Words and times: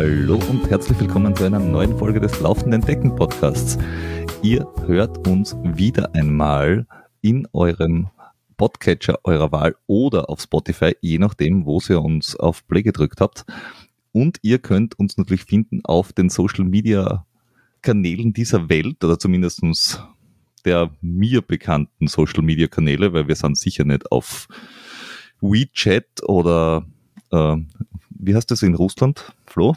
Hallo 0.00 0.38
und 0.48 0.70
herzlich 0.70 1.00
willkommen 1.00 1.34
zu 1.34 1.42
einer 1.42 1.58
neuen 1.58 1.98
Folge 1.98 2.20
des 2.20 2.38
Laufenden 2.38 2.82
Decken 2.82 3.16
Podcasts. 3.16 3.76
Ihr 4.44 4.64
hört 4.86 5.26
uns 5.26 5.56
wieder 5.64 6.14
einmal 6.14 6.86
in 7.20 7.48
eurem 7.52 8.08
Podcatcher 8.56 9.18
eurer 9.24 9.50
Wahl 9.50 9.74
oder 9.88 10.30
auf 10.30 10.40
Spotify, 10.40 10.94
je 11.00 11.18
nachdem, 11.18 11.66
wo 11.66 11.80
ihr 11.88 12.00
uns 12.00 12.36
auf 12.36 12.64
Play 12.68 12.84
gedrückt 12.84 13.20
habt. 13.20 13.44
Und 14.12 14.38
ihr 14.42 14.60
könnt 14.60 14.96
uns 15.00 15.18
natürlich 15.18 15.42
finden 15.42 15.80
auf 15.84 16.12
den 16.12 16.28
Social 16.28 16.64
Media 16.64 17.26
Kanälen 17.82 18.32
dieser 18.32 18.68
Welt 18.68 19.02
oder 19.02 19.18
zumindest 19.18 20.00
der 20.64 20.92
mir 21.00 21.42
bekannten 21.42 22.06
Social 22.06 22.44
Media 22.44 22.68
Kanäle, 22.68 23.12
weil 23.14 23.26
wir 23.26 23.34
sind 23.34 23.58
sicher 23.58 23.84
nicht 23.84 24.12
auf 24.12 24.46
WeChat 25.40 26.22
oder 26.22 26.86
äh, 27.32 27.56
wie 28.10 28.36
heißt 28.36 28.48
das 28.52 28.62
in 28.62 28.76
Russland, 28.76 29.32
Flo? 29.44 29.74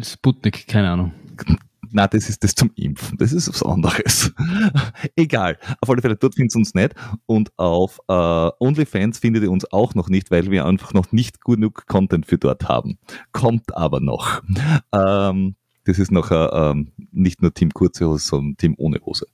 Sputnik, 0.00 0.66
keine 0.66 0.90
Ahnung. 0.90 1.12
Na, 1.94 2.06
das 2.06 2.30
ist 2.30 2.42
das 2.42 2.54
zum 2.54 2.70
Impfen. 2.74 3.18
Das 3.18 3.32
ist 3.32 3.48
was 3.48 3.62
anderes. 3.62 4.32
Egal. 5.16 5.58
Auf 5.80 5.90
alle 5.90 6.00
Fälle, 6.00 6.16
dort 6.16 6.34
findet 6.34 6.54
ihr 6.54 6.58
uns 6.58 6.74
nicht. 6.74 6.94
Und 7.26 7.50
auf 7.58 8.00
äh, 8.08 8.50
OnlyFans 8.60 9.18
findet 9.18 9.42
ihr 9.42 9.50
uns 9.50 9.70
auch 9.72 9.94
noch 9.94 10.08
nicht, 10.08 10.30
weil 10.30 10.50
wir 10.50 10.64
einfach 10.64 10.94
noch 10.94 11.12
nicht 11.12 11.44
genug 11.44 11.86
Content 11.86 12.24
für 12.24 12.38
dort 12.38 12.66
haben. 12.66 12.98
Kommt 13.32 13.76
aber 13.76 14.00
noch. 14.00 14.42
Ähm, 14.92 15.56
das 15.84 15.98
ist 15.98 16.12
noch 16.12 16.30
äh, 16.30 16.34
ähm, 16.34 16.92
nicht 17.10 17.42
nur 17.42 17.52
Team 17.52 17.74
Kurze 17.74 18.08
Hose, 18.08 18.24
sondern 18.26 18.56
Team 18.56 18.74
ohne 18.78 19.00
Hose. 19.04 19.26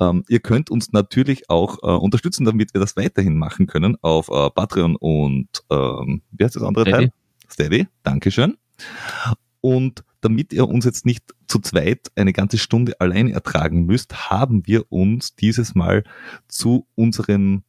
Ähm, 0.00 0.24
ihr 0.28 0.40
könnt 0.40 0.70
uns 0.70 0.92
natürlich 0.92 1.50
auch 1.50 1.78
äh, 1.82 1.96
unterstützen, 1.96 2.44
damit 2.44 2.74
wir 2.74 2.80
das 2.80 2.96
weiterhin 2.96 3.38
machen 3.38 3.66
können 3.66 3.96
auf 4.02 4.28
äh, 4.30 4.50
Patreon 4.50 4.96
und 4.96 5.48
ähm, 5.70 6.22
wie 6.32 6.44
heißt 6.44 6.56
das 6.56 6.62
andere 6.62 6.86
Steady. 6.86 7.08
Teil? 7.08 7.12
Steady. 7.50 7.88
Dankeschön. 8.02 8.56
Und 9.64 10.04
damit 10.20 10.52
ihr 10.52 10.68
uns 10.68 10.84
jetzt 10.84 11.06
nicht 11.06 11.34
zu 11.46 11.58
zweit 11.58 12.12
eine 12.16 12.34
ganze 12.34 12.58
Stunde 12.58 13.00
allein 13.00 13.30
ertragen 13.30 13.86
müsst, 13.86 14.28
haben 14.28 14.66
wir 14.66 14.92
uns 14.92 15.36
dieses 15.36 15.74
Mal 15.74 16.04
zu 16.48 16.86
unserem 16.96 17.62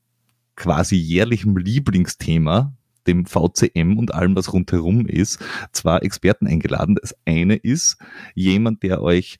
quasi 0.58 0.98
jährlichen 0.98 1.56
Lieblingsthema, 1.56 2.74
dem 3.08 3.26
VCM 3.26 3.98
und 3.98 4.14
allem, 4.14 4.36
was 4.36 4.52
rundherum 4.52 5.06
ist, 5.06 5.40
zwei 5.72 6.00
Experten 6.00 6.48
eingeladen. 6.48 6.98
Das 7.02 7.16
eine 7.26 7.56
ist 7.56 7.96
jemand, 8.34 8.84
der 8.84 9.02
euch 9.02 9.40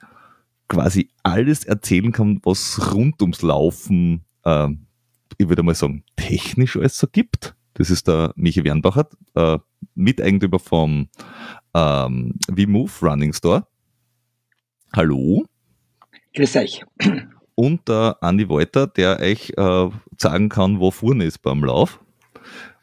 quasi 0.70 1.10
alles 1.24 1.66
erzählen 1.66 2.14
kann, 2.14 2.40
was 2.44 2.94
rund 2.94 3.22
ums 3.22 3.42
Laufen, 3.42 4.24
äh, 4.46 4.70
ich 5.38 5.50
würde 5.50 5.62
mal 5.62 5.76
sagen, 5.76 6.06
technisch 6.16 6.78
alles 6.78 6.98
so 6.98 7.08
gibt. 7.12 7.54
Das 7.74 7.90
ist 7.90 8.08
der 8.08 8.32
Michi 8.38 8.64
Wernbacher, 8.64 9.10
äh, 9.34 9.60
Miteigentümer 9.96 10.60
vom 10.60 11.10
ähm, 11.76 12.34
VMove 12.50 13.04
Running 13.04 13.34
Store. 13.34 13.68
Hallo. 14.96 15.46
Grüß 16.34 16.56
euch. 16.56 16.86
Und 17.56 17.88
der 17.88 18.18
Andi 18.22 18.48
Wolter, 18.48 18.88
der 18.88 19.20
euch 19.20 19.54
äh, 19.58 19.90
sagen 20.18 20.50
kann, 20.50 20.80
wo 20.80 20.92
vorne 20.92 21.26
ist 21.26 21.40
beim 21.40 21.64
Lauf 21.64 22.00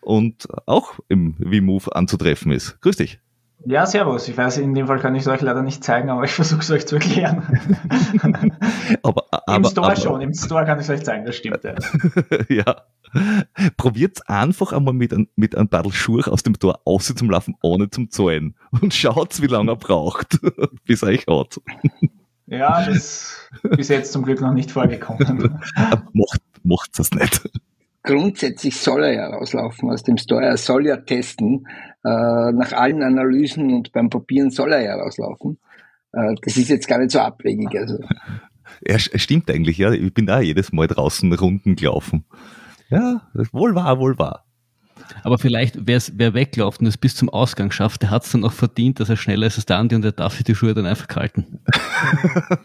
und 0.03 0.47
auch 0.67 0.99
im 1.09 1.35
VMove 1.37 1.89
anzutreffen 1.95 2.53
ist. 2.53 2.81
Grüß 2.83 2.97
dich. 2.97 3.22
Ja, 3.65 3.87
servus. 3.87 4.29
Ich 4.29 4.37
weiß, 4.37 4.59
in 4.59 4.75
dem 4.75 4.87
Fall 4.87 4.99
kann 4.99 5.15
ich 5.15 5.23
es 5.23 5.29
euch 5.29 5.41
leider 5.41 5.63
nicht 5.63 5.85
zeigen, 5.85 6.11
aber 6.11 6.25
ich 6.25 6.33
versuche 6.33 6.61
es 6.61 6.71
euch 6.71 6.87
zu 6.87 6.97
erklären. 6.97 7.43
aber, 9.03 9.25
aber, 9.31 9.57
Im 9.57 9.65
Store 9.65 9.87
aber, 9.89 9.97
schon, 9.97 10.21
im 10.21 10.35
Store 10.35 10.65
kann 10.65 10.79
ich 10.79 10.85
es 10.85 10.91
euch 10.91 11.05
zeigen, 11.05 11.25
das 11.25 11.37
stimmt. 11.37 11.63
Ja. 11.63 11.75
ja. 12.49 12.83
Probiert 13.77 14.29
einfach 14.29 14.73
einmal 14.73 14.95
mit, 14.95 15.13
ein, 15.13 15.29
mit 15.37 15.57
einem 15.57 15.69
paar 15.69 15.91
Schuhe 15.93 16.27
aus 16.27 16.43
dem 16.43 16.59
Tor 16.59 16.81
außen 16.85 17.17
zum 17.17 17.31
Laufen, 17.31 17.55
ohne 17.63 17.91
zum 17.91 18.11
Zahlen. 18.11 18.57
Und 18.81 18.95
schaut, 18.95 19.41
wie 19.43 19.47
lange 19.47 19.73
er 19.73 19.77
braucht, 19.77 20.41
bis 20.85 21.03
er 21.03 21.09
euch 21.09 21.27
hat. 21.29 21.61
Ja, 22.47 22.85
das 22.85 22.97
ist 22.97 23.51
bis 23.77 23.89
jetzt 23.89 24.13
zum 24.13 24.25
Glück 24.25 24.41
noch 24.41 24.53
nicht 24.53 24.71
vorgekommen. 24.71 25.61
macht, 26.13 26.41
macht 26.65 26.99
es 26.99 27.11
nicht. 27.13 27.49
Grundsätzlich 28.03 28.77
soll 28.77 29.05
er 29.05 29.13
ja 29.13 29.27
rauslaufen 29.29 29.91
aus 29.91 30.03
dem 30.03 30.17
Store. 30.17 30.45
Er 30.45 30.57
soll 30.57 30.87
ja 30.87 30.97
testen. 30.97 31.69
Äh, 32.05 32.53
nach 32.53 32.73
allen 32.73 33.03
Analysen 33.03 33.73
und 33.73 33.93
beim 33.93 34.11
Probieren 34.11 34.51
soll 34.51 34.73
er 34.73 34.83
ja 34.83 34.95
rauslaufen. 34.97 35.59
Äh, 36.13 36.35
das 36.43 36.57
ist 36.57 36.69
jetzt 36.69 36.89
gar 36.89 36.99
nicht 36.99 37.13
so 37.13 37.21
abwegig. 37.21 37.69
Also. 37.77 37.99
Ja, 38.85 38.99
stimmt 38.99 39.51
eigentlich, 39.51 39.79
ja. 39.79 39.93
Ich 39.93 40.15
bin 40.15 40.27
da 40.27 40.41
jedes 40.41 40.73
Mal 40.73 40.89
draußen 40.89 41.33
Runden 41.35 41.77
gelaufen. 41.77 42.25
Ja, 42.91 43.23
wohl 43.53 43.75
wahr, 43.75 43.99
wohl 44.01 44.19
wahr. 44.19 44.45
Aber 45.25 45.39
vielleicht, 45.39 45.79
wer 45.87 46.35
weglaufen 46.35 46.87
und 46.87 46.89
es 46.89 46.97
bis 46.97 47.15
zum 47.15 47.29
Ausgang 47.29 47.71
schafft, 47.71 48.03
der 48.03 48.11
hat 48.11 48.25
es 48.25 48.33
dann 48.33 48.45
auch 48.45 48.53
verdient, 48.53 49.01
dass 49.01 49.09
er 49.09 49.17
schneller 49.17 49.47
ist 49.47 49.57
als 49.57 49.67
der 49.67 49.79
Andi 49.79 49.95
und 49.95 50.03
der 50.03 50.13
darf 50.13 50.35
sich 50.35 50.45
die 50.45 50.55
Schuhe 50.55 50.75
dann 50.75 50.87
einfach 50.87 51.09
halten. 51.15 51.61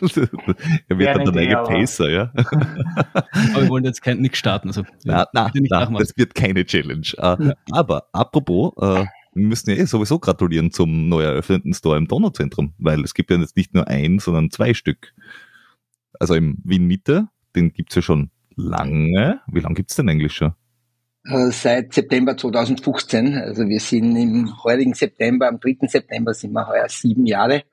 er 0.01 0.97
wird 0.97 1.15
dann 1.15 1.25
der 1.25 1.33
neue 1.33 1.63
Pacer, 1.63 2.09
ja. 2.09 2.31
aber 2.35 3.61
wir 3.61 3.69
wollen 3.69 3.85
jetzt 3.85 4.01
kein, 4.01 4.19
nichts 4.19 4.37
starten. 4.37 4.69
Also, 4.69 4.83
na, 5.03 5.27
na, 5.33 5.51
na 5.53 5.85
das 5.99 6.15
wird 6.15 6.35
keine 6.35 6.65
Challenge. 6.65 7.07
Uh, 7.17 7.51
aber 7.71 8.07
apropos, 8.11 8.73
uh, 8.77 9.05
müssen 9.37 9.69
ja 9.69 9.75
eh 9.75 9.85
sowieso 9.85 10.19
gratulieren 10.19 10.71
zum 10.71 11.09
neu 11.09 11.23
eröffneten 11.23 11.73
Store 11.73 11.97
im 11.97 12.07
Donauzentrum, 12.07 12.73
weil 12.77 13.03
es 13.03 13.13
gibt 13.13 13.31
ja 13.31 13.37
jetzt 13.37 13.57
nicht 13.57 13.73
nur 13.73 13.87
ein, 13.87 14.19
sondern 14.19 14.51
zwei 14.51 14.73
Stück. 14.73 15.13
Also 16.19 16.35
im 16.35 16.57
Wien 16.63 16.85
Mitte, 16.85 17.27
den 17.55 17.71
gibt's 17.73 17.95
ja 17.95 18.01
schon 18.01 18.31
lange. 18.55 19.41
Wie 19.47 19.59
lange 19.59 19.75
gibt's 19.75 19.95
denn 19.95 20.09
eigentlich 20.09 20.33
schon? 20.33 20.53
Äh, 21.25 21.51
seit 21.51 21.93
September 21.93 22.37
2015. 22.37 23.35
Also 23.35 23.67
wir 23.67 23.79
sind 23.79 24.15
im 24.15 24.63
heurigen 24.63 24.93
September, 24.93 25.47
am 25.47 25.59
3. 25.59 25.87
September 25.87 26.33
sind 26.33 26.53
wir 26.53 26.67
heuer 26.67 26.87
sieben 26.89 27.25
Jahre. 27.25 27.63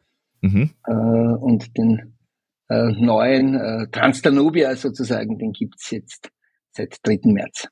Mhm. 0.40 0.70
Äh, 0.86 0.92
und 0.92 1.76
den 1.76 2.14
äh, 2.68 2.92
neuen 2.92 3.90
Transdanubia 3.92 4.74
sozusagen, 4.74 5.38
den 5.38 5.52
gibt's 5.52 5.90
jetzt 5.90 6.30
seit 6.72 6.98
3. 7.06 7.20
März. 7.24 7.68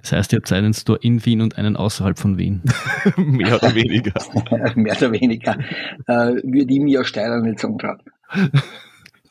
Das 0.00 0.12
heißt, 0.12 0.32
ihr 0.32 0.38
habt 0.38 0.52
einen 0.52 0.72
Store 0.74 0.98
in 1.02 1.24
Wien 1.24 1.40
und 1.40 1.58
einen 1.58 1.76
außerhalb 1.76 2.18
von 2.18 2.38
Wien. 2.38 2.62
Mehr 3.16 3.56
oder 3.56 3.74
weniger. 3.74 4.12
Mehr 4.74 4.96
oder 4.96 5.12
weniger. 5.12 5.58
Äh, 6.06 6.42
würde 6.42 6.72
ich 6.72 6.80
mir 6.80 7.04
Steiler 7.04 7.40
nicht 7.40 7.60
sagen 7.60 7.78
trauen. 7.78 7.98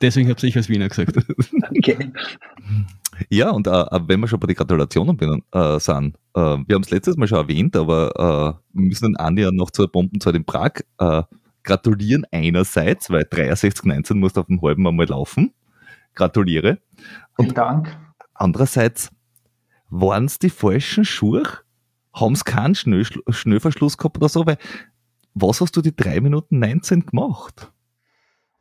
Deswegen 0.01 0.29
habe 0.29 0.47
ich 0.47 0.55
als 0.55 0.69
Wiener 0.69 0.87
gesagt. 0.87 1.17
Okay. 1.77 2.11
Ja, 3.29 3.49
und 3.49 3.67
äh, 3.67 3.85
wenn 4.07 4.19
wir 4.21 4.27
schon 4.27 4.39
bei 4.39 4.47
den 4.47 4.55
Gratulationen 4.55 5.17
bin, 5.17 5.41
äh, 5.51 5.79
sind, 5.79 6.15
äh, 6.35 6.39
wir 6.39 6.75
haben 6.75 6.83
es 6.83 6.89
letztes 6.89 7.17
Mal 7.17 7.27
schon 7.27 7.39
erwähnt, 7.39 7.75
aber 7.75 8.11
äh, 8.15 8.77
wir 8.77 8.85
müssen 8.85 9.05
den 9.05 9.17
Andi 9.17 9.41
ja 9.41 9.51
noch 9.51 9.71
zur 9.71 9.91
Bombenzeit 9.91 10.35
in 10.35 10.45
Prag 10.45 10.83
äh, 10.99 11.23
gratulieren 11.63 12.25
einerseits, 12.31 13.09
weil 13.09 13.23
63,19 13.23 14.15
musst 14.15 14.37
auf 14.37 14.47
dem 14.47 14.61
halben 14.61 14.87
einmal 14.87 15.07
laufen. 15.07 15.53
Gratuliere. 16.15 16.79
Und 17.37 17.45
Vielen 17.45 17.55
Dank. 17.55 17.97
Andererseits, 18.33 19.09
waren 19.89 20.25
es 20.25 20.39
die 20.39 20.49
falschen 20.49 21.05
Schuhe? 21.05 21.43
Haben 22.13 22.33
es 22.33 22.45
keinen 22.45 22.75
Schnö 22.75 23.03
Schnöverschluss 23.29 23.97
gehabt 23.97 24.17
oder 24.17 24.29
so? 24.29 24.45
Weil, 24.45 24.57
was 25.33 25.61
hast 25.61 25.75
du 25.77 25.81
die 25.81 25.95
3 25.95 26.21
Minuten 26.21 26.59
19 26.59 27.05
gemacht? 27.05 27.71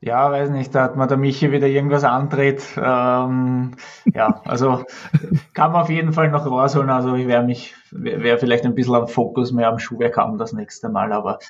Ja, 0.00 0.30
weiß 0.30 0.50
nicht, 0.50 0.72
da 0.76 0.84
hat 0.84 0.94
man 0.94 1.08
der 1.08 1.16
Michi 1.16 1.50
wieder 1.50 1.66
irgendwas 1.66 2.04
andreht. 2.04 2.62
Ähm, 2.76 3.72
ja, 4.04 4.40
also 4.44 4.84
kann 5.54 5.72
man 5.72 5.82
auf 5.82 5.90
jeden 5.90 6.12
Fall 6.12 6.30
noch 6.30 6.46
rausholen. 6.46 6.88
Also 6.88 7.16
ich 7.16 7.26
wäre 7.26 7.42
mich, 7.42 7.74
wäre 7.90 8.38
vielleicht 8.38 8.64
ein 8.64 8.76
bisschen 8.76 8.94
am 8.94 9.08
Fokus 9.08 9.50
mehr 9.50 9.68
am 9.68 9.80
Schuhwerk 9.80 10.16
haben 10.16 10.38
das 10.38 10.52
nächste 10.52 10.88
Mal. 10.88 11.12
Aber 11.12 11.40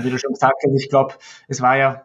wie 0.00 0.10
du 0.10 0.18
schon 0.18 0.34
gesagt 0.34 0.56
hast, 0.62 0.82
ich 0.82 0.90
glaube, 0.90 1.14
es 1.48 1.62
war 1.62 1.78
ja, 1.78 2.02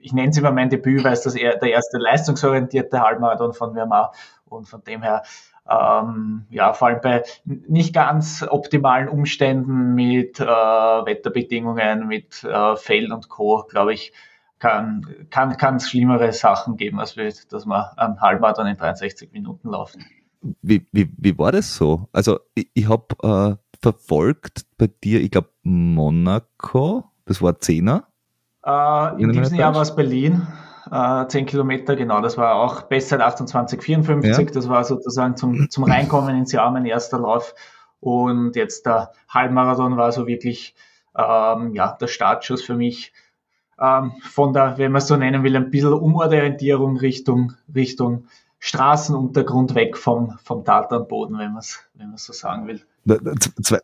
ich 0.00 0.12
nenne 0.12 0.30
es 0.30 0.38
immer 0.38 0.50
mein 0.50 0.68
Debüt, 0.68 1.04
weil 1.04 1.12
es 1.12 1.22
das 1.22 1.34
der 1.34 1.62
erste 1.62 1.98
leistungsorientierte 1.98 3.00
Halbmarathon 3.00 3.52
von 3.52 3.72
mir 3.72 3.88
war. 3.88 4.12
Und 4.46 4.68
von 4.68 4.82
dem 4.82 5.02
her, 5.02 5.22
ähm, 5.68 6.46
ja, 6.50 6.72
vor 6.72 6.88
allem 6.88 7.00
bei 7.02 7.22
nicht 7.44 7.94
ganz 7.94 8.44
optimalen 8.48 9.08
Umständen 9.08 9.94
mit 9.94 10.40
äh, 10.40 10.44
Wetterbedingungen, 10.44 12.06
mit 12.06 12.44
äh, 12.44 12.76
Feld 12.76 13.10
und 13.10 13.28
Co., 13.28 13.64
glaube 13.68 13.94
ich, 13.94 14.12
kann, 14.58 15.06
kann, 15.30 15.56
kann 15.56 15.76
es 15.76 15.88
schlimmere 15.90 16.32
Sachen 16.32 16.76
geben, 16.76 17.00
als 17.00 17.16
wir, 17.16 17.32
dass 17.48 17.66
wir 17.66 17.98
einen 17.98 18.20
Halbmarathon 18.20 18.66
in 18.66 18.76
63 18.76 19.32
Minuten 19.32 19.70
laufen. 19.70 20.04
Wie, 20.62 20.86
wie, 20.92 21.10
wie 21.16 21.38
war 21.38 21.52
das 21.52 21.74
so? 21.74 22.08
Also 22.12 22.40
ich, 22.54 22.70
ich 22.74 22.88
habe 22.88 23.06
äh, 23.22 23.56
verfolgt 23.82 24.66
bei 24.78 24.88
dir, 25.02 25.20
ich 25.20 25.30
glaube 25.30 25.50
Monaco, 25.62 27.04
das 27.24 27.42
war 27.42 27.58
Zehner. 27.60 28.04
Äh, 28.64 29.22
in 29.22 29.32
diesem 29.32 29.56
Jahr 29.56 29.74
war 29.74 29.82
es 29.82 29.94
Berlin, 29.94 30.46
äh, 30.90 31.26
10 31.26 31.46
Kilometer, 31.46 31.96
genau, 31.96 32.20
das 32.20 32.36
war 32.36 32.56
auch 32.56 32.82
Bestzeit 32.82 33.20
28,54, 33.20 34.26
ja. 34.26 34.44
das 34.44 34.68
war 34.68 34.84
sozusagen 34.84 35.36
zum, 35.36 35.70
zum 35.70 35.84
Reinkommen 35.84 36.36
ins 36.36 36.52
Jahr 36.52 36.70
mein 36.70 36.86
erster 36.86 37.18
Lauf 37.18 37.54
und 38.00 38.56
jetzt 38.56 38.86
der 38.86 39.12
Halbmarathon 39.28 39.96
war 39.96 40.12
so 40.12 40.26
wirklich 40.26 40.74
ähm, 41.16 41.74
ja, 41.74 41.96
der 42.00 42.06
Startschuss 42.06 42.62
für 42.62 42.74
mich 42.74 43.12
ähm, 43.80 44.12
von 44.22 44.52
der, 44.52 44.78
wenn 44.78 44.92
man 44.92 45.00
es 45.00 45.08
so 45.08 45.16
nennen 45.16 45.42
will, 45.42 45.56
ein 45.56 45.70
bisschen 45.70 45.92
Umorientierung 45.92 46.96
Richtung, 46.96 47.54
Richtung 47.74 48.26
Straßenuntergrund 48.58 49.74
weg 49.74 49.96
vom, 49.96 50.38
vom 50.44 50.64
Tatanboden, 50.64 51.38
wenn 51.38 51.52
man 51.52 51.60
es 51.60 51.80
wenn 51.94 52.14
so 52.16 52.32
sagen 52.32 52.66
will. 52.66 52.82
Zwei, 53.62 53.78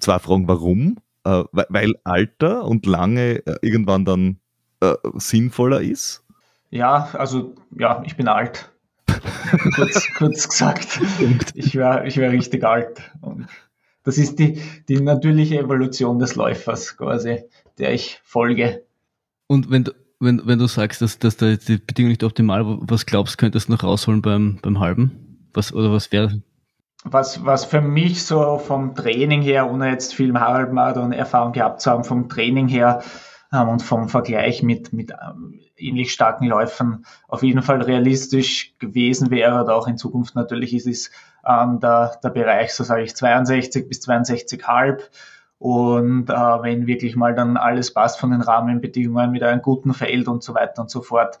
zwei 0.00 0.18
Fragen, 0.18 0.46
warum? 0.48 0.98
Äh, 1.24 1.44
weil 1.52 1.94
Alter 2.04 2.64
und 2.64 2.84
lange 2.84 3.46
äh, 3.46 3.56
irgendwann 3.62 4.04
dann 4.04 4.38
äh, 4.80 4.94
sinnvoller 5.14 5.80
ist? 5.80 6.24
Ja, 6.72 7.10
also 7.12 7.54
ja, 7.78 8.02
ich 8.06 8.16
bin 8.16 8.28
alt. 8.28 8.72
kurz, 9.74 10.08
kurz 10.16 10.48
gesagt. 10.48 11.00
Ich 11.54 11.74
wäre 11.74 12.06
ich 12.06 12.16
wär 12.16 12.32
richtig 12.32 12.64
alt. 12.64 13.12
Und 13.20 13.46
das 14.04 14.16
ist 14.16 14.38
die, 14.38 14.62
die 14.88 14.98
natürliche 14.98 15.58
Evolution 15.58 16.18
des 16.18 16.34
Läufers 16.34 16.96
quasi, 16.96 17.44
der 17.78 17.92
ich 17.92 18.20
folge. 18.24 18.82
Und 19.48 19.70
wenn 19.70 19.84
du, 19.84 19.92
wenn, 20.18 20.46
wenn 20.46 20.58
du 20.58 20.66
sagst, 20.66 21.02
dass, 21.02 21.18
dass 21.18 21.36
da 21.36 21.54
die 21.54 21.76
Bedingung 21.76 22.08
nicht 22.08 22.24
optimal, 22.24 22.64
was 22.64 23.04
glaubst 23.04 23.34
du, 23.34 23.36
könntest 23.36 23.68
du 23.68 23.72
noch 23.72 23.84
rausholen 23.84 24.22
beim, 24.22 24.58
beim 24.62 24.80
halben? 24.80 25.48
Was, 25.52 25.74
oder 25.74 25.92
was 25.92 26.10
wäre? 26.10 26.40
Was, 27.04 27.44
was 27.44 27.66
für 27.66 27.82
mich 27.82 28.24
so 28.24 28.56
vom 28.56 28.94
Training 28.94 29.42
her, 29.42 29.70
ohne 29.70 29.90
jetzt 29.90 30.14
viel 30.14 30.32
Halbmarathon-Erfahrung 30.32 31.52
gehabt 31.52 31.82
zu 31.82 31.90
haben, 31.90 32.04
vom 32.04 32.30
Training 32.30 32.68
her 32.68 33.02
und 33.60 33.82
vom 33.82 34.08
Vergleich 34.08 34.62
mit, 34.62 34.92
mit 34.92 35.10
ähm, 35.10 35.60
ähnlich 35.76 36.12
starken 36.12 36.46
Läufern 36.46 37.04
auf 37.28 37.42
jeden 37.42 37.62
Fall 37.62 37.82
realistisch 37.82 38.74
gewesen 38.78 39.30
wäre 39.30 39.62
oder 39.62 39.76
auch 39.76 39.86
in 39.86 39.98
Zukunft 39.98 40.34
natürlich 40.34 40.72
ist 40.72 40.86
es 40.86 41.10
ähm, 41.46 41.80
der, 41.80 42.18
der 42.22 42.30
Bereich, 42.30 42.72
so 42.72 42.84
sage 42.84 43.02
ich, 43.02 43.14
62 43.14 43.88
bis 43.88 44.00
62,5. 44.08 45.00
Und 45.58 46.28
äh, 46.28 46.32
wenn 46.34 46.86
wirklich 46.86 47.14
mal 47.14 47.34
dann 47.34 47.56
alles 47.56 47.94
passt 47.94 48.18
von 48.18 48.30
den 48.30 48.40
Rahmenbedingungen 48.40 49.30
mit 49.30 49.42
einem 49.42 49.62
guten 49.62 49.94
Feld 49.94 50.26
und 50.28 50.42
so 50.42 50.54
weiter 50.54 50.82
und 50.82 50.90
so 50.90 51.02
fort. 51.02 51.38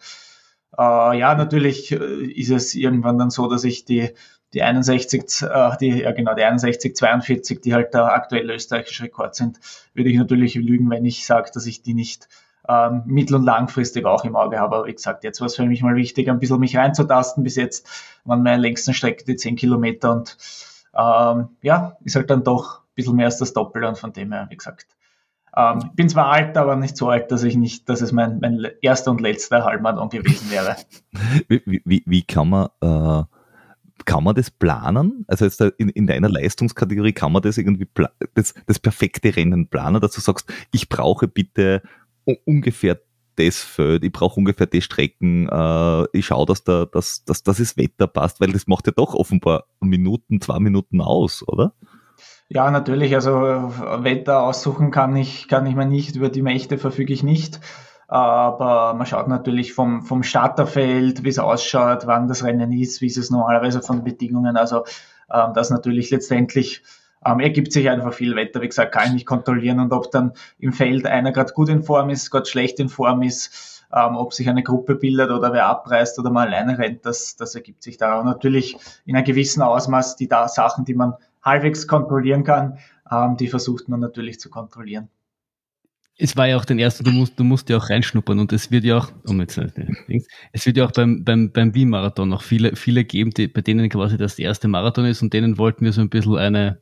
Äh, 0.78 1.18
ja, 1.18 1.34
natürlich 1.34 1.90
äh, 1.92 2.24
ist 2.24 2.50
es 2.50 2.74
irgendwann 2.74 3.18
dann 3.18 3.30
so, 3.30 3.48
dass 3.48 3.64
ich 3.64 3.84
die, 3.84 4.10
die 4.54 4.62
61, 4.62 5.42
äh, 5.42 5.76
die, 5.80 6.00
ja 6.00 6.12
genau, 6.12 6.34
die 6.34 6.44
61, 6.44 6.94
42, 6.96 7.60
die 7.60 7.74
halt 7.74 7.94
der 7.94 8.12
aktuelle 8.12 8.54
österreichische 8.54 9.04
Rekord 9.04 9.34
sind, 9.34 9.58
würde 9.94 10.10
ich 10.10 10.16
natürlich 10.16 10.54
lügen, 10.54 10.90
wenn 10.90 11.04
ich 11.04 11.26
sage, 11.26 11.50
dass 11.52 11.66
ich 11.66 11.82
die 11.82 11.94
nicht 11.94 12.28
ähm, 12.68 13.02
mittel- 13.06 13.36
und 13.36 13.44
langfristig 13.44 14.04
auch 14.04 14.24
im 14.24 14.36
Auge 14.36 14.58
habe. 14.58 14.76
Aber 14.76 14.86
wie 14.86 14.92
gesagt, 14.92 15.24
jetzt 15.24 15.40
war 15.40 15.46
es 15.46 15.56
für 15.56 15.64
mich 15.64 15.82
mal 15.82 15.96
wichtig, 15.96 16.28
ein 16.28 16.38
bisschen 16.38 16.60
mich 16.60 16.76
reinzutasten. 16.76 17.42
Bis 17.44 17.56
jetzt 17.56 17.88
waren 18.24 18.42
meine 18.42 18.62
längsten 18.62 18.94
Strecke 18.94 19.24
die 19.24 19.36
10 19.36 19.56
Kilometer 19.56 20.12
und 20.12 20.36
ähm, 20.94 21.48
ja, 21.62 21.96
ist 22.04 22.16
halt 22.16 22.30
dann 22.30 22.44
doch 22.44 22.80
ein 22.80 22.94
bisschen 22.94 23.16
mehr 23.16 23.26
als 23.26 23.38
das 23.38 23.52
Doppelte 23.52 23.88
und 23.88 23.98
von 23.98 24.12
dem 24.12 24.32
her, 24.32 24.46
wie 24.50 24.56
gesagt. 24.56 24.86
Ähm, 25.54 25.90
bin 25.94 26.08
zwar 26.08 26.30
alt, 26.30 26.56
aber 26.56 26.76
nicht 26.76 26.96
so 26.96 27.10
alt, 27.10 27.30
dass 27.30 27.42
ich 27.42 27.56
nicht, 27.56 27.88
dass 27.88 28.00
es 28.00 28.12
mein, 28.12 28.40
mein 28.40 28.66
erster 28.80 29.10
und 29.10 29.20
letzter 29.20 29.64
Halbmarathon 29.64 30.08
gewesen 30.08 30.50
wäre. 30.50 30.76
Wie, 31.48 31.82
wie, 31.84 32.02
wie 32.06 32.22
kann 32.22 32.48
man 32.48 32.68
äh, 32.80 33.24
kann 34.04 34.24
man 34.24 34.34
das 34.34 34.50
planen? 34.50 35.24
Also 35.28 35.44
jetzt 35.44 35.60
in, 35.60 35.88
in 35.88 36.06
deiner 36.06 36.28
Leistungskategorie 36.28 37.12
kann 37.12 37.32
man 37.32 37.42
das 37.42 37.58
irgendwie 37.58 37.88
das, 38.34 38.54
das 38.66 38.78
perfekte 38.78 39.34
Rennen 39.34 39.68
planen, 39.68 40.00
dass 40.00 40.12
du 40.12 40.20
sagst, 40.20 40.52
ich 40.72 40.88
brauche 40.88 41.28
bitte 41.28 41.82
ungefähr 42.44 43.00
das 43.36 43.58
Feld, 43.58 44.04
ich 44.04 44.12
brauche 44.12 44.38
ungefähr 44.38 44.66
die 44.66 44.82
Strecken, 44.82 45.48
äh, 45.48 46.04
ich 46.12 46.26
schaue, 46.26 46.46
dass, 46.46 46.64
da, 46.64 46.84
dass, 46.84 47.24
dass, 47.24 47.42
dass 47.42 47.56
das 47.58 47.76
Wetter 47.76 48.06
passt, 48.06 48.40
weil 48.40 48.52
das 48.52 48.66
macht 48.66 48.86
ja 48.86 48.92
doch 48.94 49.14
offenbar 49.14 49.64
Minuten, 49.80 50.40
zwei 50.40 50.58
Minuten 50.58 51.00
aus, 51.00 51.46
oder? 51.46 51.72
Ja, 52.48 52.70
natürlich. 52.70 53.14
Also 53.14 53.32
Wetter 53.32 54.42
aussuchen 54.42 54.90
kann 54.90 55.16
ich, 55.16 55.48
kann 55.48 55.64
ich 55.66 55.74
mir 55.74 55.86
nicht, 55.86 56.16
über 56.16 56.28
die 56.28 56.42
Mächte 56.42 56.76
verfüge 56.76 57.12
ich 57.12 57.22
nicht. 57.22 57.60
Aber 58.12 58.92
man 58.92 59.06
schaut 59.06 59.26
natürlich 59.28 59.72
vom, 59.72 60.02
vom 60.02 60.22
Starterfeld, 60.22 61.24
wie 61.24 61.30
es 61.30 61.38
ausschaut, 61.38 62.06
wann 62.06 62.28
das 62.28 62.44
Rennen 62.44 62.70
ist, 62.70 63.00
wie 63.00 63.06
ist 63.06 63.16
es 63.16 63.30
normalerweise 63.30 63.80
von 63.80 64.04
Bedingungen. 64.04 64.58
Also 64.58 64.84
ähm, 65.32 65.54
das 65.54 65.70
natürlich 65.70 66.10
letztendlich 66.10 66.82
ähm, 67.24 67.40
ergibt 67.40 67.72
sich 67.72 67.88
einfach 67.88 68.12
viel 68.12 68.36
Wetter. 68.36 68.60
Wie 68.60 68.68
gesagt, 68.68 68.92
kann 68.92 69.06
ich 69.06 69.12
nicht 69.14 69.26
kontrollieren 69.26 69.80
und 69.80 69.94
ob 69.94 70.10
dann 70.10 70.34
im 70.58 70.74
Feld 70.74 71.06
einer 71.06 71.32
gerade 71.32 71.54
gut 71.54 71.70
in 71.70 71.84
Form 71.84 72.10
ist, 72.10 72.30
gerade 72.30 72.44
schlecht 72.44 72.80
in 72.80 72.90
Form 72.90 73.22
ist, 73.22 73.86
ähm, 73.94 74.14
ob 74.16 74.34
sich 74.34 74.46
eine 74.46 74.62
Gruppe 74.62 74.94
bildet 74.94 75.30
oder 75.30 75.54
wer 75.54 75.64
abreißt 75.68 76.18
oder 76.18 76.28
mal 76.28 76.48
alleine 76.48 76.76
rennt, 76.76 77.06
das, 77.06 77.36
das 77.36 77.54
ergibt 77.54 77.82
sich 77.82 77.96
da. 77.96 78.20
Und 78.20 78.26
natürlich 78.26 78.76
in 79.06 79.16
einem 79.16 79.24
gewissen 79.24 79.62
Ausmaß 79.62 80.16
die 80.16 80.28
da 80.28 80.48
Sachen, 80.48 80.84
die 80.84 80.94
man 80.94 81.14
halbwegs 81.42 81.88
kontrollieren 81.88 82.44
kann, 82.44 82.76
ähm, 83.10 83.38
die 83.38 83.48
versucht 83.48 83.88
man 83.88 84.00
natürlich 84.00 84.38
zu 84.38 84.50
kontrollieren. 84.50 85.08
Es 86.18 86.36
war 86.36 86.46
ja 86.46 86.56
auch 86.56 86.64
den 86.64 86.78
ersten, 86.78 87.04
du 87.04 87.10
musst, 87.10 87.38
du 87.38 87.44
musst 87.44 87.68
ja 87.68 87.78
auch 87.78 87.88
reinschnuppern 87.88 88.38
und 88.38 88.52
es 88.52 88.70
wird 88.70 88.84
ja 88.84 88.98
auch, 88.98 89.12
um 89.24 89.40
jetzt, 89.40 89.58
es 90.52 90.66
wird 90.66 90.76
ja 90.76 90.84
auch 90.84 90.92
beim, 90.92 91.24
beim, 91.24 91.50
beim 91.52 91.74
Wien-Marathon 91.74 92.28
noch 92.28 92.42
viele, 92.42 92.76
viele 92.76 93.04
geben, 93.04 93.30
die, 93.30 93.48
bei 93.48 93.62
denen 93.62 93.88
quasi 93.88 94.18
das 94.18 94.38
erste 94.38 94.68
Marathon 94.68 95.06
ist 95.06 95.22
und 95.22 95.32
denen 95.32 95.58
wollten 95.58 95.84
wir 95.84 95.92
so 95.92 96.02
ein 96.02 96.10
bisschen 96.10 96.36
eine, 96.36 96.80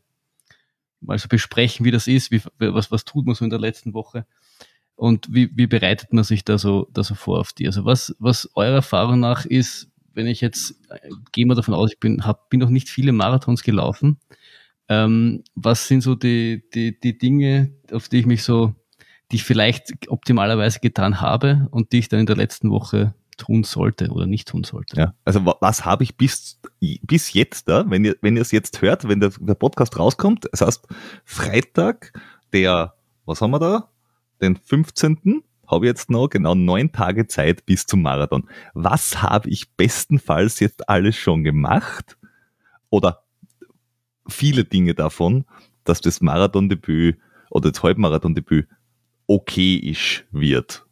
mal 1.01 1.19
so 1.19 1.29
besprechen, 1.29 1.87
wie 1.87 1.91
das 1.91 2.07
ist, 2.07 2.31
wie, 2.31 2.43
was, 2.59 2.91
was 2.91 3.05
tut 3.05 3.27
man 3.27 3.35
so 3.35 3.45
in 3.45 3.51
der 3.51 3.61
letzten 3.61 3.95
Woche 3.95 4.27
und 4.97 5.33
wie, 5.33 5.51
wie 5.57 5.67
bereitet 5.67 6.13
man 6.13 6.25
sich 6.25 6.45
da 6.45 6.59
so, 6.59 6.89
da 6.93 7.03
so 7.03 7.15
vor 7.15 7.41
auf 7.41 7.53
die? 7.53 7.67
Also 7.67 7.85
was, 7.85 8.15
was 8.19 8.51
eurer 8.55 8.77
Erfahrung 8.77 9.21
nach 9.21 9.47
ist, 9.47 9.89
wenn 10.13 10.27
ich 10.27 10.41
jetzt, 10.41 10.75
gehe 11.33 11.47
mal 11.47 11.55
davon 11.55 11.75
aus, 11.75 11.93
ich 11.93 12.01
bin, 12.01 12.27
hab, 12.27 12.51
bin 12.51 12.61
noch 12.61 12.69
nicht 12.69 12.89
viele 12.89 13.13
Marathons 13.13 13.63
gelaufen, 13.63 14.19
ähm, 14.89 15.45
was 15.55 15.89
sind 15.89 16.03
so 16.03 16.17
die, 16.17 16.65
die, 16.75 16.99
die 16.99 17.17
Dinge, 17.17 17.73
auf 17.93 18.09
die 18.09 18.19
ich 18.19 18.27
mich 18.27 18.43
so, 18.43 18.75
die 19.31 19.37
ich 19.37 19.45
vielleicht 19.45 20.09
optimalerweise 20.09 20.81
getan 20.81 21.21
habe 21.21 21.69
und 21.71 21.93
die 21.93 21.99
ich 21.99 22.09
dann 22.09 22.21
in 22.21 22.27
der 22.27 22.37
letzten 22.37 22.71
Woche 22.71 23.15
tun 23.37 23.65
sollte 23.65 24.09
oder 24.11 24.27
nicht 24.27 24.49
tun 24.49 24.65
sollte. 24.65 24.97
Ja, 24.97 25.15
also 25.25 25.45
was 25.61 25.85
habe 25.85 26.05
ich 26.05 26.17
bis, 26.17 26.61
bis 26.81 27.33
jetzt 27.33 27.69
da, 27.69 27.89
wenn 27.89 28.05
ihr, 28.05 28.17
wenn 28.21 28.37
ihr 28.37 28.43
es 28.43 28.53
jetzt 28.53 28.83
hört, 28.83 29.09
wenn 29.09 29.21
der, 29.21 29.31
der 29.41 29.55
Podcast 29.55 29.99
rauskommt, 29.99 30.47
das 30.51 30.61
heißt 30.61 30.87
Freitag, 31.25 32.13
der, 32.53 32.95
was 33.25 33.41
haben 33.41 33.53
wir 33.53 33.59
da? 33.59 33.89
Den 34.43 34.57
15. 34.57 35.43
habe 35.67 35.87
ich 35.87 35.91
jetzt 35.91 36.11
noch 36.11 36.29
genau 36.29 36.55
neun 36.55 36.93
Tage 36.93 37.27
Zeit 37.29 37.65
bis 37.65 37.87
zum 37.87 38.03
Marathon. 38.03 38.49
Was 38.75 39.23
habe 39.23 39.49
ich 39.49 39.75
bestenfalls 39.75 40.61
jetzt 40.61 40.89
alles 40.89 41.17
schon 41.17 41.45
gemacht? 41.45 42.19
Oder 42.91 43.25
viele 44.29 44.65
Dinge 44.65 44.95
davon, 44.95 45.45
dass 45.85 46.01
das 46.01 46.21
Marathondebüt 46.21 47.19
oder 47.51 47.71
das 47.71 47.83
Halbmarathondebüt 47.83 48.69
okay 49.31 49.77
ist, 49.77 50.25
wird. 50.33 50.85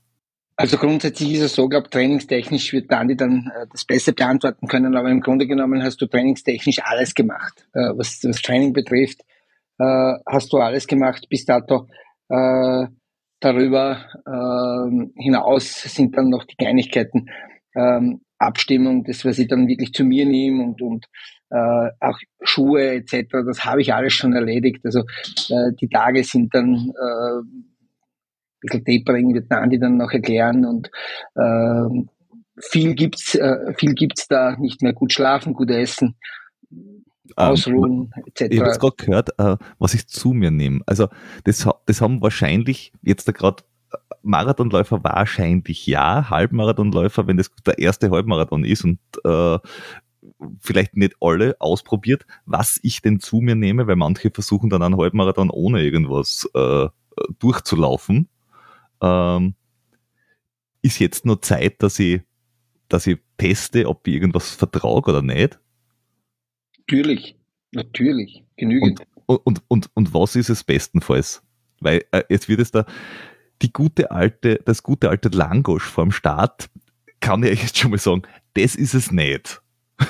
Also 0.57 0.77
grundsätzlich 0.77 1.35
ist 1.35 1.43
es 1.43 1.55
so, 1.55 1.69
glaube 1.69 1.91
trainingstechnisch 1.91 2.73
wird 2.73 2.91
Dani 2.91 3.17
dann 3.17 3.51
äh, 3.55 3.67
das 3.71 3.85
besser 3.85 4.13
beantworten 4.13 4.69
können, 4.69 4.97
aber 4.97 5.11
im 5.11 5.21
Grunde 5.21 5.47
genommen 5.47 5.83
hast 5.83 6.01
du 6.01 6.07
trainingstechnisch 6.07 6.81
alles 6.83 7.15
gemacht. 7.15 7.67
Äh, 7.75 7.91
was 7.97 8.21
das 8.21 8.41
Training 8.43 8.73
betrifft, 8.73 9.23
äh, 9.79 10.15
hast 10.27 10.53
du 10.53 10.59
alles 10.59 10.87
gemacht 10.87 11.27
bis 11.29 11.45
dato. 11.45 11.89
Darüber 13.41 14.05
ähm, 14.27 15.13
hinaus 15.17 15.83
sind 15.83 16.15
dann 16.15 16.29
noch 16.29 16.45
die 16.45 16.57
Kleinigkeiten. 16.57 17.31
Ähm, 17.75 18.21
Abstimmung, 18.39 19.05
das, 19.05 19.25
was 19.25 19.39
ich 19.39 19.49
dann 19.49 19.67
wirklich 19.67 19.93
zu 19.93 20.05
mir 20.05 20.27
nehme 20.27 20.63
und, 20.63 20.83
und 20.83 21.07
äh, 21.51 21.89
auch 22.01 22.19
Schuhe 22.43 22.97
etc., 22.97 23.29
das 23.47 23.65
habe 23.65 23.81
ich 23.81 23.95
alles 23.95 24.13
schon 24.13 24.35
erledigt. 24.35 24.85
Also 24.85 25.01
äh, 25.01 25.73
die 25.81 25.89
Tage 25.89 26.23
sind 26.25 26.55
dann 26.55 26.91
äh, 26.91 27.69
bisschen 28.61 28.85
Tapering 28.85 29.35
wird 29.35 29.51
Andi 29.51 29.79
dann 29.79 29.97
noch 29.97 30.11
erklären 30.11 30.65
und 30.65 30.91
äh, 31.35 32.05
viel 32.61 32.95
gibt's, 32.95 33.35
äh, 33.35 33.75
viel 33.77 33.95
gibt's 33.95 34.29
da, 34.29 34.57
nicht 34.57 34.83
mehr 34.83 34.93
gut 34.93 35.13
schlafen, 35.13 35.55
gut 35.55 35.71
essen, 35.71 36.17
ah, 37.37 37.51
ausruhen, 37.51 38.13
ähm, 38.17 38.25
etc. 38.27 38.43
Ich 38.51 38.59
habe 38.61 38.69
jetzt 38.71 38.81
gerade 38.81 38.97
gehört, 38.97 39.31
äh, 39.39 39.57
was 39.79 39.95
ich 39.95 40.09
zu 40.09 40.33
mir 40.33 40.51
nehme. 40.51 40.81
Also 40.87 41.09
das, 41.45 41.69
das 41.87 42.01
haben 42.01 42.23
wahrscheinlich 42.23 42.93
jetzt 43.03 43.29
da 43.29 43.33
gerade 43.33 43.63
äh, 43.93 43.97
Marathonläufer 44.23 45.05
wahrscheinlich 45.05 45.87
ja, 45.87 46.31
Halbmarathonläufer, 46.31 47.27
wenn 47.27 47.37
das 47.37 47.51
der 47.67 47.79
erste 47.79 48.11
Halbmarathon 48.11 48.65
ist 48.65 48.85
und 48.85 48.99
äh, 49.25 49.59
vielleicht 50.61 50.97
nicht 50.97 51.15
alle 51.21 51.57
ausprobiert, 51.61 52.27
was 52.45 52.79
ich 52.83 53.03
denn 53.03 53.21
zu 53.21 53.37
mir 53.37 53.55
nehme, 53.55 53.87
weil 53.87 53.97
manche 53.97 54.31
versuchen 54.31 54.69
dann 54.69 54.83
einen 54.83 54.99
Halbmarathon 54.99 55.51
ohne 55.51 55.83
irgendwas 55.83 56.49
äh, 56.55 56.89
durchzulaufen 57.39 58.29
ähm, 59.03 59.55
ist 60.83 60.99
jetzt 60.99 61.27
nur 61.27 61.43
Zeit, 61.43 61.83
dass 61.83 61.99
ich, 61.99 62.21
dass 62.89 63.07
ich 63.07 63.19
teste, 63.37 63.89
ob 63.89 64.07
ich 64.07 64.15
irgendwas 64.15 64.55
vertrage 64.55 65.11
oder 65.11 65.23
nicht? 65.23 65.59
Natürlich, 66.79 67.37
natürlich, 67.73 68.45
genügend. 68.57 69.03
Und, 69.27 69.41
und, 69.45 69.63
und, 69.69 69.91
und 69.95 70.15
was 70.15 70.37
ist 70.37 70.49
es 70.49 70.65
bestenfalls? 70.65 71.43
Weil 71.81 72.05
äh, 72.13 72.23
jetzt 72.29 72.49
wird 72.49 72.61
es 72.61 72.71
da 72.71 72.87
die 73.63 73.73
gute 73.73 74.11
alte, 74.11 74.61
das 74.65 74.83
gute 74.83 75.11
alte 75.11 75.29
Langosch 75.29 75.85
vorm 75.85 76.13
Start, 76.13 76.71
kann 77.21 77.43
ich 77.43 77.63
jetzt 77.63 77.77
schon 77.77 77.91
mal 77.91 77.99
sagen, 77.99 78.23
das 78.55 78.75
ist 78.77 78.95
es 78.95 79.11
nicht. 79.11 79.61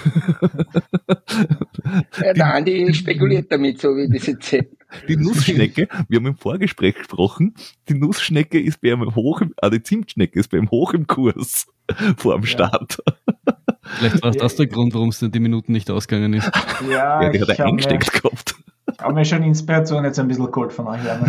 ja, 2.23 2.33
der 2.35 2.55
Andi 2.55 2.93
spekuliert 2.93 3.51
damit, 3.51 3.81
so 3.81 3.97
wie 3.97 4.09
das 4.09 4.27
jetzt 4.27 4.53
die 5.09 5.17
Nussschnecke, 5.19 5.89
wir 6.09 6.19
haben 6.19 6.27
im 6.27 6.37
Vorgespräch 6.37 6.95
gesprochen, 6.97 7.55
die 7.89 7.95
Nussschnecke 7.95 8.61
ist 8.61 8.81
bei 8.81 8.89
ihm 8.89 9.15
hoch, 9.15 9.41
im, 9.41 9.55
ah, 9.61 9.71
die 9.71 9.83
Zimtschnecke 9.83 10.39
ist 10.39 10.49
bei 10.49 10.59
ihm 10.59 10.71
hoch 10.71 10.95
im 10.95 11.07
Kurs 11.07 11.67
vor 12.17 12.35
dem 12.35 12.47
Start. 12.47 12.99
Vielleicht 13.83 14.23
war 14.23 14.31
das 14.33 14.57
der 14.57 14.67
Grund, 14.67 14.95
warum 14.95 15.09
es 15.09 15.19
denn 15.19 15.33
die 15.33 15.41
Minuten 15.41 15.73
nicht 15.73 15.91
ausgegangen 15.91 16.35
ist. 16.35 16.51
Ja, 16.89 17.23
ja 17.23 17.31
die 17.31 17.41
hat 17.41 17.49
er 17.49 17.67
eingesteckt 17.67 18.13
gehabt. 18.13 18.55
Haben 18.99 19.17
wir 19.17 19.25
schon 19.25 19.43
Inspiration 19.43 20.05
jetzt 20.05 20.19
ein 20.19 20.29
bisschen 20.29 20.51
geholt 20.51 20.73
von 20.73 20.87
euch. 20.87 21.05
Ja. 21.05 21.21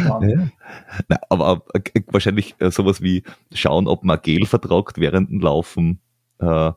Na, 1.07 1.17
aber 1.29 1.63
äh, 1.73 2.01
wahrscheinlich 2.07 2.55
äh, 2.59 2.71
sowas 2.71 3.01
wie 3.01 3.23
schauen, 3.53 3.87
ob 3.87 4.03
man 4.03 4.19
Gel 4.21 4.45
vertragt 4.45 4.97
während 4.99 5.29
dem 5.29 5.41
Laufen. 5.41 5.99
Äh, 6.39 6.71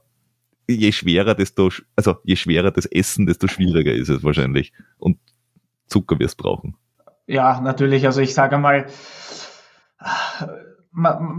je 0.69 0.93
schwerer, 0.93 1.35
desto, 1.35 1.71
also 1.97 2.17
je 2.25 2.37
schwerer 2.37 2.71
das 2.71 2.87
Essen, 2.87 3.27
desto 3.27 3.47
schwieriger 3.47 3.93
ist 3.93 4.09
es 4.09 4.25
wahrscheinlich. 4.25 4.73
Und 4.99 5.19
Zucker 5.93 6.19
wirst 6.19 6.39
brauchen. 6.39 6.77
Ja, 7.27 7.61
natürlich. 7.61 8.07
Also 8.07 8.21
ich 8.21 8.35
sage 8.35 8.59
mal, 8.59 8.87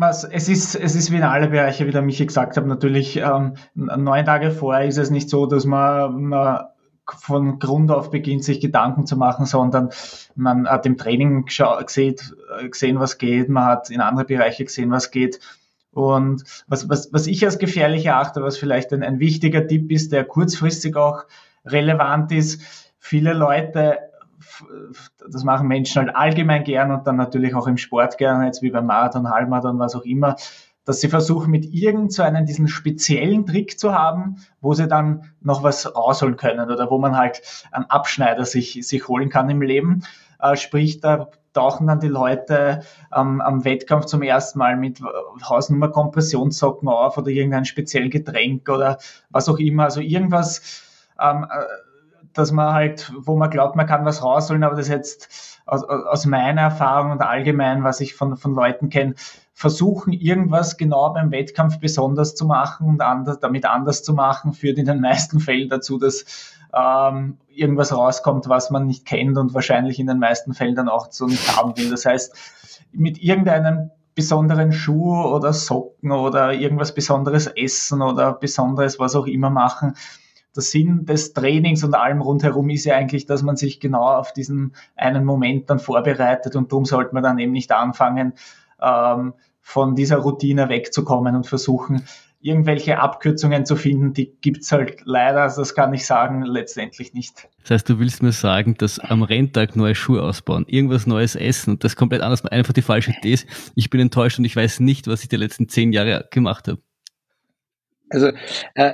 es, 0.10 0.50
ist, 0.50 0.76
es 0.76 0.96
ist 0.96 1.12
wie 1.12 1.18
in 1.18 1.24
alle 1.24 1.50
Bereiche, 1.50 1.86
wie 1.86 1.92
der 1.92 2.02
Michi 2.02 2.26
gesagt 2.26 2.58
hat, 2.58 2.66
natürlich 2.66 3.18
ähm, 3.18 3.54
neun 3.76 4.26
Tage 4.26 4.52
vorher 4.52 4.88
ist 4.88 4.98
es 4.98 5.12
nicht 5.12 5.30
so, 5.30 5.46
dass 5.46 5.66
man, 5.66 6.24
man 6.24 6.66
von 7.06 7.60
Grund 7.60 7.92
auf 7.92 8.10
beginnt, 8.10 8.44
sich 8.44 8.62
Gedanken 8.62 9.06
zu 9.06 9.18
machen, 9.18 9.46
sondern 9.46 9.90
man 10.36 10.68
hat 10.68 10.86
im 10.86 10.98
Training 10.98 11.46
gesehen, 11.46 12.16
gesehen, 12.70 13.00
was 13.00 13.18
geht, 13.18 13.50
man 13.50 13.66
hat 13.66 13.90
in 13.90 14.02
andere 14.02 14.26
Bereiche 14.26 14.64
gesehen, 14.66 14.90
was 14.90 15.12
geht. 15.12 15.40
Und 15.92 16.44
was, 16.68 16.90
was, 16.90 17.14
was 17.14 17.28
ich 17.28 17.46
als 17.46 17.60
gefährlich 17.60 18.06
erachte, 18.08 18.42
was 18.42 18.58
vielleicht 18.58 18.94
ein, 18.94 19.04
ein 19.04 19.20
wichtiger 19.20 19.68
Tipp 19.68 19.92
ist, 19.92 20.12
der 20.12 20.24
kurzfristig 20.24 20.96
auch 20.96 21.26
relevant 21.66 22.32
ist, 22.32 22.62
viele 22.98 23.34
Leute 23.34 24.00
das 25.30 25.44
machen 25.44 25.68
Menschen 25.68 26.02
halt 26.02 26.16
allgemein 26.16 26.64
gern 26.64 26.92
und 26.92 27.08
dann 27.08 27.16
natürlich 27.16 27.56
auch 27.56 27.68
im 27.68 27.78
Sport 27.78 28.18
gern, 28.18 28.44
jetzt 28.44 28.62
wie 28.62 28.72
beim 28.72 28.86
Marathon, 28.86 29.30
Halbmarathon, 29.30 29.80
was 29.80 29.96
auch 29.96 30.06
immer, 30.06 30.36
dass 30.86 31.00
sie 31.00 31.08
versuchen, 31.08 31.50
mit 31.50 31.66
irgend 31.74 32.12
so 32.12 32.24
einen 32.24 32.46
diesen 32.46 32.68
speziellen 32.68 33.46
Trick 33.46 33.80
zu 33.80 33.94
haben, 33.94 34.38
wo 34.60 34.74
sie 34.74 34.88
dann 34.88 35.32
noch 35.42 35.64
was 35.64 35.96
rausholen 35.96 36.36
können 36.36 36.70
oder 36.70 36.90
wo 36.90 36.98
man 36.98 37.16
halt 37.16 37.42
einen 37.72 37.86
Abschneider 37.86 38.46
sich, 38.46 38.80
sich 38.86 39.08
holen 39.08 39.30
kann 39.30 39.50
im 39.50 39.62
Leben. 39.62 40.04
Äh, 40.40 40.58
sprich, 40.58 41.00
da 41.00 41.30
tauchen 41.54 41.88
dann 41.88 42.00
die 42.00 42.08
Leute 42.08 42.82
ähm, 43.16 43.40
am 43.40 43.64
Wettkampf 43.64 44.06
zum 44.06 44.24
ersten 44.24 44.60
Mal 44.60 44.76
mit 44.76 45.00
Hausnummer 45.48 45.90
Kompressionssocken 45.90 46.90
auf 46.90 47.18
oder 47.18 47.30
irgendein 47.30 47.66
spezielles 47.66 48.12
Getränk 48.12 48.68
oder 48.70 48.98
was 49.30 49.48
auch 49.48 49.60
immer. 49.60 49.86
Also 49.86 50.02
irgendwas, 50.02 50.84
ähm, 51.20 51.46
äh, 51.50 51.64
dass 52.34 52.52
man 52.52 52.74
halt, 52.74 53.12
wo 53.18 53.36
man 53.36 53.50
glaubt, 53.50 53.76
man 53.76 53.88
kann 53.88 54.06
was 54.06 54.24
rausholen, 54.24 54.64
aber 54.64 54.76
das 54.76 54.88
jetzt 54.88 55.62
aus, 55.66 55.84
aus 55.84 56.26
meiner 56.26 56.62
Erfahrung 56.62 57.12
und 57.12 57.22
allgemein, 57.22 57.84
was 57.84 58.02
ich 58.02 58.16
von, 58.16 58.38
von 58.38 58.54
Leuten 58.54 58.90
kenne, 58.90 59.16
versuchen, 59.54 60.14
irgendwas 60.14 60.78
genau 60.78 61.14
beim 61.14 61.32
Wettkampf 61.32 61.80
besonders 61.80 62.36
zu 62.36 62.46
machen 62.46 62.88
und 62.88 63.02
anders, 63.02 63.40
damit 63.40 63.66
anders 63.66 64.04
zu 64.04 64.14
machen, 64.14 64.54
führt 64.54 64.78
in 64.78 64.86
den 64.86 65.00
meisten 65.02 65.40
Fällen 65.40 65.70
dazu, 65.70 65.98
dass 65.98 66.26
ähm, 66.74 67.38
irgendwas 67.50 67.96
rauskommt, 67.96 68.50
was 68.50 68.72
man 68.72 68.88
nicht 68.88 69.06
kennt 69.06 69.38
und 69.38 69.54
wahrscheinlich 69.54 70.00
in 70.00 70.08
den 70.08 70.20
meisten 70.20 70.54
Fällen 70.54 70.76
dann 70.76 70.90
auch 70.90 71.12
so 71.12 71.28
nicht 71.28 71.56
haben 71.56 71.78
will. 71.78 71.92
Das 71.92 72.06
heißt, 72.06 72.36
mit 72.92 73.22
irgendeinem 73.22 73.92
besonderen 74.16 74.72
Schuh 74.72 75.24
oder 75.24 75.54
Socken 75.54 76.12
oder 76.12 76.54
irgendwas 76.54 76.94
Besonderes 76.94 77.48
essen 77.48 78.02
oder 78.02 78.34
Besonderes, 78.34 79.00
was 79.00 79.16
auch 79.16 79.26
immer 79.26 79.50
machen, 79.50 79.96
der 80.56 80.64
Sinn 80.64 81.06
des 81.06 81.34
Trainings 81.34 81.84
und 81.84 81.96
allem 81.96 82.22
rundherum 82.22 82.70
ist 82.70 82.86
ja 82.86 82.96
eigentlich, 82.96 83.26
dass 83.26 83.42
man 83.42 83.56
sich 83.56 83.80
genau 83.80 84.04
auf 84.04 84.34
diesen 84.34 84.74
einen 84.96 85.26
Moment 85.26 85.70
dann 85.70 85.80
vorbereitet 85.80 86.56
und 86.56 86.72
darum 86.72 86.86
sollte 86.86 87.14
man 87.14 87.24
dann 87.24 87.40
eben 87.40 87.52
nicht 87.52 87.72
anfangen, 87.72 88.34
ähm, 88.82 89.34
von 89.62 89.96
dieser 89.96 90.18
Routine 90.18 90.70
wegzukommen 90.70 91.36
und 91.36 91.48
versuchen, 91.48 92.04
irgendwelche 92.44 93.00
Abkürzungen 93.00 93.66
zu 93.66 93.78
finden, 93.78 94.14
die 94.14 94.36
gibt's 94.42 94.72
halt 94.74 95.00
leider, 95.06 95.44
also 95.44 95.62
das 95.62 95.74
kann 95.74 95.94
ich 95.94 96.06
sagen, 96.06 96.44
letztendlich 96.44 97.14
nicht. 97.14 97.48
Das 97.62 97.72
heißt, 97.72 97.90
du 97.90 98.00
willst 98.00 98.22
mir 98.22 98.34
sagen, 98.34 98.76
dass 98.78 99.00
am 99.00 99.24
Renntag 99.24 99.78
neue 99.78 99.96
Schuhe 99.96 100.22
ausbauen, 100.22 100.66
irgendwas 100.68 101.08
Neues 101.08 101.38
essen 101.38 101.72
und 101.72 101.86
das 101.86 101.96
komplett 101.96 102.22
anders, 102.22 102.46
einfach 102.46 102.74
die 102.74 102.82
falsche 102.82 103.12
Idee 103.12 103.34
ist. 103.34 103.48
Ich 103.76 103.90
bin 103.90 104.02
enttäuscht 104.02 104.40
und 104.40 104.46
ich 104.46 104.58
weiß 104.58 104.82
nicht, 104.82 105.08
was 105.08 105.24
ich 105.24 105.30
die 105.30 105.38
letzten 105.38 105.70
zehn 105.70 105.94
Jahre 105.94 106.28
gemacht 106.32 106.68
habe. 106.68 106.82
Also 108.10 108.32
äh, 108.76 108.94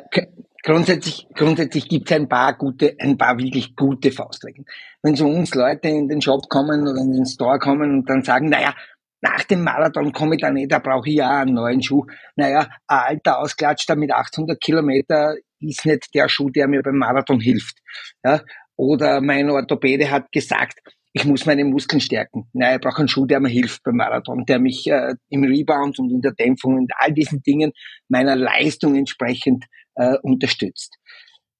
grundsätzlich, 0.63 1.27
grundsätzlich 1.35 1.87
gibt 1.87 2.09
es 2.09 2.15
ein 2.15 2.27
paar 2.27 2.57
gute, 2.57 2.95
ein 2.99 3.17
paar 3.17 3.37
wirklich 3.37 3.75
gute 3.75 4.11
Faustregeln. 4.11 4.65
Wenn 5.01 5.15
zu 5.15 5.25
uns 5.25 5.53
Leute 5.55 5.89
in 5.89 6.07
den 6.07 6.21
Shop 6.21 6.49
kommen 6.49 6.87
oder 6.87 7.01
in 7.01 7.13
den 7.13 7.25
Store 7.25 7.59
kommen 7.59 7.99
und 7.99 8.09
dann 8.09 8.23
sagen, 8.23 8.49
naja, 8.49 8.73
nach 9.21 9.43
dem 9.43 9.63
Marathon 9.63 10.13
komme 10.13 10.35
ich 10.35 10.41
da 10.41 10.51
nicht, 10.51 10.71
da 10.71 10.79
brauche 10.79 11.09
ich 11.09 11.15
ja 11.15 11.41
einen 11.41 11.55
neuen 11.55 11.81
Schuh. 11.81 12.05
Naja, 12.35 12.69
ein 12.87 12.99
alter 13.15 13.39
Ausklatschter 13.39 13.95
mit 13.95 14.11
800 14.11 14.59
Kilometer 14.61 15.35
ist 15.59 15.85
nicht 15.85 16.13
der 16.13 16.29
Schuh, 16.29 16.49
der 16.49 16.67
mir 16.67 16.81
beim 16.81 16.97
Marathon 16.97 17.39
hilft. 17.39 17.79
Ja? 18.23 18.41
Oder 18.77 19.19
mein 19.19 19.49
Orthopäde 19.49 20.09
hat 20.09 20.31
gesagt, 20.31 20.79
ich 21.11 21.25
muss 21.25 21.45
meine 21.45 21.65
Muskeln 21.65 21.99
stärken. 21.99 22.49
Naja, 22.53 22.75
ich 22.75 22.81
brauche 22.81 22.99
einen 22.99 23.07
Schuh, 23.07 23.25
der 23.25 23.39
mir 23.39 23.49
hilft 23.49 23.83
beim 23.83 23.95
Marathon, 23.95 24.45
der 24.45 24.59
mich 24.59 24.87
äh, 24.87 25.15
im 25.29 25.43
Rebound 25.43 25.99
und 25.99 26.11
in 26.11 26.21
der 26.21 26.33
Dämpfung 26.33 26.77
und 26.77 26.91
all 26.97 27.11
diesen 27.11 27.41
Dingen 27.41 27.71
meiner 28.07 28.35
Leistung 28.35 28.95
entsprechend 28.95 29.65
äh, 29.95 30.17
unterstützt. 30.21 30.97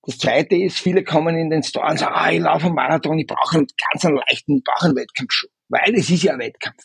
Das 0.03 0.17
zweite 0.17 0.55
ist, 0.55 0.79
viele 0.79 1.03
kommen 1.03 1.37
in 1.37 1.49
den 1.49 1.61
Store 1.61 1.87
und 1.87 1.99
sagen, 1.99 2.15
ah, 2.15 2.31
ich 2.31 2.39
laufe 2.39 2.67
einen 2.67 2.75
Marathon, 2.75 3.19
ich 3.19 3.27
brauche 3.27 3.57
einen 3.57 3.67
ganz 3.91 4.05
einen 4.05 4.15
leichten, 4.15 4.57
ich 4.57 4.63
brauche 4.63 4.85
einen 4.85 4.95
Wettkampfschuh. 4.95 5.47
Weil 5.69 5.93
es 5.93 6.09
ist 6.09 6.23
ja 6.23 6.33
ein 6.33 6.39
Wettkampf. 6.39 6.83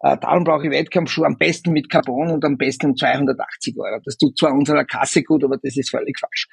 Äh, 0.00 0.16
darum 0.20 0.42
brauche 0.42 0.64
ich 0.66 0.72
Wettkampfschuhe 0.72 1.26
am 1.26 1.38
besten 1.38 1.70
mit 1.72 1.88
Carbon 1.88 2.32
und 2.32 2.44
am 2.44 2.56
besten 2.56 2.86
um 2.86 2.96
280 2.96 3.76
Euro. 3.78 4.00
Das 4.04 4.16
tut 4.16 4.36
zwar 4.36 4.52
unserer 4.52 4.84
Kasse 4.84 5.22
gut, 5.22 5.44
aber 5.44 5.58
das 5.62 5.76
ist 5.76 5.90
völlig 5.90 6.18
falsch. 6.18 6.48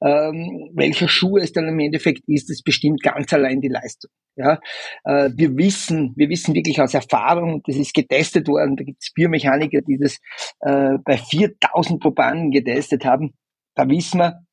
Ähm, 0.00 0.70
welcher 0.74 1.08
Schuh 1.08 1.36
es 1.36 1.52
dann 1.52 1.68
im 1.68 1.78
Endeffekt 1.78 2.22
ist, 2.26 2.48
das 2.48 2.62
bestimmt 2.62 3.02
ganz 3.02 3.30
allein 3.34 3.60
die 3.60 3.68
Leistung. 3.68 4.10
Ja, 4.36 4.60
äh, 5.04 5.28
wir 5.34 5.58
wissen, 5.58 6.14
wir 6.16 6.30
wissen 6.30 6.54
wirklich 6.54 6.80
aus 6.80 6.94
Erfahrung, 6.94 7.62
das 7.66 7.76
ist 7.76 7.92
getestet 7.92 8.48
worden, 8.48 8.76
da 8.76 8.84
gibt 8.84 9.02
es 9.02 9.12
Biomechaniker, 9.12 9.82
die 9.82 9.98
das 9.98 10.16
äh, 10.60 10.96
bei 11.04 11.18
4000 11.18 12.00
Probanden 12.00 12.50
getestet 12.50 13.04
haben, 13.04 13.34
da 13.74 13.88
wissen 13.88 14.20
wir, 14.20 14.44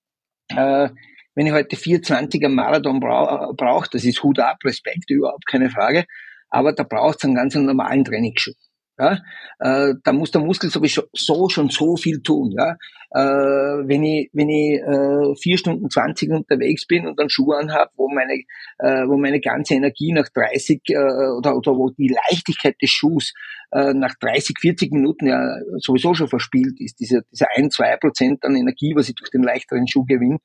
äh, 0.49 0.89
wenn 1.35 1.45
ich 1.45 1.53
heute 1.53 1.75
420er 1.75 2.49
Marathon 2.49 2.99
brauche, 2.99 3.53
brauch, 3.53 3.87
das 3.87 4.03
ist 4.03 4.23
Hut 4.23 4.39
ab, 4.39 4.57
Respekt, 4.63 5.09
überhaupt 5.09 5.45
keine 5.45 5.69
Frage, 5.69 6.05
aber 6.49 6.73
da 6.73 6.83
braucht 6.83 7.17
es 7.17 7.25
einen 7.25 7.35
ganz 7.35 7.55
normalen 7.55 8.03
Trainingsschuh. 8.03 8.53
Ja, 8.99 9.19
äh, 9.59 9.93
da 10.03 10.11
muss 10.11 10.31
der 10.31 10.41
Muskel 10.41 10.71
sowieso 10.71 11.03
so 11.13 11.49
schon 11.49 11.69
so 11.69 11.97
viel 11.97 12.21
tun. 12.23 12.51
Ja, 12.57 12.77
äh, 13.11 13.87
wenn 13.87 14.03
ich 14.03 14.29
wenn 14.33 14.49
ich 14.49 14.81
äh, 14.81 15.35
vier 15.39 15.57
Stunden 15.59 15.89
zwanzig 15.91 16.31
unterwegs 16.31 16.87
bin 16.87 17.05
und 17.05 17.19
dann 17.19 17.29
Schuhe 17.29 17.57
anhab, 17.57 17.91
wo 17.95 18.09
meine 18.09 18.33
äh, 18.79 19.07
wo 19.07 19.17
meine 19.17 19.39
ganze 19.39 19.75
Energie 19.75 20.13
nach 20.13 20.27
30 20.29 20.81
äh, 20.89 20.95
oder 20.97 21.55
oder 21.55 21.75
wo 21.75 21.91
die 21.91 22.07
Leichtigkeit 22.29 22.75
des 22.81 22.89
Schuhs 22.89 23.33
äh, 23.71 23.93
nach 23.93 24.15
30 24.19 24.57
40 24.59 24.91
Minuten 24.91 25.27
ja 25.27 25.57
sowieso 25.77 26.15
schon 26.15 26.27
verspielt 26.27 26.79
ist, 26.79 26.99
diese 26.99 27.21
diese 27.31 27.45
ein 27.55 27.69
zwei 27.69 27.97
Prozent 27.97 28.43
an 28.45 28.55
Energie, 28.55 28.93
was 28.95 29.09
ich 29.09 29.15
durch 29.15 29.29
den 29.29 29.43
leichteren 29.43 29.87
Schuh 29.87 30.05
gewinne, 30.05 30.39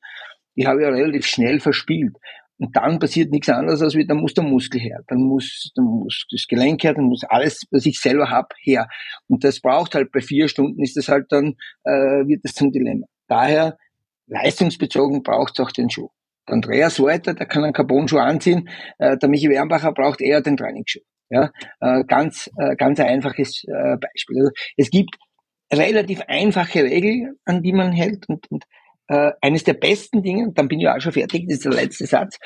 die 0.55 0.67
habe 0.67 0.81
ich 0.81 0.87
ja 0.87 0.93
relativ 0.93 1.25
schnell 1.25 1.59
verspielt. 1.59 2.15
Und 2.63 2.77
dann 2.77 2.97
passiert 2.97 3.29
nichts 3.29 3.49
anderes, 3.49 3.81
als 3.81 3.93
wie, 3.93 4.07
dann 4.07 4.19
muss 4.19 4.35
der 4.35 4.45
Muskel 4.45 4.79
her, 4.79 5.01
dann 5.09 5.17
muss, 5.17 5.69
dann 5.75 5.83
muss 5.83 6.25
das 6.31 6.47
Gelenk 6.47 6.81
her, 6.85 6.93
dann 6.93 7.03
muss 7.03 7.25
alles, 7.25 7.67
was 7.71 7.85
ich 7.85 7.99
selber 7.99 8.29
hab, 8.29 8.53
her. 8.61 8.87
Und 9.27 9.43
das 9.43 9.59
braucht 9.59 9.95
halt 9.95 10.13
bei 10.13 10.21
vier 10.21 10.47
Stunden, 10.47 10.81
ist 10.81 10.95
das 10.95 11.09
halt 11.09 11.25
dann, 11.27 11.55
äh, 11.83 12.25
wird 12.25 12.45
das 12.45 12.53
zum 12.53 12.71
Dilemma. 12.71 13.05
Daher, 13.27 13.77
leistungsbezogen 14.27 15.23
braucht 15.23 15.59
es 15.59 15.65
auch 15.65 15.71
den 15.71 15.89
Schuh. 15.89 16.07
Der 16.47 16.53
Andreas 16.53 17.01
Walter, 17.01 17.33
der 17.33 17.47
kann 17.47 17.65
einen 17.65 17.73
Carbon-Schuh 17.73 18.19
anziehen, 18.19 18.69
äh, 18.97 19.17
der 19.17 19.27
Michi 19.27 19.49
Wernbacher 19.49 19.91
braucht 19.91 20.21
eher 20.21 20.39
den 20.39 20.55
Trainingsschuh. 20.55 21.01
Ja, 21.29 21.51
äh, 21.81 22.05
ganz, 22.05 22.49
äh, 22.57 22.77
ganz 22.77 22.97
einfaches 23.01 23.65
äh, 23.65 23.97
Beispiel. 23.97 24.39
Also, 24.39 24.51
es 24.77 24.89
gibt 24.89 25.17
relativ 25.73 26.21
einfache 26.29 26.83
Regeln, 26.83 27.35
an 27.43 27.61
die 27.61 27.73
man 27.73 27.91
hält 27.91 28.29
und, 28.29 28.49
und 28.49 28.63
äh, 29.07 29.31
eines 29.41 29.63
der 29.63 29.73
besten 29.73 30.23
Dinge, 30.23 30.51
dann 30.53 30.67
bin 30.67 30.79
ich 30.79 30.87
auch 30.87 30.99
schon 30.99 31.11
fertig, 31.11 31.45
das 31.47 31.57
ist 31.57 31.65
der 31.65 31.73
letzte 31.73 32.05
Satz, 32.05 32.37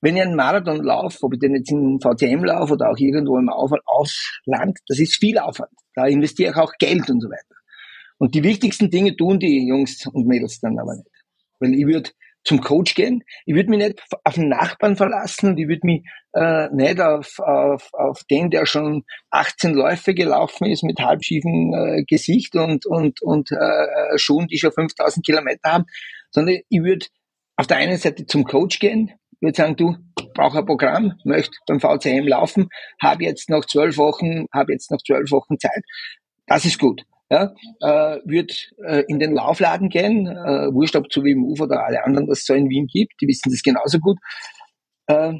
wenn 0.00 0.16
ich 0.16 0.22
einen 0.22 0.36
Marathon 0.36 0.82
laufe, 0.82 1.18
ob 1.22 1.34
ich 1.34 1.40
den 1.40 1.54
jetzt 1.54 1.70
in 1.70 2.00
VCM 2.00 2.44
laufe 2.44 2.74
oder 2.74 2.90
auch 2.90 2.98
irgendwo 2.98 3.38
im 3.38 3.48
Ausland, 3.48 4.78
das 4.86 4.98
ist 4.98 5.16
viel 5.16 5.38
Aufwand. 5.38 5.72
Da 5.94 6.06
investiere 6.06 6.52
ich 6.52 6.56
auch 6.56 6.72
Geld 6.78 7.08
und 7.10 7.20
so 7.20 7.28
weiter. 7.28 7.56
Und 8.18 8.34
die 8.34 8.44
wichtigsten 8.44 8.90
Dinge 8.90 9.16
tun 9.16 9.38
die 9.38 9.66
Jungs 9.66 10.06
und 10.06 10.26
Mädels 10.26 10.60
dann 10.60 10.78
aber 10.78 10.94
nicht. 10.96 11.10
Weil 11.58 11.74
ich 11.74 11.86
würde 11.86 12.10
zum 12.44 12.60
Coach 12.60 12.94
gehen. 12.94 13.22
Ich 13.46 13.54
würde 13.54 13.70
mich 13.70 13.78
nicht 13.78 14.02
auf 14.24 14.34
den 14.34 14.48
Nachbarn 14.48 14.96
verlassen 14.96 15.50
und 15.50 15.58
ich 15.58 15.68
würde 15.68 15.86
mich 15.86 16.04
äh, 16.34 16.68
nicht 16.72 17.00
auf, 17.00 17.38
auf, 17.38 17.88
auf 17.92 18.24
den, 18.24 18.50
der 18.50 18.66
schon 18.66 19.04
18 19.30 19.74
Läufe 19.74 20.14
gelaufen 20.14 20.66
ist 20.66 20.82
mit 20.82 21.00
halbschiefem 21.00 21.74
äh, 21.74 22.04
Gesicht 22.04 22.54
und, 22.56 22.86
und, 22.86 23.22
und 23.22 23.50
äh, 23.52 24.18
Schuhen, 24.18 24.48
die 24.48 24.58
schon 24.58 24.72
5000 24.72 25.24
Kilometer 25.24 25.72
haben, 25.72 25.84
sondern 26.30 26.58
ich 26.68 26.82
würde 26.82 27.06
auf 27.56 27.66
der 27.66 27.76
einen 27.76 27.98
Seite 27.98 28.26
zum 28.26 28.44
Coach 28.44 28.78
gehen, 28.78 29.12
würde 29.40 29.56
sagen, 29.56 29.76
du 29.76 29.96
brauche 30.34 30.58
ein 30.58 30.66
Programm, 30.66 31.14
möchte 31.24 31.56
beim 31.66 31.80
VCM 31.80 32.26
laufen, 32.26 32.68
habe 33.00 33.24
jetzt 33.24 33.50
noch 33.50 33.64
zwölf 33.64 33.96
Wochen, 33.98 34.46
habe 34.52 34.72
jetzt 34.72 34.90
noch 34.90 35.02
zwölf 35.04 35.30
Wochen 35.30 35.58
Zeit. 35.58 35.82
Das 36.46 36.64
ist 36.64 36.78
gut 36.78 37.04
ja, 37.32 37.54
äh, 37.80 38.20
wird 38.26 38.70
äh, 38.84 39.04
in 39.08 39.18
den 39.18 39.32
Laufladen 39.32 39.88
gehen, 39.88 40.26
äh, 40.26 40.72
wurscht 40.72 40.96
ob 40.96 41.10
zu 41.10 41.24
WMUF 41.24 41.62
oder 41.62 41.86
alle 41.86 42.04
anderen, 42.04 42.28
was 42.28 42.40
es 42.40 42.44
so 42.44 42.52
in 42.52 42.68
Wien 42.68 42.86
gibt, 42.86 43.14
die 43.22 43.26
wissen 43.26 43.50
das 43.50 43.62
genauso 43.62 43.98
gut. 43.98 44.18
Äh, 45.06 45.32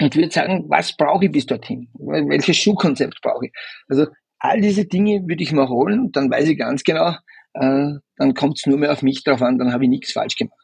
und 0.00 0.16
würde 0.16 0.30
sagen, 0.30 0.64
was 0.68 0.96
brauche 0.96 1.26
ich 1.26 1.32
bis 1.32 1.44
dorthin? 1.44 1.88
Welches 1.98 2.56
Schuhkonzept 2.56 3.20
brauche 3.22 3.46
ich? 3.46 3.52
Also 3.88 4.06
all 4.38 4.62
diese 4.62 4.86
Dinge 4.86 5.22
würde 5.28 5.42
ich 5.42 5.52
mal 5.52 5.68
holen 5.68 6.00
und 6.00 6.16
dann 6.16 6.30
weiß 6.30 6.48
ich 6.48 6.58
ganz 6.58 6.82
genau, 6.82 7.10
äh, 7.52 7.92
dann 8.16 8.34
kommt 8.34 8.58
es 8.58 8.66
nur 8.66 8.78
mehr 8.78 8.92
auf 8.92 9.02
mich 9.02 9.22
drauf 9.22 9.42
an, 9.42 9.58
dann 9.58 9.72
habe 9.72 9.84
ich 9.84 9.90
nichts 9.90 10.12
falsch 10.12 10.36
gemacht. 10.36 10.58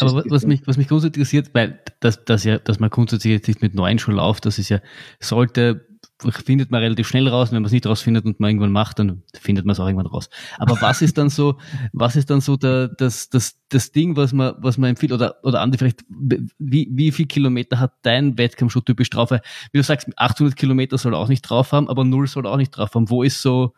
Aber 0.00 0.24
was 0.26 0.46
mich, 0.46 0.62
was 0.66 0.76
mich 0.76 0.88
grundsätzlich 0.88 1.20
interessiert, 1.20 1.54
weil 1.54 1.80
das, 2.00 2.24
das 2.24 2.42
ja, 2.42 2.58
dass 2.58 2.80
man 2.80 2.90
grundsätzlich 2.90 3.32
jetzt 3.32 3.48
nicht 3.48 3.62
mit 3.62 3.74
neuen 3.74 4.00
Schuhen 4.00 4.16
läuft, 4.16 4.46
das 4.46 4.58
ist 4.58 4.68
ja, 4.68 4.80
sollte 5.20 5.87
findet 6.30 6.70
man 6.70 6.82
relativ 6.82 7.06
schnell 7.06 7.28
raus. 7.28 7.50
Wenn 7.50 7.62
man 7.62 7.66
es 7.66 7.72
nicht 7.72 7.86
rausfindet 7.86 8.24
und 8.24 8.40
man 8.40 8.50
irgendwann 8.50 8.72
macht, 8.72 8.98
dann 8.98 9.22
findet 9.34 9.64
man 9.64 9.72
es 9.72 9.80
auch 9.80 9.86
irgendwann 9.86 10.06
raus. 10.06 10.28
Aber 10.58 10.80
was 10.80 11.00
ist 11.00 11.16
dann 11.16 11.30
so, 11.30 11.58
was 11.92 12.16
ist 12.16 12.30
dann 12.30 12.40
so 12.40 12.56
der, 12.56 12.88
das, 12.88 13.30
das, 13.30 13.56
das 13.68 13.92
Ding, 13.92 14.16
was 14.16 14.32
man, 14.32 14.54
was 14.58 14.78
man 14.78 14.90
empfiehlt? 14.90 15.12
Oder, 15.12 15.36
oder 15.44 15.60
Andi, 15.60 15.78
vielleicht, 15.78 16.04
wie, 16.08 16.88
wie 16.90 17.12
viel 17.12 17.26
Kilometer 17.26 17.78
hat 17.78 17.92
dein 18.02 18.36
Wettkampfschuh 18.36 18.80
typisch 18.80 19.10
drauf? 19.10 19.30
Wie 19.30 19.78
du 19.78 19.82
sagst, 19.82 20.08
800 20.16 20.56
Kilometer 20.56 20.98
soll 20.98 21.14
er 21.14 21.18
auch 21.18 21.28
nicht 21.28 21.42
drauf 21.42 21.72
haben, 21.72 21.88
aber 21.88 22.04
null 22.04 22.26
soll 22.26 22.46
er 22.46 22.52
auch 22.52 22.56
nicht 22.56 22.70
drauf 22.70 22.94
haben. 22.94 23.08
Wo 23.10 23.22
ist 23.22 23.40
so, 23.40 23.74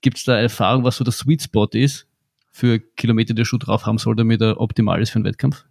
gibt 0.00 0.18
es 0.18 0.24
da 0.24 0.36
Erfahrung, 0.36 0.84
was 0.84 0.96
so 0.96 1.04
der 1.04 1.12
Sweet 1.12 1.42
Spot 1.42 1.68
ist 1.72 2.06
für 2.50 2.80
Kilometer, 2.80 3.34
der 3.34 3.44
Schuh 3.44 3.58
drauf 3.58 3.86
haben 3.86 3.98
soll, 3.98 4.16
damit 4.16 4.40
er 4.40 4.60
optimal 4.60 5.00
ist 5.00 5.10
für 5.10 5.16
einen 5.16 5.24
Wettkampf? 5.26 5.64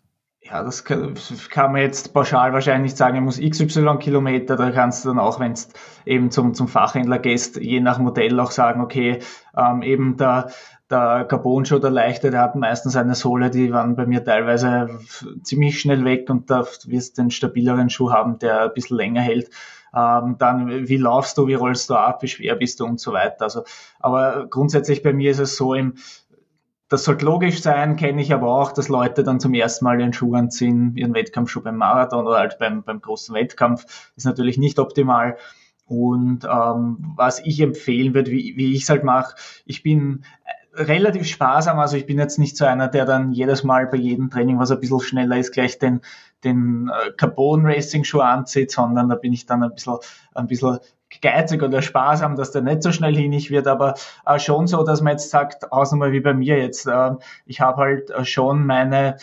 Ja, 0.50 0.64
das 0.64 0.86
kann, 0.86 1.16
kann, 1.50 1.74
man 1.74 1.82
jetzt 1.82 2.14
pauschal 2.14 2.54
wahrscheinlich 2.54 2.92
nicht 2.92 2.98
sagen, 2.98 3.16
er 3.16 3.22
muss 3.22 3.40
XY 3.40 3.98
Kilometer, 4.00 4.56
da 4.56 4.72
kannst 4.72 5.04
du 5.04 5.10
dann 5.10 5.20
auch, 5.20 5.42
wenn 5.42 5.52
es 5.52 5.70
eben 6.06 6.32
zum, 6.32 6.54
zum 6.54 6.70
Fachhändler 6.70 7.20
gehst, 7.20 7.58
je 7.58 7.82
nach 7.82 8.00
Modell 8.00 8.40
auch 8.40 8.52
sagen, 8.52 8.80
okay, 8.80 9.20
ähm, 9.58 9.82
eben 9.82 10.16
der, 10.16 10.52
der 10.90 11.26
Carbon-Schuh, 11.26 11.80
der 11.80 11.90
leichte, 11.90 12.32
der 12.32 12.42
hat 12.42 12.56
meistens 12.56 12.96
eine 12.96 13.16
Sohle, 13.16 13.50
die 13.50 13.74
waren 13.74 13.98
bei 13.98 14.06
mir 14.06 14.24
teilweise 14.24 15.00
ziemlich 15.44 15.82
schnell 15.82 16.06
weg 16.06 16.30
und 16.30 16.50
da 16.50 16.66
wirst 16.86 17.18
du 17.18 17.24
den 17.24 17.32
stabileren 17.32 17.90
Schuh 17.90 18.12
haben, 18.12 18.40
der 18.40 18.64
ein 18.64 18.74
bisschen 18.74 18.96
länger 18.96 19.22
hält. 19.22 19.50
Ähm, 19.94 20.36
dann, 20.38 20.88
wie 20.88 20.98
laufst 20.98 21.38
du, 21.38 21.48
wie 21.48 21.56
rollst 21.56 21.90
du 21.90 21.96
ab, 21.96 22.22
wie 22.22 22.28
schwer 22.28 22.56
bist 22.56 22.80
du 22.80 22.86
und 22.86 23.02
so 23.02 23.12
weiter. 23.12 23.44
Also, 23.44 23.64
aber 24.00 24.48
grundsätzlich 24.50 25.02
bei 25.04 25.12
mir 25.12 25.32
ist 25.32 25.40
es 25.40 25.58
so, 25.58 25.74
im, 25.74 25.96
das 26.90 27.04
sollte 27.04 27.26
logisch 27.26 27.62
sein, 27.62 27.98
kenne 27.98 28.22
ich 28.22 28.34
aber 28.34 28.48
auch, 28.48 28.72
dass 28.72 28.88
Leute 28.88 29.24
dann 29.24 29.40
zum 29.40 29.54
ersten 29.54 29.86
Mal 29.86 30.00
ihren 30.00 30.14
Schuh 30.14 30.34
anziehen, 30.36 30.96
ihren 30.96 31.14
Wettkampfschuh 31.14 31.62
beim 31.62 31.76
Marathon 31.76 32.26
oder 32.26 32.38
halt 32.38 32.58
beim, 32.60 32.84
beim 32.84 33.02
großen 33.02 33.36
Wettkampf. 33.36 34.12
Ist 34.16 34.26
natürlich 34.26 34.58
nicht 34.58 34.80
optimal. 34.80 35.38
Und 35.86 36.46
ähm, 36.46 37.14
was 37.16 37.40
ich 37.46 37.60
empfehlen 37.62 38.14
würde, 38.14 38.32
wie, 38.32 38.56
wie 38.58 38.74
ich 38.74 38.84
es 38.84 38.90
halt 38.90 39.04
mache, 39.04 39.36
ich 39.66 39.84
bin 39.84 40.24
relativ 40.74 41.26
sparsam, 41.28 41.80
also 41.80 41.98
ich 41.98 42.06
bin 42.06 42.20
jetzt 42.20 42.40
nicht 42.40 42.56
so 42.56 42.66
einer, 42.66 42.88
der 42.88 43.06
dann 43.06 43.32
jedes 43.32 43.64
Mal 43.64 43.88
bei 43.88 43.98
jedem 43.98 44.30
Training, 44.30 44.60
was 44.60 44.72
ein 44.72 44.80
bisschen 44.80 45.00
schneller 45.00 45.38
ist, 45.38 45.52
gleich 45.52 45.80
den, 45.80 46.02
den 46.44 46.90
äh, 46.90 47.12
Carbon 47.14 47.66
Racing 47.66 48.04
Schuh 48.04 48.20
anzieht, 48.20 48.72
sondern 48.72 49.10
da 49.10 49.16
bin 49.16 49.34
ich 49.34 49.46
dann 49.46 49.64
ein 49.64 49.74
bisschen, 49.74 49.98
ein 50.36 50.48
bisschen 50.48 50.80
geizig 51.22 51.64
oder 51.64 51.82
sparsam, 51.82 52.36
dass 52.36 52.52
der 52.52 52.62
nicht 52.62 52.84
so 52.84 52.92
schnell 52.92 53.16
hinig 53.16 53.50
wird, 53.52 53.68
aber 53.68 53.96
äh, 54.26 54.40
schon 54.40 54.68
so, 54.68 54.84
dass 54.84 55.02
man 55.02 55.14
jetzt 55.14 55.30
sagt, 55.30 55.72
außer 55.72 55.98
wie 56.12 56.20
bei 56.20 56.34
mir 56.34 56.58
jetzt, 56.58 56.88
äh, 56.88 57.12
ich 57.46 57.62
habe 57.62 57.78
halt 57.78 58.10
äh, 58.10 58.26
schon 58.26 58.66
meine 58.66 59.18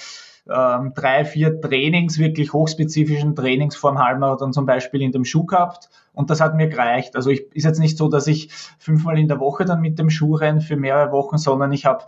ähm, 0.49 0.93
drei, 0.95 1.25
vier 1.25 1.61
Trainings, 1.61 2.19
wirklich 2.19 2.53
hochspezifischen 2.53 3.35
Trainings 3.35 3.77
vor 3.77 3.93
dem 3.93 3.99
Halbmarathon 3.99 4.53
zum 4.53 4.67
Beispiel 4.67 5.01
in 5.03 5.13
dem 5.13 5.25
Schuh 5.25 5.45
gehabt 5.45 5.89
und 6.13 6.31
das 6.31 6.41
hat 6.41 6.55
mir 6.55 6.69
gereicht. 6.69 7.17
Also 7.17 7.31
ich, 7.31 7.51
ist 7.55 7.65
jetzt 7.65 7.81
nicht 7.81 7.97
so, 7.97 8.09
dass 8.09 8.27
ich 8.27 8.51
fünfmal 8.79 9.19
in 9.19 9.29
der 9.29 9.41
Woche 9.41 9.65
dann 9.65 9.81
mit 9.81 9.99
dem 9.99 10.11
Schuh 10.11 10.35
renne 10.35 10.61
für 10.61 10.77
mehrere 10.77 11.13
Wochen, 11.13 11.39
sondern 11.39 11.73
ich 11.73 11.87
habe 11.87 12.05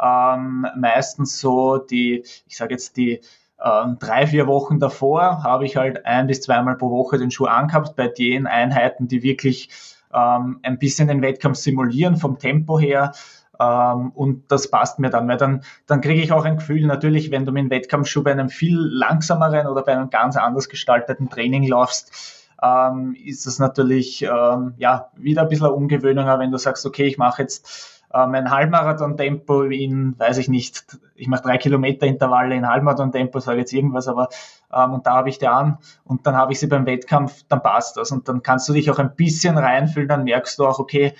ähm, 0.00 0.66
meistens 0.76 1.40
so 1.40 1.78
die, 1.78 2.24
ich 2.46 2.56
sage 2.56 2.74
jetzt 2.74 2.96
die 2.96 3.20
drei, 3.58 4.26
vier 4.26 4.46
Wochen 4.46 4.78
davor 4.78 5.42
habe 5.42 5.64
ich 5.64 5.76
halt 5.76 6.06
ein 6.06 6.28
bis 6.28 6.42
zweimal 6.42 6.76
pro 6.76 6.90
Woche 6.90 7.18
den 7.18 7.30
Schuh 7.30 7.46
angehabt 7.46 7.96
bei 7.96 8.08
den 8.08 8.46
Einheiten, 8.46 9.08
die 9.08 9.22
wirklich 9.22 9.70
ähm, 10.14 10.60
ein 10.62 10.78
bisschen 10.78 11.08
den 11.08 11.22
Wettkampf 11.22 11.58
simulieren 11.58 12.16
vom 12.16 12.38
Tempo 12.38 12.78
her. 12.78 13.12
Ähm, 13.60 14.10
und 14.10 14.50
das 14.50 14.70
passt 14.70 14.98
mir 14.98 15.10
dann, 15.10 15.26
weil 15.28 15.36
dann, 15.36 15.62
dann 15.86 16.00
kriege 16.00 16.22
ich 16.22 16.32
auch 16.32 16.44
ein 16.44 16.58
Gefühl, 16.58 16.86
natürlich, 16.86 17.30
wenn 17.30 17.44
du 17.44 17.52
mit 17.52 17.64
dem 17.64 17.70
Wettkampfschuh 17.70 18.22
bei 18.22 18.32
einem 18.32 18.48
viel 18.48 18.78
langsameren 18.78 19.66
oder 19.66 19.82
bei 19.82 19.92
einem 19.92 20.10
ganz 20.10 20.36
anders 20.36 20.68
gestalteten 20.68 21.28
Training 21.28 21.66
laufst, 21.66 22.46
ähm, 22.62 23.16
ist 23.24 23.46
das 23.46 23.58
natürlich 23.58 24.22
ähm, 24.22 24.74
ja 24.78 25.10
wieder 25.16 25.42
ein 25.42 25.48
bisschen 25.48 25.66
Umgewöhnung, 25.66 26.26
wenn 26.26 26.50
du 26.50 26.58
sagst, 26.58 26.86
okay, 26.86 27.06
ich 27.06 27.18
mache 27.18 27.42
jetzt 27.42 27.97
ähm, 28.14 28.34
ein 28.34 28.50
Halbmarathon-Tempo 28.50 29.62
in, 29.64 30.18
weiß 30.18 30.38
ich 30.38 30.48
nicht, 30.48 30.98
ich 31.14 31.28
mache 31.28 31.42
drei 31.42 31.58
Kilometer 31.58 32.06
Intervalle 32.06 32.54
in 32.54 32.68
Halbmarathon-Tempo, 32.68 33.40
sage 33.40 33.60
jetzt 33.60 33.72
irgendwas, 33.72 34.08
aber 34.08 34.28
ähm, 34.72 34.94
und 34.94 35.06
da 35.06 35.14
habe 35.14 35.28
ich 35.28 35.38
die 35.38 35.48
an 35.48 35.78
und 36.04 36.26
dann 36.26 36.36
habe 36.36 36.52
ich 36.52 36.60
sie 36.60 36.66
beim 36.66 36.86
Wettkampf, 36.86 37.44
dann 37.48 37.62
passt 37.62 37.96
das 37.96 38.10
und 38.10 38.28
dann 38.28 38.42
kannst 38.42 38.68
du 38.68 38.72
dich 38.72 38.90
auch 38.90 38.98
ein 38.98 39.14
bisschen 39.14 39.58
reinfühlen, 39.58 40.08
dann 40.08 40.24
merkst 40.24 40.58
du 40.58 40.66
auch, 40.66 40.78
okay, 40.78 41.14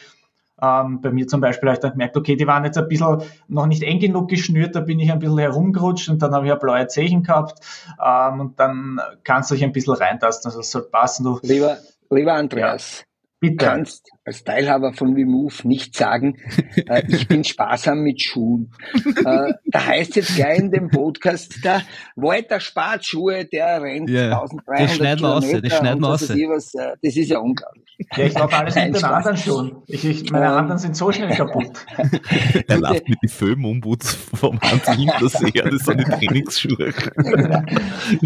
ähm, 0.60 1.00
bei 1.00 1.10
mir 1.10 1.26
zum 1.26 1.40
Beispiel 1.40 1.68
habe 1.68 1.76
ich 1.76 1.80
dann 1.80 1.92
gemerkt, 1.92 2.16
okay, 2.16 2.34
die 2.36 2.46
waren 2.46 2.64
jetzt 2.64 2.78
ein 2.78 2.88
bisschen 2.88 3.22
noch 3.48 3.66
nicht 3.66 3.82
eng 3.82 4.00
genug 4.00 4.28
geschnürt, 4.28 4.74
da 4.74 4.80
bin 4.80 4.98
ich 4.98 5.10
ein 5.12 5.18
bisschen 5.18 5.38
herumgerutscht 5.38 6.08
und 6.08 6.20
dann 6.20 6.34
habe 6.34 6.46
ich 6.46 6.52
ein 6.52 6.58
blaue 6.58 6.86
Zehen 6.88 7.22
gehabt 7.22 7.60
ähm, 8.04 8.40
und 8.40 8.58
dann 8.58 9.00
kannst 9.24 9.50
du 9.50 9.54
dich 9.54 9.64
ein 9.64 9.72
bisschen 9.72 9.94
reintasten, 9.94 10.48
also 10.48 10.60
es 10.60 10.70
soll 10.70 10.82
passen. 10.82 11.24
Du, 11.24 11.38
lieber, 11.42 11.76
lieber 12.10 12.34
Andreas, 12.34 13.04
du 13.40 13.56
kannst 13.56 14.10
als 14.24 14.44
Teilhaber 14.44 14.92
von 14.92 15.16
WeMove 15.16 15.66
nicht 15.66 15.96
sagen, 15.96 16.36
äh, 16.88 17.02
ich 17.08 17.28
bin 17.28 17.44
sparsam 17.44 18.00
mit 18.00 18.20
Schuhen. 18.20 18.72
Äh, 19.04 19.54
da 19.66 19.86
heißt 19.86 20.16
jetzt 20.16 20.36
gleich 20.36 20.58
in 20.58 20.70
dem 20.70 20.88
Podcast, 20.88 21.64
der 21.64 21.82
Walter 22.16 22.60
spart 22.60 23.04
Schuhe, 23.04 23.44
der 23.44 23.82
rennt 23.82 24.10
yeah. 24.10 24.40
1300 24.42 24.78
das 24.78 24.92
Kilometer. 24.92 25.34
Aus, 25.34 25.62
das 25.62 25.78
schneiden 25.78 26.00
wir 26.00 26.08
aus. 26.08 26.28
Was, 26.28 26.74
äh, 26.74 26.96
das 27.02 27.16
ist 27.16 27.30
ja 27.30 27.38
unglaublich. 27.38 27.84
Ja, 28.16 28.24
ich 28.24 28.34
glaube 28.34 28.56
alles 28.56 28.74
mit 28.76 28.96
den 28.96 29.04
anderen 29.04 29.36
schon. 29.36 29.82
Ich, 29.86 30.04
ich, 30.04 30.30
meine 30.30 30.46
ähm, 30.46 30.52
anderen 30.52 30.78
sind 30.78 30.96
so 30.96 31.10
schnell 31.10 31.34
kaputt. 31.34 31.84
er 32.68 32.78
läuft 32.78 33.08
mit 33.08 33.18
den 33.22 33.28
Föhn-Umbuts 33.28 34.14
vom 34.14 34.60
Hans 34.60 34.88
Hinterseher, 34.88 35.68
das 35.68 35.84
sind 35.84 36.00
die 36.00 36.04
Trainingsschuhe. 36.04 36.92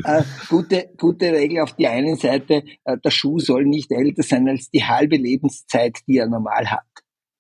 äh, 0.04 0.22
gute, 0.48 0.90
gute 0.98 1.32
Regel 1.32 1.60
auf 1.60 1.72
die 1.72 1.86
einen 1.86 2.16
Seite, 2.16 2.64
äh, 2.84 2.98
der 3.02 3.10
Schuh 3.10 3.38
soll 3.38 3.64
nicht 3.64 3.90
älter 3.90 4.22
sein 4.22 4.48
als 4.48 4.70
die 4.70 4.84
halbe 5.02 5.16
Lebenszeit 5.16 5.98
die 6.06 6.18
er 6.18 6.28
normal 6.28 6.70
hat. 6.70 6.86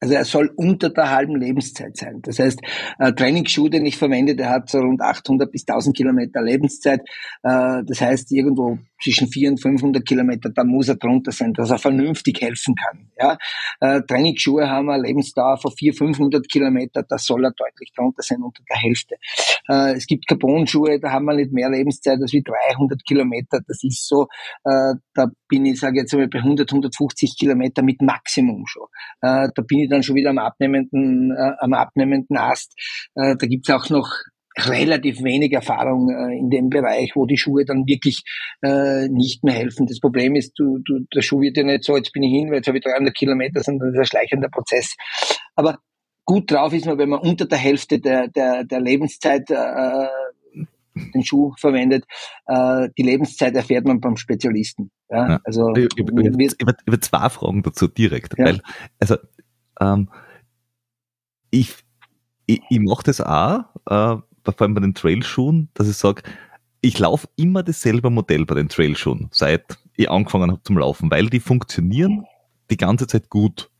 Also 0.00 0.14
er 0.14 0.24
soll 0.24 0.50
unter 0.56 0.90
der 0.90 1.10
halben 1.10 1.36
Lebenszeit 1.36 1.96
sein. 1.96 2.22
Das 2.22 2.40
heißt, 2.40 2.60
äh, 2.98 3.12
Trainingsschuh, 3.12 3.68
den 3.68 3.86
ich 3.86 3.96
verwende, 3.96 4.34
der 4.34 4.50
hat 4.50 4.68
so 4.68 4.78
rund 4.78 5.00
800 5.00 5.52
bis 5.52 5.64
1000 5.64 5.96
Kilometer 5.96 6.42
Lebenszeit. 6.42 7.02
Äh, 7.44 7.84
das 7.86 8.00
heißt, 8.00 8.32
irgendwo 8.32 8.78
zwischen 9.02 9.28
400 9.28 9.52
und 9.64 9.72
500 9.80 10.06
Kilometer, 10.06 10.50
da 10.50 10.64
muss 10.64 10.88
er 10.88 10.96
drunter 10.96 11.32
sein, 11.32 11.52
dass 11.52 11.70
er 11.70 11.78
vernünftig 11.78 12.40
helfen 12.40 12.74
kann. 12.74 13.10
Ja? 13.18 13.38
Äh, 13.80 14.02
Trainingsschuhe 14.02 14.68
haben 14.68 14.90
eine 14.90 15.02
Lebensdauer 15.02 15.58
von 15.58 15.72
400, 15.72 15.98
500 15.98 16.48
Kilometer, 16.48 17.02
da 17.02 17.18
soll 17.18 17.44
er 17.44 17.52
deutlich 17.52 17.92
drunter 17.94 18.22
sein, 18.22 18.42
unter 18.42 18.62
der 18.68 18.76
Hälfte. 18.76 19.16
Äh, 19.68 19.94
es 19.94 20.06
gibt 20.06 20.26
Carbon-Schuhe, 20.26 21.00
da 21.00 21.10
haben 21.10 21.26
wir 21.26 21.34
nicht 21.34 21.52
mehr 21.52 21.70
Lebenszeit 21.70 22.18
als 22.20 22.32
wie 22.32 22.42
300 22.42 23.04
Kilometer, 23.04 23.60
das 23.66 23.82
ist 23.82 24.06
so, 24.06 24.28
äh, 24.64 24.94
da 25.14 25.26
bin 25.48 25.66
ich, 25.66 25.80
sage 25.80 26.00
jetzt 26.00 26.14
mal, 26.14 26.28
bei 26.28 26.38
100, 26.38 26.70
150 26.70 27.36
Kilometer 27.38 27.82
mit 27.82 28.00
Maximum 28.00 28.66
schon. 28.66 28.86
Äh, 29.20 29.48
da 29.54 29.62
bin 29.66 29.80
ich 29.80 29.90
dann 29.90 30.02
schon 30.02 30.16
wieder 30.16 30.30
am 30.30 30.38
abnehmenden, 30.38 31.30
äh, 31.30 31.52
am 31.58 31.74
abnehmenden 31.74 32.36
Ast. 32.36 32.74
Äh, 33.14 33.36
da 33.36 33.46
gibt's 33.46 33.70
auch 33.70 33.90
noch 33.90 34.10
relativ 34.58 35.22
wenig 35.22 35.52
Erfahrung 35.52 36.10
äh, 36.10 36.36
in 36.36 36.50
dem 36.50 36.68
Bereich, 36.68 37.12
wo 37.14 37.26
die 37.26 37.38
Schuhe 37.38 37.64
dann 37.64 37.86
wirklich 37.86 38.22
äh, 38.62 39.08
nicht 39.08 39.44
mehr 39.44 39.54
helfen. 39.54 39.86
Das 39.86 40.00
Problem 40.00 40.36
ist, 40.36 40.52
du, 40.58 40.78
du, 40.78 41.06
der 41.14 41.22
Schuh 41.22 41.40
wird 41.40 41.56
ja 41.56 41.62
nicht 41.62 41.84
so, 41.84 41.96
jetzt 41.96 42.12
bin 42.12 42.22
ich 42.22 42.32
hin, 42.32 42.48
weil 42.48 42.56
jetzt 42.56 42.68
habe 42.68 42.78
ich 42.78 42.84
300 42.84 43.14
Kilometer, 43.14 43.62
sondern 43.62 43.88
das 43.88 43.94
ist 43.94 44.00
ein 44.00 44.18
schleichender 44.18 44.48
Prozess. 44.48 44.94
Aber 45.54 45.78
gut 46.24 46.50
drauf 46.50 46.72
ist 46.72 46.86
man, 46.86 46.98
wenn 46.98 47.08
man 47.08 47.20
unter 47.20 47.46
der 47.46 47.58
Hälfte 47.58 47.98
der, 47.98 48.28
der, 48.28 48.64
der 48.64 48.80
Lebenszeit 48.80 49.50
äh, 49.50 50.06
den 50.94 51.24
Schuh 51.24 51.54
verwendet. 51.58 52.04
Äh, 52.46 52.88
die 52.96 53.02
Lebenszeit 53.02 53.54
erfährt 53.54 53.86
man 53.86 54.00
beim 54.00 54.16
Spezialisten. 54.16 54.90
Ja, 55.08 55.30
ja. 55.30 55.40
Also, 55.44 55.74
ich, 55.74 55.88
ich, 55.96 56.06
ich, 56.08 56.54
ich, 56.58 57.00
zwei 57.00 57.28
Fragen 57.28 57.62
dazu 57.62 57.88
direkt. 57.88 58.38
Ja. 58.38 58.44
Weil, 58.44 58.60
also, 59.00 59.16
ähm, 59.80 60.08
ich, 61.50 61.74
ich, 62.46 62.60
ich 62.68 62.80
mache 62.80 63.04
das 63.04 63.20
auch, 63.20 63.64
äh, 63.88 64.16
vor 64.44 64.60
allem 64.60 64.74
bei 64.74 64.80
den 64.80 64.94
Trailschuhen, 64.94 65.68
dass 65.74 65.88
ich 65.88 65.96
sage, 65.96 66.22
ich 66.80 66.98
laufe 66.98 67.28
immer 67.36 67.62
dasselbe 67.62 68.10
Modell 68.10 68.44
bei 68.44 68.56
den 68.56 68.68
Trailschuhen, 68.68 69.28
seit 69.30 69.78
ich 69.96 70.10
angefangen 70.10 70.50
habe 70.50 70.62
zum 70.62 70.78
Laufen, 70.78 71.10
weil 71.10 71.28
die 71.28 71.40
funktionieren 71.40 72.24
die 72.70 72.76
ganze 72.76 73.06
Zeit 73.06 73.30
gut. 73.30 73.70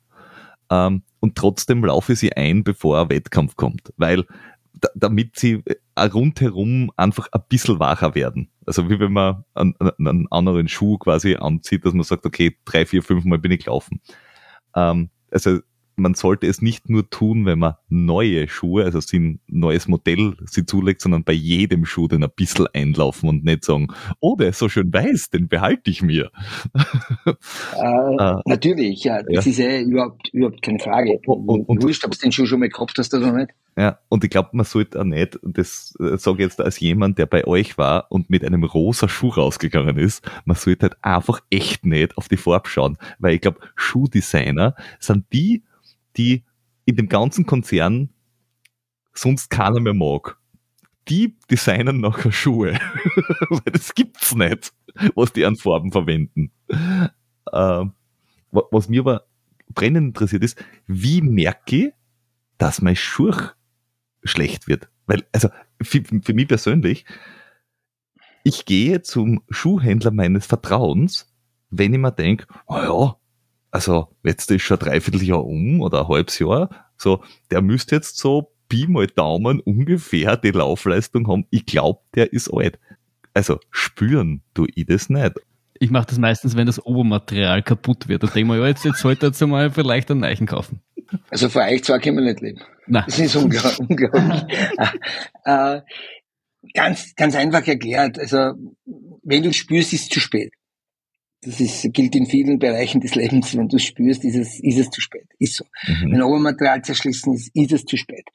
Ähm, 0.70 1.03
und 1.20 1.37
trotzdem 1.37 1.85
laufe 1.85 2.12
ich 2.12 2.20
sie 2.20 2.33
ein, 2.33 2.62
bevor 2.64 3.01
ein 3.01 3.11
Wettkampf 3.11 3.57
kommt, 3.57 3.92
weil 3.96 4.25
damit 4.94 5.38
sie 5.38 5.62
äh, 5.64 6.03
rundherum 6.03 6.90
einfach 6.96 7.29
ein 7.33 7.42
bisschen 7.48 7.79
wacher 7.79 8.14
werden. 8.14 8.51
Also 8.66 8.88
wie 8.88 8.98
wenn 8.98 9.12
man 9.12 9.44
einen, 9.55 9.75
einen, 9.98 10.27
anderen 10.31 10.68
Schuh 10.68 10.98
quasi 10.98 11.37
anzieht, 11.37 11.85
dass 11.85 11.92
man 11.92 12.05
sagt, 12.05 12.27
okay, 12.27 12.57
drei, 12.64 12.87
vier, 12.87 13.03
fünf 13.03 13.25
Mal 13.25 13.38
bin 13.38 13.53
ich 13.53 13.64
gelaufen. 13.64 14.01
Ähm, 14.75 15.11
also 15.31 15.61
man 15.96 16.14
sollte 16.14 16.46
es 16.46 16.62
nicht 16.62 16.88
nur 16.88 17.09
tun, 17.09 17.46
wenn 17.46 17.59
man 17.59 17.74
neue 17.88 18.48
Schuhe, 18.48 18.85
also 18.85 19.00
ein 19.12 19.40
neues 19.46 19.88
Modell 19.88 20.35
sie 20.46 20.64
zulegt, 20.66 21.00
sondern 21.00 21.24
bei 21.24 21.33
jedem 21.33 21.85
Schuh 21.85 22.09
den 22.09 22.24
ein 22.24 22.31
bisschen 22.35 22.66
einlaufen 22.72 23.28
und 23.28 23.44
nicht 23.44 23.64
sagen, 23.64 23.88
oh, 24.20 24.37
der 24.37 24.50
ist 24.50 24.59
so 24.59 24.68
schön 24.68 24.92
weiß, 24.92 25.31
den 25.31 25.48
behalte 25.48 25.90
ich 25.90 26.02
mir. 26.02 26.31
Äh, 27.24 28.14
äh, 28.18 28.40
natürlich, 28.46 29.05
ja, 29.05 29.22
das 29.22 29.44
ja. 29.44 29.50
ist 29.50 29.59
ja 29.59 29.81
überhaupt, 29.81 30.28
überhaupt 30.33 30.62
keine 30.62 30.78
Frage. 30.78 31.18
Und, 31.26 31.48
und, 31.48 31.68
und 31.68 31.83
wurscht, 31.83 32.05
ob 32.05 32.12
du 32.12 32.18
den 32.18 32.33
Schuh 32.33 32.46
schon 32.46 32.61
mal 32.61 32.68
gehabt 32.68 32.98
hast 32.98 33.14
oder 33.14 33.33
nicht. 33.33 33.52
Ja, 33.76 33.98
und 34.09 34.22
ich 34.22 34.31
glaube, 34.31 34.50
man 34.52 34.66
sollte 34.66 35.00
auch 35.00 35.05
nicht, 35.05 35.38
das 35.42 35.94
äh, 35.98 36.18
sage 36.18 36.38
ich 36.38 36.48
jetzt 36.48 36.61
als 36.61 36.78
jemand, 36.81 37.18
der 37.18 37.26
bei 37.26 37.46
euch 37.46 37.78
war 37.78 38.07
und 38.11 38.28
mit 38.28 38.44
einem 38.44 38.64
rosa 38.64 39.09
Schuh 39.09 39.31
rausgegangen 39.31 39.96
ist, 39.96 40.22
man 40.44 40.57
sollte 40.57 40.83
halt 40.83 40.96
einfach 41.02 41.40
echt 41.50 41.87
nicht 41.87 42.18
auf 42.18 42.28
die 42.28 42.37
Farbe 42.37 42.68
schauen, 42.68 42.98
weil 43.18 43.35
ich 43.35 43.40
glaube, 43.40 43.61
Schuhdesigner 43.74 44.74
sind 44.98 45.24
die, 45.33 45.62
die 46.16 46.44
in 46.85 46.96
dem 46.96 47.09
ganzen 47.09 47.46
Konzern 47.46 48.11
sonst 49.14 49.51
keiner 49.51 49.81
mehr 49.81 49.94
mag. 49.94 50.38
Die 51.09 51.37
designen 51.51 52.01
nachher 52.01 52.33
Schuhe, 52.33 52.79
das 53.64 53.94
gibt's 53.94 54.35
nicht, 54.35 54.72
was 55.14 55.33
die 55.33 55.44
an 55.44 55.57
Farben 55.57 55.90
verwenden. 55.90 56.53
Äh, 56.68 57.85
was 58.51 58.88
mir 58.88 59.01
aber 59.01 59.27
brennend 59.68 60.09
interessiert 60.09 60.44
ist, 60.44 60.62
wie 60.87 61.22
merke 61.22 61.77
ich, 61.77 61.92
dass 62.59 62.83
mein 62.83 62.96
Schuh 62.96 63.35
schlecht 64.22 64.68
wird. 64.68 64.88
Weil, 65.07 65.25
also 65.33 65.48
für, 65.83 66.03
für 66.22 66.35
mich 66.35 66.46
persönlich, 66.46 67.05
ich 68.44 68.64
gehe 68.64 69.03
zum 69.03 69.42
Schuhhändler 69.51 70.11
meines 70.11 70.46
Vertrauens, 70.46 71.33
wenn 71.70 71.94
ich 71.94 72.01
mir 72.01 72.12
denke, 72.12 72.46
oh 72.66 72.77
ja, 72.77 73.16
also 73.73 74.09
jetzt 74.23 74.51
ist 74.51 74.63
schon 74.63 74.79
ein 74.79 74.87
Dreivierteljahr 74.87 75.45
um 75.45 75.81
oder 75.81 76.03
ein 76.03 76.09
halbes 76.09 76.39
Jahr, 76.39 76.69
so, 76.97 77.25
der 77.51 77.63
müsste 77.63 77.97
jetzt 77.97 78.19
so 78.19 78.53
Pi 78.69 78.87
mal 78.87 79.07
Daumen 79.07 79.61
ungefähr 79.61 80.37
die 80.37 80.51
Laufleistung 80.51 81.27
haben. 81.27 81.47
Ich 81.51 81.67
glaube, 81.67 82.01
der 82.15 82.33
ist 82.33 82.53
alt. 82.53 82.79
Also 83.35 83.59
spüren 83.71 84.43
tu 84.55 84.67
ich 84.75 84.87
das 84.87 85.09
nicht. 85.09 85.33
Ich 85.81 85.91
mache 85.91 86.07
das 86.07 86.19
meistens, 86.19 86.55
wenn 86.55 86.67
das 86.67 86.85
Obermaterial 86.85 87.63
kaputt 87.63 88.07
wird. 88.09 88.23
Da 88.23 88.29
denke 88.29 88.41
ich 88.41 88.47
mir, 88.47 88.59
ja, 88.59 88.69
jetzt, 88.69 88.85
jetzt 88.85 89.01
sollte 89.01 89.27
jetzt 89.27 89.41
mal 89.41 89.71
vielleicht 89.71 90.11
einen 90.11 90.21
Neichen 90.21 90.47
kaufen. 90.47 90.81
Also 91.29 91.49
für 91.49 91.61
euch 91.61 91.83
zwei 91.83 91.99
können 91.99 92.19
wir 92.19 92.25
nicht 92.25 92.41
leben. 92.41 92.61
Nein. 92.87 93.05
Das 93.07 93.19
ist 93.19 93.37
unglaublich. 93.37 93.89
äh, 95.45 95.81
ganz, 96.75 97.15
ganz 97.17 97.35
einfach 97.35 97.67
erklärt. 97.67 98.19
Also, 98.19 98.53
wenn 99.25 99.43
du 99.43 99.53
spürst, 99.53 99.93
ist 99.93 100.05
es 100.05 100.09
zu 100.09 100.21
spät. 100.21 100.53
Das 101.44 101.61
ist, 101.61 101.92
gilt 101.92 102.14
in 102.14 102.26
vielen 102.26 102.61
Bereichen 102.61 103.00
des 103.00 103.16
Lebens. 103.16 103.57
Wenn 103.57 103.66
du 103.66 103.78
spürst, 103.78 104.24
ist 104.24 104.37
es, 104.37 104.61
ist 104.61 104.78
es 104.78 104.90
zu 104.90 105.00
spät. 105.00 105.26
Ist 105.40 105.57
so. 105.57 105.64
Mhm. 105.88 106.12
Wenn 106.12 106.22
Obermaterial 106.22 106.83
zerschlissen 106.83 107.35
ist, 107.35 107.50
ist 107.55 107.72
es 107.72 107.85
zu 107.85 107.96
spät. 107.96 108.28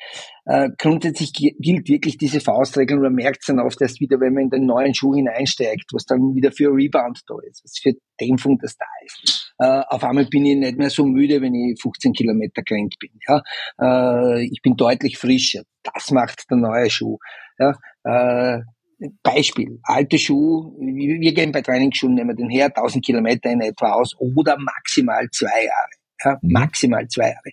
Äh, 0.43 0.71
grundsätzlich 0.77 1.31
gilt 1.31 1.87
wirklich 1.87 2.17
diese 2.17 2.41
Faustregel 2.41 2.99
man 2.99 3.13
merkt 3.13 3.39
es 3.39 3.47
dann 3.47 3.59
oft 3.59 3.81
erst 3.81 4.01
wieder, 4.01 4.19
wenn 4.19 4.33
man 4.33 4.43
in 4.43 4.49
den 4.49 4.65
neuen 4.65 4.93
Schuh 4.93 5.15
hineinsteigt, 5.15 5.85
was 5.93 6.03
dann 6.03 6.35
wieder 6.35 6.51
für 6.51 6.69
Rebound 6.69 7.21
da 7.27 7.35
ist, 7.49 7.63
was 7.63 7.79
für 7.81 7.93
Dämpfung 8.19 8.57
das 8.61 8.75
da 8.75 8.85
ist. 9.05 9.53
Äh, 9.57 9.83
auf 9.87 10.03
einmal 10.03 10.25
bin 10.25 10.45
ich 10.45 10.57
nicht 10.57 10.77
mehr 10.77 10.89
so 10.89 11.05
müde, 11.05 11.41
wenn 11.41 11.55
ich 11.55 11.81
15 11.81 12.11
Kilometer 12.11 12.61
gerannt 12.61 12.95
bin. 12.99 13.11
Ja? 13.25 13.41
Äh, 13.79 14.43
ich 14.45 14.61
bin 14.61 14.75
deutlich 14.75 15.17
frischer. 15.17 15.61
Das 15.81 16.11
macht 16.11 16.43
der 16.51 16.57
neue 16.57 16.89
Schuh. 16.89 17.17
Ja? 17.57 17.73
Beispiel, 19.21 19.79
alte 19.83 20.17
Schuh, 20.17 20.73
wir 20.79 21.33
gehen 21.33 21.51
bei 21.51 21.61
Trainingsschuhen, 21.61 22.15
nehmen 22.15 22.29
wir 22.29 22.35
den 22.35 22.49
her, 22.49 22.65
1000 22.65 23.05
Kilometer 23.05 23.51
in 23.51 23.61
etwa 23.61 23.91
aus 23.91 24.15
oder 24.19 24.57
maximal 24.57 25.27
zwei 25.31 25.65
Jahre. 25.65 25.91
Ja, 26.23 26.39
mhm. 26.41 26.51
maximal 26.51 27.07
zwei 27.07 27.29
Jahre. 27.29 27.51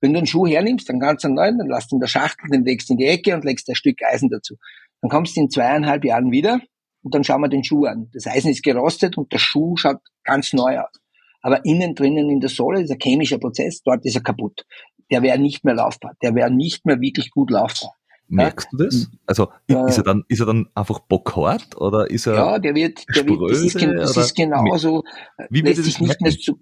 Wenn 0.00 0.12
du 0.12 0.18
einen 0.18 0.26
Schuh 0.26 0.46
hernimmst, 0.46 0.88
dann 0.88 0.98
ganz 0.98 1.24
einen 1.24 1.34
neuen, 1.34 1.58
dann 1.58 1.68
lass 1.68 1.92
ihn 1.92 1.96
in 1.96 2.00
der 2.00 2.06
Schachtel, 2.06 2.48
den 2.50 2.64
legst 2.64 2.90
in 2.90 2.96
die 2.96 3.06
Ecke 3.06 3.34
und 3.34 3.44
legst 3.44 3.68
ein 3.68 3.74
Stück 3.74 3.98
Eisen 4.02 4.30
dazu. 4.30 4.56
Dann 5.02 5.10
kommst 5.10 5.36
du 5.36 5.42
in 5.42 5.50
zweieinhalb 5.50 6.04
Jahren 6.04 6.30
wieder 6.30 6.60
und 7.02 7.14
dann 7.14 7.22
schauen 7.22 7.42
wir 7.42 7.48
den 7.48 7.64
Schuh 7.64 7.84
an. 7.84 8.08
Das 8.14 8.26
Eisen 8.26 8.50
ist 8.50 8.62
gerostet 8.62 9.18
und 9.18 9.30
der 9.32 9.38
Schuh 9.38 9.76
schaut 9.76 10.00
ganz 10.24 10.54
neu 10.54 10.78
aus. 10.78 11.00
Aber 11.42 11.64
innen 11.64 11.94
drinnen 11.94 12.30
in 12.30 12.40
der 12.40 12.50
Sohle 12.50 12.82
ist 12.82 12.90
ein 12.90 12.98
chemischer 13.00 13.38
Prozess, 13.38 13.82
dort 13.82 14.04
ist 14.04 14.16
er 14.16 14.22
kaputt. 14.22 14.64
Der 15.10 15.22
wäre 15.22 15.38
nicht 15.38 15.64
mehr 15.64 15.74
laufbar. 15.74 16.14
Der 16.22 16.34
wäre 16.34 16.50
nicht 16.50 16.84
mehr 16.84 17.00
wirklich 17.00 17.30
gut 17.30 17.50
laufbar. 17.50 17.97
Merkst 18.28 18.68
du 18.72 18.76
das? 18.84 19.10
Also 19.26 19.48
äh, 19.68 19.88
ist 19.88 19.98
er 19.98 20.04
dann 20.04 20.24
ist 20.28 20.40
er 20.40 20.46
dann 20.46 20.68
einfach 20.74 21.00
bockhart 21.00 21.76
oder 21.76 22.10
ist 22.10 22.26
er 22.26 22.34
Ja, 22.34 22.58
der 22.58 22.74
wird, 22.74 23.04
der 23.14 23.26
wird 23.26 23.50
das, 23.50 23.62
ist, 23.62 23.74
das 23.74 24.16
ist 24.16 24.36
genauso 24.36 25.02
wie 25.50 25.62
lässt 25.62 25.82
sich 25.82 25.98
nicht 25.98 26.20
mehr 26.20 26.32
so 26.32 26.58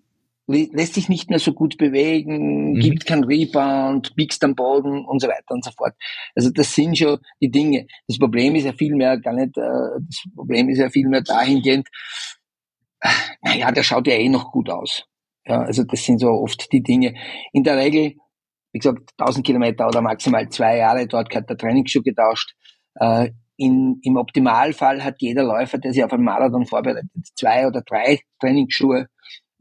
lässt 0.48 0.94
sich 0.94 1.08
nicht 1.08 1.28
mehr 1.28 1.40
so 1.40 1.52
gut 1.52 1.76
bewegen, 1.76 2.74
mhm. 2.74 2.80
gibt 2.80 3.06
kein 3.06 3.24
Rebound, 3.24 4.14
biegst 4.14 4.44
am 4.44 4.54
Boden 4.54 5.04
und 5.04 5.20
so 5.20 5.26
weiter 5.26 5.50
und 5.50 5.64
so 5.64 5.72
fort. 5.72 5.94
Also 6.36 6.50
das 6.50 6.72
sind 6.72 6.96
schon 6.96 7.18
die 7.40 7.50
Dinge. 7.50 7.86
Das 8.06 8.18
Problem 8.18 8.54
ist 8.54 8.64
ja 8.64 8.72
vielmehr 8.72 9.18
gar 9.18 9.32
nicht, 9.32 9.56
äh, 9.56 10.00
das 10.06 10.22
Problem 10.34 10.68
ist 10.68 10.78
ja 10.78 10.88
vielmehr 10.88 11.22
dahingehend, 11.22 11.88
naja, 13.42 13.72
der 13.72 13.82
schaut 13.82 14.06
ja 14.06 14.14
eh 14.14 14.28
noch 14.28 14.52
gut 14.52 14.70
aus. 14.70 15.04
Ja, 15.46 15.62
also 15.62 15.84
das 15.84 16.04
sind 16.04 16.20
so 16.20 16.28
oft 16.28 16.72
die 16.72 16.82
Dinge. 16.82 17.14
In 17.52 17.62
der 17.62 17.76
Regel 17.76 18.14
wie 18.76 18.78
gesagt, 18.78 19.10
1000 19.16 19.46
Kilometer 19.46 19.86
oder 19.86 20.02
maximal 20.02 20.46
zwei 20.50 20.76
Jahre, 20.76 21.06
dort 21.06 21.30
gehört 21.30 21.48
der 21.48 21.56
Trainingsschuh 21.56 22.02
getauscht. 22.02 22.54
Äh, 22.96 23.30
in, 23.56 24.00
Im 24.02 24.16
Optimalfall 24.18 25.02
hat 25.02 25.14
jeder 25.20 25.42
Läufer, 25.42 25.78
der 25.78 25.94
sich 25.94 26.04
auf 26.04 26.12
einen 26.12 26.24
Marathon 26.24 26.66
vorbereitet, 26.66 27.08
zwei 27.34 27.66
oder 27.66 27.80
drei 27.80 28.20
Trainingsschuhe 28.38 29.06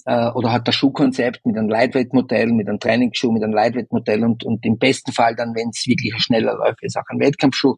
äh, 0.04 0.30
oder 0.32 0.52
hat 0.52 0.68
das 0.68 0.76
Schuhkonzept 0.76 1.46
mit 1.46 1.58
einem 1.58 1.70
Lightweight-Modell, 1.70 2.52
mit 2.52 2.68
einem 2.68 2.80
Trainingsschuh, 2.80 3.32
mit 3.32 3.42
einem 3.42 3.54
Lightweight-Modell 3.54 4.26
und, 4.26 4.44
und 4.44 4.66
im 4.66 4.78
besten 4.78 5.14
Fall 5.14 5.34
dann, 5.34 5.56
wenn 5.56 5.70
es 5.70 5.86
wirklich 5.88 6.14
ein 6.14 6.20
schneller 6.20 6.56
Läufer 6.56 6.82
ist, 6.82 6.98
auch 6.98 7.08
ein 7.08 7.22
Wettkampfschuh. 7.22 7.78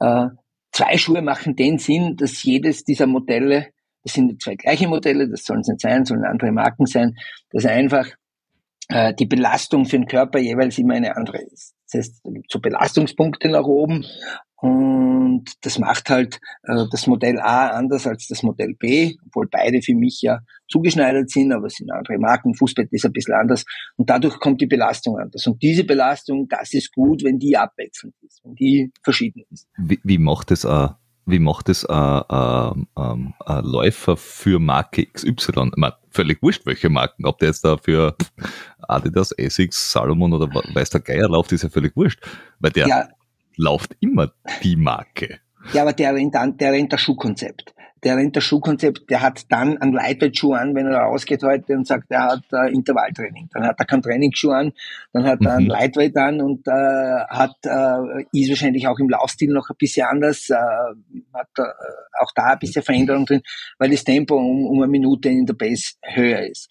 Äh, 0.00 0.26
zwei 0.72 0.98
Schuhe 0.98 1.22
machen 1.22 1.56
den 1.56 1.78
Sinn, 1.78 2.16
dass 2.18 2.42
jedes 2.42 2.84
dieser 2.84 3.06
Modelle, 3.06 3.68
das 4.02 4.12
sind 4.12 4.42
zwei 4.42 4.56
gleiche 4.56 4.88
Modelle, 4.88 5.26
das 5.26 5.44
sollen 5.44 5.60
es 5.60 5.68
nicht 5.68 5.80
sein, 5.80 6.04
sollen 6.04 6.24
andere 6.24 6.52
Marken 6.52 6.84
sein, 6.84 7.16
dass 7.50 7.64
einfach 7.64 8.06
äh, 8.90 9.14
die 9.14 9.26
Belastung 9.26 9.86
für 9.86 9.98
den 9.98 10.06
Körper 10.06 10.38
jeweils 10.38 10.78
immer 10.78 10.94
eine 10.94 11.16
andere 11.16 11.38
ist. 11.38 11.74
Das 11.90 11.98
heißt, 11.98 12.20
da 12.24 12.30
gibt 12.30 12.50
so 12.50 12.60
Belastungspunkte 12.60 13.48
nach 13.48 13.64
oben 13.64 14.04
und 14.56 15.44
das 15.62 15.78
macht 15.78 16.10
halt 16.10 16.38
äh, 16.64 16.84
das 16.90 17.06
Modell 17.06 17.38
A 17.40 17.68
anders 17.68 18.06
als 18.06 18.26
das 18.26 18.42
Modell 18.42 18.74
B, 18.78 19.14
obwohl 19.26 19.48
beide 19.50 19.80
für 19.80 19.94
mich 19.94 20.20
ja 20.22 20.40
zugeschneidert 20.68 21.30
sind, 21.30 21.52
aber 21.52 21.66
es 21.66 21.74
sind 21.74 21.90
andere 21.90 22.18
Marken. 22.18 22.54
Fußbett 22.54 22.92
ist 22.92 23.06
ein 23.06 23.12
bisschen 23.12 23.34
anders 23.34 23.64
und 23.96 24.10
dadurch 24.10 24.38
kommt 24.38 24.60
die 24.60 24.66
Belastung 24.66 25.18
anders. 25.18 25.46
Und 25.46 25.62
diese 25.62 25.84
Belastung, 25.84 26.46
das 26.48 26.74
ist 26.74 26.92
gut, 26.92 27.24
wenn 27.24 27.38
die 27.38 27.56
abwechselnd 27.56 28.14
ist, 28.22 28.40
wenn 28.44 28.54
die 28.54 28.92
verschieden 29.02 29.44
ist. 29.50 29.68
Wie, 29.78 30.00
wie 30.04 30.18
macht 30.18 30.50
es 30.50 30.64
äh, 30.64 30.88
wie 31.30 31.38
macht 31.38 31.68
es 31.68 31.84
ein, 31.84 32.22
ein, 32.28 32.86
ein, 32.94 33.34
ein 33.46 33.64
Läufer 33.64 34.16
für 34.16 34.58
Marke 34.58 35.06
XY? 35.06 35.70
meine, 35.76 35.94
völlig 36.10 36.42
wurscht, 36.42 36.66
welche 36.66 36.88
Marken. 36.88 37.26
Ob 37.26 37.38
der 37.38 37.48
jetzt 37.48 37.64
da 37.64 37.76
für 37.76 38.16
Adidas, 38.80 39.32
Essex, 39.32 39.92
Salomon 39.92 40.32
oder 40.32 40.48
weiß 40.48 40.90
der 40.90 41.00
Geier 41.00 41.28
läuft, 41.28 41.52
ist 41.52 41.62
ja 41.62 41.68
völlig 41.68 41.96
wurscht. 41.96 42.20
Weil 42.58 42.72
der 42.72 42.86
ja. 42.88 43.08
läuft 43.56 43.96
immer 44.00 44.32
die 44.62 44.76
Marke. 44.76 45.40
Ja, 45.72 45.82
aber 45.82 45.92
der 45.92 46.14
rennt, 46.14 46.34
an, 46.36 46.56
der 46.56 46.72
rennt 46.72 46.92
das 46.92 47.00
Schuhkonzept 47.00 47.74
der 48.04 48.16
rennt 48.16 48.36
das 48.36 48.44
Schuhkonzept, 48.44 49.10
der 49.10 49.20
hat 49.20 49.50
dann 49.50 49.78
einen 49.78 49.92
Lightweight-Schuh 49.92 50.54
an, 50.54 50.74
wenn 50.74 50.86
er 50.86 51.00
rausgeht 51.00 51.42
heute 51.42 51.74
und 51.74 51.86
sagt, 51.86 52.10
er 52.10 52.24
hat 52.24 52.44
äh, 52.52 52.72
Intervalltraining. 52.72 53.48
Dann 53.52 53.64
hat 53.64 53.76
er 53.78 53.84
keinen 53.84 54.02
Trainingsschuh 54.02 54.50
an, 54.50 54.72
dann 55.12 55.24
hat 55.24 55.40
er 55.42 55.56
einen 55.56 55.64
mhm. 55.64 55.70
Lightweight 55.70 56.16
an 56.16 56.40
und 56.40 56.66
äh, 56.66 56.70
hat 57.28 57.56
äh, 57.64 58.24
ist 58.32 58.48
wahrscheinlich 58.48 58.86
auch 58.88 58.98
im 58.98 59.08
Laufstil 59.08 59.52
noch 59.52 59.68
ein 59.70 59.76
bisschen 59.78 60.06
anders, 60.06 60.48
äh, 60.50 60.54
hat 60.54 61.48
äh, 61.58 61.62
auch 62.20 62.32
da 62.34 62.52
ein 62.52 62.58
bisschen 62.58 62.82
Veränderung 62.82 63.26
drin, 63.26 63.42
weil 63.78 63.90
das 63.90 64.04
Tempo 64.04 64.36
um, 64.36 64.66
um 64.66 64.82
eine 64.82 64.90
Minute 64.90 65.28
in 65.28 65.46
der 65.46 65.54
Base 65.54 65.94
höher 66.02 66.40
ist 66.40 66.68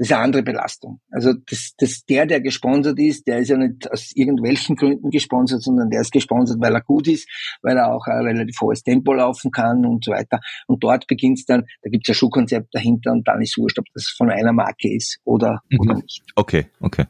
das 0.00 0.08
ist 0.08 0.14
eine 0.14 0.24
andere 0.24 0.42
Belastung. 0.42 0.98
Also 1.10 1.34
das, 1.34 1.74
das, 1.76 2.06
der, 2.06 2.24
der 2.24 2.40
gesponsert 2.40 2.98
ist, 2.98 3.26
der 3.26 3.40
ist 3.40 3.50
ja 3.50 3.58
nicht 3.58 3.92
aus 3.92 4.12
irgendwelchen 4.14 4.74
Gründen 4.74 5.10
gesponsert, 5.10 5.62
sondern 5.62 5.90
der 5.90 6.00
ist 6.00 6.10
gesponsert, 6.10 6.56
weil 6.58 6.74
er 6.74 6.80
gut 6.80 7.06
ist, 7.06 7.28
weil 7.60 7.76
er 7.76 7.92
auch 7.92 8.06
ein 8.06 8.24
relativ 8.24 8.58
hohes 8.62 8.82
Tempo 8.82 9.12
laufen 9.12 9.50
kann 9.50 9.84
und 9.84 10.02
so 10.02 10.12
weiter. 10.12 10.40
Und 10.66 10.82
dort 10.82 11.06
beginnt 11.06 11.40
es 11.40 11.44
dann, 11.44 11.66
da 11.82 11.90
gibt 11.90 12.08
es 12.08 12.14
ein 12.14 12.18
Schuhkonzept 12.18 12.74
dahinter 12.74 13.12
und 13.12 13.28
dann 13.28 13.42
ist 13.42 13.58
wurscht, 13.58 13.78
ob 13.78 13.84
das 13.92 14.06
von 14.16 14.30
einer 14.30 14.54
Marke 14.54 14.90
ist 14.90 15.18
oder, 15.24 15.60
mhm. 15.68 15.80
oder 15.80 15.94
nicht. 15.96 16.22
Okay, 16.34 16.68
okay. 16.80 17.04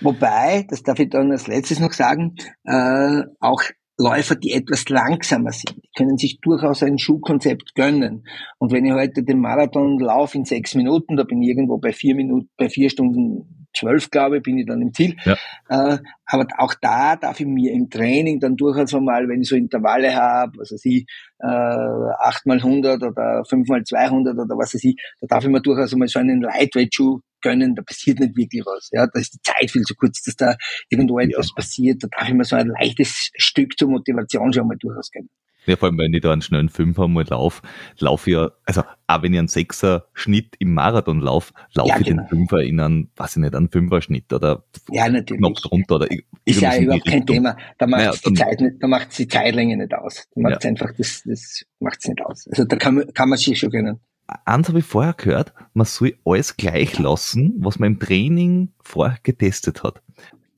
Wobei, 0.00 0.64
das 0.70 0.82
darf 0.82 0.98
ich 0.98 1.10
dann 1.10 1.30
als 1.30 1.46
letztes 1.46 1.78
noch 1.78 1.92
sagen, 1.92 2.36
äh, 2.64 3.22
auch 3.38 3.62
Läufer, 4.00 4.34
die 4.34 4.52
etwas 4.52 4.88
langsamer 4.88 5.52
sind, 5.52 5.76
die 5.76 5.90
können 5.96 6.16
sich 6.16 6.40
durchaus 6.40 6.82
ein 6.82 6.98
Schuhkonzept 6.98 7.74
gönnen. 7.74 8.24
Und 8.58 8.72
wenn 8.72 8.84
ich 8.86 8.92
heute 8.92 9.22
den 9.22 9.40
Marathon 9.40 9.98
laufe 10.00 10.38
in 10.38 10.44
sechs 10.44 10.74
Minuten, 10.74 11.16
da 11.16 11.24
bin 11.24 11.42
ich 11.42 11.50
irgendwo 11.50 11.78
bei 11.78 11.92
vier 11.92 12.14
Minuten, 12.14 12.48
bei 12.56 12.68
vier 12.68 12.88
Stunden 12.88 13.66
zwölf, 13.76 14.10
glaube 14.10 14.38
ich, 14.38 14.42
bin 14.42 14.58
ich 14.58 14.66
dann 14.66 14.82
im 14.82 14.92
Ziel. 14.92 15.16
Ja. 15.24 15.36
Äh, 15.68 15.98
aber 16.30 16.46
auch 16.58 16.74
da 16.80 17.16
darf 17.16 17.40
ich 17.40 17.46
mir 17.46 17.72
im 17.72 17.90
Training 17.90 18.38
dann 18.38 18.56
durchaus 18.56 18.92
mal, 18.92 19.28
wenn 19.28 19.42
ich 19.42 19.48
so 19.48 19.56
Intervalle 19.56 20.14
habe, 20.14 20.58
was 20.58 20.70
weiß 20.70 20.84
ich, 20.84 21.06
äh, 21.40 21.46
8 21.46 22.46
mal 22.46 22.62
100 22.62 23.02
oder 23.02 23.44
5 23.44 23.68
mal 23.68 23.82
200 23.82 24.38
oder 24.38 24.56
was 24.56 24.74
weiß 24.74 24.84
ich, 24.84 24.96
da 25.20 25.26
darf 25.26 25.44
ich 25.44 25.50
mir 25.50 25.60
durchaus 25.60 25.94
mal 25.96 26.06
so 26.06 26.20
einen 26.20 26.40
Lightweight-Schuh 26.40 27.20
gönnen, 27.42 27.74
da 27.74 27.82
passiert 27.82 28.20
nicht 28.20 28.36
wirklich 28.36 28.64
was. 28.64 28.90
Ja, 28.92 29.06
da 29.06 29.18
ist 29.18 29.34
die 29.34 29.42
Zeit 29.42 29.70
viel 29.70 29.82
zu 29.82 29.94
kurz, 29.94 30.22
dass 30.22 30.36
da 30.36 30.56
irgendwo 30.88 31.18
etwas 31.18 31.48
ja. 31.48 31.54
passiert. 31.56 32.04
Da 32.04 32.08
darf 32.08 32.28
ich 32.28 32.34
mir 32.34 32.44
so 32.44 32.56
ein 32.56 32.68
leichtes 32.68 33.30
Stück 33.36 33.76
zur 33.78 33.88
Motivation 33.88 34.52
schon 34.52 34.68
mal 34.68 34.76
durchaus 34.78 35.10
gönnen. 35.10 35.30
Ja, 35.66 35.76
vor 35.76 35.88
allem, 35.88 35.98
wenn 35.98 36.14
ich 36.14 36.22
da 36.22 36.32
einen 36.32 36.42
schnellen 36.42 36.68
Fünfer 36.68 37.06
mal 37.06 37.24
laufe, 37.28 37.62
laufe 37.98 38.30
ich 38.30 38.34
ja, 38.34 38.50
also 38.64 38.82
auch 39.06 39.22
wenn 39.22 39.32
ich 39.34 39.38
einen 39.38 39.48
Sechser 39.48 40.06
Schnitt 40.14 40.56
im 40.58 40.72
Marathon 40.72 41.20
laufe, 41.20 41.52
laufe 41.74 41.90
ja, 41.90 41.98
ich 41.98 42.06
genau. 42.06 42.22
den 42.22 42.28
Fünfer 42.28 42.62
in 42.62 42.80
einen, 42.80 43.10
weiß 43.16 43.36
ich 43.36 43.42
nicht, 43.42 43.54
einen 43.54 43.70
Fünfer-Schnitt 43.70 44.32
oder 44.32 44.64
ja, 44.90 45.08
natürlich. 45.08 45.40
knapp 45.40 45.54
drunter 45.56 45.96
oder 45.96 46.08
Ist 46.44 46.60
ja 46.60 46.76
überhaupt 46.78 47.06
kein 47.06 47.26
Thema. 47.26 47.56
Da 47.78 47.86
macht 47.86 48.00
naja, 48.00 48.12
die 48.26 48.34
Zeit 48.34 48.60
nicht, 48.60 48.76
da 48.80 48.86
macht 48.86 49.18
die 49.18 49.28
Zeitlänge 49.28 49.76
nicht 49.76 49.94
aus. 49.94 50.28
Da 50.34 50.40
macht 50.40 50.64
ja. 50.64 50.70
einfach 50.70 50.92
das, 50.96 51.22
das 51.24 51.64
macht's 51.78 52.08
nicht 52.08 52.22
aus. 52.22 52.48
Also 52.50 52.64
da 52.64 52.76
kann 52.76 52.94
man, 52.94 53.12
kann 53.12 53.28
man 53.28 53.38
sich 53.38 53.58
schon 53.58 53.70
gönnen. 53.70 54.00
Eins 54.44 54.68
habe 54.68 54.78
ich 54.78 54.84
vorher 54.84 55.12
gehört, 55.12 55.52
man 55.74 55.86
soll 55.86 56.16
alles 56.24 56.56
gleich 56.56 56.98
lassen, 56.98 57.54
was 57.58 57.78
man 57.78 57.94
im 57.94 57.98
Training 57.98 58.72
vorher 58.80 59.18
getestet 59.22 59.82
hat. 59.82 60.00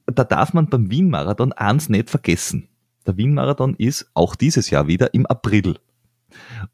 Da 0.07 0.25
darf 0.25 0.53
man 0.53 0.69
beim 0.69 0.91
Wien-Marathon 0.91 1.53
eins 1.53 1.89
nicht 1.89 2.11
vergessen 2.11 2.69
der 3.05 3.17
Wien-Marathon 3.17 3.75
ist 3.77 4.11
auch 4.15 4.35
dieses 4.35 4.71
Jahr 4.71 4.87
wieder 4.87 5.15
im 5.15 5.27
April. 5.27 5.77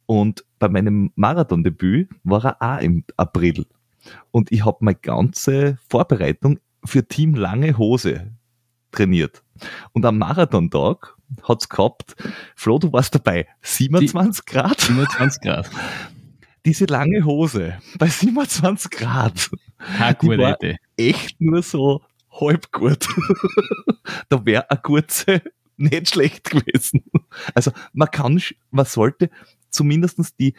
Und 0.07 0.45
bei 0.59 0.69
meinem 0.69 1.13
Marathondebüt 1.17 2.11
war 2.25 2.45
er 2.45 2.57
auch 2.63 2.83
im 2.83 3.05
April. 3.17 3.67
Und 4.31 4.53
ich 4.53 4.65
habe 4.65 4.79
meine 4.81 4.99
ganze 4.99 5.79
Vorbereitung 5.89 6.61
für 6.85 7.07
Team 7.07 7.35
Lange 7.35 7.77
Hose 7.77 8.33
trainiert. 8.93 9.43
Und 9.93 10.07
am 10.07 10.19
Marathontag 10.19 11.17
hat's 11.43 11.69
gehabt, 11.69 12.15
Flo, 12.55 12.79
du 12.79 12.93
warst 12.93 13.15
dabei, 13.15 13.47
27 13.63 14.45
Die, 14.45 14.53
Grad. 14.53 14.81
27 14.81 15.43
Grad. 15.43 15.71
Diese 16.65 16.85
lange 16.87 17.25
Hose 17.25 17.79
bei 17.99 18.09
27 18.09 18.91
Grad. 18.91 19.51
Gute 20.19 20.39
war 20.39 20.59
echt 20.97 21.41
nur 21.41 21.63
so 21.63 22.03
halb 22.31 22.71
gut. 22.73 23.09
da 24.29 24.45
wäre 24.45 24.71
eine 24.71 24.81
kurze 24.81 25.43
nicht 25.91 26.11
schlecht 26.11 26.51
gewesen. 26.51 27.05
Also 27.55 27.71
man 27.93 28.11
kann, 28.11 28.41
man 28.71 28.85
sollte 28.85 29.31
zumindestens 29.71 30.35
die 30.35 30.55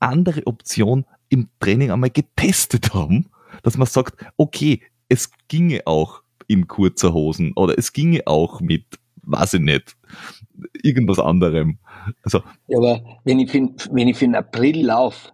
andere 0.00 0.46
Option 0.46 1.06
im 1.28 1.48
Training 1.60 1.90
einmal 1.90 2.10
getestet 2.10 2.92
haben, 2.92 3.30
dass 3.62 3.76
man 3.76 3.86
sagt, 3.86 4.24
okay, 4.36 4.82
es 5.08 5.30
ginge 5.48 5.86
auch 5.86 6.22
in 6.48 6.66
kurzer 6.68 7.12
Hosen 7.12 7.52
oder 7.54 7.78
es 7.78 7.92
ginge 7.92 8.26
auch 8.26 8.60
mit, 8.60 8.84
weiß 9.26 9.54
ich 9.54 9.60
nicht, 9.60 9.96
irgendwas 10.82 11.18
anderem. 11.18 11.78
Also, 12.22 12.40
ja, 12.68 12.78
aber 12.78 13.00
wenn 13.24 13.40
ich 13.40 13.50
für, 13.50 13.68
wenn 13.90 14.08
ich 14.08 14.16
für 14.16 14.24
einen 14.24 14.36
April 14.36 14.86
laufe, 14.86 15.32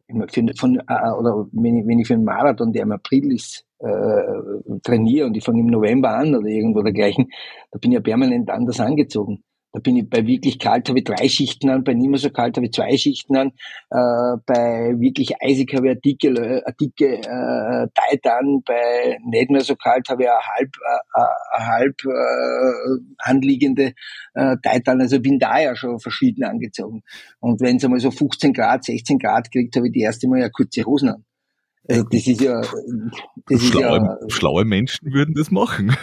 von, 0.58 0.76
äh, 0.78 1.10
oder 1.18 1.46
wenn 1.52 1.76
ich, 1.76 1.86
wenn 1.86 1.98
ich 1.98 2.06
für 2.06 2.14
einen 2.14 2.24
Marathon, 2.24 2.72
der 2.72 2.82
im 2.82 2.92
April 2.92 3.32
ist, 3.32 3.64
äh, 3.78 4.78
trainiere 4.82 5.26
und 5.26 5.36
ich 5.36 5.44
fange 5.44 5.60
im 5.60 5.66
November 5.66 6.16
an 6.16 6.34
oder 6.34 6.46
irgendwo 6.46 6.82
dergleichen, 6.82 7.30
da 7.70 7.78
bin 7.78 7.92
ich 7.92 7.96
ja 7.96 8.00
permanent 8.00 8.50
anders 8.50 8.80
angezogen. 8.80 9.44
Da 9.72 9.80
bin 9.80 9.96
ich 9.96 10.08
bei 10.08 10.26
wirklich 10.26 10.58
kalt 10.58 10.88
habe 10.88 10.98
ich 10.98 11.04
drei 11.04 11.28
Schichten 11.28 11.70
an, 11.70 11.82
bei 11.82 11.94
nicht 11.94 12.08
mehr 12.08 12.18
so 12.18 12.28
kalt 12.28 12.56
habe 12.56 12.66
ich 12.66 12.72
zwei 12.72 12.94
Schichten 12.96 13.36
an, 13.36 13.48
äh, 13.90 14.36
bei 14.44 14.94
wirklich 14.98 15.40
eisig 15.40 15.72
habe 15.74 15.86
ich 15.86 15.90
eine 15.92 16.00
dicke, 16.00 16.28
eine 16.28 16.62
dicke 16.78 17.18
äh, 17.18 17.88
Tight 17.94 18.26
an, 18.26 18.62
bei 18.66 19.18
nicht 19.24 19.50
mehr 19.50 19.62
so 19.62 19.74
kalt 19.74 20.08
habe 20.10 20.24
ich 20.24 20.28
eine 20.28 20.38
halb, 20.38 20.76
äh, 20.76 21.56
eine 21.56 21.66
halb 21.66 22.04
äh, 22.04 23.00
anliegende 23.18 23.94
äh, 24.34 24.56
Tight 24.62 24.86
an. 24.88 25.00
Also 25.00 25.20
bin 25.20 25.38
da 25.38 25.58
ja 25.58 25.74
schon 25.74 25.98
verschieden 26.00 26.44
angezogen. 26.44 27.02
Und 27.40 27.60
wenn 27.62 27.76
es 27.76 27.84
einmal 27.84 28.00
so 28.00 28.10
15 28.10 28.52
Grad, 28.52 28.84
16 28.84 29.18
Grad 29.18 29.50
kriegt, 29.50 29.74
habe 29.76 29.86
ich 29.86 29.92
die 29.92 30.02
erste 30.02 30.28
Mal 30.28 30.40
ja 30.40 30.50
kurze 30.50 30.84
Hosen 30.84 31.08
an. 31.08 31.24
Also 31.88 32.04
das 32.04 32.26
ist 32.26 32.40
ja, 32.40 32.60
das 32.60 33.60
schlaue, 33.60 33.96
ist 33.96 34.02
ja, 34.02 34.18
schlaue 34.28 34.64
Menschen 34.64 35.12
würden 35.12 35.34
das 35.34 35.50
machen. 35.50 35.96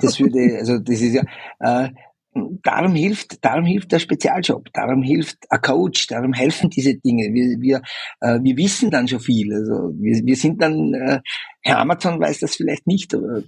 das 0.00 0.20
würde, 0.20 0.58
also 0.58 0.78
das 0.78 1.00
ist 1.00 1.14
ja, 1.14 1.22
äh, 1.58 1.90
darum 2.34 2.94
hilft, 2.94 3.44
darum 3.44 3.64
hilft 3.64 3.92
der 3.92 3.98
Spezialjob, 3.98 4.72
darum 4.72 5.02
hilft 5.02 5.38
ein 5.50 5.60
Coach, 5.60 6.06
darum 6.06 6.32
helfen 6.32 6.70
diese 6.70 6.94
Dinge. 6.94 7.32
Wir, 7.32 7.60
wir, 7.60 7.82
äh, 8.20 8.38
wir 8.42 8.56
wissen 8.56 8.90
dann 8.90 9.08
schon 9.08 9.20
viel. 9.20 9.52
Also 9.52 9.92
wir, 9.98 10.20
wir 10.24 10.36
sind 10.36 10.62
dann, 10.62 10.94
äh, 10.94 11.20
Herr 11.62 11.78
Amazon 11.78 12.20
weiß 12.20 12.40
das 12.40 12.56
vielleicht 12.56 12.86
nicht, 12.86 13.14
aber 13.14 13.42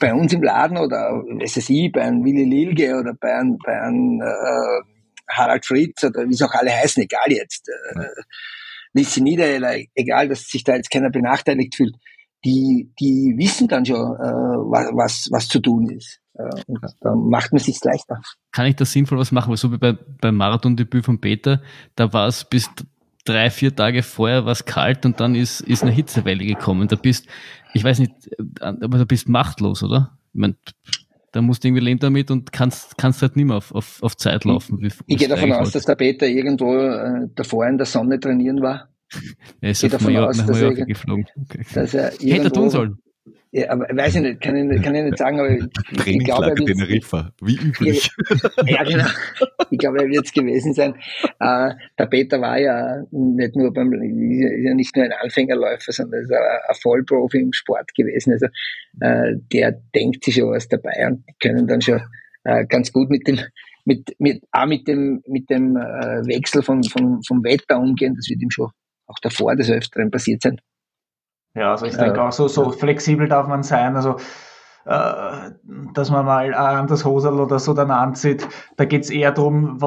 bei 0.00 0.12
uns 0.12 0.32
im 0.32 0.42
Laden 0.42 0.76
oder 0.76 1.22
ich, 1.40 1.92
bei 1.92 2.02
einem 2.02 2.24
Willi 2.24 2.44
Lilge 2.44 2.96
oder 2.98 3.14
bei 3.14 3.34
einem, 3.34 3.58
bei 3.64 3.80
einem 3.80 4.20
äh, 4.20 4.82
Harald 5.30 5.64
Fritz 5.64 6.04
oder 6.04 6.28
wie 6.28 6.34
es 6.34 6.42
auch 6.42 6.52
alle 6.52 6.72
heißen, 6.72 7.02
egal 7.02 7.30
jetzt, 7.30 7.68
äh, 7.68 8.22
Lissi 8.92 9.20
Niedereller, 9.20 9.76
egal, 9.94 10.28
dass 10.28 10.46
sich 10.46 10.64
da 10.64 10.76
jetzt 10.76 10.90
keiner 10.90 11.10
benachteiligt 11.10 11.74
fühlt, 11.74 11.96
die, 12.44 12.90
die 13.00 13.34
wissen 13.36 13.68
dann 13.68 13.84
schon, 13.84 13.96
äh, 13.96 14.22
was, 14.70 14.90
was, 14.92 15.28
was 15.30 15.48
zu 15.48 15.60
tun 15.60 15.90
ist. 15.90 16.20
Und 16.66 16.80
da 17.00 17.14
macht 17.14 17.52
man 17.52 17.60
sich 17.60 17.82
leichter. 17.84 18.20
Kann 18.50 18.66
ich 18.66 18.76
da 18.76 18.84
sinnvoll 18.84 19.18
was 19.18 19.32
machen? 19.32 19.54
So 19.56 19.72
wie 19.72 19.78
bei, 19.78 19.92
beim 19.92 20.36
Marathondebüt 20.36 21.04
von 21.04 21.20
Peter, 21.20 21.62
da 21.94 22.12
war 22.12 22.26
es 22.26 22.44
bis 22.44 22.68
drei, 23.24 23.50
vier 23.50 23.74
Tage 23.74 24.02
vorher 24.02 24.44
was 24.44 24.64
kalt 24.64 25.06
und 25.06 25.20
dann 25.20 25.34
ist, 25.34 25.60
ist 25.60 25.82
eine 25.82 25.92
Hitzewelle 25.92 26.44
gekommen. 26.44 26.88
Da 26.88 26.96
bist, 26.96 27.26
ich 27.72 27.84
weiß 27.84 28.00
nicht, 28.00 28.12
aber 28.60 28.98
du 28.98 29.06
bist 29.06 29.28
machtlos, 29.28 29.82
oder? 29.82 30.18
Ich 30.32 30.40
mein, 30.40 30.56
da 31.32 31.42
musst 31.42 31.64
du 31.64 31.68
irgendwie 31.68 31.84
leben 31.84 32.00
damit 32.00 32.30
und 32.30 32.52
kannst, 32.52 32.98
kannst 32.98 33.22
halt 33.22 33.36
nicht 33.36 33.46
mehr 33.46 33.56
auf, 33.56 33.74
auf, 33.74 34.02
auf 34.02 34.16
Zeit 34.16 34.44
laufen. 34.44 34.80
Wie, 34.80 34.90
ich 35.06 35.18
gehe 35.18 35.28
davon 35.28 35.52
aus, 35.52 35.72
dass 35.72 35.84
der 35.84 35.96
Peter 35.96 36.26
irgendwo 36.26 36.76
äh, 36.76 37.28
davor 37.34 37.66
in 37.66 37.76
der 37.76 37.86
Sonne 37.86 38.20
trainieren 38.20 38.60
war. 38.60 38.88
Er 39.60 39.70
ist 39.70 39.84
auf 39.84 40.00
Mallorca, 40.00 40.42
Mallorca 40.44 40.84
geflogen. 40.84 41.26
Okay. 41.36 41.64
Hätte 41.64 42.18
er 42.20 42.52
tun 42.52 42.70
sollen. 42.70 42.98
Ja, 43.56 43.70
aber 43.70 43.86
weiß 43.88 44.16
ich 44.16 44.20
nicht, 44.20 44.40
kann 44.40 44.56
ich, 44.56 44.82
kann 44.82 44.96
ich 44.96 45.04
nicht 45.04 45.16
sagen, 45.16 45.38
aber 45.38 45.48
ich, 45.48 45.62
ich 46.06 46.24
glaube, 46.24 46.46
er 46.46 46.54
Teneriffa, 46.56 47.30
wie 47.40 47.54
üblich. 47.54 48.10
Ja, 48.66 48.82
genau. 48.82 49.06
Ich 49.70 49.78
glaube, 49.78 49.98
er 50.02 50.08
wird 50.08 50.26
es 50.26 50.32
gewesen 50.32 50.74
sein. 50.74 50.96
Äh, 51.38 51.74
der 51.96 52.06
Peter 52.06 52.40
war 52.40 52.58
ja 52.58 53.04
nicht 53.12 53.54
nur 53.54 53.72
beim, 53.72 53.92
ist 53.92 54.64
ja 54.64 54.74
nicht 54.74 54.96
nur 54.96 55.04
ein 55.04 55.12
Anfängerläufer, 55.12 55.92
sondern 55.92 56.22
ist 56.22 56.32
ein 56.32 56.74
Vollprofi 56.82 57.38
im 57.38 57.52
Sport 57.52 57.94
gewesen. 57.94 58.32
Also 58.32 58.46
äh, 59.00 59.36
der 59.52 59.80
denkt 59.94 60.24
sich 60.24 60.34
schon 60.34 60.50
was 60.50 60.66
dabei 60.66 61.06
und 61.06 61.24
die 61.28 61.34
können 61.40 61.68
dann 61.68 61.80
schon 61.80 62.00
äh, 62.42 62.66
ganz 62.66 62.90
gut 62.90 63.08
mit 63.08 63.28
dem, 63.28 63.38
mit, 63.84 64.16
mit, 64.18 64.42
auch 64.50 64.66
mit 64.66 64.88
dem, 64.88 65.22
mit 65.28 65.48
dem 65.48 65.76
äh, 65.76 66.26
Wechsel 66.26 66.64
von, 66.64 66.82
von, 66.82 67.22
vom 67.22 67.44
Wetter 67.44 67.78
umgehen. 67.78 68.16
Das 68.16 68.28
wird 68.28 68.42
ihm 68.42 68.50
schon 68.50 68.70
auch 69.06 69.18
davor 69.22 69.54
des 69.54 69.70
Öfteren 69.70 70.10
passiert 70.10 70.42
sein. 70.42 70.60
Ja, 71.54 71.72
also 71.72 71.86
ich 71.86 71.96
denke 71.96 72.20
auch 72.20 72.32
so, 72.32 72.48
so 72.48 72.70
flexibel 72.70 73.28
darf 73.28 73.46
man 73.46 73.62
sein. 73.62 73.94
Also 73.96 74.16
äh, 74.86 75.52
dass 75.94 76.10
man 76.10 76.26
mal 76.26 76.52
an 76.52 76.86
das 76.88 77.06
Hosel 77.06 77.40
oder 77.40 77.58
so 77.58 77.72
dann 77.72 77.90
anzieht. 77.90 78.46
Da 78.76 78.84
geht 78.84 79.04
es 79.04 79.10
eher 79.10 79.32
darum, 79.32 79.78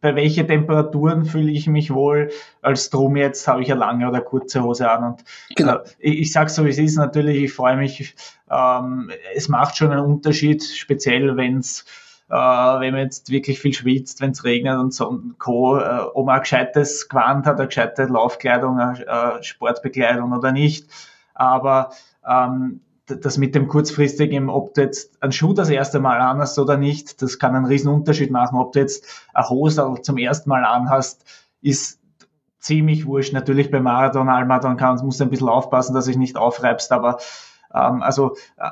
bei 0.00 0.14
welchen 0.14 0.46
Temperaturen 0.46 1.24
fühle 1.24 1.50
ich 1.50 1.66
mich 1.68 1.92
wohl, 1.92 2.30
als 2.60 2.90
drum 2.90 3.16
jetzt 3.16 3.48
habe 3.48 3.62
ich 3.62 3.70
eine 3.70 3.80
lange 3.80 4.08
oder 4.08 4.20
kurze 4.20 4.62
Hose 4.62 4.90
an. 4.90 5.04
Und 5.04 5.24
genau. 5.56 5.76
äh, 5.76 5.82
ich, 5.98 6.20
ich 6.20 6.32
sage 6.32 6.50
so, 6.50 6.66
wie 6.66 6.70
es 6.70 6.78
ist, 6.78 6.96
natürlich, 6.96 7.44
ich 7.44 7.52
freue 7.52 7.76
mich, 7.76 8.14
ähm, 8.50 9.10
es 9.34 9.48
macht 9.48 9.76
schon 9.76 9.90
einen 9.90 10.04
Unterschied, 10.04 10.62
speziell 10.62 11.36
wenn 11.36 11.58
es 11.58 11.86
äh, 12.28 12.34
wenn 12.34 12.92
man 12.92 13.02
jetzt 13.02 13.30
wirklich 13.30 13.60
viel 13.60 13.72
schwitzt, 13.72 14.20
wenn 14.20 14.32
es 14.32 14.44
regnet 14.44 14.78
und 14.78 14.92
so 14.92 15.08
und 15.08 15.38
Co., 15.38 15.78
äh, 15.78 16.00
ob 16.14 16.26
man 16.26 16.36
ein 16.36 16.40
gescheites 16.42 17.08
Gewand 17.08 17.46
hat, 17.46 17.58
eine 17.58 17.68
gescheite 17.68 18.04
Laufkleidung, 18.04 18.78
eine, 18.78 19.06
äh, 19.06 19.42
Sportbekleidung 19.42 20.32
oder 20.32 20.52
nicht. 20.52 20.88
Aber 21.34 21.90
ähm, 22.26 22.80
das 23.06 23.38
mit 23.38 23.54
dem 23.54 23.68
kurzfristigen, 23.68 24.50
ob 24.50 24.74
du 24.74 24.82
jetzt 24.82 25.22
einen 25.22 25.32
Schuh 25.32 25.54
das 25.54 25.70
erste 25.70 26.00
Mal 26.00 26.20
anhast 26.20 26.58
oder 26.58 26.76
nicht, 26.76 27.22
das 27.22 27.38
kann 27.38 27.54
einen 27.54 27.64
riesen 27.64 27.90
Unterschied 27.90 28.30
machen. 28.30 28.58
Ob 28.58 28.72
du 28.72 28.80
jetzt 28.80 29.26
eine 29.32 29.48
Hose 29.48 29.94
zum 30.02 30.18
ersten 30.18 30.50
Mal 30.50 30.64
anhast, 30.64 31.24
ist 31.62 32.00
ziemlich 32.58 33.06
wurscht. 33.06 33.32
Natürlich 33.32 33.70
beim 33.70 33.84
Marathon, 33.84 34.30
Halbmarathon 34.30 34.76
kann, 34.76 34.98
musst 35.02 35.20
du 35.20 35.24
ein 35.24 35.30
bisschen 35.30 35.48
aufpassen, 35.48 35.94
dass 35.94 36.08
ich 36.08 36.16
nicht 36.16 36.36
aufreibst, 36.36 36.92
aber 36.92 37.18
ähm, 37.74 38.02
also 38.02 38.36
äh, 38.58 38.68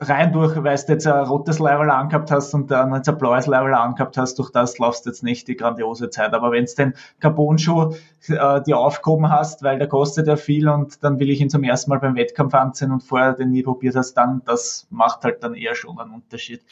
rein 0.00 0.32
durch, 0.32 0.56
weil 0.56 0.76
du 0.76 0.92
jetzt 0.92 1.06
ein 1.06 1.26
rotes 1.26 1.58
Level 1.58 1.90
angehabt 1.90 2.30
hast 2.30 2.54
und 2.54 2.70
dann 2.70 2.94
jetzt 2.94 3.08
ein 3.08 3.18
blaues 3.18 3.46
Level 3.46 3.74
angehabt 3.74 4.16
hast, 4.16 4.38
durch 4.38 4.50
das 4.50 4.78
laufst 4.78 5.04
du 5.04 5.10
jetzt 5.10 5.22
nicht 5.22 5.46
die 5.46 5.56
grandiose 5.56 6.08
Zeit. 6.08 6.32
Aber 6.32 6.50
wenn 6.52 6.64
du 6.64 6.74
den 6.74 6.94
Carbon-Schuh 7.20 7.94
äh, 8.28 8.62
dir 8.62 8.78
aufgehoben 8.78 9.30
hast, 9.30 9.62
weil 9.62 9.78
der 9.78 9.88
kostet 9.88 10.26
ja 10.26 10.36
viel 10.36 10.68
und 10.68 11.04
dann 11.04 11.20
will 11.20 11.28
ich 11.28 11.40
ihn 11.40 11.50
zum 11.50 11.62
ersten 11.64 11.90
Mal 11.90 11.98
beim 11.98 12.16
Wettkampf 12.16 12.54
anziehen 12.54 12.92
und 12.92 13.02
vorher 13.02 13.34
den 13.34 13.50
nie 13.50 13.62
probiert 13.62 13.94
hast, 13.94 14.14
dann 14.14 14.40
das 14.46 14.86
macht 14.90 15.22
halt 15.24 15.44
dann 15.44 15.54
eher 15.54 15.74
schon 15.74 15.98
einen 16.00 16.12
Unterschied. 16.12 16.62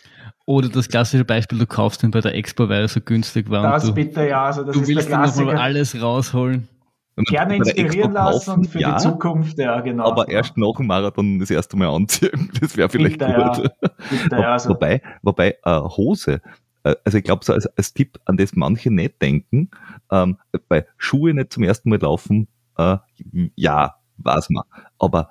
Oder 0.47 0.71
das 0.71 0.89
klassische 0.89 1.27
Beispiel, 1.27 1.59
du 1.59 1.67
kaufst 1.67 2.03
ihn 2.03 2.11
bei 2.11 2.21
der 2.21 2.35
Expo, 2.35 2.69
weil 2.69 2.83
er 2.83 2.89
so 2.89 3.01
günstig 3.03 3.51
war. 3.51 3.63
Das 3.63 3.85
du, 3.85 3.93
bitte, 3.93 4.27
ja. 4.27 4.47
Also 4.47 4.65
das 4.65 4.75
du 4.75 4.87
willst 4.87 5.11
dann 5.13 5.23
nochmal 5.23 5.57
alles 5.57 6.01
rausholen. 6.01 6.67
Gerne 7.27 7.57
inspirieren 7.57 8.13
lassen 8.13 8.51
und 8.51 8.67
für 8.67 8.81
ja, 8.81 8.97
die 8.97 9.03
Zukunft, 9.03 9.59
ja, 9.59 9.81
genau. 9.81 10.05
Aber 10.05 10.29
erst 10.29 10.57
nach 10.57 10.77
dem 10.77 10.87
Marathon 10.87 11.39
das 11.39 11.51
erste 11.51 11.77
Mal 11.77 11.89
anziehen, 11.89 12.51
das 12.61 12.77
wäre 12.77 12.89
vielleicht 12.89 13.19
Bitte, 13.19 13.73
gut. 13.81 14.31
Ja, 14.31 14.53
also. 14.53 14.71
Wobei, 14.71 15.03
wobei 15.23 15.57
äh, 15.65 15.81
Hose, 15.81 16.41
äh, 16.85 16.95
also 17.05 17.19
ich 17.19 17.25
glaube 17.25 17.45
so 17.45 17.53
als, 17.53 17.67
als 17.67 17.93
Tipp, 17.95 18.19
an 18.25 18.37
das 18.37 18.55
manche 18.55 18.91
nicht 18.91 19.21
denken, 19.21 19.71
ähm, 20.11 20.39
bei 20.69 20.87
Schuhe 20.97 21.35
nicht 21.35 21.53
zum 21.53 21.65
ersten 21.65 21.91
Mal 21.91 22.01
laufen, 22.01 22.49
äh, 22.77 22.99
ja, 23.57 23.97
weiß 24.19 24.51
man. 24.51 24.65
Aber 24.99 25.31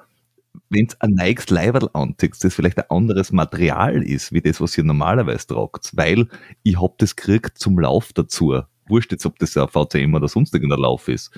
wenn 0.70 0.88
du 0.88 0.96
ein 1.00 1.12
Nikes 1.12 1.50
Leiberl 1.50 1.90
anziehst, 1.94 2.44
das 2.44 2.54
vielleicht 2.54 2.78
ein 2.78 2.90
anderes 2.90 3.32
Material 3.32 4.04
ist, 4.04 4.34
wie 4.34 4.42
das, 4.42 4.60
was 4.60 4.78
ihr 4.78 4.84
normalerweise 4.84 5.48
tragt, 5.48 5.92
weil 5.96 6.28
ich 6.64 6.80
hab 6.82 6.98
das 6.98 7.16
gekriegt 7.16 7.58
zum 7.58 7.80
Lauf 7.80 8.14
dazu. 8.14 8.62
Wurscht 8.88 9.12
jetzt, 9.12 9.26
ob 9.26 9.38
das 9.40 9.56
ein 9.58 9.68
VCM 9.68 10.16
oder 10.16 10.28
sonst 10.28 10.54
irgendein 10.54 10.80
Lauf 10.80 11.08
ist. 11.08 11.32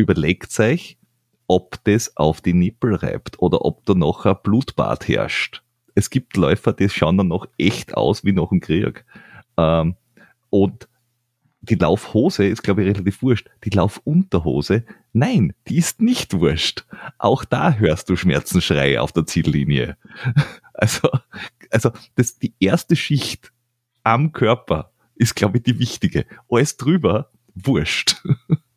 Überlegt 0.00 0.58
euch, 0.60 0.96
ob 1.46 1.82
das 1.84 2.16
auf 2.16 2.40
die 2.40 2.54
Nippel 2.54 2.94
reibt 2.94 3.38
oder 3.40 3.64
ob 3.64 3.84
da 3.84 3.94
noch 3.94 4.24
ein 4.24 4.36
Blutbad 4.42 5.06
herrscht. 5.08 5.62
Es 5.94 6.08
gibt 6.08 6.36
Läufer, 6.36 6.72
die 6.72 6.88
schauen 6.88 7.18
dann 7.18 7.28
noch 7.28 7.46
echt 7.58 7.94
aus 7.94 8.24
wie 8.24 8.32
nach 8.32 8.48
dem 8.48 8.60
Krieg. 8.60 9.04
Ähm, 9.58 9.96
und 10.48 10.88
die 11.60 11.74
Laufhose 11.74 12.46
ist, 12.46 12.62
glaube 12.62 12.82
ich, 12.82 12.88
relativ 12.88 13.20
wurscht. 13.20 13.50
Die 13.64 13.70
Laufunterhose, 13.70 14.84
nein, 15.12 15.52
die 15.68 15.76
ist 15.76 16.00
nicht 16.00 16.32
wurscht. 16.32 16.86
Auch 17.18 17.44
da 17.44 17.74
hörst 17.74 18.08
du 18.08 18.16
Schmerzensschreie 18.16 19.02
auf 19.02 19.12
der 19.12 19.26
Ziellinie. 19.26 19.96
Also, 20.72 21.10
also 21.70 21.90
das, 22.14 22.38
die 22.38 22.54
erste 22.58 22.96
Schicht 22.96 23.52
am 24.02 24.32
Körper 24.32 24.92
ist, 25.14 25.36
glaube 25.36 25.58
ich, 25.58 25.64
die 25.64 25.78
wichtige. 25.78 26.24
Alles 26.48 26.78
drüber, 26.78 27.30
wurscht. 27.54 28.16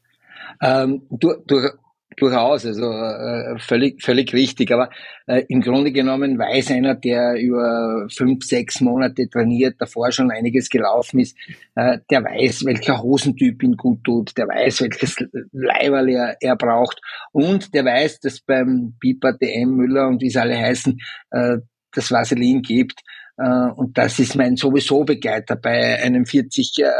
Ähm, 0.63 1.01
du, 1.09 1.33
du, 1.45 1.69
durchaus, 2.17 2.65
also 2.65 2.91
äh, 2.91 3.57
völlig, 3.59 4.03
völlig 4.03 4.33
richtig. 4.33 4.71
Aber 4.71 4.89
äh, 5.27 5.43
im 5.47 5.61
Grunde 5.61 5.91
genommen 5.91 6.37
weiß 6.37 6.71
einer, 6.71 6.95
der 6.95 7.35
über 7.39 8.07
fünf, 8.15 8.43
sechs 8.45 8.81
Monate 8.81 9.29
trainiert, 9.29 9.75
davor 9.79 10.11
schon 10.11 10.31
einiges 10.31 10.69
gelaufen 10.69 11.19
ist, 11.19 11.37
äh, 11.75 11.99
der 12.09 12.23
weiß, 12.23 12.65
welcher 12.65 13.01
Hosentyp 13.01 13.63
ihn 13.63 13.75
gut 13.75 14.03
tut, 14.03 14.37
der 14.37 14.47
weiß, 14.47 14.81
welches 14.81 15.17
Leiberl 15.51 16.09
er, 16.09 16.37
er 16.39 16.55
braucht 16.55 16.99
und 17.31 17.73
der 17.73 17.85
weiß, 17.85 18.19
dass 18.19 18.39
beim 18.41 18.95
Piper, 18.99 19.33
DM, 19.33 19.75
Müller 19.75 20.07
und 20.07 20.21
wie 20.21 20.29
sie 20.29 20.39
alle 20.39 20.57
heißen, 20.57 20.99
äh, 21.31 21.57
das 21.93 22.11
Vaseline 22.11 22.61
gibt. 22.61 23.01
Äh, 23.37 23.71
und 23.75 23.97
das 23.97 24.19
ist 24.19 24.35
mein 24.35 24.55
sowieso 24.55 25.03
Begleiter 25.03 25.55
bei 25.55 26.01
einem 26.01 26.25
40 26.25 26.73
äh, 26.79 26.91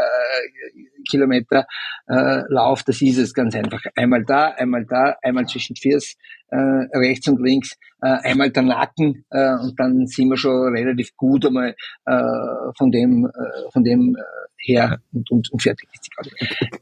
Kilometer 1.08 1.66
äh, 2.08 2.42
Lauf. 2.48 2.82
Das 2.82 3.00
ist 3.02 3.18
es 3.18 3.34
ganz 3.34 3.54
einfach. 3.54 3.82
Einmal 3.94 4.24
da, 4.24 4.48
einmal 4.48 4.84
da, 4.86 5.16
einmal 5.22 5.46
zwischen 5.46 5.76
Viers, 5.76 6.14
rechts 6.50 7.26
und 7.26 7.40
links, 7.40 7.76
einmal 7.98 8.50
der 8.50 8.62
Nacken 8.62 9.24
und 9.28 9.74
dann 9.76 10.06
sind 10.06 10.28
wir 10.28 10.36
schon 10.36 10.72
relativ 10.72 11.16
gut 11.16 11.44
einmal 11.46 11.74
von 12.04 12.92
dem, 12.92 13.28
von 13.72 13.82
dem 13.82 14.16
her 14.58 15.00
und, 15.12 15.28
und, 15.32 15.50
und 15.50 15.60
fertig 15.60 15.88
ist 15.92 16.08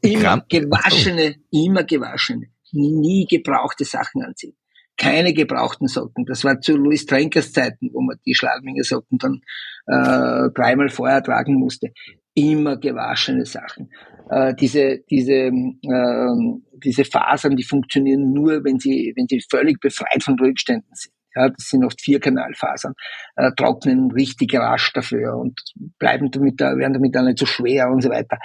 die 0.02 0.12
Immer 0.12 0.44
gewaschene, 0.46 1.36
immer 1.50 1.84
gewaschene, 1.84 2.48
nie 2.72 3.24
gebrauchte 3.24 3.86
Sachen 3.86 4.22
anziehen 4.22 4.56
keine 4.96 5.32
gebrauchten 5.32 5.88
Socken. 5.88 6.24
Das 6.26 6.44
war 6.44 6.60
zu 6.60 6.76
Louis 6.76 7.06
Trenkers 7.06 7.52
Zeiten, 7.52 7.90
wo 7.92 8.00
man 8.00 8.16
die 8.26 8.34
Schladminger 8.34 8.84
Socken 8.84 9.18
dann 9.18 9.40
äh, 9.86 10.50
dreimal 10.54 10.88
vorher 10.88 11.22
tragen 11.22 11.54
musste. 11.54 11.92
Immer 12.34 12.78
gewaschene 12.78 13.44
Sachen. 13.44 13.90
Äh, 14.30 14.54
diese, 14.54 15.00
diese, 15.10 15.32
äh, 15.32 16.60
diese 16.82 17.04
Fasern, 17.04 17.56
die 17.56 17.64
funktionieren 17.64 18.32
nur, 18.32 18.64
wenn 18.64 18.78
sie, 18.78 19.12
wenn 19.16 19.26
sie 19.28 19.42
völlig 19.50 19.80
befreit 19.80 20.22
von 20.22 20.38
Rückständen 20.38 20.94
sind. 20.94 21.12
Ja, 21.34 21.48
das 21.48 21.68
sind 21.68 21.84
oft 21.84 22.00
Vierkanalfasern, 22.00 22.92
äh, 23.36 23.50
trocknen 23.56 24.10
richtig 24.10 24.54
rasch 24.54 24.92
dafür 24.92 25.36
und 25.38 25.58
bleiben 25.98 26.30
damit, 26.30 26.60
werden 26.60 26.92
damit 26.92 27.16
auch 27.16 27.22
nicht 27.22 27.38
so 27.38 27.46
schwer 27.46 27.90
und 27.90 28.02
so 28.02 28.10
weiter. 28.10 28.38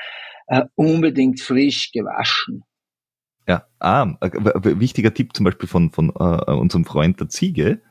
Äh, 0.48 0.64
unbedingt 0.76 1.42
frisch 1.42 1.92
gewaschen. 1.92 2.64
Ja, 3.48 3.66
ah, 3.80 4.18
wichtiger 4.20 5.14
Tipp 5.14 5.36
zum 5.36 5.46
Beispiel 5.46 5.70
von, 5.70 5.92
von 5.92 6.10
äh, 6.10 6.52
unserem 6.52 6.84
Freund 6.84 7.20
der 7.20 7.30
Ziege, 7.30 7.82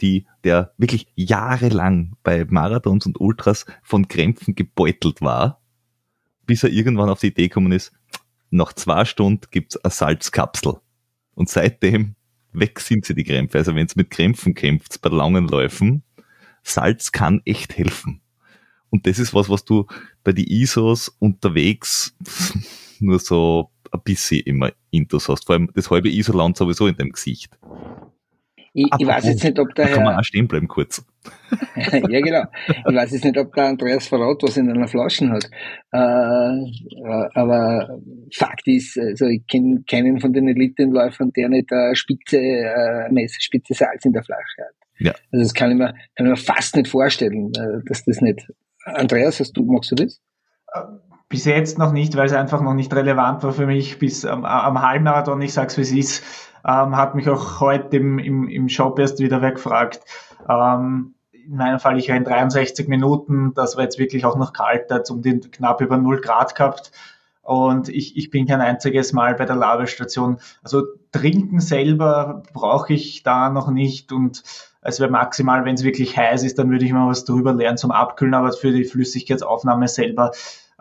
die, 0.00 0.26
der 0.44 0.72
wirklich 0.78 1.08
jahrelang 1.16 2.16
bei 2.22 2.44
Marathons 2.44 3.06
und 3.06 3.20
Ultras 3.20 3.66
von 3.82 4.08
Krämpfen 4.08 4.54
gebeutelt 4.54 5.20
war, 5.20 5.60
bis 6.46 6.62
er 6.62 6.70
irgendwann 6.70 7.10
auf 7.10 7.20
die 7.20 7.28
Idee 7.28 7.48
gekommen 7.48 7.72
ist, 7.72 7.92
nach 8.50 8.72
zwei 8.72 9.04
Stunden 9.04 9.46
gibt's 9.50 9.76
eine 9.76 9.90
Salzkapsel. 9.90 10.74
Und 11.34 11.48
seitdem 11.48 12.14
weg 12.52 12.80
sind 12.80 13.04
sie 13.04 13.14
die 13.14 13.24
Krämpfe. 13.24 13.58
Also 13.58 13.74
wenn 13.74 13.86
es 13.86 13.96
mit 13.96 14.10
Krämpfen 14.10 14.54
kämpft 14.54 15.00
bei 15.00 15.10
langen 15.10 15.48
Läufen, 15.48 16.02
Salz 16.62 17.12
kann 17.12 17.42
echt 17.44 17.76
helfen. 17.76 18.20
Und 18.90 19.06
das 19.06 19.18
ist 19.18 19.34
was, 19.34 19.48
was 19.48 19.64
du 19.64 19.86
bei 20.24 20.32
die 20.32 20.60
ISOs 20.60 21.08
unterwegs 21.08 22.16
nur 23.00 23.18
so 23.18 23.70
ein 23.92 24.00
bisschen 24.04 24.42
immer 24.44 24.72
Intus 24.90 25.28
hast. 25.28 25.46
Vor 25.46 25.54
allem 25.54 25.70
das 25.74 25.90
halbe 25.90 26.08
Isoland 26.08 26.56
sowieso 26.56 26.86
in 26.86 26.96
deinem 26.96 27.12
Gesicht. 27.12 27.58
Ich, 28.72 28.86
ich 28.98 29.06
weiß 29.06 29.24
jetzt 29.24 29.42
nicht, 29.42 29.58
ob 29.58 29.74
der 29.74 29.86
da 29.86 29.94
kann 29.94 30.04
man 30.04 30.16
auch 30.16 30.22
stehen 30.22 30.46
bleiben 30.46 30.68
kurz. 30.68 31.04
ja, 31.76 32.20
genau. 32.20 32.44
Ich 32.68 32.94
weiß 32.94 33.10
jetzt 33.10 33.24
nicht, 33.24 33.36
ob 33.36 33.52
der 33.54 33.64
Andreas 33.64 34.06
Verrat 34.06 34.42
was 34.42 34.56
in 34.56 34.70
einer 34.70 34.86
Flasche 34.86 35.28
hat. 35.28 35.50
Äh, 35.92 35.98
äh, 35.98 37.28
aber 37.34 37.98
Fakt 38.32 38.68
ist, 38.68 38.96
also 38.96 39.26
ich 39.26 39.44
kenne 39.48 39.82
keinen 39.90 40.20
von 40.20 40.32
den 40.32 40.46
Elitenläufern, 40.46 41.32
der 41.32 41.48
nicht 41.48 41.72
eine 41.72 41.96
Spitze, 41.96 42.38
äh, 42.38 43.10
Messerspitze 43.10 43.74
Salz 43.74 44.04
in 44.04 44.12
der 44.12 44.22
Flasche 44.22 44.62
hat. 44.62 44.74
Ja. 45.00 45.12
Also 45.32 45.44
das 45.44 45.54
kann 45.54 45.72
ich 45.72 45.76
mir, 45.76 45.92
kann 46.14 46.26
ich 46.26 46.30
mir 46.30 46.36
fast 46.36 46.76
nicht 46.76 46.88
vorstellen, 46.88 47.52
äh, 47.56 47.84
dass 47.86 48.04
das 48.04 48.20
nicht. 48.20 48.46
Andreas, 48.84 49.40
hast 49.40 49.52
du, 49.56 49.64
magst 49.64 49.90
du 49.90 49.96
das? 49.96 50.20
Bis 51.30 51.44
jetzt 51.44 51.78
noch 51.78 51.92
nicht, 51.92 52.16
weil 52.16 52.26
es 52.26 52.32
einfach 52.32 52.60
noch 52.60 52.74
nicht 52.74 52.92
relevant 52.92 53.44
war 53.44 53.52
für 53.52 53.64
mich. 53.64 54.00
Bis 54.00 54.24
ähm, 54.24 54.44
am 54.44 54.82
Halbmarathon, 54.82 55.40
ich 55.40 55.52
sag's 55.52 55.76
wie 55.76 55.82
es 55.82 55.92
ist, 55.92 56.24
ähm, 56.66 56.96
hat 56.96 57.14
mich 57.14 57.30
auch 57.30 57.60
heute 57.60 57.98
im, 57.98 58.18
im, 58.18 58.48
im 58.48 58.68
Shop 58.68 58.98
erst 58.98 59.20
wieder 59.20 59.40
weggefragt. 59.40 60.00
Ähm, 60.48 61.14
in 61.32 61.56
meinem 61.56 61.78
Fall, 61.78 61.98
ich 61.98 62.10
renne 62.10 62.24
63 62.24 62.88
Minuten, 62.88 63.54
das 63.54 63.76
war 63.76 63.84
jetzt 63.84 64.00
wirklich 64.00 64.24
auch 64.24 64.36
noch 64.36 64.52
kalt, 64.52 64.90
da 64.90 64.96
hat 64.96 65.10
um 65.10 65.22
den 65.22 65.40
knapp 65.52 65.80
über 65.80 65.96
0 65.96 66.20
Grad 66.20 66.56
gehabt. 66.56 66.90
Und 67.42 67.88
ich, 67.88 68.16
ich 68.16 68.30
bin 68.30 68.46
kein 68.46 68.60
einziges 68.60 69.12
Mal 69.12 69.36
bei 69.36 69.44
der 69.44 69.56
Ladestation. 69.56 70.38
Also 70.64 70.82
trinken 71.12 71.60
selber 71.60 72.42
brauche 72.52 72.92
ich 72.92 73.22
da 73.22 73.50
noch 73.50 73.70
nicht 73.70 74.10
und 74.10 74.42
es 74.82 74.98
wäre 74.98 75.10
maximal, 75.10 75.64
wenn 75.64 75.74
es 75.74 75.84
wirklich 75.84 76.16
heiß 76.16 76.42
ist, 76.42 76.58
dann 76.58 76.70
würde 76.70 76.84
ich 76.84 76.92
mal 76.92 77.08
was 77.08 77.24
drüber 77.24 77.52
lernen 77.52 77.76
zum 77.76 77.92
Abkühlen, 77.92 78.34
aber 78.34 78.52
für 78.52 78.72
die 78.72 78.84
Flüssigkeitsaufnahme 78.84 79.86
selber 79.86 80.32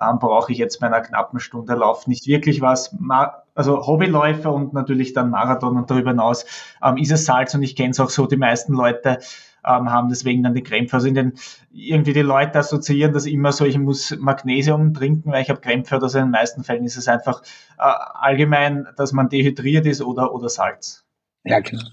ähm, 0.01 0.19
brauche 0.19 0.51
ich 0.51 0.57
jetzt 0.57 0.79
bei 0.79 0.87
einer 0.87 1.01
knappen 1.01 1.39
Stunde 1.39 1.75
Lauf 1.75 2.07
nicht 2.07 2.27
wirklich 2.27 2.61
was. 2.61 2.95
Also 3.55 3.85
Hobbyläufer 3.85 4.53
und 4.53 4.73
natürlich 4.73 5.13
dann 5.13 5.29
Marathon 5.29 5.77
und 5.77 5.89
darüber 5.89 6.11
hinaus 6.11 6.45
ähm, 6.83 6.97
ist 6.97 7.11
es 7.11 7.25
Salz 7.25 7.53
und 7.55 7.63
ich 7.63 7.75
kenne 7.75 7.91
es 7.91 7.99
auch 7.99 8.09
so, 8.09 8.25
die 8.25 8.37
meisten 8.37 8.73
Leute 8.73 9.19
ähm, 9.65 9.91
haben 9.91 10.09
deswegen 10.09 10.43
dann 10.43 10.53
die 10.53 10.63
Krämpfe. 10.63 10.95
Also 10.95 11.07
in 11.07 11.15
den, 11.15 11.33
irgendwie 11.71 12.13
die 12.13 12.21
Leute 12.21 12.59
assoziieren 12.59 13.13
das 13.13 13.25
immer 13.25 13.51
so, 13.51 13.65
ich 13.65 13.77
muss 13.77 14.15
Magnesium 14.17 14.93
trinken, 14.93 15.31
weil 15.31 15.41
ich 15.41 15.49
habe 15.49 15.61
Krämpfe 15.61 15.97
oder 15.97 16.09
so. 16.09 16.17
In 16.19 16.25
den 16.25 16.31
meisten 16.31 16.63
Fällen 16.63 16.85
ist 16.85 16.97
es 16.97 17.07
einfach 17.07 17.41
äh, 17.77 17.81
allgemein, 18.13 18.87
dass 18.97 19.11
man 19.13 19.29
dehydriert 19.29 19.85
ist 19.85 20.01
oder, 20.01 20.33
oder 20.33 20.49
Salz. 20.49 21.05
Ja, 21.43 21.59
genau. 21.59 21.83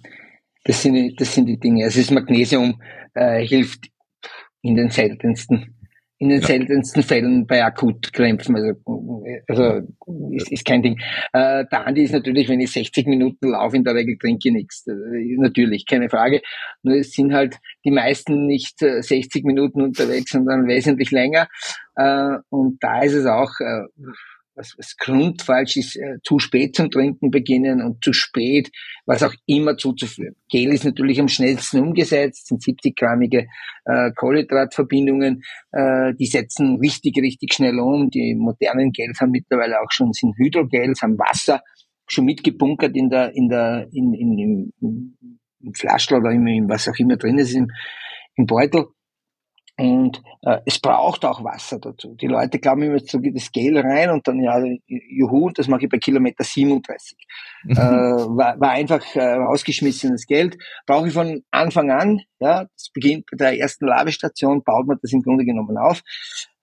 Das 0.65 0.83
sind, 0.83 1.21
das 1.21 1.35
sind 1.35 1.47
die 1.47 1.59
Dinge. 1.59 1.85
Also 1.85 2.01
das 2.01 2.11
Magnesium 2.11 2.81
äh, 3.15 3.45
hilft 3.45 3.91
in 4.63 4.75
den 4.75 4.91
seltensten 4.91 5.76
in 6.19 6.31
den 6.31 6.41
ja. 6.41 6.47
seltensten 6.47 7.03
Fällen 7.03 7.47
bei 7.47 7.63
Akutkrämpfen. 7.63 8.57
Also, 8.57 8.73
also 9.49 9.87
ist, 10.33 10.51
ist 10.51 10.65
kein 10.65 10.83
Ding. 10.83 10.99
Äh, 11.33 11.65
der 11.71 11.87
Andi 11.87 12.05
ist 12.05 12.13
natürlich, 12.13 12.49
wenn 12.49 12.61
ich 12.61 12.73
60 12.73 13.07
Minuten 13.07 13.51
laufe, 13.51 13.77
in 13.77 13.85
der 13.85 13.95
Regel 13.95 14.17
trinke 14.19 14.49
ich 14.49 14.55
nichts. 14.55 14.87
Äh, 14.87 15.37
natürlich, 15.39 15.87
keine 15.87 16.09
Frage. 16.09 16.41
Nur 16.83 16.97
es 16.97 17.13
sind 17.13 17.35
halt 17.35 17.57
die 17.85 17.91
meisten 17.91 18.47
nicht 18.47 18.79
60 18.79 19.13
äh, 19.13 19.47
Minuten 19.47 19.83
unterwegs, 19.83 20.31
sondern 20.31 20.67
wesentlich 20.67 21.11
länger. 21.11 21.49
Äh, 21.97 22.37
und 22.49 22.79
da 22.81 23.03
ist 23.03 23.15
es 23.15 23.27
auch, 23.27 23.51
äh, 23.61 23.83
was, 24.57 24.75
was 24.79 24.97
grundfalsch 24.97 25.77
ist, 25.77 25.97
äh, 25.97 26.19
zu 26.23 26.39
spät 26.39 26.75
zum 26.75 26.91
Trinken 26.91 27.31
beginnen 27.31 27.83
und 27.83 28.03
zu 28.03 28.13
spät, 28.13 28.71
was 29.05 29.23
auch 29.23 29.35
immer 29.47 29.77
zuzuführen. 29.77 30.35
Gel 30.49 30.73
ist 30.73 30.85
natürlich 30.85 31.21
am 31.21 31.29
schnellsten 31.29 31.81
umgesetzt, 31.81 32.49
sind 32.49 32.63
70-grammige 32.63 33.47
äh, 33.85 34.11
Kohlenhydratverbindungen, 34.17 35.43
äh, 35.73 36.15
die 36.15 36.27
setzen 36.27 36.79
richtig, 36.81 37.17
richtig 37.19 37.53
schnell 37.55 37.79
um. 37.79 38.11
Die 38.11 38.35
modernen 38.35 38.93
Gels 38.93 39.21
haben 39.21 39.31
mittlerweile 39.31 39.81
auch 39.81 39.91
schon, 39.91 40.13
sind 40.13 40.37
Hydrogels, 40.37 41.03
haben 41.03 41.19
Wasser 41.19 41.63
schon 42.09 42.25
mitgebunkert 42.25 42.97
in 42.97 43.11
der, 43.11 43.35
in 43.35 43.49
der, 43.49 43.89
in, 43.93 44.15
in, 44.15 44.39
im, 44.81 45.17
im 45.61 45.75
Flaschel 45.75 46.19
oder 46.19 46.31
im, 46.31 46.47
in 46.47 46.69
was 46.69 46.89
auch 46.89 46.99
immer 46.99 47.17
drin 47.17 47.39
ist 47.39 47.55
im, 47.55 47.71
im 48.37 48.47
Beutel. 48.47 48.87
Und 49.79 50.23
äh, 50.43 50.61
es 50.65 50.79
braucht 50.79 51.27
auch 51.27 51.45
Wasser 51.45 51.79
dazu. 51.79 52.15
Die 52.15 52.29
Leute 52.29 52.59
glauben 52.59 52.83
immer, 52.83 52.99
so 52.99 53.21
geht 53.21 53.37
das 53.37 53.53
Gel 53.53 53.77
rein 53.79 54.09
und 54.09 54.27
dann, 54.27 54.41
ja, 54.41 54.59
juhu, 54.87 55.51
das 55.51 55.69
mache 55.69 55.85
ich 55.85 55.91
bei 55.91 55.99
Kilometer 55.99 56.45
37. 56.45 57.19
äh, 57.69 57.77
war, 57.77 58.59
war 58.59 58.71
einfach 58.71 59.05
äh, 59.15 59.35
rausgeschmissenes 59.35 60.27
Geld. 60.27 60.57
Brauche 60.87 61.09
ich 61.09 61.15
von 61.15 61.43
Anfang 61.51 61.91
an, 61.91 62.23
ja, 62.41 62.65
das 62.65 62.91
beginnt 62.95 63.27
bei 63.31 63.37
der 63.37 63.59
ersten 63.59 63.87
Ladestation, 63.87 64.63
baut 64.63 64.87
man 64.87 64.99
das 65.03 65.13
im 65.13 65.21
Grunde 65.21 65.45
genommen 65.45 65.77
auf 65.77 66.03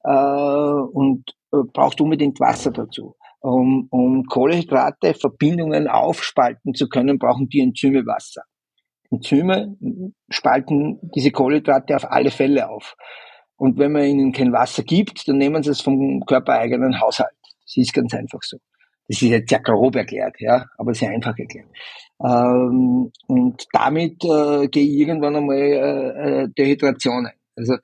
äh, 0.04 0.10
und 0.10 1.36
äh, 1.54 1.58
braucht 1.72 2.02
unbedingt 2.02 2.40
Wasser 2.40 2.72
dazu. 2.72 3.16
Um, 3.42 3.88
um 3.92 4.24
Kohlenhydrate, 4.26 5.14
Verbindungen 5.14 5.88
aufspalten 5.88 6.74
zu 6.74 6.88
können, 6.88 7.20
brauchen 7.20 7.50
die 7.50 7.60
Enzyme 7.60 8.06
Wasser. 8.06 8.44
Enzyme 9.14 9.76
spalten 10.30 11.00
diese 11.16 11.32
Kohlenhydrate 11.32 11.96
auf 11.96 12.10
alle 12.10 12.32
Fälle 12.32 12.70
auf. 12.70 12.96
Und 13.56 13.78
wenn 13.78 13.92
man 13.92 14.04
ihnen 14.04 14.32
kein 14.32 14.52
Wasser 14.52 14.84
gibt, 14.84 15.28
dann 15.28 15.38
nehmen 15.38 15.64
sie 15.64 15.72
es 15.72 15.82
vom 15.82 16.22
körpereigenen 16.26 17.00
Haushalt. 17.00 17.32
Das 17.66 17.78
ist 17.78 17.94
ganz 17.94 18.14
einfach 18.14 18.42
so. 18.42 18.58
Das 19.08 19.22
ist 19.22 19.30
jetzt 19.30 19.50
sehr 19.50 19.60
grob 19.60 19.96
erklärt, 19.96 20.36
ja, 20.40 20.66
aber 20.78 20.94
sehr 20.94 21.10
einfach 21.10 21.38
erklärt. 21.38 21.68
Ähm, 22.24 23.12
und 23.28 23.66
damit 23.74 24.24
äh, 24.24 24.68
gehe 24.68 24.84
ich 24.84 25.00
irgendwann 25.00 25.36
einmal 25.36 25.58
äh, 25.58 26.44
äh, 26.44 26.50
Dehydration 26.58 27.28
ein. 27.28 27.34
Also 27.56 27.76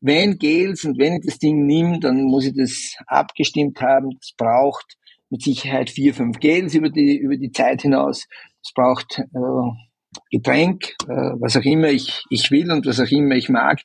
wenn 0.00 0.38
Gels 0.38 0.84
und 0.84 0.98
wenn 0.98 1.14
ich 1.14 1.26
das 1.26 1.38
Ding 1.38 1.64
nehme, 1.66 1.98
dann 1.98 2.22
muss 2.24 2.46
ich 2.46 2.54
das 2.54 2.96
abgestimmt 3.06 3.80
haben. 3.80 4.10
Das 4.20 4.32
braucht 4.36 4.96
mit 5.30 5.42
Sicherheit 5.42 5.90
vier, 5.90 6.14
fünf 6.14 6.38
Gels 6.38 6.74
über 6.74 6.90
die, 6.90 7.16
über 7.16 7.36
die 7.36 7.50
Zeit 7.50 7.82
hinaus. 7.82 8.26
Es 8.62 8.72
braucht 8.74 9.18
äh, 9.18 9.85
Getränk, 10.30 10.94
äh, 11.08 11.32
was 11.40 11.56
auch 11.56 11.64
immer 11.64 11.88
ich, 11.88 12.22
ich 12.30 12.50
will 12.50 12.70
und 12.70 12.86
was 12.86 13.00
auch 13.00 13.10
immer 13.10 13.34
ich 13.34 13.48
mag. 13.48 13.80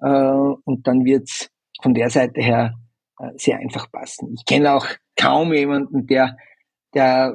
Äh, 0.00 0.08
und 0.08 0.86
dann 0.86 1.04
wird's 1.04 1.50
von 1.82 1.94
der 1.94 2.10
Seite 2.10 2.40
her 2.40 2.74
äh, 3.18 3.30
sehr 3.36 3.58
einfach 3.58 3.90
passen. 3.90 4.34
Ich 4.36 4.44
kenne 4.44 4.74
auch 4.74 4.86
kaum 5.16 5.52
jemanden, 5.52 6.06
der, 6.06 6.36
der 6.94 7.34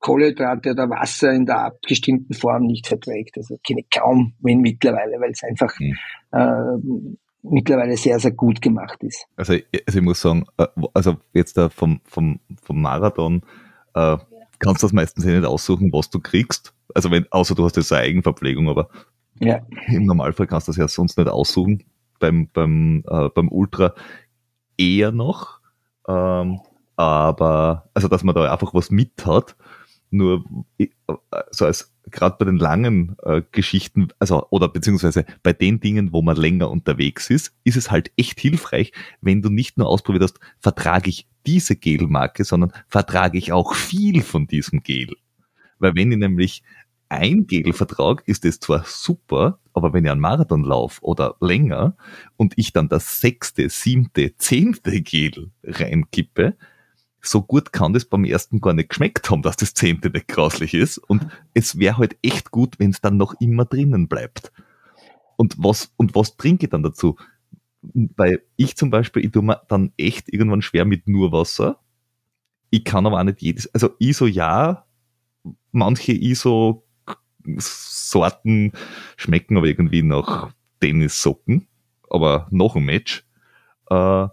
Kohlenhydrate 0.00 0.72
oder 0.72 0.90
Wasser 0.90 1.32
in 1.32 1.46
der 1.46 1.60
abgestimmten 1.64 2.34
Form 2.34 2.64
nicht 2.64 2.86
verträgt. 2.86 3.38
Also 3.38 3.56
kenne 3.66 3.82
kaum 3.90 4.34
wen 4.40 4.60
mittlerweile, 4.60 5.18
weil 5.20 5.30
es 5.30 5.42
einfach 5.42 5.72
mhm. 5.78 5.96
äh, 6.32 7.14
mittlerweile 7.42 7.96
sehr, 7.96 8.18
sehr 8.18 8.32
gut 8.32 8.60
gemacht 8.60 9.02
ist. 9.02 9.26
Also, 9.36 9.54
also 9.54 9.98
ich 9.98 10.04
muss 10.04 10.20
sagen, 10.20 10.44
äh, 10.58 10.66
also 10.92 11.16
jetzt 11.32 11.56
da 11.56 11.68
vom, 11.68 12.00
vom, 12.04 12.40
vom 12.62 12.82
Marathon 12.82 13.42
äh, 13.94 14.16
kannst 14.64 14.82
du 14.82 14.86
das 14.86 14.92
meistens 14.92 15.24
nicht 15.24 15.44
aussuchen, 15.44 15.92
was 15.92 16.10
du 16.10 16.18
kriegst. 16.20 16.74
Also 16.94 17.10
wenn, 17.10 17.26
außer 17.30 17.54
du 17.54 17.64
hast 17.64 17.76
jetzt 17.76 17.92
eine 17.92 18.02
Eigenverpflegung, 18.02 18.68
aber 18.68 18.88
ja. 19.40 19.60
im 19.88 20.06
Normalfall 20.06 20.46
kannst 20.46 20.68
du 20.68 20.72
das 20.72 20.76
ja 20.78 20.88
sonst 20.88 21.18
nicht 21.18 21.28
aussuchen. 21.28 21.84
Beim, 22.18 22.48
beim, 22.52 23.04
äh, 23.08 23.28
beim 23.28 23.48
Ultra 23.48 23.94
eher 24.78 25.12
noch. 25.12 25.60
Ähm, 26.08 26.60
aber, 26.96 27.88
also 27.94 28.08
dass 28.08 28.24
man 28.24 28.34
da 28.34 28.50
einfach 28.50 28.74
was 28.74 28.90
mit 28.90 29.26
hat. 29.26 29.56
Nur, 30.10 30.44
so 31.50 31.66
als 31.66 31.94
gerade 32.10 32.36
bei 32.38 32.44
den 32.44 32.58
langen 32.58 33.16
äh, 33.22 33.42
Geschichten, 33.52 34.08
also 34.18 34.46
oder 34.50 34.68
beziehungsweise 34.68 35.24
bei 35.42 35.52
den 35.52 35.80
Dingen, 35.80 36.12
wo 36.12 36.22
man 36.22 36.36
länger 36.36 36.70
unterwegs 36.70 37.30
ist, 37.30 37.54
ist 37.64 37.76
es 37.76 37.90
halt 37.90 38.12
echt 38.16 38.40
hilfreich, 38.40 38.92
wenn 39.20 39.42
du 39.42 39.48
nicht 39.48 39.78
nur 39.78 39.88
ausprobiert 39.88 40.24
hast, 40.24 40.38
vertrage 40.60 41.10
ich 41.10 41.26
diese 41.46 41.76
Gelmarke, 41.76 42.44
sondern 42.44 42.72
vertrage 42.88 43.38
ich 43.38 43.52
auch 43.52 43.74
viel 43.74 44.22
von 44.22 44.46
diesem 44.46 44.82
Gel. 44.82 45.14
Weil 45.78 45.94
wenn 45.94 46.12
ich 46.12 46.18
nämlich 46.18 46.62
ein 47.08 47.46
Gel 47.46 47.72
vertrage, 47.72 48.22
ist 48.26 48.44
das 48.44 48.60
zwar 48.60 48.84
super, 48.86 49.58
aber 49.72 49.92
wenn 49.92 50.04
ich 50.04 50.10
einen 50.10 50.20
Marathon 50.20 50.64
laufe 50.64 51.02
oder 51.02 51.36
länger 51.40 51.96
und 52.36 52.54
ich 52.56 52.72
dann 52.72 52.88
das 52.88 53.20
sechste, 53.20 53.68
siebte, 53.68 54.36
zehnte 54.36 55.00
Gel 55.02 55.50
reinkippe, 55.62 56.56
so 57.26 57.42
gut 57.42 57.72
kann 57.72 57.92
das 57.92 58.04
beim 58.04 58.24
ersten 58.24 58.60
gar 58.60 58.74
nicht 58.74 58.90
geschmeckt 58.90 59.30
haben, 59.30 59.42
dass 59.42 59.56
das 59.56 59.74
zehnte 59.74 60.10
nicht 60.10 60.28
grauslich 60.28 60.74
ist. 60.74 60.98
Und 60.98 61.26
es 61.54 61.78
wäre 61.78 61.98
halt 61.98 62.16
echt 62.22 62.50
gut, 62.50 62.78
wenn 62.78 62.90
es 62.90 63.00
dann 63.00 63.16
noch 63.16 63.34
immer 63.40 63.64
drinnen 63.64 64.08
bleibt. 64.08 64.52
Und 65.36 65.56
was, 65.58 65.92
und 65.96 66.14
was 66.14 66.36
trinke 66.36 66.66
ich 66.66 66.70
dann 66.70 66.82
dazu? 66.82 67.16
Weil 67.82 68.42
ich 68.56 68.76
zum 68.76 68.90
Beispiel, 68.90 69.24
ich 69.24 69.32
tue 69.32 69.42
mir 69.42 69.60
dann 69.68 69.92
echt 69.96 70.32
irgendwann 70.32 70.62
schwer 70.62 70.84
mit 70.84 71.08
nur 71.08 71.32
Wasser. 71.32 71.80
Ich 72.70 72.84
kann 72.84 73.06
aber 73.06 73.20
auch 73.20 73.24
nicht 73.24 73.42
jedes, 73.42 73.72
also 73.74 73.90
ISO 73.98 74.26
ja, 74.26 74.86
manche 75.72 76.12
ISO 76.12 76.84
Sorten 77.56 78.72
schmecken 79.16 79.56
aber 79.56 79.66
irgendwie 79.66 80.02
nach 80.02 80.52
Tennissocken, 80.80 81.66
aber 82.08 82.48
noch 82.50 82.76
ein 82.76 82.84
Match. 82.84 83.26
Äh, 83.90 84.28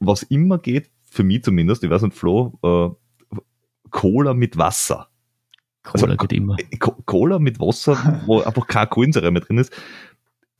was 0.00 0.22
immer 0.24 0.58
geht, 0.58 0.90
für 1.14 1.24
mich 1.24 1.42
zumindest, 1.42 1.84
ich 1.84 1.90
weiß 1.90 2.02
nicht, 2.02 2.16
Flo, 2.16 2.58
äh, 2.62 3.38
Cola 3.90 4.34
mit 4.34 4.58
Wasser. 4.58 5.08
Cola 5.82 6.12
also, 6.12 6.16
geht 6.16 6.32
immer. 6.32 6.56
Cola 7.06 7.38
mit 7.38 7.60
Wasser, 7.60 8.22
wo 8.26 8.40
einfach 8.42 8.66
kein 8.66 8.88
Kohlensäure 8.88 9.30
mehr 9.30 9.42
drin 9.42 9.58
ist. 9.58 9.72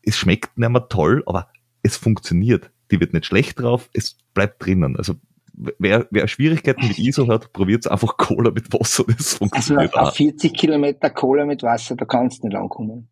Es 0.02 0.16
schmeckt 0.16 0.56
nicht 0.58 0.68
mehr 0.68 0.88
toll, 0.88 1.22
aber 1.26 1.48
es 1.82 1.96
funktioniert. 1.96 2.70
Die 2.90 3.00
wird 3.00 3.12
nicht 3.12 3.26
schlecht 3.26 3.60
drauf, 3.60 3.88
es 3.92 4.16
bleibt 4.34 4.64
drinnen. 4.64 4.96
Also 4.96 5.14
wer, 5.54 6.06
wer 6.10 6.28
Schwierigkeiten 6.28 6.86
mit 6.86 6.98
ISO 6.98 7.26
hat, 7.28 7.52
probiert 7.52 7.86
einfach 7.88 8.16
Cola 8.18 8.50
mit 8.50 8.72
Wasser. 8.72 9.04
Das 9.06 9.16
also 9.16 9.36
funktioniert 9.38 9.94
also 9.96 10.10
auf 10.10 10.16
40 10.16 10.54
Kilometer 10.54 11.10
Cola 11.10 11.44
mit 11.44 11.62
Wasser, 11.62 11.96
da 11.96 12.04
kannst 12.04 12.42
du 12.42 12.48
nicht 12.48 12.56
ankommen. 12.56 13.08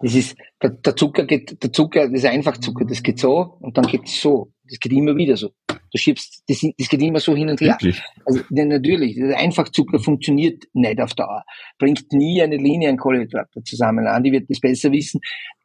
Das 0.00 0.14
ist, 0.14 0.36
der, 0.60 0.70
der 0.70 0.96
Zucker 0.96 1.24
geht, 1.24 1.62
der 1.62 1.72
Zucker, 1.72 2.08
das 2.08 2.18
ist 2.18 2.26
einfach 2.26 2.58
Zucker, 2.58 2.84
das 2.84 3.02
geht 3.02 3.20
so 3.20 3.56
und 3.60 3.78
dann 3.78 3.86
geht 3.86 4.04
es 4.04 4.20
so. 4.20 4.52
Das 4.68 4.78
geht 4.80 4.92
immer 4.92 5.16
wieder 5.16 5.36
so. 5.36 5.52
Du 5.94 5.98
schiebst, 5.98 6.42
das, 6.48 6.60
das 6.76 6.88
geht 6.88 7.02
immer 7.02 7.20
so 7.20 7.36
hin 7.36 7.50
und 7.50 7.60
her. 7.60 7.74
Wirklich? 7.74 8.02
Also, 8.26 8.40
ja, 8.50 8.64
natürlich, 8.64 9.14
der 9.14 9.38
Einfachzucker 9.38 10.00
funktioniert 10.00 10.64
nicht 10.72 11.00
auf 11.00 11.14
Dauer. 11.14 11.44
Bringt 11.78 12.12
nie 12.12 12.42
eine 12.42 12.56
Linie 12.56 12.88
an 12.88 12.96
Kohlenhydrate 12.96 13.62
zusammen. 13.62 14.08
Andi 14.08 14.32
wird 14.32 14.50
das 14.50 14.58
besser 14.58 14.90
wissen. 14.90 15.20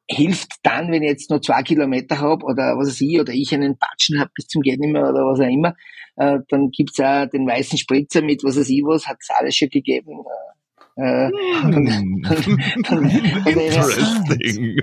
Hilft 0.07 0.51
dann, 0.61 0.91
wenn 0.91 1.01
ich 1.01 1.09
jetzt 1.09 1.31
nur 1.31 1.41
zwei 1.41 1.63
Kilometer 1.63 2.19
habe 2.19 2.45
oder 2.45 2.77
was 2.77 2.89
weiß 2.89 3.01
ich, 3.01 3.19
oder 3.19 3.33
ich 3.33 3.51
einen 3.55 3.79
Patschen 3.79 4.19
habe 4.19 4.29
bis 4.35 4.45
zum 4.45 4.61
Geht 4.61 4.79
nicht 4.79 4.91
mehr 4.91 5.09
oder 5.09 5.25
was 5.25 5.39
auch 5.39 5.51
immer, 5.51 5.73
äh, 6.17 6.37
dann 6.47 6.69
gibt's 6.69 6.99
auch 6.99 7.25
den 7.25 7.47
weißen 7.47 7.79
Spritzer 7.79 8.21
mit 8.21 8.43
was 8.43 8.55
weiß 8.55 8.69
ich 8.69 8.83
was, 8.83 9.07
hat's 9.07 9.29
alles 9.31 9.55
schon 9.55 9.69
gegeben. 9.69 10.11
Äh, 10.11 10.58
äh, 10.99 11.31
hm. 11.61 12.23
Interesting. 13.45 14.81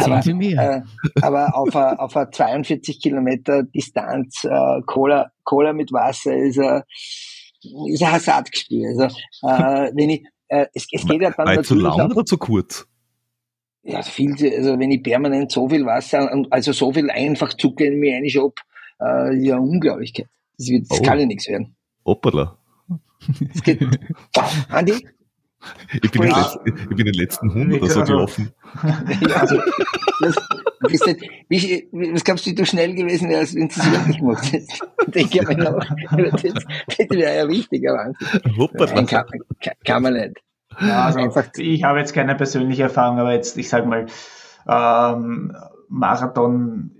aber, 0.00 0.26
äh, 0.26 0.82
aber 1.22 1.56
auf 1.56 1.76
a, 1.76 1.92
auf 1.94 2.16
a 2.16 2.30
42 2.30 3.00
Kilometer 3.00 3.62
Distanz 3.62 4.44
äh, 4.44 4.80
Cola, 4.86 5.30
Cola 5.44 5.72
mit 5.72 5.92
Wasser 5.92 6.36
ist 6.36 6.58
ein, 6.58 6.82
ist 7.92 8.02
ein 8.02 8.12
Hasardspiel. 8.12 8.88
Also, 8.88 9.04
äh, 9.46 9.90
wenn 9.94 10.10
ich, 10.10 10.24
äh, 10.48 10.66
es, 10.74 10.86
es 10.90 11.06
geht 11.06 11.22
ja 11.22 11.30
dann 11.30 11.62
zu 11.62 11.76
lang 11.76 12.10
oder 12.10 12.24
zu 12.24 12.36
kurz? 12.36 12.86
Ja, 13.84 14.02
viel, 14.02 14.32
also 14.56 14.78
wenn 14.78 14.90
ich 14.90 15.02
permanent 15.02 15.52
so 15.52 15.68
viel 15.68 15.86
Wasser, 15.86 16.28
also 16.50 16.72
so 16.72 16.92
viel 16.92 17.08
einfach 17.10 17.54
Zucker 17.54 17.84
in 17.84 18.00
mir 18.00 18.16
einschub, 18.16 18.58
äh, 19.00 19.34
ja, 19.36 19.56
Unglaublichkeit. 19.58 20.26
Das, 20.58 20.68
wird, 20.68 20.90
das 20.90 20.98
oh. 20.98 21.02
kann 21.02 21.20
ja 21.20 21.26
nichts 21.26 21.46
werden. 21.46 21.76
Hoppala. 22.04 22.57
Es 23.54 23.62
geht. 23.62 23.86
Andi? 24.68 25.06
Ich 26.02 26.10
bin, 26.12 26.22
ja. 26.22 26.38
letzten, 26.38 26.68
ich 26.68 26.96
bin 26.96 27.06
den 27.06 27.14
letzten 27.14 27.50
100 27.50 27.82
oder 27.82 27.90
so 27.90 28.04
gelaufen. 28.04 28.52
Also, 29.34 29.60
das, 30.20 30.36
das 30.82 31.00
halt, 31.06 31.22
wie, 31.48 31.88
was 31.90 32.22
glaubst 32.22 32.46
du, 32.46 32.50
wie 32.50 32.54
du 32.54 32.66
schnell 32.66 32.94
gewesen 32.94 33.28
wärst, 33.28 33.54
wenn 33.54 33.68
du 33.68 33.74
es 33.74 33.92
wirklich 33.92 34.18
gemacht 34.20 34.52
hättest? 34.52 34.82
Denke 35.06 35.38
ich 35.40 35.48
mir 35.48 35.56
noch. 35.56 35.84
Das, 36.32 37.10
wäre 37.10 37.36
ja 37.36 37.48
wichtiger 37.48 37.94
Wahnsinn. 37.94 39.06
Kann, 39.06 39.24
kann, 39.84 40.02
man 40.02 40.14
nicht. 40.14 40.36
Ja, 40.80 41.06
also. 41.06 41.42
Ich 41.56 41.82
habe 41.82 41.98
jetzt 41.98 42.12
keine 42.12 42.34
persönliche 42.34 42.84
Erfahrung, 42.84 43.18
aber 43.18 43.32
jetzt, 43.32 43.56
ich 43.56 43.68
sag 43.68 43.86
mal, 43.86 44.06
ähm, 44.68 45.56
Marathon 45.88 46.90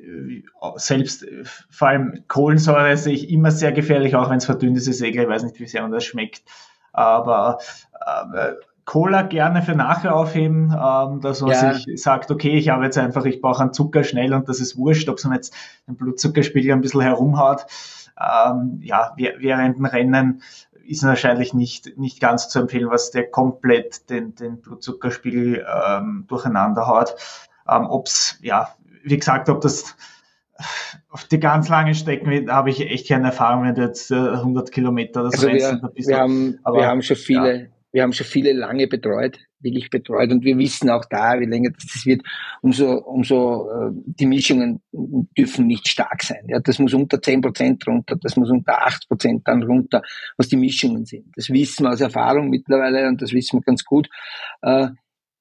selbst, 0.76 1.26
vor 1.70 1.88
allem 1.88 2.24
Kohlensäure 2.28 2.96
sehe 2.96 3.14
ich 3.14 3.30
immer 3.30 3.50
sehr 3.50 3.72
gefährlich, 3.72 4.14
auch 4.16 4.30
wenn 4.30 4.38
es 4.38 4.46
verdünnt 4.46 4.76
ist, 4.76 4.88
ist 4.88 5.00
egal, 5.00 5.24
ich 5.24 5.30
weiß 5.30 5.42
nicht, 5.44 5.60
wie 5.60 5.66
sehr 5.66 5.82
man 5.82 5.92
das 5.92 6.04
schmeckt. 6.04 6.42
Aber 6.92 7.58
äh, 7.92 8.52
Cola 8.88 9.20
gerne 9.22 9.60
für 9.60 9.74
nachher 9.74 10.16
aufheben, 10.16 10.72
ähm, 10.72 11.20
dass 11.20 11.42
man 11.42 11.50
ja. 11.50 11.74
sich 11.74 12.02
sagt, 12.02 12.30
okay, 12.30 12.56
ich 12.56 12.70
habe 12.70 12.84
jetzt 12.84 12.96
einfach, 12.96 13.26
ich 13.26 13.42
brauche 13.42 13.60
einen 13.60 13.74
Zucker 13.74 14.02
schnell 14.02 14.32
und 14.32 14.48
das 14.48 14.60
ist 14.60 14.78
wurscht, 14.78 15.10
ob 15.10 15.18
es 15.18 15.28
jetzt 15.30 15.54
den 15.86 15.96
Blutzuckerspiegel 15.96 16.72
ein 16.72 16.80
bisschen 16.80 17.02
herumhaut. 17.02 17.66
Ähm, 18.18 18.80
ja, 18.82 19.12
während 19.16 19.76
dem 19.76 19.84
Rennen 19.84 20.42
ist 20.86 21.04
wahrscheinlich 21.04 21.52
nicht, 21.52 21.98
nicht 21.98 22.18
ganz 22.18 22.48
zu 22.48 22.60
empfehlen, 22.60 22.88
was 22.88 23.10
der 23.10 23.30
komplett 23.30 24.08
den, 24.08 24.34
den 24.34 24.62
Blutzuckerspiegel 24.62 25.66
ähm, 25.86 26.24
durcheinander 26.26 26.86
haut. 26.86 27.14
Ähm, 27.70 27.86
ob's, 27.86 28.38
ja, 28.42 28.74
wie 29.04 29.16
gesagt, 29.16 29.48
ob 29.48 29.60
das 29.60 29.96
auf 31.08 31.24
die 31.24 31.40
ganz 31.40 31.68
langen 31.68 31.94
Strecken 31.94 32.50
habe 32.50 32.70
ich 32.70 32.80
echt 32.80 33.08
keine 33.08 33.28
Erfahrung, 33.28 33.64
wenn 33.64 33.74
du 33.74 33.82
jetzt 33.82 34.10
äh, 34.10 34.14
100 34.14 34.72
Kilometer 34.72 35.20
oder 35.20 35.30
so 35.30 35.48
also 35.48 35.52
wir, 35.52 35.90
wir, 35.94 36.18
haben, 36.18 36.58
aber, 36.64 36.78
wir 36.78 36.86
haben 36.86 37.02
schon 37.02 37.16
viele, 37.16 37.60
ja. 37.60 37.66
wir 37.92 38.02
haben 38.02 38.12
schon 38.12 38.26
viele 38.26 38.52
lange 38.52 38.88
betreut, 38.88 39.38
wirklich 39.60 39.88
betreut 39.88 40.30
und 40.32 40.44
wir 40.44 40.58
wissen 40.58 40.90
auch 40.90 41.04
da, 41.08 41.36
je 41.36 41.46
länger 41.46 41.70
das 41.70 42.04
wird, 42.04 42.22
umso, 42.60 42.92
umso 42.98 43.70
äh, 43.70 43.90
die 43.92 44.26
Mischungen 44.26 44.82
dürfen 44.92 45.66
nicht 45.66 45.88
stark 45.88 46.22
sein. 46.22 46.44
Ja, 46.48 46.58
das 46.58 46.78
muss 46.78 46.92
unter 46.92 47.22
10 47.22 47.40
Prozent 47.40 47.86
runter, 47.86 48.16
das 48.20 48.36
muss 48.36 48.50
unter 48.50 48.84
8 48.84 49.08
Prozent 49.08 49.42
dann 49.46 49.62
runter, 49.62 50.02
was 50.36 50.48
die 50.48 50.56
Mischungen 50.56 51.06
sind. 51.06 51.26
Das 51.36 51.50
wissen 51.50 51.84
wir 51.84 51.92
aus 51.92 52.00
Erfahrung 52.00 52.50
mittlerweile 52.50 53.06
und 53.06 53.22
das 53.22 53.32
wissen 53.32 53.60
wir 53.60 53.62
ganz 53.62 53.84
gut. 53.84 54.08
Äh, 54.62 54.88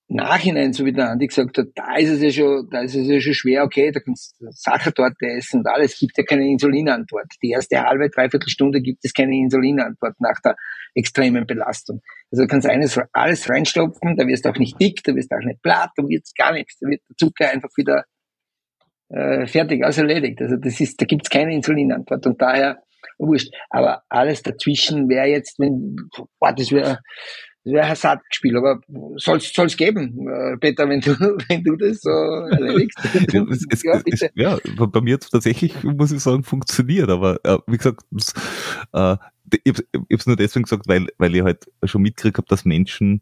Nachhinein, 0.09 0.71
so 0.71 0.85
wie 0.85 0.93
der 0.93 1.09
Andi 1.09 1.27
gesagt 1.27 1.57
hat, 1.57 1.67
da 1.75 1.97
ist 1.97 2.09
es 2.09 2.21
ja 2.21 2.31
schon, 2.31 2.69
da 2.69 2.81
ist 2.81 2.95
es 2.95 3.07
ja 3.07 3.19
schon 3.19 3.33
schwer, 3.33 3.63
okay, 3.63 3.91
da 3.91 3.99
kannst 3.99 4.39
du 4.39 4.47
Sachertorte 4.51 5.25
essen 5.25 5.59
und 5.59 5.67
alles, 5.67 5.99
gibt 5.99 6.17
ja 6.17 6.23
keine 6.23 6.47
Insulinantwort. 6.47 7.27
Die 7.43 7.49
erste 7.49 7.81
halbe, 7.81 8.09
dreiviertel 8.09 8.49
Stunde 8.49 8.81
gibt 8.81 9.03
es 9.03 9.13
keine 9.13 9.35
Insulinantwort 9.35 10.15
nach 10.19 10.39
der 10.43 10.55
extremen 10.95 11.45
Belastung. 11.45 12.01
Also 12.31 12.43
du 12.43 12.47
kannst 12.47 12.67
eines, 12.67 12.97
alles 13.11 13.49
reinstopfen, 13.49 14.15
da 14.15 14.25
wirst 14.27 14.45
du 14.45 14.49
auch 14.49 14.57
nicht 14.57 14.79
dick, 14.79 15.03
da 15.03 15.13
wirst 15.13 15.31
du 15.31 15.35
auch 15.35 15.45
nicht 15.45 15.61
platt, 15.61 15.89
da 15.97 16.03
wird 16.07 16.23
gar 16.37 16.53
nichts, 16.53 16.79
da 16.79 16.87
wird 16.87 17.01
der 17.09 17.15
Zucker 17.17 17.51
einfach 17.51 17.69
wieder 17.75 18.05
äh, 19.09 19.45
fertig, 19.45 19.83
alles 19.83 19.97
erledigt. 19.97 20.41
Also 20.41 20.55
das 20.55 20.79
ist, 20.79 21.01
da 21.01 21.05
gibt's 21.05 21.29
keine 21.29 21.53
Insulinantwort 21.53 22.25
und 22.25 22.41
daher 22.41 22.81
wurscht. 23.17 23.53
Aber 23.69 24.03
alles 24.09 24.41
dazwischen 24.41 25.09
wäre 25.09 25.27
jetzt, 25.27 25.59
wenn, 25.59 25.95
boah, 26.39 26.53
das 26.53 26.71
wäre 26.71 26.99
ein 27.75 27.95
Satzspiel, 27.95 28.57
aber 28.57 28.79
soll 29.17 29.37
es 29.37 29.77
geben, 29.77 30.27
äh, 30.27 30.57
Peter, 30.57 30.87
wenn 30.87 31.01
du, 31.01 31.11
wenn 31.49 31.63
du 31.63 31.75
das 31.75 32.01
so 32.01 32.09
erledigst. 32.09 32.97
es, 33.69 33.83
ja, 33.83 34.01
es, 34.05 34.25
ja, 34.35 34.57
bei 34.75 35.01
mir 35.01 35.19
tatsächlich, 35.19 35.83
muss 35.83 36.11
ich 36.11 36.21
sagen, 36.21 36.43
funktioniert, 36.43 37.09
aber 37.09 37.39
äh, 37.43 37.57
wie 37.67 37.77
gesagt, 37.77 38.03
äh, 38.93 39.17
ich 39.63 39.73
habe 39.73 40.05
es 40.09 40.27
nur 40.27 40.35
deswegen 40.35 40.63
gesagt, 40.63 40.87
weil, 40.87 41.07
weil 41.17 41.35
ich 41.35 41.43
halt 41.43 41.65
schon 41.83 42.01
mitgekriegt 42.01 42.37
habe, 42.37 42.47
dass 42.47 42.65
Menschen 42.65 43.21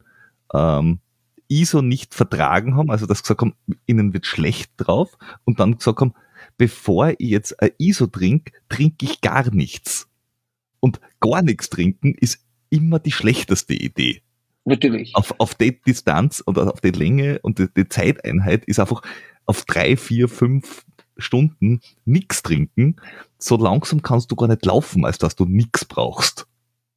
ähm, 0.53 0.99
ISO 1.47 1.81
nicht 1.81 2.15
vertragen 2.15 2.75
haben, 2.75 2.89
also 2.89 3.05
dass 3.05 3.21
gesagt 3.21 3.41
haben, 3.41 3.53
ihnen 3.85 4.13
wird 4.13 4.25
schlecht 4.25 4.71
drauf 4.77 5.17
und 5.43 5.59
dann 5.59 5.77
gesagt 5.77 6.01
haben, 6.01 6.13
bevor 6.57 7.09
ich 7.11 7.29
jetzt 7.29 7.61
ein 7.61 7.71
ISO 7.77 8.07
trinke, 8.07 8.53
trinke 8.69 9.05
ich 9.05 9.21
gar 9.21 9.53
nichts. 9.53 10.09
Und 10.79 10.99
gar 11.19 11.41
nichts 11.41 11.69
trinken 11.69 12.15
ist 12.15 12.45
immer 12.69 12.99
die 12.99 13.11
schlechteste 13.11 13.73
Idee. 13.73 14.21
Natürlich. 14.65 15.15
Auf, 15.15 15.35
auf 15.37 15.55
die 15.55 15.79
Distanz 15.79 16.43
oder 16.45 16.73
auf 16.73 16.81
die 16.81 16.91
Länge 16.91 17.39
und 17.43 17.59
die, 17.59 17.67
die 17.75 17.87
Zeiteinheit 17.87 18.65
ist 18.65 18.79
einfach 18.79 19.01
auf 19.45 19.63
drei, 19.65 19.95
vier, 19.95 20.27
fünf 20.27 20.83
Stunden 21.17 21.81
nichts 22.03 22.41
trinken. 22.43 22.95
So 23.37 23.57
langsam 23.57 24.01
kannst 24.01 24.31
du 24.31 24.35
gar 24.35 24.47
nicht 24.47 24.65
laufen, 24.65 25.05
als 25.05 25.17
dass 25.19 25.35
du 25.35 25.45
nichts 25.45 25.85
brauchst. 25.85 26.47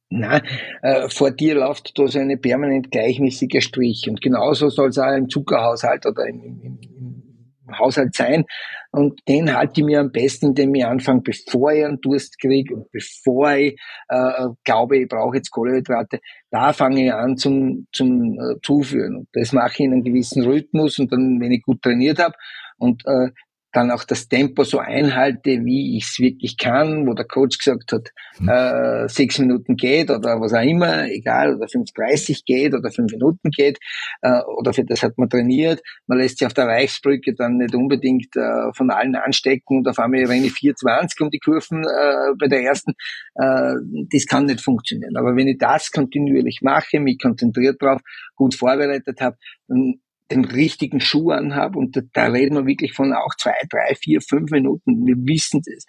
Na, 0.09 0.41
äh, 0.81 1.07
vor 1.09 1.29
dir 1.29 1.55
läuft 1.55 1.97
da 1.97 2.07
so 2.07 2.17
eine 2.17 2.37
permanent 2.37 2.89
gleichmäßige 2.89 3.63
Strich. 3.63 4.09
Und 4.09 4.21
genauso 4.21 4.69
soll 4.69 4.89
es 4.89 4.97
auch 4.97 5.15
im 5.15 5.29
Zuckerhaushalt 5.29 6.07
oder 6.07 6.25
im, 6.25 6.41
im, 6.41 6.79
im 6.81 7.28
Haushalt 7.77 8.15
sein. 8.15 8.45
Und 8.91 9.19
den 9.27 9.55
halte 9.55 9.81
ich 9.81 9.85
mir 9.85 9.99
am 9.99 10.11
besten, 10.11 10.47
indem 10.47 10.73
ich 10.75 10.85
anfange, 10.85 11.21
bevor 11.21 11.71
ich 11.71 11.85
einen 11.85 12.01
Durst 12.01 12.39
kriege 12.39 12.73
und 12.73 12.91
bevor 12.91 13.53
ich 13.53 13.79
äh, 14.07 14.47
glaube, 14.63 14.97
ich 14.97 15.07
brauche 15.07 15.35
jetzt 15.37 15.51
Kohlenhydrate, 15.51 16.19
da 16.49 16.73
fange 16.73 17.05
ich 17.05 17.13
an 17.13 17.37
zum, 17.37 17.87
zum 17.93 18.39
äh, 18.39 18.55
Zuführen. 18.63 19.17
Und 19.17 19.27
das 19.33 19.53
mache 19.53 19.73
ich 19.73 19.79
in 19.81 19.93
einem 19.93 20.03
gewissen 20.03 20.43
Rhythmus 20.43 20.97
und 20.97 21.11
dann, 21.11 21.39
wenn 21.39 21.51
ich 21.51 21.61
gut 21.61 21.81
trainiert 21.81 22.19
habe 22.19 22.33
und 22.77 23.03
äh, 23.05 23.29
dann 23.71 23.91
auch 23.91 24.03
das 24.03 24.27
Tempo 24.27 24.63
so 24.63 24.79
einhalte, 24.79 25.63
wie 25.63 25.97
ich 25.97 26.05
es 26.05 26.19
wirklich 26.19 26.57
kann, 26.57 27.05
wo 27.07 27.13
der 27.13 27.25
Coach 27.25 27.59
gesagt 27.59 27.91
hat, 27.91 28.09
mhm. 28.39 28.49
äh, 28.49 29.07
sechs 29.09 29.37
Minuten 29.37 29.75
geht 29.75 30.09
oder 30.09 30.41
was 30.41 30.53
auch 30.53 30.63
immer, 30.63 31.05
egal, 31.09 31.55
oder 31.55 31.67
5,30 31.67 32.41
geht 32.45 32.73
oder 32.73 32.89
fünf 32.91 33.11
Minuten 33.11 33.51
geht, 33.51 33.77
äh, 34.21 34.41
oder 34.57 34.73
für 34.73 34.83
das 34.83 35.03
hat 35.03 35.17
man 35.17 35.29
trainiert. 35.29 35.81
Man 36.07 36.17
lässt 36.17 36.39
sich 36.39 36.47
auf 36.47 36.53
der 36.53 36.65
Reichsbrücke 36.65 37.35
dann 37.35 37.57
nicht 37.57 37.75
unbedingt 37.75 38.35
äh, 38.35 38.73
von 38.73 38.89
allen 38.89 39.15
anstecken 39.15 39.77
und 39.77 39.87
auf 39.87 39.99
einmal 39.99 40.25
renne 40.25 40.47
ich 40.47 40.53
4,20 40.53 41.21
um 41.21 41.29
die 41.29 41.39
Kurven 41.39 41.83
äh, 41.83 42.33
bei 42.39 42.47
der 42.47 42.63
ersten. 42.63 42.93
Äh, 43.35 43.75
das 44.11 44.25
kann 44.25 44.45
nicht 44.45 44.61
funktionieren. 44.61 45.15
Aber 45.15 45.35
wenn 45.35 45.47
ich 45.47 45.57
das 45.59 45.91
kontinuierlich 45.91 46.59
mache, 46.63 46.99
mich 46.99 47.19
konzentriert 47.21 47.81
drauf, 47.81 48.01
gut 48.35 48.55
vorbereitet 48.55 49.21
habe, 49.21 49.37
dann 49.67 49.99
den 50.31 50.45
richtigen 50.45 50.99
Schuh 50.99 51.31
anhabe 51.31 51.79
und 51.79 51.95
da, 51.95 52.01
da 52.13 52.25
reden 52.27 52.55
wir 52.55 52.65
wirklich 52.65 52.93
von 52.93 53.13
auch 53.13 53.35
zwei, 53.37 53.55
drei, 53.69 53.95
vier, 53.95 54.21
fünf 54.21 54.51
Minuten. 54.51 55.05
Wir 55.05 55.15
wissen 55.15 55.61
das. 55.65 55.85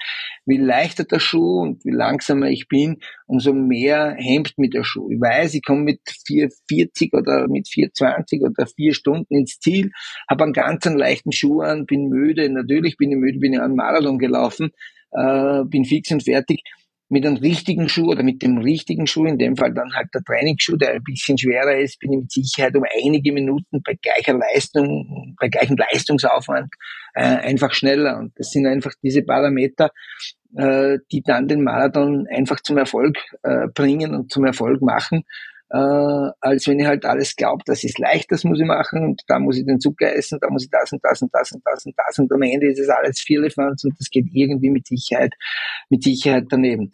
Wie 0.46 0.56
leichter 0.56 1.04
der 1.04 1.18
Schuh 1.18 1.60
und 1.62 1.84
wie 1.84 1.90
langsamer 1.90 2.48
ich 2.48 2.68
bin, 2.68 2.98
umso 3.26 3.52
mehr 3.52 4.16
hemmt 4.18 4.54
mit 4.56 4.74
der 4.74 4.84
Schuh. 4.84 5.10
Ich 5.10 5.20
weiß, 5.20 5.54
ich 5.54 5.62
komme 5.62 5.82
mit 5.82 6.00
4,40 6.26 7.16
oder 7.16 7.48
mit 7.48 7.66
4,20 7.66 8.42
oder 8.42 8.66
vier 8.66 8.94
Stunden 8.94 9.34
ins 9.34 9.58
Ziel, 9.58 9.90
habe 10.28 10.44
einen 10.44 10.52
ganz 10.52 10.86
einen 10.86 10.98
leichten 10.98 11.32
Schuh 11.32 11.60
an, 11.60 11.86
bin 11.86 12.08
müde. 12.08 12.48
Natürlich 12.48 12.96
bin 12.96 13.12
ich 13.12 13.18
müde, 13.18 13.38
bin 13.38 13.52
ich 13.52 13.60
an 13.60 13.74
Marathon 13.74 14.18
gelaufen, 14.18 14.70
äh, 15.12 15.64
bin 15.64 15.84
fix 15.84 16.10
und 16.10 16.22
fertig 16.22 16.62
mit 17.10 17.26
einem 17.26 17.36
richtigen 17.36 17.88
Schuh 17.88 18.12
oder 18.12 18.22
mit 18.22 18.40
dem 18.40 18.58
richtigen 18.58 19.06
Schuh, 19.06 19.26
in 19.26 19.36
dem 19.36 19.56
Fall 19.56 19.74
dann 19.74 19.92
halt 19.94 20.08
der 20.14 20.22
Trainingsschuh, 20.22 20.76
der 20.76 20.92
ein 20.92 21.02
bisschen 21.02 21.36
schwerer 21.36 21.76
ist, 21.76 21.98
bin 21.98 22.12
ich 22.12 22.20
mit 22.20 22.32
Sicherheit 22.32 22.76
um 22.76 22.84
einige 23.04 23.32
Minuten 23.32 23.82
bei 23.82 23.98
gleicher 24.00 24.38
Leistung, 24.38 25.36
bei 25.40 25.48
gleichem 25.48 25.76
Leistungsaufwand 25.76 26.72
äh, 27.14 27.22
einfach 27.22 27.74
schneller. 27.74 28.16
Und 28.16 28.32
das 28.36 28.52
sind 28.52 28.64
einfach 28.66 28.92
diese 29.02 29.22
Parameter, 29.22 29.90
äh, 30.56 30.98
die 31.10 31.22
dann 31.22 31.48
den 31.48 31.64
Marathon 31.64 32.28
einfach 32.28 32.60
zum 32.60 32.78
Erfolg 32.78 33.16
äh, 33.42 33.66
bringen 33.74 34.14
und 34.14 34.30
zum 34.30 34.44
Erfolg 34.44 34.80
machen 34.80 35.24
äh, 35.72 36.30
als 36.40 36.66
wenn 36.66 36.80
ich 36.80 36.86
halt 36.86 37.04
alles 37.04 37.36
glaube, 37.36 37.62
das 37.64 37.84
ist 37.84 37.98
leicht, 37.98 38.32
das 38.32 38.42
muss 38.42 38.58
ich 38.58 38.66
machen 38.66 39.04
und 39.04 39.22
da 39.28 39.38
muss 39.38 39.56
ich 39.56 39.64
den 39.64 39.78
Zucker 39.78 40.12
essen, 40.14 40.38
da 40.40 40.50
muss 40.50 40.64
ich 40.64 40.70
das 40.70 40.90
und 40.90 41.02
das 41.04 41.22
und 41.22 41.32
das 41.32 41.52
und 41.52 41.62
das 41.64 41.86
und 41.86 41.94
das 41.96 42.18
und 42.18 42.32
am 42.32 42.42
Ende 42.42 42.66
ist 42.66 42.80
es 42.80 42.88
alles 42.88 43.20
Firlefanz 43.20 43.84
und 43.84 43.98
das 43.98 44.10
geht 44.10 44.26
irgendwie 44.32 44.70
mit 44.70 44.86
Sicherheit, 44.86 45.32
mit 45.88 46.02
Sicherheit 46.02 46.46
daneben. 46.50 46.92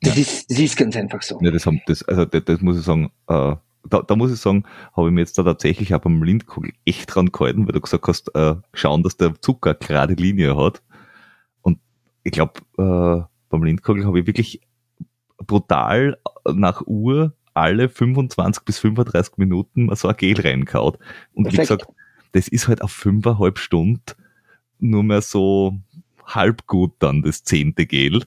Das, 0.00 0.16
ja. 0.16 0.22
ist, 0.22 0.50
das 0.50 0.58
ist 0.58 0.76
ganz 0.76 0.96
einfach 0.96 1.20
so. 1.20 1.38
Ja, 1.42 1.50
das, 1.50 1.66
haben, 1.66 1.82
das, 1.86 2.02
also 2.04 2.24
das, 2.24 2.44
das 2.44 2.60
muss 2.62 2.78
ich 2.78 2.84
sagen, 2.84 3.12
äh, 3.28 3.56
da, 3.88 4.02
da 4.02 4.16
muss 4.16 4.32
ich 4.32 4.40
sagen, 4.40 4.64
habe 4.96 5.08
ich 5.08 5.14
mir 5.14 5.20
jetzt 5.20 5.36
da 5.36 5.42
tatsächlich 5.42 5.94
auch 5.94 6.00
beim 6.00 6.22
Lindkugel 6.22 6.72
echt 6.86 7.14
dran 7.14 7.30
gehalten, 7.30 7.66
weil 7.66 7.74
du 7.74 7.80
gesagt 7.80 8.08
hast, 8.08 8.34
äh, 8.34 8.54
schauen, 8.72 9.02
dass 9.02 9.18
der 9.18 9.34
Zucker 9.40 9.74
gerade 9.74 10.14
Linie 10.14 10.56
hat. 10.56 10.82
Und 11.60 11.78
ich 12.24 12.32
glaube, 12.32 12.54
äh, 12.78 13.22
beim 13.50 13.64
Lindkugel 13.64 14.06
habe 14.06 14.20
ich 14.20 14.26
wirklich 14.26 14.62
brutal 15.36 16.18
nach 16.46 16.82
Uhr 16.86 17.34
alle 17.54 17.88
25 17.88 18.64
bis 18.64 18.78
35 18.78 19.38
Minuten 19.38 19.94
so 19.94 20.08
ein 20.08 20.16
Gel 20.16 20.40
reinkaut. 20.40 20.98
Und 21.34 21.44
Perfekt. 21.44 21.52
wie 21.52 21.56
gesagt, 21.56 21.86
das 22.32 22.48
ist 22.48 22.68
halt 22.68 22.82
auf 22.82 22.92
fünfeinhalb 22.92 23.58
Stunden 23.58 24.02
nur 24.78 25.02
mehr 25.02 25.22
so 25.22 25.78
halb 26.24 26.66
gut 26.66 26.92
dann, 26.98 27.22
das 27.22 27.44
zehnte 27.44 27.86
Gel. 27.86 28.22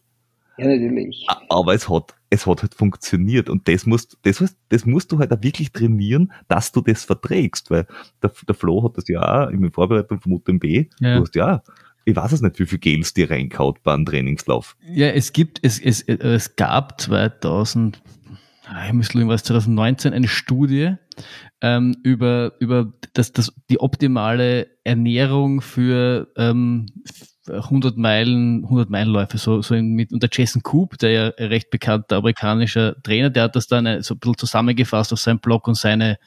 Ja, 0.58 0.68
natürlich. 0.68 1.26
Aber 1.50 1.74
es 1.74 1.90
hat, 1.90 2.16
es 2.30 2.46
hat 2.46 2.62
halt 2.62 2.76
funktioniert 2.76 3.50
und 3.50 3.68
das 3.68 3.86
musst, 3.86 4.18
das, 4.22 4.56
das 4.70 4.86
musst 4.86 5.12
du 5.12 5.20
halt 5.20 5.34
auch 5.34 5.42
wirklich 5.42 5.72
trainieren, 5.72 6.32
dass 6.48 6.72
du 6.72 6.82
das 6.82 7.04
verträgst, 7.04 7.72
weil 7.72 7.88
der, 8.22 8.32
der 8.48 8.56
Flo 8.56 8.84
hat 8.84 8.98
das 8.98 9.08
ja 9.10 9.46
auch 9.46 9.50
in 9.50 9.62
der 9.62 9.72
Vorbereitung 9.72 10.22
vom 10.22 10.34
UTMB, 10.34 10.64
ja. 10.64 11.16
du 11.16 11.22
hast 11.22 11.36
ja 11.36 11.62
ich 12.06 12.16
weiß 12.16 12.32
es 12.34 12.42
nicht, 12.42 12.60
wie 12.60 12.66
viel 12.66 12.78
Gels 12.78 13.14
dir 13.14 13.30
reinkaut 13.30 13.82
beim 13.84 14.06
Trainingslauf. 14.06 14.78
Ja, 14.88 15.08
es 15.08 15.34
gibt, 15.34 15.60
es, 15.64 15.80
es, 15.80 16.04
es 16.04 16.56
gab 16.56 17.02
2000, 17.02 18.02
ich 18.88 18.94
müsste 18.94 19.18
irgendwas 19.18 19.44
2019 19.44 20.14
eine 20.14 20.28
Studie 20.28 20.96
ähm, 21.62 21.96
über, 22.04 22.54
über 22.60 22.94
das, 23.14 23.32
das, 23.32 23.54
die 23.70 23.80
optimale 23.80 24.68
Ernährung 24.84 25.62
für 25.62 26.32
ähm, 26.36 26.88
100 27.48 27.98
Meilen, 27.98 28.64
100 28.64 28.90
Meilenläufe, 28.90 29.38
so, 29.38 29.62
so 29.62 29.76
mit, 29.76 30.12
und 30.12 30.24
der 30.24 30.30
Jason 30.32 30.64
Coop, 30.64 30.98
der 30.98 31.12
ja 31.12 31.28
recht 31.38 31.70
bekannter 31.70 32.18
amerikanischer 32.18 33.02
Trainer, 33.04 33.30
der 33.30 33.44
hat 33.44 33.56
das 33.56 33.68
dann 33.68 33.86
äh, 33.86 34.02
so 34.02 34.16
ein 34.16 34.20
bisschen 34.20 34.38
zusammengefasst 34.38 35.14
auf 35.14 35.20
seinem 35.20 35.40
Blog 35.40 35.68
und 35.68 35.76
seine 35.76 36.18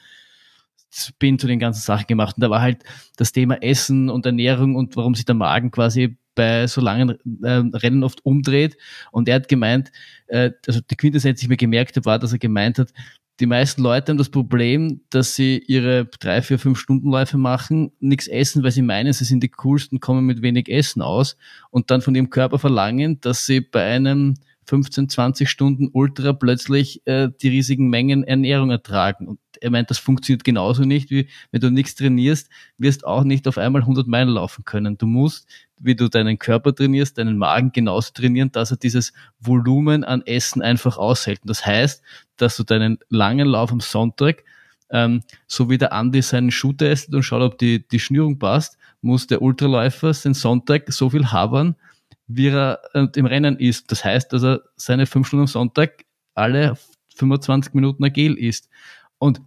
Spin 0.91 1.37
zu 1.37 1.47
den 1.47 1.59
ganzen 1.59 1.81
Sachen 1.81 2.07
gemacht. 2.07 2.37
Und 2.37 2.41
da 2.41 2.49
war 2.49 2.61
halt 2.61 2.83
das 3.17 3.31
Thema 3.31 3.61
Essen 3.61 4.09
und 4.09 4.25
Ernährung 4.25 4.75
und 4.75 4.95
warum 4.95 5.13
sich 5.13 5.25
der 5.25 5.35
Magen 5.35 5.71
quasi 5.71 6.17
bei 6.39 6.67
so 6.67 6.79
langen 6.79 7.17
äh, 7.43 7.77
Rennen 7.77 8.01
oft 8.01 8.25
umdreht. 8.25 8.77
Und 9.11 9.27
er 9.27 9.35
hat 9.35 9.49
gemeint, 9.49 9.91
äh, 10.27 10.51
also 10.65 10.79
die 10.79 10.95
Quintessenz, 10.95 11.39
die 11.39 11.47
ich 11.47 11.49
mir 11.49 11.57
gemerkt 11.57 11.97
habe, 11.97 12.05
war, 12.05 12.17
dass 12.17 12.31
er 12.31 12.39
gemeint 12.39 12.79
hat, 12.79 12.93
die 13.41 13.45
meisten 13.45 13.81
Leute 13.81 14.11
haben 14.11 14.17
das 14.17 14.29
Problem, 14.29 15.01
dass 15.09 15.35
sie 15.35 15.61
ihre 15.67 16.05
drei, 16.05 16.41
vier, 16.41 16.57
fünf 16.57 16.79
Stundenläufe 16.79 17.37
machen, 17.37 17.91
nichts 17.99 18.27
essen, 18.27 18.63
weil 18.63 18.71
sie 18.71 18.81
meinen, 18.81 19.11
sie 19.11 19.25
sind 19.25 19.43
die 19.43 19.49
coolsten, 19.49 19.99
kommen 19.99 20.25
mit 20.25 20.41
wenig 20.41 20.69
Essen 20.69 21.01
aus 21.01 21.35
und 21.71 21.91
dann 21.91 22.01
von 22.01 22.15
ihrem 22.15 22.29
Körper 22.29 22.57
verlangen, 22.57 23.19
dass 23.19 23.45
sie 23.45 23.59
bei 23.59 23.83
einem 23.83 24.35
15, 24.69 25.09
20 25.09 25.49
Stunden 25.49 25.89
Ultra 25.91 26.31
plötzlich 26.31 27.01
äh, 27.07 27.29
die 27.41 27.49
riesigen 27.49 27.89
Mengen 27.89 28.23
Ernährung 28.23 28.69
ertragen. 28.69 29.27
Und 29.27 29.39
er 29.59 29.71
meint, 29.71 29.89
das 29.89 29.97
funktioniert 29.97 30.43
genauso 30.43 30.83
nicht, 30.83 31.09
wie 31.09 31.27
wenn 31.51 31.59
du 31.59 31.71
nichts 31.71 31.95
trainierst, 31.95 32.49
wirst 32.77 33.03
auch 33.03 33.23
nicht 33.23 33.47
auf 33.47 33.57
einmal 33.57 33.81
100 33.81 34.07
Meilen 34.07 34.29
laufen 34.29 34.65
können. 34.65 34.97
Du 34.99 35.07
musst, 35.07 35.47
wie 35.79 35.95
du 35.95 36.07
deinen 36.07 36.37
Körper 36.37 36.73
trainierst, 36.75 37.17
deinen 37.17 37.39
Magen 37.39 37.71
genauso 37.71 38.11
trainieren, 38.13 38.51
dass 38.51 38.69
er 38.69 38.77
dieses 38.77 39.11
Volumen 39.39 40.03
an 40.03 40.21
Essen 40.21 40.61
einfach 40.61 40.97
aushält. 40.97 41.41
Und 41.41 41.49
das 41.49 41.65
heißt, 41.65 42.03
dass 42.37 42.55
du 42.55 42.63
deinen 42.63 42.99
langen 43.09 43.47
Lauf 43.47 43.71
am 43.71 43.79
Sonntag 43.79 44.43
ähm, 44.91 45.21
so 45.47 45.69
wie 45.69 45.79
der 45.79 45.93
Andi 45.93 46.21
seinen 46.21 46.51
Schuh 46.51 46.73
testet 46.73 47.15
und 47.15 47.23
schaut, 47.23 47.41
ob 47.41 47.57
die, 47.57 47.87
die 47.87 47.99
Schnürung 47.99 48.37
passt, 48.37 48.77
muss 49.01 49.25
der 49.25 49.41
Ultraläufer 49.41 50.11
den 50.13 50.33
Sonntag 50.33 50.91
so 50.91 51.09
viel 51.09 51.31
habern, 51.31 51.75
wie 52.29 52.47
er 52.47 52.79
äh, 52.93 53.07
im 53.15 53.25
Rennen 53.25 53.57
ist. 53.57 53.91
Das 53.91 54.05
heißt, 54.05 54.31
dass 54.31 54.43
er 54.43 54.61
seine 54.75 55.07
fünf 55.07 55.27
Stunden 55.27 55.41
am 55.41 55.47
Sonntag 55.47 56.05
alle 56.35 56.77
25 57.15 57.73
Minuten 57.73 58.03
Agil 58.03 58.35
ist. 58.35 58.69
Und 59.17 59.41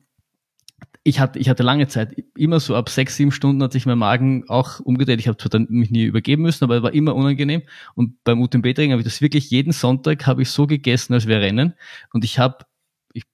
ich 1.05 1.21
hatte, 1.21 1.39
ich 1.39 1.49
hatte 1.49 1.63
lange 1.63 1.87
Zeit, 1.87 2.15
immer 2.37 2.61
so 2.61 2.75
ab 2.77 2.89
sechs, 2.89 3.17
sieben 3.17 3.33
Stunden 3.33 3.63
hat 3.63 3.73
sich 3.73 3.87
mein 3.87 3.99
Magen 3.99 4.45
auch 4.49 4.81
umgedreht. 4.81 5.21
Ich 5.21 5.29
habe 5.29 5.37
zwar 5.37 5.51
dann 5.51 5.67
mich 5.71 5.91
nie 5.91 6.05
übergeben 6.05 6.43
müssen, 6.43 6.65
aber 6.65 6.77
es 6.77 6.83
war 6.83 6.93
immer 6.93 7.15
unangenehm. 7.15 7.63
Und 7.95 8.23
beim 8.25 8.41
UTMB-Training 8.41 8.93
habe 8.93 9.01
ich 9.01 9.07
das 9.07 9.21
wirklich 9.21 9.51
jeden 9.51 9.73
Sonntag 9.73 10.27
habe 10.27 10.43
ich 10.43 10.51
so 10.51 10.67
gegessen, 10.67 11.15
als 11.15 11.27
wir 11.27 11.41
rennen. 11.41 11.75
Und 12.13 12.25
ich 12.25 12.39
habe, 12.39 12.67
ich 13.13 13.25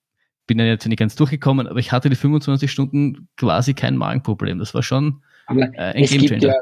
bin 0.47 0.59
dann 0.59 0.67
jetzt 0.67 0.87
nicht 0.87 0.97
ganz 0.99 1.15
durchgekommen, 1.15 1.67
aber 1.67 1.79
ich 1.79 1.91
hatte 1.91 2.09
die 2.09 2.15
25 2.15 2.71
Stunden 2.71 3.27
quasi 3.35 3.73
kein 3.73 3.97
Magenproblem. 3.97 4.59
Das 4.59 4.73
war 4.75 4.83
schon 4.83 5.23
äh, 5.47 5.53
ein 5.77 6.05
Gamechanger. 6.05 6.47
Ja, 6.47 6.53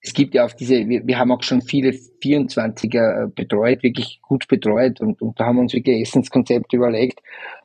es 0.00 0.12
gibt 0.12 0.34
ja 0.34 0.44
auch 0.44 0.52
diese, 0.52 0.88
wir, 0.88 1.06
wir 1.06 1.18
haben 1.18 1.32
auch 1.32 1.42
schon 1.42 1.60
viele 1.60 1.90
24er 1.90 3.24
äh, 3.24 3.28
betreut, 3.34 3.82
wirklich 3.82 4.20
gut 4.22 4.46
betreut 4.46 5.00
und, 5.00 5.20
und 5.20 5.38
da 5.38 5.46
haben 5.46 5.56
wir 5.56 5.62
uns 5.62 5.74
wirklich 5.74 6.02
Essenskonzepte 6.02 6.76
überlegt. 6.76 7.20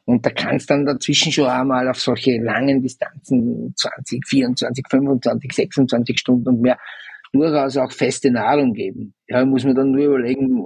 Und 0.05 0.25
da 0.25 0.31
kann 0.31 0.55
es 0.55 0.65
dann 0.65 0.85
dazwischen 0.85 1.31
schon 1.31 1.47
einmal 1.47 1.87
auf 1.87 1.99
solche 1.99 2.37
langen 2.37 2.81
Distanzen, 2.81 3.73
20, 3.75 4.25
24, 4.27 4.85
25, 4.89 5.51
26 5.53 6.19
Stunden 6.19 6.49
und 6.49 6.61
mehr, 6.61 6.77
durchaus 7.33 7.77
auch 7.77 7.91
feste 7.91 8.31
Nahrung 8.31 8.73
geben. 8.73 9.13
Ja, 9.27 9.43
muss 9.43 9.65
man 9.65 9.75
dann 9.75 9.91
nur 9.91 10.05
überlegen, 10.05 10.61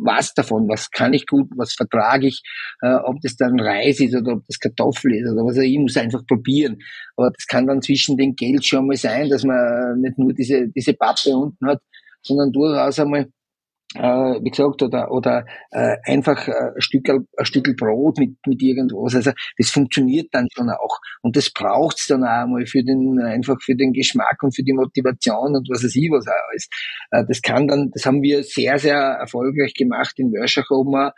was 0.00 0.32
davon, 0.32 0.66
was 0.68 0.90
kann 0.90 1.12
ich 1.12 1.26
gut, 1.26 1.48
was 1.56 1.74
vertrage 1.74 2.26
ich, 2.26 2.42
äh, 2.82 2.94
ob 2.94 3.20
das 3.20 3.36
dann 3.36 3.60
Reis 3.60 4.00
ist 4.00 4.16
oder 4.16 4.32
ob 4.32 4.46
das 4.48 4.58
Kartoffel 4.58 5.14
ist 5.14 5.30
oder 5.30 5.44
was 5.44 5.58
auch 5.58 5.62
immer, 5.62 5.70
ich 5.70 5.78
muss 5.78 5.96
einfach 5.98 6.26
probieren. 6.26 6.78
Aber 7.16 7.30
das 7.30 7.46
kann 7.46 7.66
dann 7.66 7.82
zwischen 7.82 8.16
den 8.16 8.34
Geld 8.34 8.64
schon 8.64 8.86
mal 8.86 8.96
sein, 8.96 9.28
dass 9.28 9.44
man 9.44 10.00
nicht 10.00 10.18
nur 10.18 10.32
diese, 10.32 10.68
diese 10.68 10.94
Pappe 10.94 11.30
unten 11.36 11.66
hat, 11.66 11.80
sondern 12.22 12.52
durchaus 12.52 12.98
einmal 12.98 13.28
äh, 13.94 14.00
wie 14.42 14.50
gesagt, 14.50 14.82
oder, 14.82 15.10
oder 15.10 15.44
äh, 15.70 15.96
einfach 16.04 16.46
äh, 16.46 16.52
ein 16.74 16.80
Stück, 16.80 17.08
ein 17.08 17.44
Stück 17.44 17.74
Brot 17.76 18.18
mit, 18.18 18.36
mit 18.46 18.62
irgendwas. 18.62 19.14
Also 19.14 19.32
das 19.56 19.70
funktioniert 19.70 20.28
dann 20.32 20.46
schon 20.54 20.68
auch. 20.68 20.98
Und 21.22 21.36
das 21.36 21.50
braucht's 21.50 22.06
dann 22.06 22.22
auch 22.22 22.42
einmal 22.42 22.66
für 22.66 22.82
den, 22.82 23.18
einfach 23.20 23.56
für 23.62 23.74
den 23.74 23.92
Geschmack 23.92 24.42
und 24.42 24.54
für 24.54 24.62
die 24.62 24.74
Motivation 24.74 25.56
und 25.56 25.68
was 25.70 25.82
weiß 25.84 25.96
ich 25.96 26.10
was 26.10 26.26
auch 26.28 26.54
ist. 26.54 26.70
Äh, 27.10 27.24
das 27.26 27.40
kann 27.40 27.66
dann, 27.66 27.90
das 27.92 28.04
haben 28.04 28.22
wir 28.22 28.42
sehr, 28.42 28.78
sehr 28.78 28.98
erfolgreich 28.98 29.72
gemacht 29.74 30.18
in 30.18 30.32
Wörschach 30.32 30.70
oben 30.70 31.10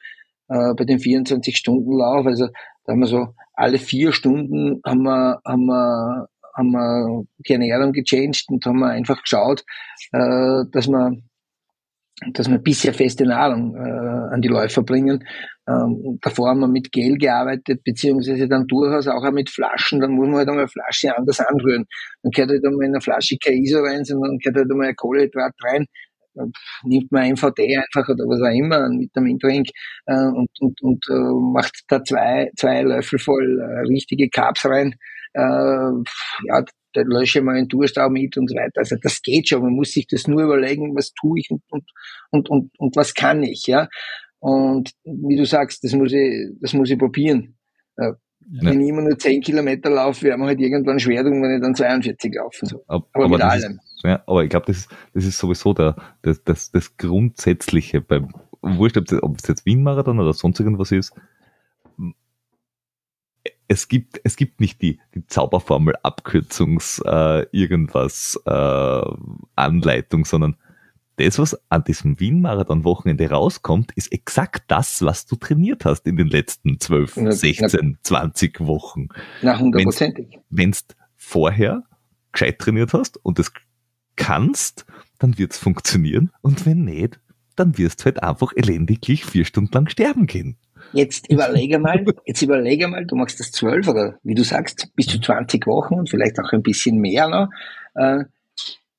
äh, 0.49 0.75
bei 0.75 0.85
dem 0.85 0.99
24-Stunden-Lauf. 0.99 2.27
Also 2.27 2.49
da 2.85 2.93
haben 2.93 3.01
wir 3.01 3.07
so 3.07 3.35
alle 3.55 3.79
vier 3.79 4.12
Stunden 4.12 4.81
haben 4.87 5.03
wir, 5.03 5.41
haben 5.45 5.66
wir 5.66 6.29
haben 6.57 6.73
wir 6.73 7.25
die 7.39 7.53
Ernährung 7.53 7.93
gechanged 7.93 8.45
und 8.49 8.66
haben 8.66 8.81
wir 8.81 8.91
einfach 8.91 9.23
geschaut, 9.23 9.64
äh, 10.12 10.64
dass 10.73 10.89
wir 10.89 11.12
dass 12.33 12.51
wir 12.51 12.59
bisher 12.59 12.93
feste 12.93 13.25
Nahrung 13.25 13.75
äh, 13.75 14.35
an 14.35 14.43
die 14.43 14.49
Läufer 14.49 14.83
bringen. 14.83 15.25
Ähm, 15.68 16.18
davor 16.21 16.51
haben 16.51 16.61
wir 16.61 16.68
mit 16.68 16.93
Gel 16.93 17.16
gearbeitet, 17.16 17.83
beziehungsweise 17.85 18.49
dann 18.49 18.66
durchaus 18.66 19.09
auch 19.09 19.31
mit 19.33 19.49
Flaschen. 19.49 20.01
Dann 20.01 20.12
muss 20.12 20.27
man 20.27 20.37
halt 20.39 20.49
einmal 20.49 20.64
eine 20.64 20.68
Flasche 20.68 21.16
anders 21.16 21.41
anrühren. 21.41 21.87
Dann 22.23 22.31
gehört 22.31 22.51
halt 22.51 22.64
einmal 22.64 22.87
in 22.87 22.93
eine 22.93 23.01
Flasche 23.01 23.37
kein 23.43 23.64
rein, 23.73 24.05
sondern 24.05 24.39
gehört 24.39 24.57
halt 24.57 24.71
einmal 24.71 24.89
ein 24.89 24.97
Kohlenhydrat 24.97 25.55
rein. 25.64 25.87
Dann 26.35 26.53
nimmt 26.85 27.11
man 27.11 27.23
ein 27.23 27.37
VD 27.37 27.77
einfach 27.77 28.09
oder 28.09 28.25
was 28.25 28.41
auch 28.41 28.55
immer, 28.55 28.85
ein 28.85 29.01
Vitamin-Drink 29.01 29.68
äh, 30.07 30.27
und, 30.27 30.51
und, 30.61 30.81
und 30.83 31.05
äh, 31.11 31.53
macht 31.53 31.81
da 31.89 32.05
zwei, 32.05 32.51
zwei 32.57 32.83
Löffel 32.83 33.18
voll 33.18 33.61
äh, 33.61 33.81
richtige 33.89 34.29
Carbs 34.29 34.64
rein. 34.66 34.95
Äh, 35.33 35.41
ja, 35.41 36.64
dann 36.93 37.07
lösche 37.07 37.39
ich 37.39 37.45
mal 37.45 37.57
einen 37.57 37.68
Durstau 37.68 38.09
mit 38.09 38.37
und 38.37 38.49
so 38.49 38.57
weiter. 38.57 38.78
Also 38.78 38.97
das 39.01 39.22
geht 39.22 39.49
schon. 39.49 39.62
Man 39.62 39.74
muss 39.74 39.93
sich 39.93 40.07
das 40.07 40.26
nur 40.26 40.43
überlegen, 40.43 40.97
was 40.97 41.12
tue 41.12 41.39
ich 41.39 41.51
und, 41.51 41.62
und, 41.70 41.85
und, 42.31 42.49
und, 42.51 42.70
und 42.78 42.97
was 42.97 43.14
kann 43.14 43.43
ich, 43.43 43.66
ja. 43.66 43.89
Und 44.41 44.93
wie 45.05 45.37
du 45.37 45.45
sagst, 45.45 45.85
das 45.85 45.93
muss 45.93 46.12
ich, 46.12 46.49
das 46.61 46.72
muss 46.72 46.91
ich 46.91 46.99
probieren. 46.99 47.57
Ja. 47.97 48.16
Wenn 48.62 48.81
ich 48.81 48.89
immer 48.89 49.03
nur 49.03 49.18
10 49.18 49.43
Kilometer 49.43 49.91
laufe, 49.91 50.22
wäre 50.22 50.39
man 50.39 50.49
halt 50.49 50.61
irgendwann 50.61 50.99
schwer 50.99 51.22
tun, 51.22 51.43
wenn 51.43 51.57
ich 51.57 51.62
dann 51.62 51.74
42 51.74 52.35
laufen 52.35 52.66
soll. 52.66 52.83
Aber, 52.89 53.07
aber 53.12 53.28
mit 53.28 53.43
allem. 53.43 53.74
Ist, 53.74 54.03
ja, 54.03 54.22
aber 54.26 54.43
ich 54.43 54.51
glaube, 54.51 54.66
das, 54.66 54.89
das 55.12 55.26
ist 55.26 55.39
sowieso 55.39 55.74
der, 55.74 55.95
das, 56.22 56.43
das, 56.43 56.70
das 56.72 56.97
Grundsätzliche 56.97 58.01
beim, 58.01 58.33
wurscht, 58.62 58.97
ob 58.97 59.37
es 59.39 59.47
jetzt 59.47 59.66
Wien-Marathon 59.66 60.18
oder 60.18 60.33
sonst 60.33 60.59
irgendwas 60.59 60.91
ist, 60.91 61.12
es 63.71 63.87
gibt, 63.87 64.21
es 64.25 64.35
gibt 64.35 64.61
nicht 64.61 64.83
die, 64.83 64.99
die 65.14 65.25
Zauberformel 65.29 65.95
Abkürzungs 66.03 67.01
äh, 67.07 67.47
irgendwas 67.53 68.37
äh, 68.45 69.03
Anleitung, 69.55 70.25
sondern 70.25 70.57
das, 71.14 71.39
was 71.39 71.57
an 71.71 71.85
diesem 71.85 72.18
Wien-Marathon-Wochenende 72.18 73.31
rauskommt, 73.31 73.93
ist 73.93 74.11
exakt 74.11 74.64
das, 74.66 75.03
was 75.03 75.27
du 75.27 75.37
trainiert 75.37 75.85
hast 75.85 76.09
in 76.09 76.16
den 76.16 76.27
letzten 76.27 76.81
12, 76.81 77.16
na, 77.18 77.31
16, 77.31 77.91
na, 77.93 77.99
20 78.03 78.61
Wochen. 78.66 79.09
Na, 79.41 79.57
hundertprozentig. 79.57 80.41
Wenn 80.49 80.73
du 80.73 80.79
vorher 81.14 81.85
gescheit 82.33 82.59
trainiert 82.59 82.93
hast 82.93 83.25
und 83.25 83.39
es 83.39 83.53
kannst, 84.16 84.85
dann 85.21 85.39
wird 85.39 85.53
es 85.53 85.59
funktionieren. 85.59 86.33
Und 86.41 86.66
wenn 86.66 86.85
nicht, 86.85 87.21
dann 87.55 87.79
wirst 87.79 88.01
du 88.01 88.07
halt 88.07 88.21
einfach 88.21 88.53
elendiglich 88.57 89.25
vier 89.25 89.45
Stunden 89.45 89.71
lang 89.73 89.89
sterben 89.89 90.27
gehen. 90.27 90.57
Jetzt 90.93 91.30
überlege 91.30 91.78
mal, 91.78 92.05
jetzt 92.26 92.43
überlege 92.43 92.88
mal, 92.88 93.07
du 93.07 93.14
machst 93.14 93.38
das 93.38 93.53
zwölf 93.53 93.86
oder 93.86 94.18
wie 94.22 94.34
du 94.34 94.43
sagst, 94.43 94.88
bis 94.97 95.07
zu 95.07 95.20
20 95.20 95.66
Wochen 95.66 95.95
und 95.95 96.11
vielleicht 96.11 96.38
auch 96.41 96.53
ein 96.53 96.62
bisschen 96.62 96.99
mehr 96.99 97.28
noch, 97.28 97.49
äh, 97.95 98.24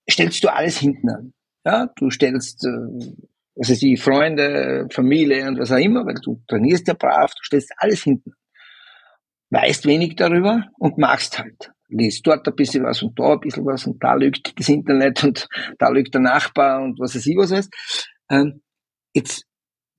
stellst 0.10 0.44
du 0.44 0.54
alles 0.54 0.78
hinten 0.78 1.10
an. 1.10 1.34
Ja, 1.66 1.89
du 1.98 2.10
stellst, 2.10 2.66
äh, 2.66 3.16
was 3.56 3.70
weiß 3.70 3.84
ich, 3.84 4.02
Freunde, 4.02 4.88
Familie 4.92 5.48
und 5.48 5.60
was 5.60 5.72
auch 5.72 5.78
immer, 5.78 6.06
weil 6.06 6.16
du 6.16 6.42
trainierst 6.48 6.88
ja 6.88 6.94
brav, 6.94 7.32
du 7.32 7.44
stellst 7.44 7.74
alles 7.78 8.04
hinten 8.04 8.32
an. 8.32 8.38
Weißt 9.50 9.86
wenig 9.86 10.16
darüber 10.16 10.64
und 10.80 10.98
machst 10.98 11.39
halt. 11.39 11.72
Liest 11.89 12.26
dort 12.26 12.48
ein 12.48 12.56
bisschen 12.56 12.86
was 12.86 13.04
und 13.04 13.20
da 13.20 13.34
ein 13.34 13.39
bisschen 13.42 13.66
was 13.66 13.86
und 13.86 14.02
da 14.02 14.14
lügt 14.14 14.58
das 14.58 14.70
Internet 14.70 15.26
und 15.26 15.50
da 15.78 15.89
lügt 15.89 16.14
der 16.14 16.22
Nachbar 16.22 16.82
und 16.82 16.98
was 17.00 17.16
weiß 17.16 17.28
ich 17.28 17.36
was 17.36 17.52
heißt. 17.52 17.70
Ähm, 18.30 18.62
jetzt, 19.14 19.46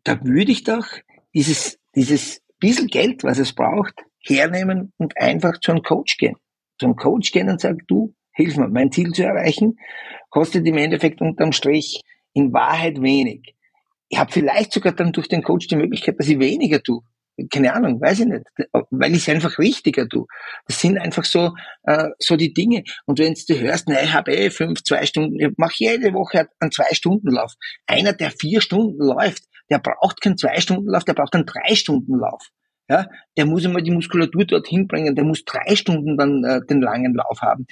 da 0.04 0.18
würde 0.24 0.52
ich 0.52 0.64
doch 0.64 0.86
dieses 1.34 1.81
dieses 1.94 2.40
bisschen 2.58 2.86
Geld, 2.86 3.24
was 3.24 3.38
es 3.38 3.52
braucht, 3.52 3.94
hernehmen 4.20 4.92
und 4.98 5.16
einfach 5.18 5.58
zu 5.60 5.72
einem 5.72 5.82
Coach 5.82 6.16
gehen. 6.16 6.36
Zu 6.78 6.86
einem 6.86 6.96
Coach 6.96 7.32
gehen 7.32 7.48
und 7.48 7.60
sagen, 7.60 7.78
du, 7.88 8.14
hilf 8.34 8.56
mir, 8.56 8.68
mein 8.68 8.92
Ziel 8.92 9.10
zu 9.12 9.24
erreichen, 9.24 9.78
kostet 10.30 10.66
im 10.66 10.78
Endeffekt 10.78 11.20
unterm 11.20 11.52
Strich 11.52 12.00
in 12.32 12.52
Wahrheit 12.52 13.02
wenig. 13.02 13.54
Ich 14.08 14.18
habe 14.18 14.32
vielleicht 14.32 14.72
sogar 14.72 14.92
dann 14.92 15.12
durch 15.12 15.28
den 15.28 15.42
Coach 15.42 15.66
die 15.66 15.76
Möglichkeit, 15.76 16.18
dass 16.18 16.28
ich 16.28 16.38
weniger 16.38 16.82
tue. 16.82 17.00
Keine 17.50 17.72
Ahnung, 17.72 18.00
weiß 18.00 18.20
ich 18.20 18.26
nicht, 18.26 18.44
weil 18.90 19.12
ich 19.12 19.22
es 19.22 19.28
einfach 19.28 19.58
richtiger 19.58 20.06
tue. 20.06 20.26
Das 20.66 20.80
sind 20.80 20.98
einfach 20.98 21.24
so 21.24 21.54
äh, 21.84 22.10
so 22.18 22.36
die 22.36 22.52
Dinge. 22.52 22.84
Und 23.06 23.18
wenn 23.18 23.34
du 23.34 23.58
hörst, 23.58 23.88
na, 23.88 24.02
ich 24.02 24.12
habe 24.12 24.32
eh 24.32 24.50
fünf, 24.50 24.82
zwei 24.84 25.06
Stunden, 25.06 25.40
ich 25.40 25.48
mache 25.56 25.72
jede 25.76 26.12
Woche 26.12 26.48
einen 26.60 26.70
Zwei-Stunden-Lauf. 26.70 27.54
Einer, 27.86 28.12
der 28.12 28.30
vier 28.30 28.60
Stunden 28.60 29.02
läuft, 29.02 29.44
der 29.72 29.78
braucht 29.78 30.20
keinen 30.20 30.36
Zwei-Stunden-Lauf, 30.36 31.04
der 31.04 31.14
braucht 31.14 31.34
einen 31.34 31.46
Drei-Stunden-Lauf. 31.46 32.48
Ja, 32.88 33.06
der 33.36 33.46
muss 33.46 33.64
einmal 33.64 33.82
die 33.82 33.90
Muskulatur 33.90 34.44
dorthin 34.44 34.86
bringen, 34.86 35.14
der 35.14 35.24
muss 35.24 35.44
drei 35.44 35.76
Stunden 35.76 36.18
dann 36.18 36.44
äh, 36.44 36.60
den 36.68 36.82
langen 36.82 37.14
Lauf 37.14 37.40
haben. 37.40 37.64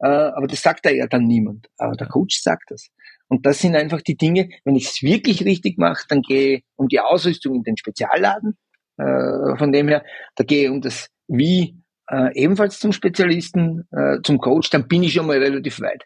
Äh, 0.00 0.08
aber 0.08 0.46
das 0.46 0.60
sagt 0.60 0.84
ja 0.84 1.06
dann 1.06 1.24
niemand. 1.24 1.68
Aber 1.78 1.96
der 1.96 2.08
Coach 2.08 2.40
sagt 2.42 2.70
das. 2.70 2.88
Und 3.28 3.46
das 3.46 3.60
sind 3.60 3.74
einfach 3.74 4.02
die 4.02 4.16
Dinge, 4.16 4.50
wenn 4.64 4.76
ich 4.76 4.86
es 4.86 5.02
wirklich 5.02 5.44
richtig 5.44 5.78
mache, 5.78 6.04
dann 6.08 6.20
gehe 6.20 6.56
ich 6.56 6.64
um 6.76 6.88
die 6.88 7.00
Ausrüstung 7.00 7.54
in 7.54 7.62
den 7.62 7.76
Spezialladen. 7.76 8.56
Äh, 8.98 9.56
von 9.56 9.72
dem 9.72 9.88
her, 9.88 10.04
da 10.34 10.44
gehe 10.44 10.64
ich 10.64 10.70
um 10.70 10.80
das 10.80 11.08
Wie 11.28 11.76
äh, 12.10 12.34
ebenfalls 12.34 12.78
zum 12.78 12.92
Spezialisten, 12.92 13.88
äh, 13.90 14.18
zum 14.22 14.38
Coach, 14.38 14.70
dann 14.70 14.88
bin 14.88 15.02
ich 15.02 15.14
schon 15.14 15.26
mal 15.26 15.38
relativ 15.38 15.80
weit. 15.80 16.04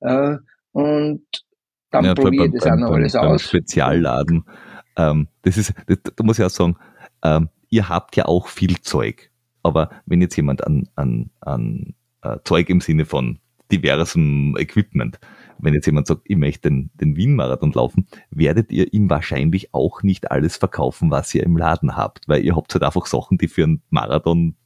Äh, 0.00 0.38
und 0.72 1.24
dann 1.90 2.04
ja, 2.04 2.14
probiere 2.14 2.46
ich 2.46 2.52
das 2.52 2.66
auch 2.66 2.76
noch 2.76 2.88
beim, 2.88 2.96
alles 2.96 3.12
beim 3.12 3.28
aus. 3.28 3.42
Spezialladen 3.42 4.44
ähm, 4.96 5.28
das 5.42 5.56
ist, 5.56 5.74
das, 5.86 5.98
da 6.16 6.24
muss 6.24 6.38
ich 6.38 6.44
auch 6.44 6.50
sagen, 6.50 6.76
ähm, 7.22 7.48
ihr 7.70 7.88
habt 7.88 8.16
ja 8.16 8.26
auch 8.26 8.48
viel 8.48 8.80
Zeug. 8.80 9.30
Aber 9.62 9.90
wenn 10.06 10.20
jetzt 10.20 10.36
jemand 10.36 10.64
an, 10.66 10.88
an, 10.96 11.30
an 11.40 11.94
äh, 12.22 12.38
Zeug 12.44 12.68
im 12.68 12.80
Sinne 12.80 13.04
von 13.04 13.38
diversem 13.70 14.56
Equipment, 14.58 15.18
wenn 15.58 15.74
jetzt 15.74 15.86
jemand 15.86 16.06
sagt, 16.06 16.22
ich 16.24 16.36
möchte 16.36 16.68
den, 16.68 16.90
den 16.94 17.16
Wien-Marathon 17.16 17.72
laufen, 17.72 18.06
werdet 18.30 18.72
ihr 18.72 18.92
ihm 18.92 19.08
wahrscheinlich 19.08 19.72
auch 19.72 20.02
nicht 20.02 20.30
alles 20.30 20.56
verkaufen, 20.56 21.10
was 21.10 21.34
ihr 21.34 21.44
im 21.44 21.56
Laden 21.56 21.96
habt, 21.96 22.28
weil 22.28 22.44
ihr 22.44 22.56
habt 22.56 22.74
halt 22.74 22.82
einfach 22.82 23.06
Sachen, 23.06 23.38
die 23.38 23.48
für 23.48 23.64
einen 23.64 23.82
Marathon 23.88 24.56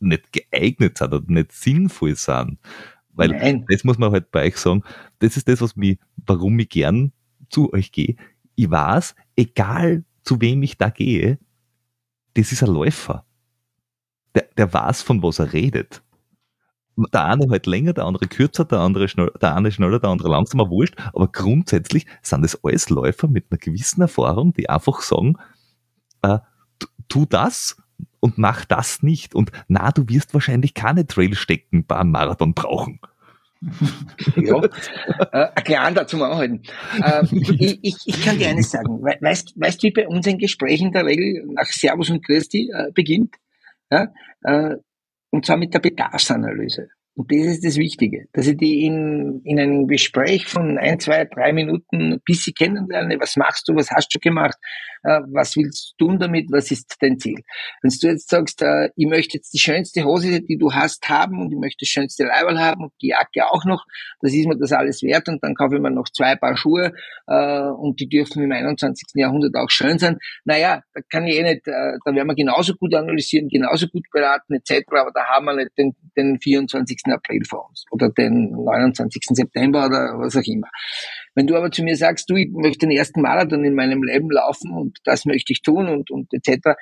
nicht 0.00 0.32
geeignet 0.32 0.98
sind 0.98 1.12
oder 1.12 1.24
nicht 1.28 1.52
sinnvoll 1.52 2.16
sind. 2.16 2.58
Weil 3.12 3.28
Nein. 3.28 3.66
das 3.68 3.84
muss 3.84 3.98
man 3.98 4.12
halt 4.12 4.30
bei 4.30 4.46
euch 4.46 4.56
sagen, 4.56 4.82
das 5.18 5.36
ist 5.36 5.46
das, 5.46 5.60
was 5.60 5.76
mich, 5.76 5.98
warum 6.26 6.58
ich 6.58 6.70
gern 6.70 7.12
zu 7.50 7.72
euch 7.72 7.92
gehe 7.92 8.16
ich 8.60 8.70
weiß, 8.70 9.14
egal 9.36 10.04
zu 10.22 10.40
wem 10.40 10.62
ich 10.62 10.76
da 10.76 10.90
gehe, 10.90 11.38
das 12.34 12.52
ist 12.52 12.62
ein 12.62 12.68
Läufer. 12.68 13.24
Der, 14.34 14.48
der 14.56 14.72
weiß, 14.72 15.00
von 15.02 15.22
was 15.22 15.38
er 15.38 15.52
redet. 15.52 16.02
Der 17.14 17.24
eine 17.24 17.48
halt 17.48 17.64
länger, 17.64 17.94
der 17.94 18.04
andere 18.04 18.26
kürzer, 18.26 18.66
der 18.66 18.80
andere 18.80 19.08
schnell, 19.08 19.32
der 19.40 19.56
eine 19.56 19.72
schneller, 19.72 19.98
der 19.98 20.10
andere 20.10 20.28
langsamer, 20.28 20.68
wurscht. 20.68 20.94
Aber 21.14 21.28
grundsätzlich 21.28 22.06
sind 22.20 22.42
das 22.42 22.62
alles 22.62 22.90
Läufer 22.90 23.28
mit 23.28 23.46
einer 23.50 23.58
gewissen 23.58 24.02
Erfahrung, 24.02 24.52
die 24.52 24.68
einfach 24.68 25.00
sagen, 25.00 25.38
äh, 26.20 26.38
tu 27.08 27.24
das 27.24 27.78
und 28.20 28.36
mach 28.36 28.66
das 28.66 29.02
nicht. 29.02 29.34
Und 29.34 29.52
na, 29.68 29.90
du 29.90 30.06
wirst 30.08 30.34
wahrscheinlich 30.34 30.74
keine 30.74 31.06
Trailstecken 31.06 31.86
beim 31.86 32.10
Marathon 32.10 32.52
brauchen. 32.52 33.00
Ja, 34.36 34.62
äh, 35.32 35.48
ein 35.54 35.64
kleinen 35.64 35.94
dazu 35.94 36.22
anhalten. 36.22 36.62
Äh, 37.02 37.24
ich, 37.30 37.78
ich, 37.82 37.96
ich 38.06 38.24
kann 38.24 38.38
dir 38.38 38.48
eines 38.48 38.70
sagen. 38.70 39.02
Weißt, 39.02 39.52
weißt 39.56 39.82
wie 39.82 39.90
bei 39.90 40.08
uns 40.08 40.26
ein 40.26 40.38
Gespräch 40.38 40.80
in 40.80 40.92
der 40.92 41.04
Regel 41.04 41.44
nach 41.52 41.66
Servus 41.66 42.10
und 42.10 42.24
Christi 42.24 42.70
äh, 42.72 42.90
beginnt? 42.92 43.36
Ja? 43.90 44.12
Äh, 44.44 44.76
und 45.30 45.46
zwar 45.46 45.56
mit 45.56 45.74
der 45.74 45.80
Bedarfsanalyse. 45.80 46.88
Und 47.14 47.30
das 47.30 47.46
ist 47.46 47.64
das 47.64 47.76
Wichtige, 47.76 48.26
dass 48.32 48.46
ich 48.46 48.56
die 48.56 48.84
in, 48.86 49.42
in 49.44 49.60
einem 49.60 49.86
Gespräch 49.88 50.46
von 50.46 50.78
ein, 50.78 50.98
zwei, 51.00 51.26
drei 51.26 51.52
Minuten 51.52 52.14
ein 52.14 52.20
bisschen 52.24 52.54
kennenlerne. 52.54 53.18
Was 53.20 53.36
machst 53.36 53.68
du? 53.68 53.74
Was 53.74 53.90
hast 53.90 54.08
du 54.14 54.18
gemacht? 54.18 54.56
Äh, 55.02 55.20
was 55.32 55.56
willst 55.56 55.94
du 55.98 56.06
tun 56.06 56.18
damit? 56.18 56.50
Was 56.50 56.70
ist 56.70 56.96
dein 57.00 57.18
Ziel? 57.18 57.42
Wenn 57.82 57.90
du 57.90 58.08
jetzt 58.08 58.28
sagst, 58.28 58.62
äh, 58.62 58.90
ich 58.96 59.06
möchte 59.06 59.38
jetzt 59.38 59.52
die 59.52 59.58
schönste 59.58 60.04
Hose, 60.04 60.40
die 60.42 60.58
du 60.58 60.72
hast, 60.72 61.08
haben 61.08 61.40
und 61.40 61.52
ich 61.52 61.58
möchte 61.58 61.84
das 61.84 61.88
schönste 61.88 62.24
Leiberl 62.24 62.58
haben 62.58 62.84
und 62.84 62.92
die 63.00 63.08
Jacke 63.08 63.50
auch 63.50 63.64
noch, 63.64 63.84
das 64.20 64.32
ist 64.32 64.46
mir 64.46 64.58
das 64.58 64.72
alles 64.72 65.02
wert 65.02 65.28
und 65.28 65.42
dann 65.42 65.54
kaufe 65.54 65.76
ich 65.76 65.80
mir 65.80 65.90
noch 65.90 66.08
zwei 66.12 66.36
Paar 66.36 66.56
Schuhe 66.56 66.92
äh, 67.26 67.60
und 67.60 68.00
die 68.00 68.08
dürfen 68.08 68.42
im 68.42 68.52
21. 68.52 69.08
Jahrhundert 69.14 69.54
auch 69.56 69.70
schön 69.70 69.98
sein. 69.98 70.18
Naja, 70.44 70.82
da 70.94 71.00
kann 71.10 71.26
ich 71.26 71.36
eh 71.36 71.42
nicht, 71.42 71.66
da 71.66 71.96
werden 72.04 72.28
wir 72.28 72.34
genauso 72.34 72.74
gut 72.74 72.94
analysieren, 72.94 73.48
genauso 73.48 73.86
gut 73.88 74.04
beraten 74.12 74.54
etc., 74.54 74.84
aber 74.90 75.12
da 75.14 75.24
haben 75.26 75.46
wir 75.46 75.54
nicht 75.54 75.70
den, 75.78 75.94
den 76.16 76.38
24. 76.40 77.00
April 77.06 77.42
vor 77.48 77.68
uns 77.68 77.84
oder 77.90 78.10
den 78.10 78.50
29. 78.50 79.22
September 79.30 79.86
oder 79.86 80.18
was 80.18 80.36
auch 80.36 80.46
immer. 80.46 80.68
Wenn 81.34 81.46
du 81.46 81.56
aber 81.56 81.70
zu 81.70 81.82
mir 81.82 81.96
sagst, 81.96 82.28
du, 82.28 82.36
ich 82.36 82.50
möchte 82.50 82.86
den 82.86 82.96
ersten 82.96 83.22
Marathon 83.22 83.64
in 83.64 83.74
meinem 83.74 84.02
Leben 84.02 84.30
laufen 84.30 84.72
und 84.72 84.98
das 85.04 85.24
möchte 85.24 85.52
ich 85.52 85.62
tun 85.62 85.88
und, 85.88 86.10
und 86.10 86.32
etc., 86.32 86.76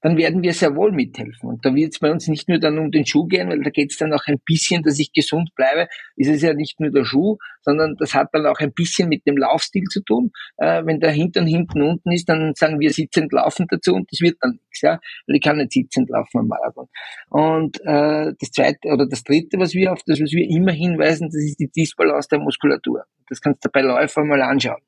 dann 0.00 0.16
werden 0.16 0.42
wir 0.42 0.52
sehr 0.52 0.76
wohl 0.76 0.92
mithelfen. 0.92 1.48
Und 1.48 1.64
da 1.64 1.74
wird 1.74 1.92
es 1.92 1.98
bei 1.98 2.10
uns 2.10 2.28
nicht 2.28 2.48
nur 2.48 2.58
dann 2.58 2.78
um 2.78 2.90
den 2.90 3.06
Schuh 3.06 3.26
gehen, 3.26 3.48
weil 3.48 3.62
da 3.62 3.70
geht 3.70 3.90
es 3.90 3.98
dann 3.98 4.12
auch 4.12 4.26
ein 4.26 4.38
bisschen, 4.44 4.82
dass 4.82 4.98
ich 4.98 5.12
gesund 5.12 5.50
bleibe. 5.56 5.88
Ist 6.16 6.28
es 6.28 6.42
ja 6.42 6.54
nicht 6.54 6.78
nur 6.78 6.90
der 6.90 7.04
Schuh, 7.04 7.36
sondern 7.62 7.96
das 7.98 8.14
hat 8.14 8.28
dann 8.32 8.46
auch 8.46 8.60
ein 8.60 8.72
bisschen 8.72 9.08
mit 9.08 9.26
dem 9.26 9.36
Laufstil 9.36 9.84
zu 9.84 10.02
tun. 10.02 10.30
Äh, 10.56 10.84
wenn 10.84 11.00
der 11.00 11.10
Hintern 11.10 11.46
hinten 11.46 11.82
unten 11.82 12.12
ist, 12.12 12.28
dann 12.28 12.54
sagen 12.54 12.78
wir 12.78 12.90
sitzend 12.92 13.32
laufen 13.32 13.66
dazu 13.68 13.94
und 13.94 14.10
das 14.12 14.20
wird 14.20 14.36
dann 14.40 14.52
nichts, 14.52 14.82
ja. 14.82 15.00
Weil 15.26 15.36
ich 15.36 15.42
kann 15.42 15.56
nicht 15.56 15.72
sitzend 15.72 16.10
laufen 16.10 16.38
am 16.38 16.48
Marathon. 16.48 16.88
Und 17.30 17.80
äh, 17.80 18.32
das 18.38 18.50
zweite 18.52 18.88
oder 18.88 19.06
das 19.06 19.24
dritte, 19.24 19.58
was 19.58 19.74
wir 19.74 19.92
auf 19.92 20.02
das, 20.06 20.20
was 20.20 20.30
wir 20.32 20.48
immer 20.48 20.72
hinweisen, 20.72 21.28
das 21.28 21.42
ist 21.42 21.58
die 21.58 21.70
Disbalance 21.70 22.28
der 22.30 22.38
Muskulatur. 22.38 23.04
Das 23.28 23.40
kannst 23.40 23.64
du 23.64 23.68
bei 23.70 23.82
Läufern 23.82 24.28
mal 24.28 24.42
anschauen 24.42 24.80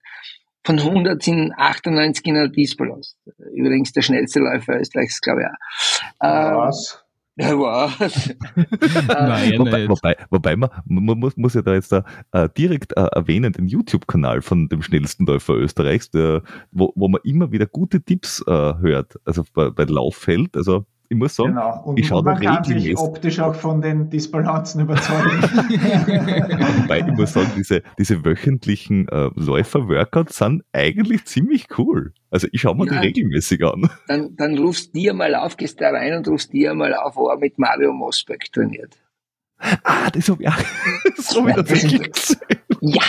von 0.64 0.78
100 0.78 1.22
sind 1.22 1.52
98 1.56 2.26
in 2.26 2.34
der 2.34 2.48
Disbalance. 2.48 3.14
Übrigens 3.54 3.92
der 3.92 4.02
schnellste 4.02 4.40
Läufer 4.40 4.78
Österreichs, 4.78 5.20
glaube 5.20 5.42
ich 5.42 5.46
auch. 5.46 6.26
Ähm, 6.26 6.56
was? 6.56 7.04
Ja, 7.36 7.58
was? 7.58 8.34
Nein, 9.08 9.58
wobei, 9.58 9.88
wobei, 9.88 10.16
wobei 10.28 10.56
man, 10.56 10.68
man 10.84 11.18
muss, 11.18 11.38
muss 11.38 11.54
ja 11.54 11.62
da 11.62 11.72
jetzt 11.72 11.90
da, 11.90 12.04
äh, 12.32 12.50
direkt 12.58 12.94
äh, 12.98 13.06
erwähnen, 13.12 13.52
den 13.54 13.66
YouTube-Kanal 13.66 14.42
von 14.42 14.68
dem 14.68 14.82
schnellsten 14.82 15.24
Läufer 15.24 15.54
Österreichs, 15.54 16.10
der, 16.10 16.42
wo, 16.70 16.92
wo 16.96 17.08
man 17.08 17.22
immer 17.24 17.50
wieder 17.50 17.66
gute 17.66 18.02
Tipps 18.02 18.44
äh, 18.46 18.50
hört, 18.50 19.14
also 19.24 19.44
bei, 19.54 19.70
bei 19.70 19.84
Lauffeld, 19.84 20.54
also 20.54 20.84
ich 21.12 21.16
muss 21.16 21.34
sagen, 21.34 21.54
genau. 21.54 21.82
und, 21.86 21.98
ich 21.98 22.06
schaue 22.06 22.22
man 22.22 22.40
kann 22.40 22.62
sich 22.62 22.96
optisch 22.96 23.40
auch 23.40 23.56
von 23.56 23.82
den 23.82 24.10
Disbalancen 24.10 24.82
überzeugen. 24.82 25.42
Wobei 26.82 27.00
ich 27.00 27.06
muss 27.06 27.32
sagen, 27.32 27.50
diese, 27.56 27.82
diese 27.98 28.24
wöchentlichen 28.24 29.08
äh, 29.08 29.28
Läufer-Workouts 29.34 30.36
sind 30.38 30.62
eigentlich 30.72 31.24
ziemlich 31.24 31.66
cool. 31.78 32.14
Also 32.30 32.46
ich 32.52 32.60
schaue 32.60 32.76
mir 32.76 32.86
ja, 32.86 32.92
die 32.92 33.08
regelmäßig 33.08 33.64
an. 33.64 33.90
Dann, 34.06 34.36
dann 34.36 34.56
rufst 34.56 34.94
dir 34.94 35.12
mal 35.12 35.34
auf, 35.34 35.56
gehst 35.56 35.80
da 35.80 35.90
rein 35.90 36.14
und 36.14 36.28
rufst 36.28 36.52
dir 36.52 36.74
mal 36.74 36.94
auf, 36.94 37.16
wo 37.16 37.28
er 37.28 37.38
mit 37.38 37.58
Mario 37.58 37.92
Mosberg 37.92 38.44
trainiert. 38.52 38.96
Ah, 39.58 40.10
das 40.12 40.28
habe 40.28 40.44
ich, 40.44 40.48
das 41.16 41.36
hab 41.36 41.48
ich 41.48 41.54
tatsächlich 41.56 42.02
gesehen. 42.12 42.38
Ja. 42.82 43.02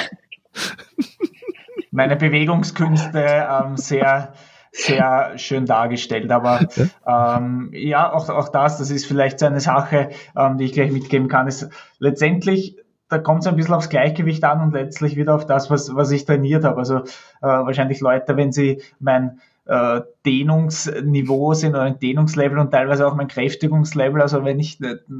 Meine 1.92 2.16
Bewegungskünste 2.16 3.48
ähm, 3.48 3.78
sehr 3.78 4.34
sehr 4.72 5.38
schön 5.38 5.66
dargestellt. 5.66 6.32
Aber 6.32 6.68
ähm, 7.08 7.72
ja, 7.74 8.12
auch, 8.12 8.30
auch 8.30 8.50
das, 8.50 8.78
das 8.78 8.90
ist 8.90 9.06
vielleicht 9.06 9.40
so 9.40 9.46
eine 9.46 9.60
Sache, 9.60 10.10
ähm, 10.36 10.58
die 10.58 10.66
ich 10.66 10.74
gleich 10.74 10.92
mitgeben 10.92 11.28
kann, 11.28 11.48
ist 11.48 11.70
letztendlich, 12.00 12.78
da 13.10 13.18
kommt 13.18 13.42
es 13.42 13.48
ein 13.48 13.58
bisschen 13.58 13.74
aufs 13.74 13.90
Gleichgewicht 13.90 14.44
an 14.44 14.62
und 14.62 14.74
letztlich 14.74 15.18
wieder 15.18 15.36
auf 15.36 15.46
das, 15.46 15.70
was, 15.70 15.94
was 15.96 16.12
ich 16.12 16.26
trainiert 16.26 16.64
habe. 16.64 16.78
Also 16.78 17.00
äh, 17.00 17.04
wahrscheinlich 17.42 18.00
Leute, 18.00 18.38
wenn 18.38 18.54
sie 18.54 18.82
mein 19.00 19.42
äh, 19.66 20.02
Dehnungsniveau 20.26 21.54
sind 21.54 21.72
oder 21.72 21.84
ein 21.84 22.00
Dehnungslevel 22.00 22.58
und 22.58 22.72
teilweise 22.72 23.06
auch 23.06 23.16
mein 23.16 23.28
Kräftigungslevel. 23.28 24.22
Also 24.22 24.46
wenn 24.46 24.60
ich 24.60 24.80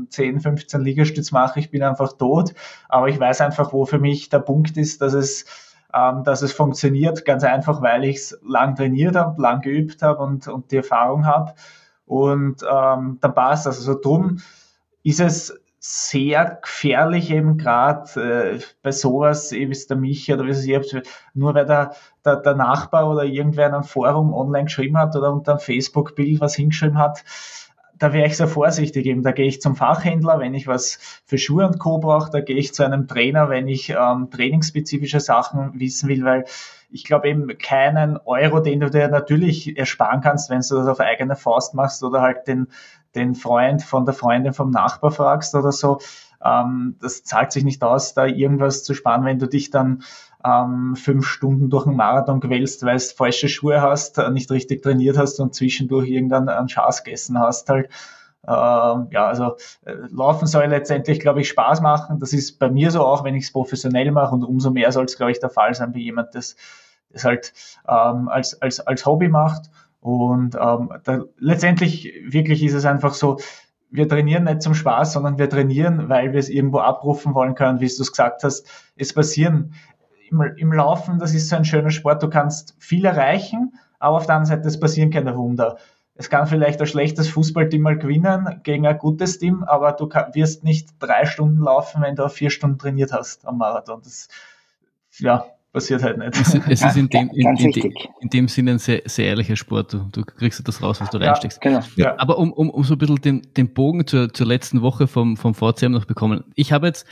10, 0.10 0.40
15 0.40 0.82
Liegestütz 0.82 1.32
mache, 1.32 1.60
ich 1.60 1.70
bin 1.70 1.84
einfach 1.84 2.14
tot. 2.14 2.54
Aber 2.88 3.10
ich 3.10 3.20
weiß 3.20 3.42
einfach, 3.42 3.74
wo 3.74 3.86
für 3.86 4.00
mich 4.00 4.30
der 4.30 4.40
Punkt 4.40 4.78
ist, 4.78 5.02
dass 5.02 5.14
es 5.14 5.46
ähm, 5.94 6.24
dass 6.24 6.42
es 6.42 6.54
funktioniert, 6.54 7.26
ganz 7.26 7.44
einfach, 7.44 7.82
weil 7.82 8.06
ich 8.06 8.18
es 8.18 8.40
lang 8.44 8.76
trainiert 8.76 9.16
habe, 9.16 9.42
lang 9.42 9.62
geübt 9.62 10.02
habe 10.02 10.24
und, 10.24 10.48
und 10.48 10.72
die 10.72 10.78
Erfahrung 10.78 11.26
habe. 11.26 11.54
Und 12.06 12.64
ähm, 12.64 13.18
dann 13.22 13.34
passt 13.34 13.66
das. 13.66 13.78
Also 13.78 14.00
drum 14.00 14.40
ist 15.04 15.20
es 15.20 15.62
sehr 15.84 16.60
gefährlich 16.62 17.32
eben 17.32 17.58
gerade 17.58 18.22
äh, 18.22 18.60
bei 18.84 18.92
sowas, 18.92 19.52
wie 19.52 19.64
es 19.64 19.88
der 19.88 19.98
Michi 19.98 20.32
oder 20.32 20.46
wie 20.46 20.52
es 20.52 20.64
ich 20.64 21.02
nur 21.34 21.56
weil 21.56 21.66
der, 21.66 21.96
der, 22.24 22.36
der 22.36 22.54
Nachbar 22.54 23.10
oder 23.10 23.24
irgendwer 23.24 23.68
in 23.68 23.74
einem 23.74 23.84
Forum 23.84 24.32
online 24.32 24.66
geschrieben 24.66 25.00
hat 25.00 25.16
oder 25.16 25.34
unter 25.34 25.54
einem 25.54 25.60
Facebook-Bild 25.60 26.40
was 26.40 26.54
hingeschrieben 26.54 27.00
hat, 27.00 27.24
da 28.02 28.14
wäre 28.14 28.26
ich 28.26 28.36
sehr 28.36 28.48
vorsichtig 28.48 29.06
eben. 29.06 29.22
Da 29.22 29.32
gehe 29.32 29.46
ich 29.46 29.62
zum 29.62 29.76
Fachhändler, 29.76 30.40
wenn 30.40 30.56
ich 30.56 30.66
was 30.66 30.98
für 31.24 31.38
Schuhe 31.38 31.68
und 31.68 31.78
Co. 31.78 32.00
brauche, 32.00 32.32
da 32.32 32.42
gehe 32.42 32.58
ich 32.58 32.74
zu 32.74 32.84
einem 32.84 33.08
Trainer, 33.08 33.48
wenn 33.50 33.68
ich 33.68 33.92
ähm, 33.92 34.32
trainingsspezifische 34.32 35.20
Sachen 35.20 35.80
wissen 35.80 36.10
will, 36.10 36.26
weil 36.26 36.46
ich 36.90 37.04
glaube 37.04 37.30
eben 37.30 37.60
keinen 37.60 38.18
Euro, 38.18 38.60
den 38.60 38.80
du 38.80 38.90
dir 38.90 39.08
natürlich 39.08 39.78
ersparen 39.78 40.22
kannst, 40.22 40.50
wenn 40.50 40.62
du 40.62 40.76
das 40.78 40.88
auf 40.88 41.00
eigene 41.00 41.36
Faust 41.36 41.76
machst 41.76 42.04
oder 42.04 42.22
halt 42.22 42.48
den, 42.48 42.70
den 43.14 43.36
Freund 43.36 43.84
von 43.84 44.04
der 44.04 44.16
Freundin 44.16 44.54
vom 44.54 44.72
Nachbar 44.72 45.12
fragst 45.12 45.54
oder 45.54 45.72
so. 45.72 46.00
Ähm, 46.44 46.96
das 47.00 47.24
zahlt 47.24 47.52
sich 47.52 47.64
nicht 47.64 47.84
aus, 47.84 48.16
da 48.16 48.26
irgendwas 48.26 48.84
zu 48.84 48.96
sparen, 48.96 49.26
wenn 49.26 49.38
du 49.38 49.46
dich 49.46 49.70
dann 49.70 50.02
ähm, 50.46 50.96
fünf 50.96 51.26
Stunden 51.26 51.70
durch 51.70 51.88
einen 51.88 51.96
Marathon 51.96 52.40
gewälzt, 52.40 52.84
weil 52.84 52.98
du 52.98 53.04
falsche 53.04 53.50
Schuhe 53.50 53.82
hast, 53.82 54.18
äh, 54.18 54.30
nicht 54.32 54.50
richtig 54.52 54.82
trainiert 54.82 55.18
hast 55.18 55.40
und 55.40 55.54
zwischendurch 55.54 56.10
irgendeinen 56.10 56.70
Schaß 56.70 57.04
gegessen 57.04 57.40
hast 57.40 57.70
halt. 57.70 57.90
Ähm, 58.48 59.08
ja, 59.12 59.28
also 59.28 59.58
äh, 59.86 59.94
Laufen 60.10 60.48
soll 60.48 60.66
letztendlich, 60.66 61.20
glaube 61.20 61.42
ich, 61.42 61.50
Spaß 61.50 61.82
machen. 61.82 62.20
Das 62.20 62.34
ist 62.34 62.58
bei 62.58 62.70
mir 62.70 62.90
so 62.90 63.06
auch, 63.06 63.24
wenn 63.24 63.36
ich 63.36 63.46
es 63.46 63.52
professionell 63.52 64.12
mache 64.12 64.34
und 64.34 64.44
umso 64.44 64.72
mehr 64.72 64.92
soll 64.92 65.06
es, 65.06 65.16
glaube 65.16 65.32
ich, 65.32 65.40
der 65.40 65.52
Fall 65.52 65.76
sein, 65.76 65.94
wie 65.94 66.04
jemand 66.04 66.34
das, 66.34 66.56
das 67.10 67.24
halt 67.24 67.54
ähm, 67.88 68.30
als, 68.30 68.60
als, 68.62 68.80
als 68.80 69.06
Hobby 69.06 69.28
macht. 69.28 69.70
Und 70.00 70.56
ähm, 70.56 70.92
da, 71.04 71.24
letztendlich 71.38 72.12
wirklich 72.26 72.64
ist 72.64 72.74
es 72.74 72.86
einfach 72.86 73.14
so, 73.14 73.38
wir 73.92 74.08
trainieren 74.08 74.46
nicht 74.46 74.64
zum 74.64 74.74
Spaß, 74.74 75.14
sondern 75.14 75.38
wir 75.38 75.50
trainieren, 75.50 76.10
weil 76.10 76.32
wir 76.32 76.40
es 76.40 76.50
irgendwo 76.50 76.80
abrufen 76.80 77.36
wollen 77.36 77.56
können, 77.56 77.82
wie 77.82 77.88
du 77.88 78.02
es 78.02 78.12
gesagt 78.12 78.44
hast. 78.44 78.68
Es 78.96 79.14
passieren 79.14 79.74
im, 80.32 80.42
im 80.42 80.74
Laufen, 80.74 81.20
das 81.20 81.34
ist 81.34 81.50
so 81.50 81.56
ein 81.56 81.66
schöner 81.66 81.92
Sport, 81.92 82.24
du 82.24 82.30
kannst 82.30 82.76
viel 82.80 83.06
erreichen, 83.06 83.74
aber 84.00 84.18
auf 84.18 84.26
der 84.26 84.36
anderen 84.36 84.58
Seite, 84.58 84.68
es 84.68 84.80
passieren 84.80 85.12
keine 85.12 85.36
Wunder. 85.36 85.78
Es 86.16 86.30
kann 86.30 86.48
vielleicht 86.48 86.80
ein 86.82 86.88
schlechtes 86.88 87.30
Fußballteam 87.30 87.82
mal 87.82 87.98
gewinnen 87.98 88.60
gegen 88.64 88.86
ein 88.86 88.98
gutes 88.98 89.40
Team, 89.40 89.64
aber 89.64 89.94
du 89.94 90.08
kann, 90.08 90.34
wirst 90.36 90.64
nicht 90.64 90.90
drei 91.00 91.26
Stunden 91.26 91.62
laufen, 91.62 92.02
wenn 92.02 92.16
du 92.16 92.28
vier 92.30 92.50
Stunden 92.50 92.78
trainiert 92.78 93.12
hast 93.12 93.46
am 93.48 93.58
Marathon. 93.58 94.02
Das, 94.04 94.28
ja, 95.18 95.46
passiert 95.72 96.04
halt 96.04 96.18
nicht. 96.18 96.36
Es, 96.36 96.54
es 96.54 96.82
ist 96.84 96.98
in 96.98 97.10
dem, 97.10 97.30
in, 97.34 97.58
in, 97.58 97.72
in, 97.72 97.94
in, 98.20 98.30
dem 98.30 98.48
Sinne 98.48 98.72
ein 98.72 98.80
sehr, 98.80 99.02
sehr 99.06 99.28
ehrlicher 99.28 99.56
Sport. 99.56 99.94
Du, 99.94 100.08
du 100.12 100.24
kriegst 100.24 100.66
das 100.68 100.82
raus, 100.82 101.00
was 101.02 101.10
du 101.10 101.18
ja, 101.18 101.28
reinsteckst. 101.28 101.62
Genau. 101.62 101.80
Ja. 101.96 102.16
Aber 102.20 102.38
um, 102.38 102.52
um, 102.52 102.70
um 102.70 102.84
so 102.84 102.96
ein 102.96 102.98
bisschen 102.98 103.18
den, 103.18 103.42
den 103.56 103.74
Bogen 103.74 104.06
zur, 104.06 104.34
zur 104.34 104.48
letzten 104.48 104.82
Woche 104.82 105.08
vom, 105.08 105.38
vom 105.38 105.54
VCM 105.54 105.92
noch 105.92 106.06
bekommen. 106.06 106.44
Ich 106.56 106.72
habe 106.72 106.88
jetzt, 106.88 107.06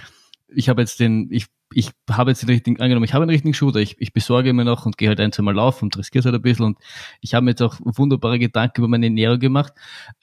ich 0.53 0.69
habe 0.69 0.81
jetzt 0.81 0.99
den, 0.99 1.27
ich 1.31 1.47
ich 1.73 1.91
habe 2.09 2.31
jetzt 2.31 2.41
den 2.41 2.49
richtigen, 2.49 2.81
angenommen, 2.81 3.05
ich 3.05 3.13
habe 3.13 3.23
einen 3.23 3.29
richtigen 3.29 3.53
Shooter, 3.53 3.79
ich, 3.79 3.95
ich 3.99 4.11
besorge 4.11 4.53
mir 4.53 4.65
noch 4.65 4.85
und 4.85 4.97
gehe 4.97 5.07
halt 5.07 5.19
ein, 5.19 5.31
zwei 5.31 5.43
Mal 5.43 5.53
laufen 5.53 5.85
und 5.85 5.97
riskiere 5.97 6.21
es 6.21 6.25
halt 6.25 6.35
ein 6.35 6.41
bisschen 6.41 6.65
und 6.65 6.77
ich 7.21 7.33
habe 7.33 7.43
mir 7.43 7.51
jetzt 7.51 7.61
auch 7.61 7.77
wunderbare 7.81 8.39
Gedanken 8.39 8.81
über 8.81 8.87
meine 8.87 9.05
Ernährung 9.05 9.39
gemacht. 9.39 9.73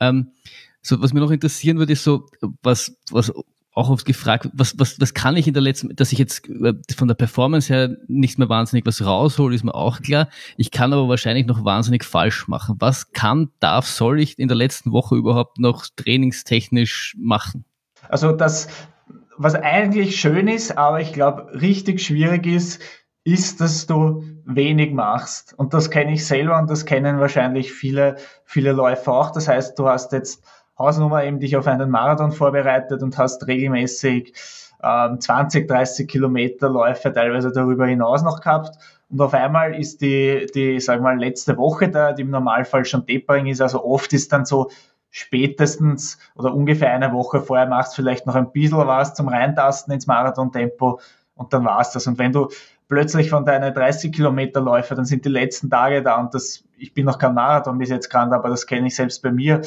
Ähm, 0.01 0.33
so, 0.83 1.01
was 1.01 1.13
mir 1.13 1.21
noch 1.21 1.31
interessieren 1.31 1.79
würde, 1.79 1.93
ist 1.93 2.05
so, 2.05 2.27
was, 2.63 2.97
was 3.11 3.33
auch 3.77 3.91
oft 3.91 4.07
gefragt, 4.07 4.49
was, 4.55 4.79
was, 4.79 4.99
was 5.01 5.13
kann 5.13 5.37
ich 5.37 5.47
in 5.47 5.53
der 5.53 5.63
letzten, 5.63 5.95
dass 5.95 6.11
ich 6.11 6.19
jetzt 6.19 6.49
äh, 6.49 6.73
von 6.97 7.09
der 7.09 7.15
Performance 7.15 7.73
her 7.73 7.97
nicht 8.09 8.39
mehr 8.39 8.49
wahnsinnig 8.49 8.87
was 8.87 9.05
raushole, 9.05 9.55
ist 9.55 9.65
mir 9.65 9.75
auch 9.75 10.01
klar. 10.01 10.29
Ich 10.57 10.71
kann 10.71 10.95
aber 10.95 11.09
wahrscheinlich 11.09 11.47
noch 11.47 11.65
wahnsinnig 11.65 12.03
falsch 12.03 12.49
machen. 12.49 12.77
Was 12.79 13.13
kann, 13.13 13.51
darf, 13.61 13.87
soll 13.87 14.21
ich 14.21 14.39
in 14.39 14.49
der 14.49 14.57
letzten 14.57 14.93
Woche 14.93 15.17
überhaupt 15.17 15.59
noch 15.59 15.87
trainingstechnisch 15.95 17.17
machen? 17.19 17.67
Also 18.09 18.33
das, 18.33 18.69
was 19.39 19.55
eigentlich 19.55 20.21
schön 20.21 20.49
ist, 20.49 20.77
aber 20.77 21.01
ich 21.01 21.13
glaube 21.13 21.53
richtig 21.61 22.01
schwierig 22.03 22.47
ist, 22.47 22.81
ist, 23.25 23.61
dass 23.61 23.87
du 23.87 24.23
wenig 24.45 24.93
machst. 24.93 25.55
Und 25.59 25.75
das 25.75 25.91
kenne 25.91 26.13
ich 26.13 26.27
selber 26.27 26.59
und 26.59 26.71
das 26.71 26.85
kennen 26.85 27.19
wahrscheinlich 27.19 27.73
viele, 27.73 28.17
viele 28.45 28.73
Läufer 28.73 29.13
auch. 29.13 29.31
Das 29.31 29.49
heißt, 29.49 29.79
du 29.79 29.89
hast 29.89 30.13
jetzt 30.13 30.45
Hausnummer 30.79 31.25
eben 31.25 31.41
dich 31.41 31.57
auf 31.57 31.67
einen 31.67 31.91
Marathon 31.91 32.33
vorbereitet 32.33 33.03
und 33.03 33.19
hast 33.19 33.47
regelmäßig 33.47 34.33
ähm, 34.83 35.21
20, 35.21 35.67
30 35.67 36.07
Kilometer 36.07 36.69
Läufe 36.69 37.13
teilweise 37.13 37.51
darüber 37.51 37.87
hinaus 37.87 38.23
noch 38.23 38.41
gehabt. 38.41 38.77
Und 39.09 39.21
auf 39.21 39.35
einmal 39.35 39.75
ist 39.75 40.01
die, 40.03 40.47
die, 40.55 40.81
sag 40.81 41.01
mal, 41.01 41.19
letzte 41.19 41.57
Woche 41.57 41.89
da, 41.89 42.13
die 42.13 42.23
im 42.23 42.31
Normalfall 42.31 42.85
schon 42.85 43.07
Tapering 43.07 43.47
ist. 43.47 43.61
Also 43.61 43.85
oft 43.85 44.13
ist 44.13 44.33
dann 44.33 44.45
so 44.45 44.71
spätestens 45.11 46.19
oder 46.35 46.55
ungefähr 46.55 46.93
eine 46.93 47.13
Woche 47.13 47.41
vorher 47.41 47.67
machst 47.67 47.95
vielleicht 47.95 48.27
noch 48.27 48.35
ein 48.35 48.53
bisschen 48.53 48.79
was 48.79 49.15
zum 49.15 49.29
Reintasten 49.29 49.93
ins 49.93 50.07
Marathontempo 50.07 51.01
und 51.35 51.53
dann 51.53 51.65
war's 51.65 51.93
das. 51.93 52.07
Und 52.07 52.19
wenn 52.19 52.33
du 52.33 52.49
plötzlich 52.89 53.31
von 53.31 53.45
deinen 53.45 53.73
30 53.73 54.13
Kilometer 54.13 54.61
Läufe, 54.61 54.95
dann 54.95 55.05
sind 55.05 55.25
die 55.25 55.31
letzten 55.31 55.71
Tage 55.71 56.03
da 56.03 56.17
und 56.17 56.35
das, 56.35 56.65
ich 56.77 56.95
bin 56.95 57.07
noch 57.07 57.19
kein 57.19 57.35
Marathon 57.35 57.79
bis 57.79 57.91
jetzt 57.91 58.09
kann, 58.11 58.33
aber 58.33 58.49
das 58.49 58.67
kenne 58.67 58.89
ich 58.89 58.97
selbst 58.97 59.23
bei 59.23 59.31
mir. 59.31 59.63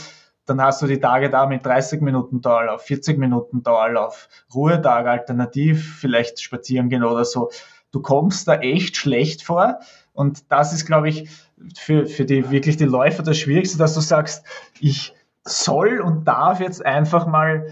Dann 0.46 0.62
hast 0.62 0.82
du 0.82 0.88
die 0.88 1.00
Tage 1.00 1.30
da 1.30 1.46
mit 1.46 1.66
30 1.66 2.02
Minuten 2.02 2.42
Dauerlauf, 2.42 2.82
40 2.82 3.20
Minuten 3.20 3.62
Dauerlauf, 3.62 4.30
Ruhetag 4.54 5.06
alternativ, 5.06 6.00
vielleicht 6.00 6.42
spazieren 6.42 6.90
gehen 6.90 7.04
oder 7.04 7.24
so. 7.24 7.52
Du 7.92 8.02
kommst 8.02 8.48
da 8.48 8.56
echt 8.56 8.98
schlecht 8.98 9.44
vor. 9.44 9.80
Und 10.14 10.52
das 10.52 10.74
ist, 10.74 10.86
glaube 10.86 11.10
ich, 11.10 11.30
für, 11.78 12.08
für 12.08 12.26
die 12.26 12.50
wirklich 12.50 12.78
die 12.78 12.86
Läufer 12.86 13.22
das 13.22 13.38
Schwierigste, 13.38 13.78
dass 13.78 13.94
du 13.94 14.02
sagst, 14.02 14.44
ich 14.80 15.14
soll 15.50 16.00
und 16.00 16.28
darf 16.28 16.60
jetzt 16.60 16.86
einfach 16.86 17.28
mal 17.28 17.68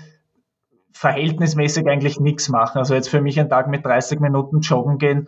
verhältnismäßig 0.91 1.87
eigentlich 1.87 2.19
nichts 2.19 2.49
machen. 2.49 2.79
Also 2.79 2.95
jetzt 2.95 3.09
für 3.09 3.21
mich 3.21 3.39
ein 3.39 3.49
Tag 3.49 3.67
mit 3.67 3.85
30 3.85 4.19
Minuten 4.19 4.61
joggen 4.61 4.97
gehen, 4.97 5.27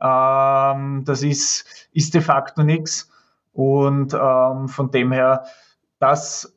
ähm, 0.00 1.04
das 1.04 1.22
ist, 1.22 1.88
ist 1.92 2.14
de 2.14 2.20
facto 2.20 2.62
nichts. 2.62 3.10
Und 3.52 4.14
ähm, 4.14 4.68
von 4.68 4.90
dem 4.90 5.12
her, 5.12 5.44
das 5.98 6.56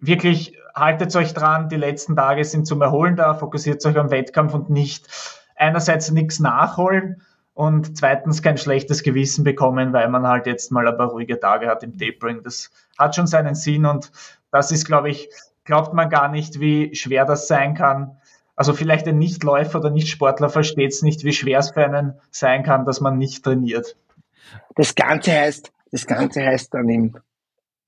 wirklich 0.00 0.56
haltet 0.74 1.14
euch 1.14 1.34
dran, 1.34 1.68
die 1.68 1.76
letzten 1.76 2.16
Tage 2.16 2.44
sind 2.44 2.66
zum 2.66 2.80
Erholen 2.80 3.16
da, 3.16 3.34
fokussiert 3.34 3.84
euch 3.84 3.98
am 3.98 4.10
Wettkampf 4.10 4.54
und 4.54 4.70
nicht 4.70 5.08
einerseits 5.56 6.10
nichts 6.10 6.40
nachholen 6.40 7.22
und 7.52 7.98
zweitens 7.98 8.42
kein 8.42 8.56
schlechtes 8.56 9.02
Gewissen 9.02 9.44
bekommen, 9.44 9.92
weil 9.92 10.08
man 10.08 10.26
halt 10.26 10.46
jetzt 10.46 10.72
mal 10.72 10.88
ein 10.88 10.96
paar 10.96 11.10
ruhige 11.10 11.38
Tage 11.38 11.68
hat 11.68 11.82
im 11.82 11.98
Tapering. 11.98 12.42
Das 12.42 12.70
hat 12.96 13.14
schon 13.14 13.26
seinen 13.26 13.54
Sinn 13.54 13.84
und 13.84 14.10
das 14.52 14.72
ist, 14.72 14.84
glaube 14.84 15.10
ich, 15.10 15.28
glaubt 15.64 15.94
man 15.94 16.08
gar 16.08 16.28
nicht, 16.28 16.60
wie 16.60 16.94
schwer 16.94 17.24
das 17.24 17.48
sein 17.48 17.74
kann. 17.74 18.16
Also 18.56 18.74
vielleicht 18.74 19.06
ein 19.06 19.18
Nichtläufer 19.18 19.78
oder 19.78 19.90
Nichtsportler 19.90 20.50
versteht 20.50 20.92
es 20.92 21.02
nicht, 21.02 21.24
wie 21.24 21.32
schwer 21.32 21.60
es 21.60 21.70
für 21.70 21.84
einen 21.84 22.14
sein 22.30 22.62
kann, 22.62 22.84
dass 22.84 23.00
man 23.00 23.18
nicht 23.18 23.42
trainiert. 23.44 23.96
Das 24.74 24.94
Ganze 24.94 25.32
heißt, 25.32 25.72
das 25.92 26.06
Ganze 26.06 26.44
heißt 26.44 26.74
dann 26.74 26.88
im, 26.88 27.16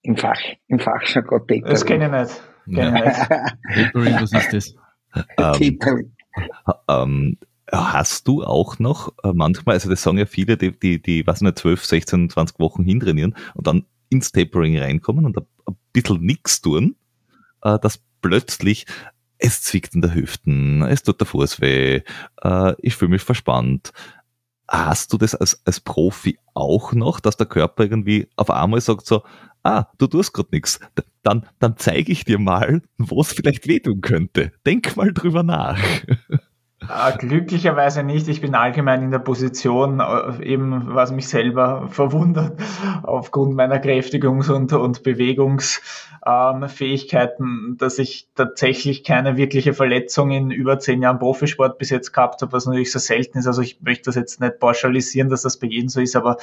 im 0.02 0.16
Fach, 0.16 0.40
im 0.68 0.78
Fachjargon 0.78 1.40
Tapering. 1.40 1.64
Das 1.64 1.84
kenne 1.84 2.06
ich 2.06 2.12
nicht. 2.12 2.76
Kenn 2.76 2.96
ich 2.96 3.02
nicht. 3.02 3.16
Tapering, 3.92 4.14
was 4.20 4.32
ist 4.32 4.52
das? 4.52 4.74
Tapering. 5.36 6.12
Ähm, 6.88 7.36
hast 7.70 8.28
du 8.28 8.42
auch 8.42 8.78
noch 8.78 9.12
äh, 9.24 9.32
manchmal, 9.32 9.74
also 9.74 9.90
das 9.90 10.02
sagen 10.02 10.18
ja 10.18 10.26
viele, 10.26 10.56
die, 10.56 10.78
die, 10.78 11.00
die 11.00 11.26
was 11.26 11.40
nicht, 11.40 11.58
12, 11.58 11.84
16, 11.84 12.30
20 12.30 12.58
Wochen 12.58 12.84
hintrainieren 12.84 13.34
und 13.54 13.66
dann 13.66 13.84
ins 14.08 14.32
Tapering 14.32 14.78
reinkommen 14.78 15.24
und 15.24 15.36
ein, 15.36 15.46
ein 15.66 15.76
bisschen 15.92 16.20
nichts 16.22 16.60
tun 16.60 16.96
äh, 17.62 17.78
dass 17.78 18.00
plötzlich 18.20 18.86
es 19.38 19.62
zwickt 19.62 19.94
in 19.94 20.02
der 20.02 20.14
Hüften, 20.14 20.82
es 20.82 21.02
tut 21.02 21.20
der 21.20 21.26
Fuß 21.26 21.60
weh, 21.60 22.02
äh, 22.42 22.74
ich 22.78 22.94
fühle 22.94 23.10
mich 23.12 23.22
verspannt. 23.22 23.92
Hast 24.68 25.12
du 25.12 25.18
das 25.18 25.34
als, 25.34 25.60
als 25.66 25.80
Profi 25.80 26.38
auch 26.54 26.92
noch, 26.92 27.18
dass 27.20 27.36
der 27.36 27.46
Körper 27.46 27.82
irgendwie 27.82 28.28
auf 28.36 28.50
einmal 28.50 28.80
sagt 28.80 29.06
so, 29.06 29.22
ah, 29.64 29.86
du 29.98 30.06
tust 30.06 30.32
gerade 30.32 30.50
nichts, 30.52 30.80
dann, 31.22 31.46
dann 31.58 31.76
zeige 31.76 32.12
ich 32.12 32.24
dir 32.24 32.38
mal, 32.38 32.82
wo 32.98 33.20
es 33.20 33.32
vielleicht 33.32 33.66
wehtun 33.66 34.00
könnte. 34.00 34.52
Denk 34.64 34.96
mal 34.96 35.12
drüber 35.12 35.42
nach. 35.42 35.78
Äh, 36.88 37.16
glücklicherweise 37.18 38.02
nicht. 38.02 38.28
Ich 38.28 38.40
bin 38.40 38.54
allgemein 38.54 39.02
in 39.02 39.10
der 39.10 39.18
Position, 39.18 40.00
äh, 40.00 40.42
eben 40.44 40.94
was 40.94 41.12
mich 41.12 41.28
selber 41.28 41.88
verwundert, 41.88 42.58
aufgrund 43.02 43.54
meiner 43.54 43.76
Kräftigungs- 43.76 44.50
und, 44.50 44.72
und 44.72 45.02
Bewegungsfähigkeiten, 45.02 47.44
ähm, 47.44 47.76
dass 47.78 47.98
ich 47.98 48.28
tatsächlich 48.34 49.04
keine 49.04 49.36
wirkliche 49.36 49.74
Verletzung 49.74 50.30
in 50.30 50.50
über 50.50 50.78
zehn 50.78 51.02
Jahren 51.02 51.18
Profisport 51.18 51.76
bis 51.78 51.90
jetzt 51.90 52.12
gehabt 52.12 52.40
habe, 52.42 52.52
was 52.52 52.66
natürlich 52.66 52.90
so 52.90 52.98
selten 52.98 53.38
ist. 53.38 53.46
Also 53.46 53.62
ich 53.62 53.80
möchte 53.80 54.06
das 54.06 54.16
jetzt 54.16 54.40
nicht 54.40 54.58
pauschalisieren, 54.58 55.28
dass 55.28 55.42
das 55.42 55.58
bei 55.58 55.68
jedem 55.68 55.88
so 55.88 56.00
ist, 56.00 56.16
aber 56.16 56.38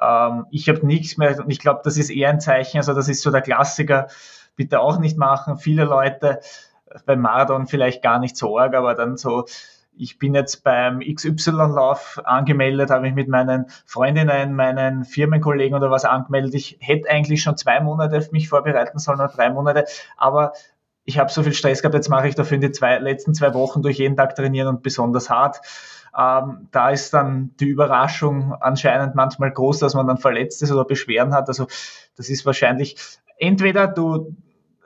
ähm, 0.00 0.46
ich 0.50 0.68
habe 0.68 0.84
nichts 0.84 1.16
mehr 1.16 1.38
und 1.38 1.50
ich 1.50 1.60
glaube, 1.60 1.82
das 1.84 1.96
ist 1.96 2.10
eher 2.10 2.30
ein 2.30 2.40
Zeichen, 2.40 2.78
also 2.78 2.92
das 2.92 3.08
ist 3.08 3.22
so 3.22 3.30
der 3.30 3.42
Klassiker, 3.42 4.08
bitte 4.56 4.80
auch 4.80 4.98
nicht 4.98 5.16
machen. 5.16 5.58
Viele 5.58 5.84
Leute 5.84 6.40
beim 7.04 7.20
Marathon 7.20 7.66
vielleicht 7.66 8.02
gar 8.02 8.18
nicht 8.18 8.36
so 8.36 8.58
arg, 8.58 8.74
aber 8.74 8.94
dann 8.94 9.16
so 9.16 9.44
ich 9.96 10.18
bin 10.18 10.34
jetzt 10.34 10.62
beim 10.62 11.00
XY-Lauf 11.00 12.20
angemeldet, 12.24 12.90
habe 12.90 13.02
mich 13.02 13.14
mit 13.14 13.28
meinen 13.28 13.66
Freundinnen, 13.84 14.54
meinen 14.54 15.04
Firmenkollegen 15.04 15.76
oder 15.76 15.90
was 15.90 16.04
angemeldet. 16.04 16.54
Ich 16.54 16.76
hätte 16.80 17.08
eigentlich 17.10 17.42
schon 17.42 17.56
zwei 17.56 17.80
Monate 17.80 18.18
auf 18.18 18.32
mich 18.32 18.48
vorbereiten 18.48 18.98
sollen 18.98 19.20
oder 19.20 19.28
drei 19.28 19.50
Monate, 19.50 19.84
aber 20.16 20.52
ich 21.04 21.18
habe 21.18 21.30
so 21.30 21.42
viel 21.42 21.54
Stress 21.54 21.82
gehabt, 21.82 21.94
jetzt 21.94 22.08
mache 22.08 22.28
ich 22.28 22.34
dafür 22.34 22.56
in 22.56 22.60
die 22.60 22.72
zwei, 22.72 22.98
letzten 22.98 23.32
zwei 23.32 23.54
Wochen 23.54 23.80
durch 23.80 23.98
jeden 23.98 24.16
Tag 24.16 24.34
trainieren 24.34 24.68
und 24.68 24.82
besonders 24.82 25.30
hart. 25.30 25.60
Ähm, 26.16 26.68
da 26.72 26.90
ist 26.90 27.14
dann 27.14 27.54
die 27.60 27.68
Überraschung 27.68 28.54
anscheinend 28.60 29.14
manchmal 29.14 29.52
groß, 29.52 29.78
dass 29.78 29.94
man 29.94 30.06
dann 30.06 30.18
verletzt 30.18 30.62
ist 30.62 30.72
oder 30.72 30.84
Beschwerden 30.84 31.34
hat. 31.34 31.48
Also 31.48 31.66
das 32.16 32.28
ist 32.28 32.44
wahrscheinlich 32.44 32.96
entweder 33.38 33.86
du 33.86 34.34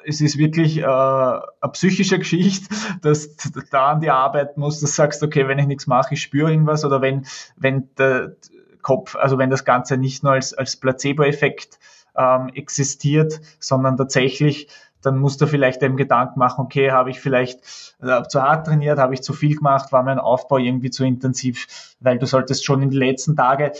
es 0.06 0.20
ist 0.20 0.38
wirklich 0.38 0.78
äh, 0.78 0.84
eine 0.84 1.72
psychische 1.72 2.18
Geschichte, 2.18 2.68
dass 3.02 3.36
du 3.36 3.60
da 3.70 3.92
an 3.92 4.00
die 4.00 4.10
Arbeit 4.10 4.56
musst, 4.56 4.82
dass 4.82 4.90
du 4.90 4.96
sagst, 4.96 5.22
okay, 5.22 5.48
wenn 5.48 5.58
ich 5.58 5.66
nichts 5.66 5.86
mache, 5.86 6.14
ich 6.14 6.22
spüre 6.22 6.50
irgendwas 6.50 6.84
oder 6.84 7.00
wenn, 7.00 7.26
wenn 7.56 7.88
der 7.96 8.36
Kopf, 8.82 9.16
also 9.16 9.38
wenn 9.38 9.50
das 9.50 9.64
Ganze 9.64 9.96
nicht 9.96 10.22
nur 10.22 10.32
als, 10.32 10.54
als 10.54 10.76
Placebo-Effekt 10.76 11.78
ähm, 12.16 12.50
existiert, 12.54 13.40
sondern 13.58 13.96
tatsächlich, 13.96 14.68
dann 15.02 15.18
musst 15.18 15.40
du 15.40 15.46
vielleicht 15.46 15.82
eben 15.82 15.96
Gedanken 15.96 16.38
machen, 16.38 16.64
okay, 16.64 16.90
habe 16.90 17.10
ich 17.10 17.20
vielleicht 17.20 17.60
äh, 18.02 18.22
zu 18.28 18.42
hart 18.42 18.66
trainiert, 18.66 18.98
habe 18.98 19.14
ich 19.14 19.22
zu 19.22 19.32
viel 19.32 19.56
gemacht, 19.56 19.92
war 19.92 20.02
mein 20.02 20.18
Aufbau 20.18 20.58
irgendwie 20.58 20.90
zu 20.90 21.04
intensiv, 21.04 21.66
weil 22.00 22.18
du 22.18 22.26
solltest 22.26 22.64
schon 22.64 22.82
in 22.82 22.90
die 22.90 22.98
letzten 22.98 23.34
Tage 23.36 23.66
äh, 23.66 23.72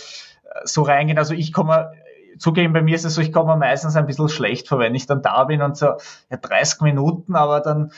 so 0.65 0.83
reingehen. 0.83 1.19
Also 1.19 1.35
ich 1.35 1.53
komme 1.53 1.93
zugeben, 2.41 2.73
bei 2.73 2.83
mir 2.83 2.97
ist 2.97 3.05
es 3.05 3.15
so, 3.15 3.21
ich 3.21 3.33
komme 3.33 3.57
meistens 3.57 3.97
ein 3.97 4.07
bisschen 4.07 4.29
schlecht 4.29 4.69
vor, 4.69 4.79
wenn 4.79 4.95
ich 4.95 5.07
dann 5.07 5.23
da 5.23 5.45
bin 5.45 5.63
und 5.63 5.77
so, 5.77 5.87
ja, 6.31 6.37
30 6.37 6.81
Minuten, 6.81 7.37
aber 7.37 7.61
dann 7.61 7.93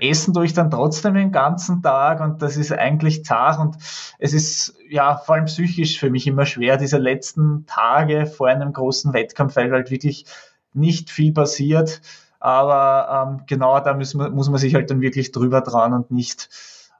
essen 0.00 0.34
tue 0.34 0.44
ich 0.44 0.52
dann 0.52 0.70
trotzdem 0.70 1.14
den 1.14 1.32
ganzen 1.32 1.82
Tag 1.82 2.20
und 2.20 2.42
das 2.42 2.56
ist 2.56 2.72
eigentlich 2.72 3.24
zart 3.24 3.58
und 3.58 3.76
es 4.18 4.34
ist 4.34 4.74
ja 4.88 5.16
vor 5.16 5.36
allem 5.36 5.46
psychisch 5.46 5.98
für 5.98 6.10
mich 6.10 6.26
immer 6.26 6.44
schwer, 6.44 6.76
diese 6.76 6.98
letzten 6.98 7.64
Tage 7.66 8.26
vor 8.26 8.48
einem 8.48 8.72
großen 8.72 9.12
Wettkampf, 9.12 9.56
weil 9.56 9.70
halt 9.70 9.90
wirklich 9.90 10.26
nicht 10.74 11.10
viel 11.10 11.32
passiert, 11.32 12.02
aber 12.38 13.38
ähm, 13.38 13.44
genau 13.46 13.80
da 13.80 13.94
muss 13.94 14.14
man, 14.14 14.32
muss 14.32 14.50
man 14.50 14.58
sich 14.58 14.74
halt 14.74 14.90
dann 14.90 15.00
wirklich 15.00 15.32
drüber 15.32 15.64
trauen 15.64 15.94
und 15.94 16.10
nicht, 16.10 16.50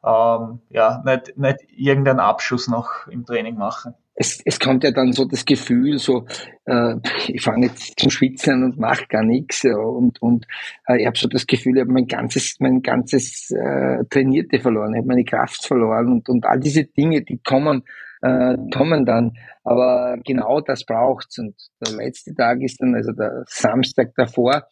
ähm, 0.03 0.61
ja, 0.71 1.03
nicht, 1.05 1.37
nicht 1.37 1.59
irgendeinen 1.71 2.21
Abschuss 2.21 2.69
noch 2.69 3.07
im 3.09 3.27
Training 3.27 3.57
machen 3.57 3.95
es, 4.21 4.41
es 4.45 4.59
kommt 4.59 4.83
ja 4.83 4.91
dann 4.91 5.13
so 5.13 5.25
das 5.25 5.45
Gefühl, 5.45 5.99
so 5.99 6.27
äh, 6.67 6.95
ich 7.29 7.41
fange 7.41 7.67
jetzt 7.67 7.99
zum 8.01 8.11
Schwitzen 8.11 8.65
und 8.65 8.79
mache 8.79 9.07
gar 9.09 9.23
nichts 9.23 9.65
und 9.65 10.21
und 10.21 10.45
äh, 10.89 11.01
ich 11.01 11.07
habe 11.07 11.17
so 11.17 11.29
das 11.29 11.47
Gefühl, 11.47 11.77
ich 11.77 11.83
habe 11.83 11.93
mein 11.93 12.07
ganzes 12.07 12.57
mein 12.59 12.83
ganzes 12.83 13.51
äh, 13.53 14.05
Trainierte 14.11 14.59
verloren, 14.59 14.93
ich 14.93 14.99
habe 14.99 15.09
meine 15.09 15.25
Kraft 15.25 15.65
verloren 15.65 16.09
und 16.09 16.29
und 16.29 16.47
all 16.47 16.59
diese 16.59 16.85
Dinge, 16.85 17.23
die 17.23 17.39
kommen 17.39 17.85
äh, 18.23 18.57
kommen 18.75 19.07
dann, 19.07 19.35
aber 19.63 20.19
genau 20.25 20.61
das 20.61 20.85
braucht's 20.85 21.39
und 21.39 21.55
der 21.81 21.95
letzte 21.95 22.35
Tag 22.35 22.61
ist 22.61 22.83
dann 22.83 22.97
also 22.97 23.13
der 23.13 23.45
Samstag 23.47 24.15
davor 24.17 24.65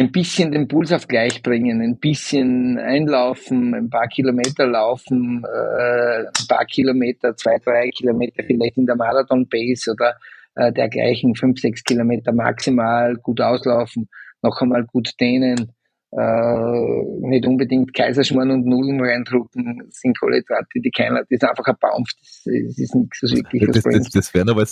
ein 0.00 0.12
bisschen 0.12 0.50
den 0.50 0.66
Puls 0.66 0.92
auf 0.92 1.06
gleich 1.06 1.42
bringen, 1.42 1.82
ein 1.82 1.98
bisschen 1.98 2.78
einlaufen, 2.78 3.74
ein 3.74 3.90
paar 3.90 4.08
Kilometer 4.08 4.66
laufen, 4.66 5.44
äh, 5.44 6.20
ein 6.20 6.46
paar 6.48 6.64
Kilometer, 6.64 7.36
zwei, 7.36 7.58
drei 7.58 7.90
Kilometer 7.90 8.42
vielleicht 8.42 8.78
in 8.78 8.86
der 8.86 8.96
Marathon-Base 8.96 9.92
oder 9.92 10.14
äh, 10.54 10.72
dergleichen, 10.72 11.34
fünf, 11.34 11.60
sechs 11.60 11.84
Kilometer 11.84 12.32
maximal 12.32 13.14
gut 13.16 13.42
auslaufen, 13.42 14.08
noch 14.40 14.58
einmal 14.62 14.86
gut 14.86 15.10
dehnen, 15.20 15.72
äh, 16.12 17.28
nicht 17.28 17.44
unbedingt 17.46 17.92
Kaiserschmarrn 17.92 18.52
und 18.52 18.64
Nudeln 18.64 19.04
reindrucken, 19.04 19.82
sind 19.90 20.18
Kohlenhydrate, 20.18 20.80
die 20.82 20.90
keiner, 20.90 21.20
das 21.20 21.28
ist 21.28 21.44
einfach 21.44 21.66
ein 21.66 21.76
Baum, 21.78 22.04
das, 22.18 22.42
das 22.46 22.78
ist 22.78 22.94
nichts, 22.94 23.22
was 23.22 23.34
wirklich 23.34 23.66
Das, 23.70 23.82
das, 23.82 24.08
das 24.08 24.32
wären 24.32 24.48
aber 24.48 24.64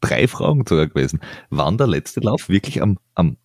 drei 0.00 0.28
Fragen 0.28 0.64
sogar 0.68 0.86
gewesen. 0.86 1.18
Wann 1.50 1.78
der 1.78 1.88
letzte 1.88 2.20
Lauf 2.20 2.48
wirklich 2.48 2.80
am, 2.80 2.98
am 3.16 3.38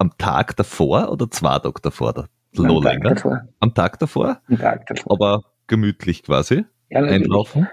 am 0.00 0.16
Tag 0.16 0.56
davor 0.56 1.12
oder 1.12 1.30
zwei 1.30 1.58
Tage 1.58 1.80
davor? 1.82 2.14
Der 2.14 2.24
Am 2.58 2.82
Tag 2.82 3.02
davor. 3.02 3.40
Am 3.60 3.74
Tag 3.74 3.98
davor? 3.98 4.40
Am 4.48 4.58
Tag 4.58 4.86
davor. 4.86 5.12
Aber 5.12 5.44
gemütlich 5.66 6.22
quasi. 6.22 6.64
Ja, 6.88 7.02
Einlaufen. 7.02 7.68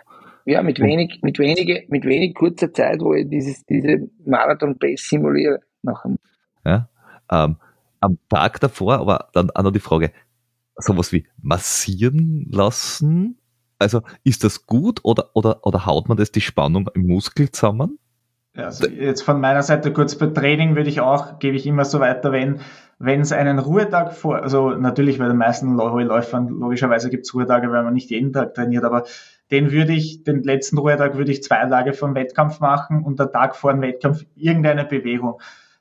ja, 0.45 0.61
mit 0.61 0.79
wenig, 0.79 1.21
mit 1.23 1.39
wenige, 1.39 1.85
mit 1.87 2.03
wenig 2.03 2.35
kurzer 2.35 2.71
Zeit, 2.71 2.99
wo 2.99 3.13
ich 3.13 3.27
dieses, 3.29 3.65
diese 3.65 4.09
Marathon-Pace 4.25 5.09
simuliere. 5.09 5.61
Nachher. 5.81 6.15
Ja, 6.65 6.89
ähm, 7.31 7.55
am 8.01 8.17
Tag 8.29 8.59
davor, 8.59 8.99
aber 8.99 9.29
dann 9.33 9.49
auch 9.51 9.63
noch 9.63 9.71
die 9.71 9.79
Frage, 9.79 10.11
sowas 10.75 11.11
wie 11.13 11.25
massieren 11.41 12.45
lassen? 12.51 13.39
Also 13.79 14.01
ist 14.23 14.43
das 14.43 14.65
gut 14.65 14.99
oder, 15.03 15.31
oder, 15.33 15.65
oder 15.65 15.85
haut 15.85 16.09
man 16.09 16.17
das 16.17 16.31
die 16.31 16.41
Spannung 16.41 16.89
im 16.93 17.07
Muskel 17.07 17.49
zusammen? 17.51 17.99
Also 18.57 18.87
jetzt 18.87 19.21
von 19.21 19.39
meiner 19.39 19.63
Seite 19.63 19.93
kurz 19.93 20.15
bei 20.15 20.27
Training 20.27 20.75
würde 20.75 20.89
ich 20.89 20.99
auch, 20.99 21.39
gebe 21.39 21.55
ich 21.55 21.65
immer 21.67 21.85
so 21.85 21.99
weiter, 21.99 22.31
wenn 22.31 22.59
wenn 22.99 23.21
es 23.21 23.31
einen 23.31 23.59
Ruhetag 23.59 24.13
vor, 24.13 24.41
also 24.41 24.71
natürlich 24.71 25.19
bei 25.19 25.27
den 25.27 25.37
meisten 25.37 25.75
Läufern 25.75 26.47
logischerweise 26.47 27.09
gibt 27.09 27.25
es 27.25 27.33
Ruhetage, 27.33 27.71
weil 27.71 27.83
man 27.83 27.93
nicht 27.93 28.09
jeden 28.09 28.33
Tag 28.33 28.55
trainiert, 28.55 28.83
aber 28.83 29.05
den 29.51 29.71
würde 29.71 29.93
ich, 29.93 30.23
den 30.23 30.41
letzten 30.41 30.79
Ruhetag 30.79 31.15
würde 31.15 31.31
ich 31.31 31.43
zwei 31.43 31.63
Tage 31.67 31.93
vom 31.93 32.15
Wettkampf 32.15 32.59
machen 32.59 33.03
und 33.03 33.19
der 33.19 33.31
Tag 33.31 33.55
vor 33.55 33.71
dem 33.71 33.81
Wettkampf 33.81 34.25
irgendeine 34.35 34.83
Bewegung. 34.83 35.39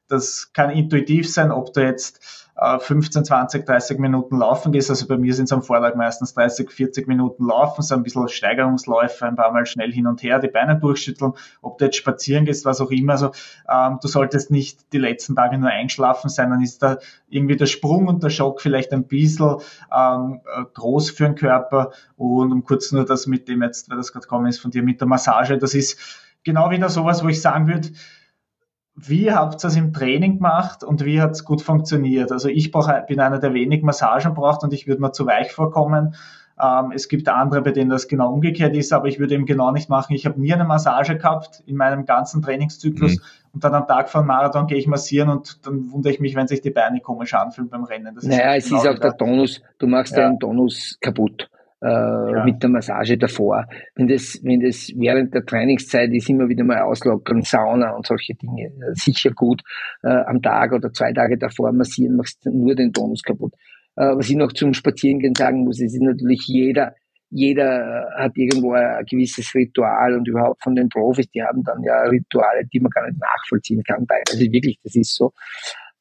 Das 0.09 0.53
kann 0.53 0.71
intuitiv 0.71 1.33
sein, 1.33 1.51
ob 1.51 1.73
du 1.73 1.81
jetzt 1.81 2.46
15, 2.57 3.25
20, 3.27 3.67
30 3.67 3.99
Minuten 3.99 4.39
laufen 4.39 4.73
gehst. 4.73 4.89
Also 4.89 5.07
bei 5.07 5.19
mir 5.19 5.35
sind 5.35 5.45
es 5.45 5.53
am 5.53 5.63
Vortag 5.63 5.95
meistens 5.95 6.33
30, 6.33 6.71
40 6.71 7.07
Minuten 7.07 7.47
laufen, 7.47 7.83
so 7.83 7.95
ein 7.95 8.03
bisschen 8.03 8.29
Steigerungsläufe, 8.29 9.27
ein 9.27 9.37
paar 9.37 9.53
Mal 9.53 9.67
schnell 9.67 9.93
hin 9.93 10.07
und 10.07 10.23
her, 10.23 10.39
die 10.39 10.49
Beine 10.49 10.79
durchschütteln. 10.79 11.35
Ob 11.61 11.77
du 11.77 11.85
jetzt 11.85 11.97
spazieren 11.97 12.47
gehst, 12.47 12.65
was 12.65 12.81
auch 12.81 12.91
immer. 12.91 13.13
Also 13.13 13.33
ähm, 13.69 13.99
du 14.01 14.09
solltest 14.09 14.51
nicht 14.51 14.93
die 14.95 14.99
letzten 14.99 15.37
Tage 15.37 15.59
nur 15.59 15.69
einschlafen 15.69 16.31
sein, 16.31 16.49
dann 16.49 16.63
ist 16.63 16.83
da 16.83 16.99
irgendwie 17.29 17.57
der 17.57 17.67
Sprung 17.67 18.09
und 18.09 18.23
der 18.23 18.31
Schock 18.31 18.63
vielleicht 18.63 18.93
ein 18.93 19.05
bisschen 19.05 19.57
ähm, 19.95 20.41
groß 20.73 21.11
für 21.11 21.25
den 21.25 21.35
Körper. 21.35 21.91
Und 22.17 22.53
um 22.53 22.65
kurz 22.65 22.91
nur 22.91 23.05
das 23.05 23.27
mit 23.27 23.49
dem 23.49 23.63
jetzt, 23.63 23.91
weil 23.91 23.99
das 23.99 24.13
gerade 24.13 24.27
kommen 24.27 24.47
ist 24.47 24.61
von 24.61 24.71
dir 24.71 24.83
mit 24.83 25.01
der 25.01 25.09
Massage, 25.09 25.59
das 25.59 25.75
ist 25.75 25.99
genau 26.43 26.71
wieder 26.71 26.89
sowas, 26.89 27.23
wo 27.23 27.29
ich 27.29 27.43
sagen 27.43 27.67
würde, 27.67 27.91
wie 28.97 29.31
habt 29.31 29.63
ihr 29.63 29.69
es 29.69 29.77
im 29.77 29.93
Training 29.93 30.37
gemacht 30.37 30.83
und 30.83 31.05
wie 31.05 31.21
hat 31.21 31.33
es 31.33 31.45
gut 31.45 31.61
funktioniert? 31.61 32.33
Also 32.33 32.49
ich 32.49 32.73
brauch, 32.73 32.91
bin 33.07 33.21
einer, 33.21 33.39
der 33.39 33.53
wenig 33.53 33.83
Massagen 33.83 34.33
braucht 34.33 34.63
und 34.65 34.73
ich 34.73 34.87
würde 34.87 35.03
mir 35.03 35.13
zu 35.13 35.27
weich 35.27 35.53
vorkommen. 35.53 36.15
Ähm, 36.59 36.93
es 36.95 37.09
gibt 37.09 37.29
andere, 37.29 37.61
bei 37.61 37.73
denen 37.73 37.91
das 37.91 38.09
genau 38.09 38.33
umgekehrt 38.33 38.75
ist, 38.75 38.95
aber 38.95 39.09
ich 39.09 39.19
würde 39.19 39.35
eben 39.35 39.45
genau 39.45 39.71
nicht 39.71 39.91
machen. 39.91 40.15
Ich 40.15 40.25
habe 40.25 40.41
nie 40.41 40.53
eine 40.55 40.65
Massage 40.65 41.19
gehabt 41.19 41.63
in 41.67 41.77
meinem 41.77 42.07
ganzen 42.07 42.41
Trainingszyklus 42.41 43.17
mhm. 43.17 43.23
und 43.53 43.65
dann 43.65 43.75
am 43.75 43.87
Tag 43.87 44.09
vor 44.09 44.23
dem 44.23 44.29
Marathon 44.29 44.67
gehe 44.67 44.79
ich 44.79 44.87
massieren 44.87 45.29
und 45.29 45.67
dann 45.67 45.93
wundere 45.93 46.15
ich 46.15 46.21
mich, 46.21 46.35
wenn 46.35 46.47
sich 46.47 46.63
die 46.63 46.71
Beine 46.71 47.01
komisch 47.01 47.35
anfühlen 47.35 47.69
beim 47.69 47.85
Rennen. 47.85 48.15
Das 48.15 48.25
naja, 48.25 48.55
ist 48.55 48.65
es 48.65 48.71
genau 48.71 48.83
ist 48.83 48.89
auch 48.89 48.99
der 48.99 49.17
Tonus, 49.19 49.61
du 49.79 49.87
machst 49.87 50.17
ja. 50.17 50.27
den 50.27 50.39
Tonus 50.39 50.97
kaputt 51.03 51.51
äh, 51.87 52.33
ja. 52.33 52.45
mit 52.45 52.63
der 52.63 52.71
Massage 52.71 53.17
davor. 53.17 53.67
Wenn 53.95 54.09
das, 54.09 54.41
wenn 54.43 54.61
das 54.61 54.91
während 54.97 55.33
der 55.35 55.45
Trainingszeit 55.45 56.11
ist, 56.13 56.29
immer 56.29 56.49
wieder 56.49 56.65
mal 56.65 56.81
auslockern, 56.81 57.43
Sauna 57.43 57.93
und 57.93 58.07
solche 58.07 58.35
Dinge, 58.35 58.73
sicher 58.95 59.31
gut. 59.31 59.63
Äh, 60.03 60.09
am 60.09 60.43
Tag 60.43 60.73
oder 60.73 60.93
zwei 60.93 61.13
Tage 61.13 61.39
davor 61.39 61.73
massieren, 61.73 62.17
machst 62.17 62.45
du 62.45 62.51
nur 62.51 62.75
den 62.75 62.93
Tonus 62.93 63.23
kaputt. 63.23 63.53
Äh, 63.95 64.17
was 64.17 64.29
ich 64.29 64.37
noch 64.37 64.53
zum 64.53 64.75
Spazierengehen 64.75 65.35
sagen 65.35 65.65
muss, 65.65 65.81
ist 65.81 66.01
natürlich 66.01 66.45
jeder, 66.47 66.95
jeder 67.31 68.09
hat 68.19 68.33
irgendwo 68.35 68.73
ein 68.73 69.05
gewisses 69.09 69.55
Ritual 69.55 70.15
und 70.15 70.27
überhaupt 70.27 70.63
von 70.63 70.75
den 70.75 70.89
Profis, 70.89 71.29
die 71.31 71.43
haben 71.43 71.63
dann 71.63 71.83
ja 71.83 72.03
Rituale, 72.03 72.65
die 72.73 72.81
man 72.81 72.91
gar 72.91 73.07
nicht 73.07 73.21
nachvollziehen 73.21 73.83
kann. 73.85 74.07
Also 74.31 74.41
wirklich, 74.41 74.79
das 74.83 74.97
ist 74.97 75.15
so. 75.15 75.33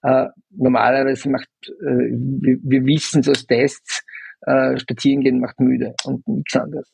Äh, 0.02 0.28
normalerweise 0.52 1.30
macht, 1.30 1.50
äh, 1.68 2.12
wir, 2.42 2.58
wir 2.62 2.86
wissen 2.86 3.22
es 3.22 3.30
aus 3.30 3.48
Tests, 3.48 4.05
äh, 4.46 4.78
spazieren 4.78 5.22
gehen 5.22 5.40
macht 5.40 5.60
müde 5.60 5.94
und 6.06 6.28
nichts 6.28 6.56
anderes. 6.56 6.92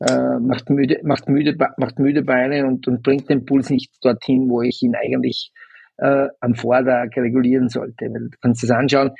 Äh, 0.00 0.38
macht 0.40 0.70
müde, 0.70 1.00
macht 1.02 1.28
müde, 1.28 1.54
macht 1.76 1.98
müde 1.98 2.22
Beine 2.22 2.66
und, 2.66 2.88
und 2.88 3.02
bringt 3.02 3.28
den 3.28 3.44
Puls 3.44 3.68
nicht 3.70 3.92
dorthin, 4.02 4.48
wo 4.48 4.62
ich 4.62 4.82
ihn 4.82 4.94
eigentlich 4.94 5.52
äh, 5.98 6.28
am 6.40 6.54
Vortag 6.54 7.10
regulieren 7.16 7.68
sollte. 7.68 8.06
Weil 8.06 8.30
du 8.30 8.38
kannst 8.40 8.64
es 8.64 8.70
anschauen, 8.70 9.10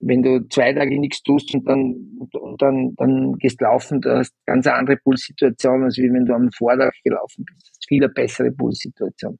wenn 0.00 0.22
du 0.22 0.46
zwei 0.48 0.72
Tage 0.72 0.98
nichts 0.98 1.22
tust 1.22 1.52
und 1.54 1.68
dann, 1.68 1.94
und 2.32 2.62
dann, 2.62 2.94
dann 2.96 3.32
gehst 3.34 3.60
laufen, 3.60 4.00
du 4.00 4.16
hast 4.16 4.32
ganz 4.46 4.66
andere 4.68 4.96
Pulssituation, 4.98 5.82
als 5.82 5.98
wie 5.98 6.12
wenn 6.12 6.24
du 6.24 6.34
am 6.34 6.50
Vortag 6.52 6.92
gelaufen 7.02 7.44
bist. 7.44 7.66
Das 7.66 7.70
ist 7.70 7.88
viel 7.88 8.08
bessere 8.08 8.52
Pulssituation. 8.52 9.38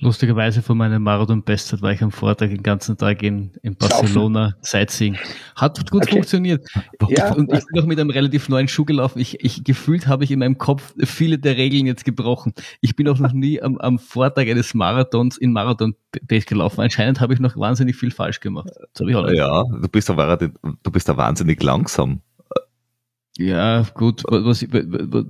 Lustigerweise 0.00 0.62
von 0.62 0.78
meinem 0.78 1.02
Marathon-Bestzeit 1.02 1.82
war 1.82 1.92
ich 1.92 2.02
am 2.02 2.12
Vortag 2.12 2.48
den 2.48 2.62
ganzen 2.62 2.96
Tag 2.96 3.22
in, 3.22 3.52
in 3.62 3.76
Barcelona 3.76 4.54
Sightseeing. 4.62 5.16
Hat 5.56 5.90
gut 5.90 6.02
okay. 6.02 6.12
funktioniert. 6.12 6.66
Ja. 7.08 7.32
Und 7.32 7.52
ich 7.52 7.64
bin 7.66 7.82
auch 7.82 7.86
mit 7.86 7.98
einem 7.98 8.10
relativ 8.10 8.48
neuen 8.48 8.68
Schuh 8.68 8.84
gelaufen. 8.84 9.18
Ich, 9.18 9.44
ich 9.44 9.64
gefühlt 9.64 10.06
habe 10.06 10.24
ich 10.24 10.30
in 10.30 10.38
meinem 10.38 10.58
Kopf 10.58 10.94
viele 11.04 11.38
der 11.38 11.56
Regeln 11.56 11.86
jetzt 11.86 12.04
gebrochen. 12.04 12.54
Ich 12.80 12.96
bin 12.96 13.08
auch 13.08 13.18
noch 13.18 13.32
nie 13.32 13.60
am, 13.60 13.78
am 13.78 13.98
Vortag 13.98 14.46
eines 14.48 14.74
Marathons 14.74 15.36
in 15.36 15.52
Marathon-Pace 15.52 16.46
gelaufen. 16.46 16.80
Anscheinend 16.80 17.20
habe 17.20 17.34
ich 17.34 17.40
noch 17.40 17.56
wahnsinnig 17.56 17.96
viel 17.96 18.10
falsch 18.10 18.40
gemacht. 18.40 18.70
ja, 19.34 19.62
du 19.64 19.88
bist, 19.88 20.10
aber, 20.10 20.36
du 20.36 20.90
bist 20.90 21.08
da 21.08 21.16
wahnsinnig 21.16 21.62
langsam. 21.62 22.22
Ja, 23.38 23.82
gut. 23.94 24.24
Was, 24.26 24.66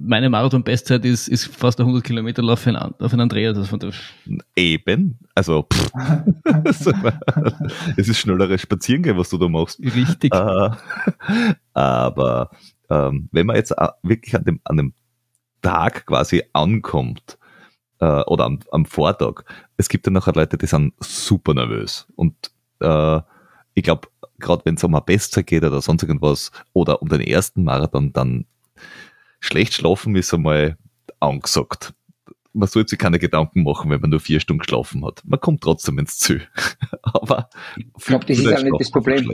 meine 0.01 0.31
Marathon-Bestzeit 0.31 1.05
ist, 1.05 1.29
ist 1.29 1.45
fast 1.47 1.79
100 1.79 2.03
Kilometer 2.03 2.43
Lauf 2.43 2.61
für 2.61 2.71
einen, 2.71 2.95
auf 2.99 3.13
einen 3.13 3.21
Andreas. 3.21 3.59
Also 3.59 3.91
Eben. 4.57 5.19
Also, 5.35 5.67
pff. 5.71 5.93
es 7.99 8.09
ist 8.09 8.19
schnelleres 8.19 8.63
Spazierengehen, 8.63 9.19
was 9.19 9.29
du 9.29 9.37
da 9.37 9.47
machst. 9.47 9.79
Richtig. 9.81 10.35
Äh, 10.35 10.71
aber 11.75 12.51
ähm, 12.89 13.29
wenn 13.31 13.47
man 13.47 13.57
jetzt 13.57 13.75
wirklich 14.03 14.35
an 14.35 14.45
dem, 14.45 14.61
an 14.65 14.79
dem 14.79 14.95
Tag 15.61 16.07
quasi 16.07 16.43
ankommt, 16.55 17.37
äh, 18.01 18.23
oder 18.23 18.47
am, 18.47 18.61
am 18.73 18.87
Vortag, 18.87 19.43
es 19.77 19.91
gibt 19.91 20.07
ja 20.07 20.13
nachher 20.13 20.33
Leute, 20.33 20.57
die 20.57 20.67
sind 20.67 20.95
super 21.01 21.53
nervös. 21.53 22.07
Und 22.17 22.35
äh, 22.81 23.21
ich 23.75 23.83
glaube, 23.83 24.09
gerade 24.39 24.65
wenn 24.65 24.75
es 24.75 24.85
um 24.85 24.95
eine 24.95 25.05
Bestzeit 25.05 25.47
geht 25.47 25.65
oder 25.65 25.81
sonst 25.81 26.03
irgendwas 26.03 26.51
oder 26.73 27.03
um 27.03 27.09
den 27.09 27.21
ersten 27.21 27.65
Marathon, 27.65 28.13
dann 28.13 28.47
schlecht 29.41 29.75
schlafen 29.75 30.17
ist 30.17 30.35
einmal 30.35 30.77
angesagt. 31.21 31.95
Man 32.53 32.69
sollte 32.69 32.91
sich 32.91 32.99
keine 32.99 33.19
Gedanken 33.19 33.63
machen, 33.63 33.91
wenn 33.91 34.01
man 34.01 34.11
nur 34.11 34.21
vier 34.21 34.41
Stunden 34.41 34.61
geschlafen 34.61 35.05
hat. 35.05 35.23
Man 35.25 35.41
kommt 35.41 35.61
trotzdem 35.61 35.99
ins 35.99 36.19
Ziel. 36.19 36.43
Aber 37.03 37.51
ich 37.77 38.05
glaube, 38.05 38.25
das 38.27 38.39
ist 38.39 38.53
auch 38.53 38.63
nicht 38.63 38.81
das 38.81 38.91
Problem. 38.91 39.31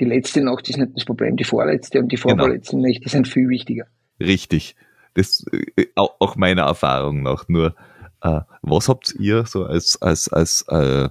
Die 0.00 0.04
letzte 0.04 0.42
Nacht 0.42 0.68
ist 0.68 0.78
nicht 0.78 0.92
das 0.94 1.04
Problem, 1.04 1.36
die 1.36 1.44
vorletzte 1.44 2.00
und 2.00 2.10
die 2.10 2.16
genau. 2.16 2.30
vorvorletzte 2.30 2.76
genau. 2.76 2.88
Nächte 2.88 3.08
sind 3.08 3.28
viel 3.28 3.48
wichtiger. 3.48 3.86
Richtig. 4.18 4.74
Das 5.14 5.44
äh, 5.76 5.86
auch 5.94 6.36
meiner 6.36 6.62
Erfahrung 6.62 7.22
nach. 7.22 7.48
Nur, 7.48 7.74
äh, 8.22 8.40
was 8.62 8.88
habt 8.88 9.14
ihr 9.18 9.46
so 9.46 9.64
als, 9.64 10.00
als, 10.00 10.28
als 10.28 10.62
äh, 10.68 11.08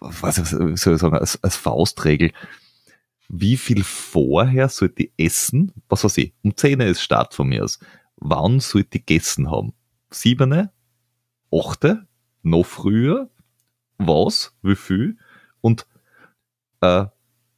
was 0.00 0.36
soll 0.36 0.72
ich 0.74 0.80
sagen, 0.80 1.14
als, 1.14 1.42
als 1.42 1.56
Faustregel, 1.56 2.32
wie 3.28 3.56
viel 3.56 3.84
vorher 3.84 4.68
sollte 4.68 5.04
ich 5.04 5.12
essen? 5.16 5.72
Was 5.88 6.02
weiß 6.02 6.18
ich, 6.18 6.34
um 6.42 6.56
10 6.56 6.80
ist 6.80 7.02
Start 7.02 7.34
von 7.34 7.48
mir 7.48 7.64
aus. 7.64 7.78
Wann 8.16 8.60
sollte 8.60 8.98
ich 8.98 9.06
gegessen 9.06 9.50
haben? 9.50 9.72
Siebene? 10.10 10.72
Achte? 11.54 12.06
Noch 12.42 12.64
früher? 12.64 13.30
Was? 13.98 14.52
Wie 14.62 14.74
viel? 14.74 15.18
Und 15.60 15.86
äh, 16.80 17.06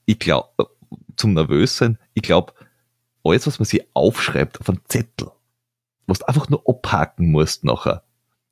ich 0.05 0.19
glaube, 0.19 0.69
zum 1.17 1.35
Nervössein, 1.35 1.99
ich 2.15 2.23
glaube, 2.23 2.53
alles, 3.25 3.47
was 3.47 3.59
man 3.59 3.67
sich 3.67 3.87
aufschreibt 3.95 4.61
auf 4.61 4.69
einen 4.69 4.81
Zettel, 4.89 5.31
was 6.07 6.19
du 6.19 6.27
einfach 6.27 6.49
nur 6.49 6.63
abhaken 6.69 7.31
musst 7.31 7.65
nachher, 7.65 8.03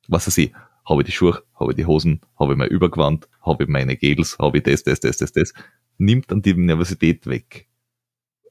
was 0.07 0.27
weiß 0.27 0.37
ich, 0.39 0.53
habe 0.85 1.01
ich 1.01 1.05
die 1.05 1.11
Schuhe, 1.11 1.43
habe 1.59 1.71
ich 1.71 1.75
die 1.75 1.85
Hosen, 1.85 2.21
habe 2.39 2.53
ich 2.53 2.57
mein 2.57 2.69
Übergewand, 2.69 3.27
habe 3.41 3.63
ich 3.63 3.69
meine 3.69 3.95
Gels, 3.95 4.37
habe 4.39 4.57
ich 4.57 4.63
das, 4.63 4.83
das, 4.83 4.99
das, 4.99 5.17
das, 5.17 5.31
das, 5.31 5.53
nimmt 5.97 6.31
dann 6.31 6.41
die 6.41 6.53
Nervosität 6.53 7.27
weg. 7.27 7.67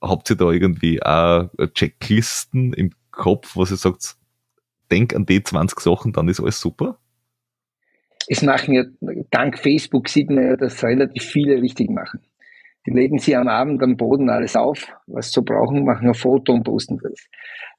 Habt 0.00 0.30
ihr 0.30 0.36
da 0.36 0.50
irgendwie 0.50 1.02
auch 1.02 1.50
Checklisten 1.74 2.72
im 2.72 2.92
Kopf, 3.10 3.56
was 3.56 3.70
ihr 3.70 3.76
sagt, 3.76 4.16
denk 4.90 5.14
an 5.14 5.26
die 5.26 5.42
20 5.42 5.78
Sachen, 5.80 6.12
dann 6.12 6.28
ist 6.28 6.40
alles 6.40 6.60
super? 6.60 6.98
Es 8.28 8.42
machen 8.42 8.74
ja, 8.74 8.84
dank 9.30 9.58
Facebook 9.58 10.08
sieht 10.08 10.30
man 10.30 10.44
ja, 10.44 10.56
dass 10.56 10.84
relativ 10.84 11.24
viele 11.24 11.60
richtig 11.60 11.90
machen. 11.90 12.20
Die 12.86 12.92
legen 12.92 13.18
sie 13.18 13.36
am 13.36 13.48
Abend 13.48 13.82
am 13.82 13.96
Boden 13.96 14.30
alles 14.30 14.56
auf, 14.56 14.86
was 15.06 15.30
sie 15.32 15.42
brauchen, 15.42 15.84
machen 15.84 16.08
ein 16.08 16.14
Foto 16.14 16.54
und 16.54 16.64
posten 16.64 16.98
das. 17.02 17.26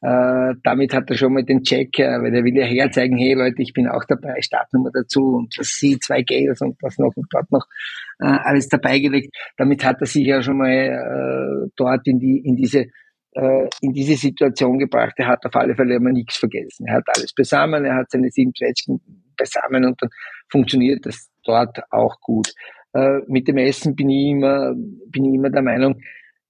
Äh, 0.02 0.56
damit 0.64 0.94
hat 0.94 1.10
er 1.10 1.18
schon 1.18 1.34
mal 1.34 1.44
den 1.44 1.64
Check, 1.64 1.98
äh, 1.98 2.22
weil 2.22 2.36
er 2.36 2.44
will 2.44 2.56
ja 2.56 2.66
herzeigen, 2.66 3.18
hey 3.18 3.34
Leute, 3.34 3.62
ich 3.62 3.74
bin 3.74 3.88
auch 3.88 4.04
dabei, 4.06 4.42
Startnummer 4.42 4.92
dazu 4.94 5.38
und 5.38 5.58
das 5.58 5.70
sie, 5.70 5.98
zwei 5.98 6.22
Gels 6.22 6.62
und 6.62 6.78
das 6.82 6.98
noch 7.00 7.16
und 7.16 7.26
dort 7.32 7.52
noch 7.52 7.66
äh, 8.20 8.26
alles 8.26 8.70
dabei 8.70 9.00
gelegt. 9.00 9.36
Damit 9.58 9.84
hat 9.84 9.98
er 10.02 10.08
sich 10.08 10.26
ja 10.26 10.44
schon 10.44 10.58
mal 10.58 10.70
äh, 10.70 11.70
dort 11.76 12.08
in 12.08 12.20
die, 12.20 12.40
in 12.46 12.56
diese 12.56 12.86
äh, 13.34 13.70
in 13.82 13.94
diese 13.94 14.16
Situation 14.16 14.78
gebracht. 14.78 15.14
Er 15.18 15.28
hat 15.28 15.46
auf 15.46 15.56
alle 15.56 15.76
Fälle 15.76 15.96
immer 15.96 16.12
nichts 16.12 16.38
vergessen. 16.38 16.86
Er 16.88 16.96
hat 16.96 17.06
alles 17.16 17.34
besamen, 17.34 17.86
er 17.86 17.96
hat 17.96 18.12
seine 18.12 18.30
sieben 18.30 18.54
Zwetschgen 18.54 19.00
besamen 19.38 19.86
und 19.86 20.02
dann 20.02 20.10
funktioniert 20.50 21.06
das 21.06 21.30
dort 21.44 21.80
auch 21.92 22.20
gut. 22.20 22.54
Äh, 22.94 23.20
mit 23.28 23.48
dem 23.48 23.58
Essen 23.58 23.96
bin 23.96 24.10
ich 24.10 24.32
immer, 24.32 24.74
bin 24.76 25.26
ich 25.26 25.36
immer 25.36 25.50
der 25.50 25.62
Meinung, 25.62 26.02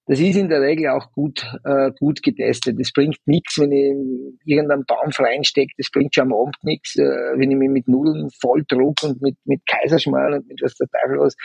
das 0.06 0.18
ist 0.18 0.36
in 0.36 0.48
der 0.48 0.60
Regel 0.60 0.88
auch 0.88 1.12
gut, 1.12 1.46
äh, 1.64 1.92
gut 1.98 2.22
getestet. 2.22 2.78
Das 2.78 2.92
bringt 2.92 3.18
nichts, 3.24 3.58
wenn 3.58 3.70
ich 3.70 3.94
irgendeinen 4.44 4.84
Baum 4.84 5.10
reinstecke, 5.16 5.72
das 5.78 5.90
bringt 5.90 6.14
schon 6.14 6.32
am 6.32 6.34
Abend 6.34 6.56
nichts, 6.62 6.96
äh, 6.96 7.02
wenn 7.02 7.50
ich 7.50 7.56
mich 7.56 7.70
mit 7.70 7.88
Nudeln 7.88 8.28
voll 8.40 8.64
druck 8.66 9.02
und 9.04 9.22
mit, 9.22 9.36
mit 9.44 9.60
Kaiserschmarrn 9.66 10.34
und 10.34 10.48
mit 10.48 10.60
was 10.60 10.74
der 10.74 10.88
Teufel 10.88 11.18
was. 11.18 11.36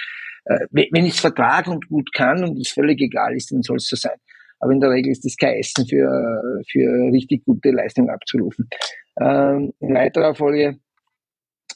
Äh, 0.45 0.65
wenn 0.71 1.05
ich 1.05 1.13
es 1.13 1.19
vertrage 1.19 1.69
und 1.69 1.87
gut 1.87 2.11
kann 2.13 2.43
und 2.43 2.59
es 2.59 2.69
völlig 2.69 2.99
egal 2.99 3.35
ist, 3.35 3.51
dann 3.51 3.61
soll 3.61 3.77
es 3.77 3.87
so 3.87 3.95
sein. 3.95 4.17
Aber 4.59 4.71
in 4.71 4.79
der 4.79 4.89
Regel 4.89 5.11
ist 5.11 5.23
das 5.23 5.37
kein 5.37 5.57
Essen 5.57 5.85
für, 5.85 6.63
für 6.71 7.11
richtig 7.11 7.45
gute 7.45 7.69
Leistung 7.69 8.09
abzurufen. 8.09 8.67
Ähm, 9.21 9.71
in 9.79 9.93
weiterer 9.93 10.33
Folge 10.33 10.79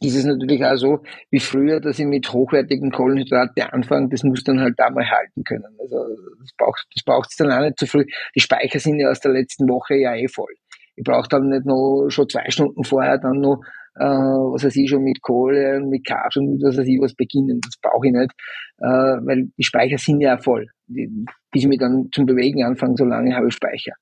ist 0.01 0.15
es 0.15 0.25
natürlich 0.25 0.65
auch 0.65 0.75
so, 0.75 1.03
wie 1.29 1.39
früher, 1.39 1.79
dass 1.79 1.99
ich 1.99 2.05
mit 2.05 2.33
hochwertigen 2.33 2.91
Kohlenhydrate 2.91 3.71
anfange, 3.71 4.09
das 4.09 4.23
muss 4.23 4.43
dann 4.43 4.59
halt 4.59 4.73
da 4.77 4.89
mal 4.89 5.09
halten 5.09 5.43
können. 5.43 5.63
Also 5.79 5.97
das 6.39 6.49
braucht 6.57 6.85
das 6.95 7.03
braucht 7.03 7.29
es 7.29 7.37
dann 7.37 7.51
auch 7.51 7.61
nicht 7.61 7.77
zu 7.77 7.85
früh. 7.85 8.05
Die 8.35 8.39
Speicher 8.39 8.79
sind 8.79 8.99
ja 8.99 9.09
aus 9.09 9.19
der 9.19 9.31
letzten 9.31 9.69
Woche 9.69 9.95
ja 9.95 10.15
eh 10.15 10.27
voll. 10.27 10.53
Ich 10.95 11.03
brauche 11.03 11.29
dann 11.29 11.49
nicht 11.49 11.65
noch 11.65 12.09
schon 12.09 12.27
zwei 12.27 12.49
Stunden 12.49 12.83
vorher 12.83 13.19
dann 13.19 13.39
noch, 13.41 13.61
äh, 13.95 14.03
was 14.03 14.63
weiß 14.63 14.75
ich, 14.75 14.89
schon 14.89 15.03
mit 15.03 15.21
Kohle 15.21 15.77
und 15.77 15.89
mit 15.89 16.05
Carbs 16.05 16.35
und 16.35 16.53
mit 16.53 16.63
was 16.63 16.77
weiß 16.77 16.87
ich 16.87 16.99
was 16.99 17.13
beginnen. 17.13 17.61
Das 17.63 17.77
brauche 17.79 18.07
ich 18.07 18.13
nicht, 18.13 18.31
äh, 18.79 18.85
weil 18.85 19.49
die 19.55 19.63
Speicher 19.63 19.99
sind 19.99 20.19
ja 20.19 20.37
voll. 20.37 20.67
Die, 20.87 21.09
bis 21.51 21.63
ich 21.63 21.67
mich 21.67 21.79
dann 21.79 22.09
zum 22.11 22.25
Bewegen 22.25 22.63
anfange, 22.63 22.95
solange 22.97 23.35
habe 23.35 23.49
ich 23.49 23.53
Speicher. 23.53 23.93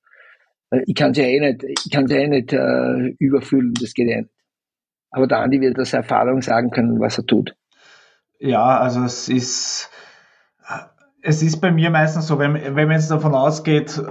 Ich 0.86 0.96
kann 0.96 1.12
es 1.12 1.18
ja 1.18 1.26
eh 1.26 1.40
nicht, 1.40 1.64
ich 1.64 1.92
kann 1.92 2.08
ja 2.08 2.18
eh 2.18 2.28
nicht 2.28 2.54
äh, 2.54 3.16
überfüllen, 3.18 3.74
das 3.74 3.94
geht 3.94 4.08
ja 4.08 4.22
nicht. 4.22 4.30
Aber 5.12 5.28
der 5.28 5.40
Andi 5.40 5.60
wird 5.62 5.80
aus 5.80 5.94
Erfahrung 5.94 6.42
sagen 6.42 6.72
können, 6.72 7.00
was 7.00 7.18
er 7.18 7.26
tut. 7.26 7.56
Ja, 8.40 8.80
also 8.80 9.04
es 9.04 9.28
ist, 9.28 9.90
es 11.22 11.44
ist 11.44 11.60
bei 11.60 11.72
mir 11.72 11.90
meistens 11.90 12.28
so, 12.28 12.40
wenn, 12.40 12.54
wenn 12.54 12.88
man 12.88 12.92
jetzt 12.92 13.12
davon 13.12 13.36
ausgeht, 13.36 14.02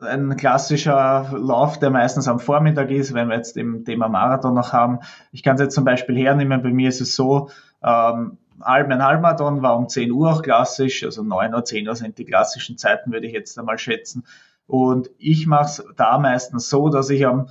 ein 0.00 0.36
klassischer 0.36 1.30
Lauf, 1.32 1.78
der 1.78 1.90
meistens 1.90 2.28
am 2.28 2.38
Vormittag 2.38 2.90
ist, 2.90 3.14
wenn 3.14 3.28
wir 3.28 3.36
jetzt 3.36 3.56
im 3.56 3.84
Thema 3.84 4.08
Marathon 4.08 4.54
noch 4.54 4.72
haben. 4.72 5.00
Ich 5.32 5.42
kann 5.42 5.54
es 5.54 5.62
jetzt 5.62 5.74
zum 5.74 5.84
Beispiel 5.84 6.16
hernehmen, 6.16 6.62
bei 6.62 6.70
mir 6.70 6.88
ist 6.88 7.00
es 7.00 7.14
so, 7.14 7.50
ähm, 7.82 8.38
ein 8.60 9.04
Halbmarathon 9.04 9.62
war 9.62 9.76
um 9.76 9.88
10 9.88 10.10
Uhr 10.12 10.30
auch 10.30 10.42
klassisch, 10.42 11.04
also 11.04 11.22
9 11.22 11.54
Uhr, 11.54 11.64
10 11.64 11.88
Uhr 11.88 11.96
sind 11.96 12.18
die 12.18 12.24
klassischen 12.24 12.78
Zeiten, 12.78 13.12
würde 13.12 13.26
ich 13.26 13.32
jetzt 13.32 13.58
einmal 13.58 13.78
schätzen. 13.78 14.24
Und 14.66 15.10
ich 15.18 15.46
mache 15.46 15.64
es 15.64 15.84
da 15.96 16.18
meistens 16.18 16.70
so, 16.70 16.88
dass 16.88 17.10
ich 17.10 17.26
am 17.26 17.48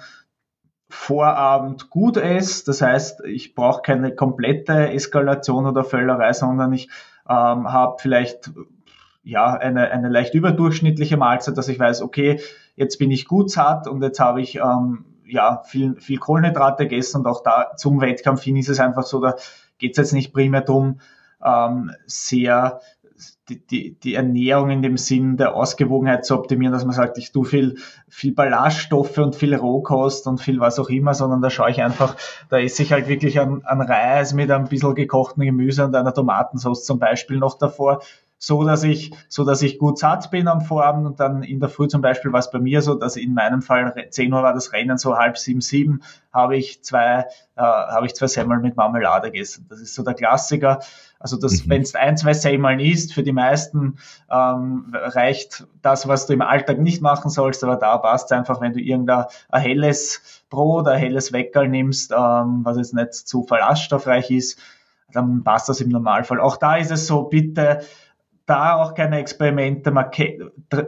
Vorabend 0.94 1.90
gut 1.90 2.18
esse. 2.18 2.66
Das 2.66 2.82
heißt, 2.82 3.26
ich 3.26 3.56
brauche 3.56 3.82
keine 3.82 4.16
komplette 4.16 4.92
Eskalation 4.92 5.66
oder 5.66 5.84
Völlerei, 5.84 6.32
sondern 6.34 6.72
ich 6.72 6.88
ähm, 7.28 7.74
habe 7.74 7.98
vielleicht 8.00 8.52
ja 9.24 9.54
eine, 9.54 9.90
eine 9.92 10.10
leicht 10.10 10.36
überdurchschnittliche 10.36 11.18
Mahlzeit, 11.18 11.58
dass 11.58 11.68
ich 11.68 11.80
weiß, 11.80 12.04
okay, 12.04 12.40
jetzt 12.76 13.00
bin 13.00 13.10
ich 13.12 13.28
gut 13.28 13.50
satt 13.50 13.88
und 13.88 14.04
jetzt 14.04 14.20
habe 14.20 14.42
ich 14.42 14.58
ähm, 14.58 15.06
ja 15.26 15.64
viel, 15.66 15.96
viel 16.00 16.20
Kohlenhydrate 16.20 16.88
gegessen 16.88 17.22
und 17.22 17.28
auch 17.28 17.42
da 17.42 17.76
zum 17.76 18.00
Wettkampf 18.00 18.44
hin 18.44 18.56
ist 18.56 18.70
es 18.70 18.80
einfach 18.80 19.04
so, 19.04 19.20
da 19.20 19.36
geht 19.80 19.92
es 19.94 19.98
jetzt 19.98 20.14
nicht 20.14 20.32
primär 20.32 20.62
darum, 20.62 21.00
ähm, 21.44 21.92
sehr 22.06 22.80
die, 23.50 23.66
die, 23.66 24.00
die 24.00 24.14
Ernährung 24.14 24.70
in 24.70 24.82
dem 24.82 24.98
Sinn 24.98 25.38
der 25.38 25.56
Ausgewogenheit 25.56 26.26
zu 26.26 26.36
optimieren, 26.36 26.74
dass 26.74 26.86
man 26.86 26.96
sagt, 26.96 27.18
ich 27.18 27.32
tue 27.32 27.46
viel, 27.46 27.76
viel 28.08 28.34
Ballaststoffe 28.34 29.18
und 29.18 29.36
viel 29.36 29.54
Rohkost 29.54 30.28
und 30.28 30.40
viel 30.40 30.60
was 30.60 30.80
auch 30.80 30.90
immer, 30.90 31.14
sondern 31.14 31.42
da 31.42 31.50
schaue 31.50 31.72
ich 31.72 31.82
einfach, 31.82 32.16
da 32.50 32.60
esse 32.60 32.84
ich 32.84 32.92
halt 32.94 33.08
wirklich 33.08 33.40
an, 33.40 33.62
Reis 33.66 34.34
mit 34.34 34.50
ein 34.50 34.66
bisschen 34.66 34.96
gekochten 34.96 35.44
Gemüse 35.44 35.84
und 35.84 35.96
einer 35.96 36.14
Tomatensauce 36.14 36.86
zum 36.86 37.00
Beispiel 37.00 37.38
noch 37.38 37.58
davor 37.58 38.02
so 38.44 38.66
dass 38.66 38.84
ich, 38.84 39.14
so 39.30 39.46
dass 39.46 39.62
ich 39.62 39.80
gut 39.80 39.98
satt 39.98 40.30
bin 40.30 40.50
am 40.50 40.60
Vorabend 40.60 41.06
und 41.08 41.22
dann 41.22 41.44
in 41.44 41.62
der 41.62 41.70
Früh 41.70 41.88
zum 41.88 42.02
Beispiel 42.02 42.34
war 42.34 42.42
es 42.42 42.52
bei 42.52 42.60
mir 42.60 42.82
so, 42.82 42.94
dass 42.94 43.16
in 43.16 43.34
meinem 43.34 43.62
Fall 43.62 43.96
10 44.10 44.34
Uhr 44.34 44.44
war 44.44 44.54
das 44.54 44.74
Rennen 44.74 44.98
so 44.98 45.16
halb 45.18 45.38
sieben, 45.38 45.62
sieben, 45.62 46.02
habe 46.34 46.58
ich 46.58 46.84
zwei, 46.84 47.26
äh, 47.56 47.62
habe 47.62 48.06
ich 48.06 48.16
zwei 48.16 48.28
Semmeln 48.28 48.62
mit 48.62 48.76
Marmelade 48.76 49.32
gegessen. 49.32 49.66
Das 49.70 49.80
ist 49.80 49.96
so 49.96 50.04
der 50.04 50.14
Klassiker. 50.14 50.82
Also 51.20 51.38
das, 51.38 51.64
mhm. 51.64 51.70
wenn 51.70 51.82
es 51.84 51.96
ein, 51.96 52.18
zwei 52.18 52.34
Semmeln 52.34 52.82
isst, 52.82 53.14
für 53.14 53.24
die 53.24 53.32
meisten 53.32 53.98
ähm, 54.30 54.88
reicht 54.94 55.66
das, 55.82 56.10
was 56.10 56.26
du 56.26 56.34
im 56.34 56.42
Alltag 56.42 56.80
nicht 56.80 57.02
machen 57.02 57.30
sollst, 57.30 57.64
aber 57.64 57.78
da 57.78 57.98
passt 57.98 58.26
es 58.26 58.38
einfach, 58.38 58.60
wenn 58.60 58.74
du 58.74 58.82
irgendein 58.82 59.24
ein 59.52 59.62
helles 59.62 60.44
Brot, 60.50 60.90
ein 60.90 61.00
helles 61.00 61.32
Weckerl 61.32 61.70
nimmst, 61.70 62.12
ähm, 62.12 62.60
was 62.66 62.76
jetzt 62.76 62.94
nicht 62.94 63.14
zu 63.14 63.46
ballaststoffreich 63.46 64.32
ist, 64.32 64.60
dann 65.14 65.44
passt 65.44 65.70
das 65.70 65.80
im 65.80 65.90
Normalfall. 65.90 66.42
Auch 66.42 66.58
da 66.58 66.76
ist 66.76 66.92
es 66.92 67.08
so, 67.08 67.24
bitte 67.24 67.84
da 68.46 68.76
auch 68.76 68.94
keine 68.94 69.20
Experimente. 69.20 69.94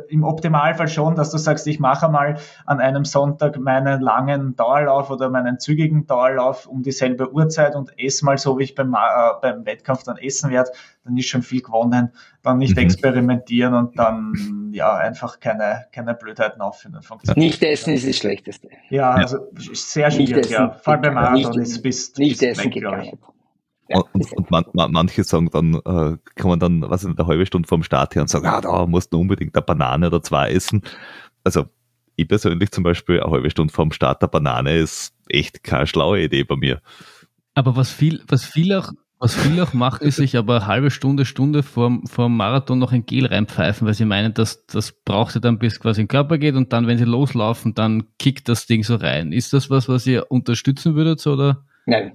Im 0.09 0.23
Optimalfall 0.23 0.89
schon, 0.89 1.15
dass 1.15 1.31
du 1.31 1.37
sagst, 1.37 1.67
ich 1.67 1.79
mache 1.79 2.09
mal 2.09 2.37
an 2.65 2.79
einem 2.79 3.05
Sonntag 3.05 3.57
meinen 3.57 4.01
langen 4.01 4.55
Dauerlauf 4.55 5.09
oder 5.09 5.29
meinen 5.29 5.59
zügigen 5.59 6.05
Dauerlauf 6.05 6.67
um 6.67 6.83
dieselbe 6.83 7.31
Uhrzeit 7.31 7.75
und 7.75 7.97
esse 7.97 8.25
mal 8.25 8.37
so, 8.37 8.59
wie 8.59 8.63
ich 8.63 8.75
beim, 8.75 8.93
äh, 8.93 8.97
beim 9.41 9.65
Wettkampf 9.65 10.03
dann 10.03 10.17
essen 10.17 10.51
werde, 10.51 10.71
dann 11.05 11.15
ist 11.15 11.27
schon 11.27 11.43
viel 11.43 11.61
gewonnen. 11.61 12.11
Dann 12.41 12.57
nicht 12.57 12.75
mhm. 12.75 12.83
experimentieren 12.83 13.73
und 13.73 13.97
dann 13.97 14.71
ja 14.73 14.93
einfach 14.93 15.39
keine, 15.39 15.85
keine 15.93 16.13
Blödheiten 16.13 16.61
auffinden. 16.61 16.99
Nicht 17.35 17.63
essen 17.63 17.93
ist 17.93 18.07
das 18.07 18.17
Schlechteste. 18.17 18.67
Ja, 18.89 19.11
also 19.11 19.37
sehr 19.73 20.11
schwierig, 20.11 20.49
ja. 20.49 20.71
Vor 20.71 20.93
allem 20.93 21.01
beim 21.01 21.13
Marathon 21.13 21.61
ist 21.61 21.81
bis 21.81 22.15
nicht 22.17 22.43
essen 22.43 22.65
weg, 22.65 22.73
geht 22.73 22.83
gar 22.83 22.97
nicht. 22.97 23.17
Ja, 23.87 23.99
und, 24.13 24.31
und 24.33 24.51
man, 24.51 24.65
man, 24.73 24.91
manche 24.91 25.23
sagen 25.23 25.49
dann, 25.51 25.75
äh, 25.75 26.17
kann 26.35 26.49
man 26.49 26.59
dann, 26.59 26.81
was 26.81 27.03
ist 27.03 27.17
eine 27.17 27.27
halbe 27.27 27.45
Stunde 27.45 27.67
vorm 27.67 27.83
Start 27.83 28.15
her 28.15 28.23
und 28.23 28.29
sagen, 28.29 28.47
ah, 28.47 28.61
da 28.61 28.85
musst 28.87 29.13
du 29.13 29.19
unbedingt 29.19 29.55
eine 29.55 29.61
Banane 29.61 30.07
oder 30.07 30.23
zwei 30.23 30.51
essen. 30.51 30.81
Also 31.43 31.65
ich 32.15 32.27
persönlich 32.27 32.71
zum 32.71 32.83
Beispiel 32.83 33.21
eine 33.21 33.31
halbe 33.31 33.49
Stunde 33.49 33.73
vorm 33.73 33.91
Start 33.91 34.21
der 34.21 34.27
Banane 34.27 34.75
ist 34.75 35.13
echt 35.29 35.63
keine 35.63 35.85
schlaue 35.85 36.23
Idee 36.23 36.43
bei 36.43 36.55
mir. 36.55 36.81
Aber 37.53 37.75
was 37.75 37.91
viel, 37.91 38.23
was 38.27 38.43
viel 38.43 38.73
auch, 38.73 38.91
was 39.19 39.35
viel 39.35 39.59
auch 39.61 39.73
macht, 39.73 40.01
ist 40.01 40.15
sich 40.15 40.35
aber 40.35 40.57
eine 40.57 40.67
halbe 40.67 40.91
Stunde, 40.91 41.25
Stunde 41.25 41.61
vor, 41.61 41.99
vor 42.05 42.25
dem 42.25 42.37
Marathon 42.37 42.79
noch 42.79 42.91
ein 42.91 43.05
Gel 43.05 43.27
reinpfeifen, 43.27 43.85
weil 43.85 43.93
sie 43.93 44.05
meinen, 44.05 44.33
dass 44.33 44.65
das 44.65 44.91
braucht 44.91 45.35
ihr 45.35 45.41
dann, 45.41 45.59
bis 45.59 45.79
quasi 45.79 46.01
in 46.01 46.05
den 46.05 46.09
Körper 46.09 46.37
geht 46.37 46.55
und 46.55 46.73
dann, 46.73 46.87
wenn 46.87 46.97
sie 46.97 47.05
loslaufen, 47.05 47.75
dann 47.75 48.07
kickt 48.17 48.49
das 48.49 48.65
Ding 48.65 48.83
so 48.83 48.95
rein. 48.95 49.31
Ist 49.31 49.53
das 49.53 49.69
was, 49.69 49.87
was 49.87 50.07
ihr 50.07 50.31
unterstützen 50.31 50.95
würdet, 50.95 51.25
oder? 51.27 51.65
Nein, 51.85 52.11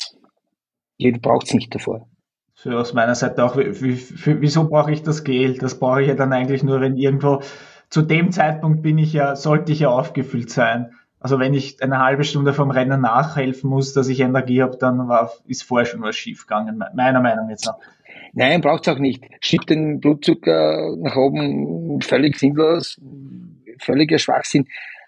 Jeder 1.01 1.19
braucht 1.19 1.47
es 1.47 1.55
nicht 1.55 1.75
davor. 1.75 2.07
Für 2.55 2.79
aus 2.79 2.93
meiner 2.93 3.15
Seite 3.15 3.43
auch, 3.43 3.57
wieso 3.57 4.69
brauche 4.69 4.93
ich 4.93 5.03
das 5.03 5.25
Gel? 5.25 5.57
Das 5.57 5.79
brauche 5.79 6.03
ich 6.03 6.09
ja 6.09 6.15
dann 6.15 6.35
eigentlich 6.35 6.63
nur, 6.63 6.83
wenn 6.83 6.99
irgendwo, 6.99 7.41
zu 7.89 8.03
dem 8.03 8.33
Zeitpunkt 8.33 8.83
bin 8.83 8.99
ich 8.99 9.15
ja, 9.15 9.35
sollte 9.35 9.73
ich 9.73 9.81
ja 9.81 9.89
aufgefüllt 9.89 10.51
sein. 10.51 10.93
Also 11.19 11.39
wenn 11.39 11.55
ich 11.55 11.83
eine 11.83 12.01
halbe 12.01 12.25
Stunde 12.25 12.53
vom 12.53 12.71
Rennen 12.71 13.01
nachhelfen 13.01 13.71
muss, 13.71 13.95
dass 13.95 14.09
ich 14.09 14.21
Energie 14.21 14.61
habe, 14.63 14.77
dann 14.77 15.09
war, 15.09 15.33
ist 15.47 15.63
vorher 15.63 15.87
schon 15.87 16.03
was 16.03 16.17
schiefgegangen, 16.17 16.83
meiner 16.95 17.23
Meinung 17.23 17.49
jetzt 17.49 17.65
noch. 17.65 17.79
Nein, 18.35 18.61
braucht 18.61 18.87
es 18.87 18.95
auch 18.95 18.99
nicht. 18.99 19.25
Schiebt 19.41 19.71
den 19.71 20.01
Blutzucker 20.01 20.97
nach 20.99 21.17
oben, 21.17 22.03
völlig 22.03 22.39
sinnlos, 22.39 23.01
völliger 23.79 24.19
Schwachsinn 24.19 24.67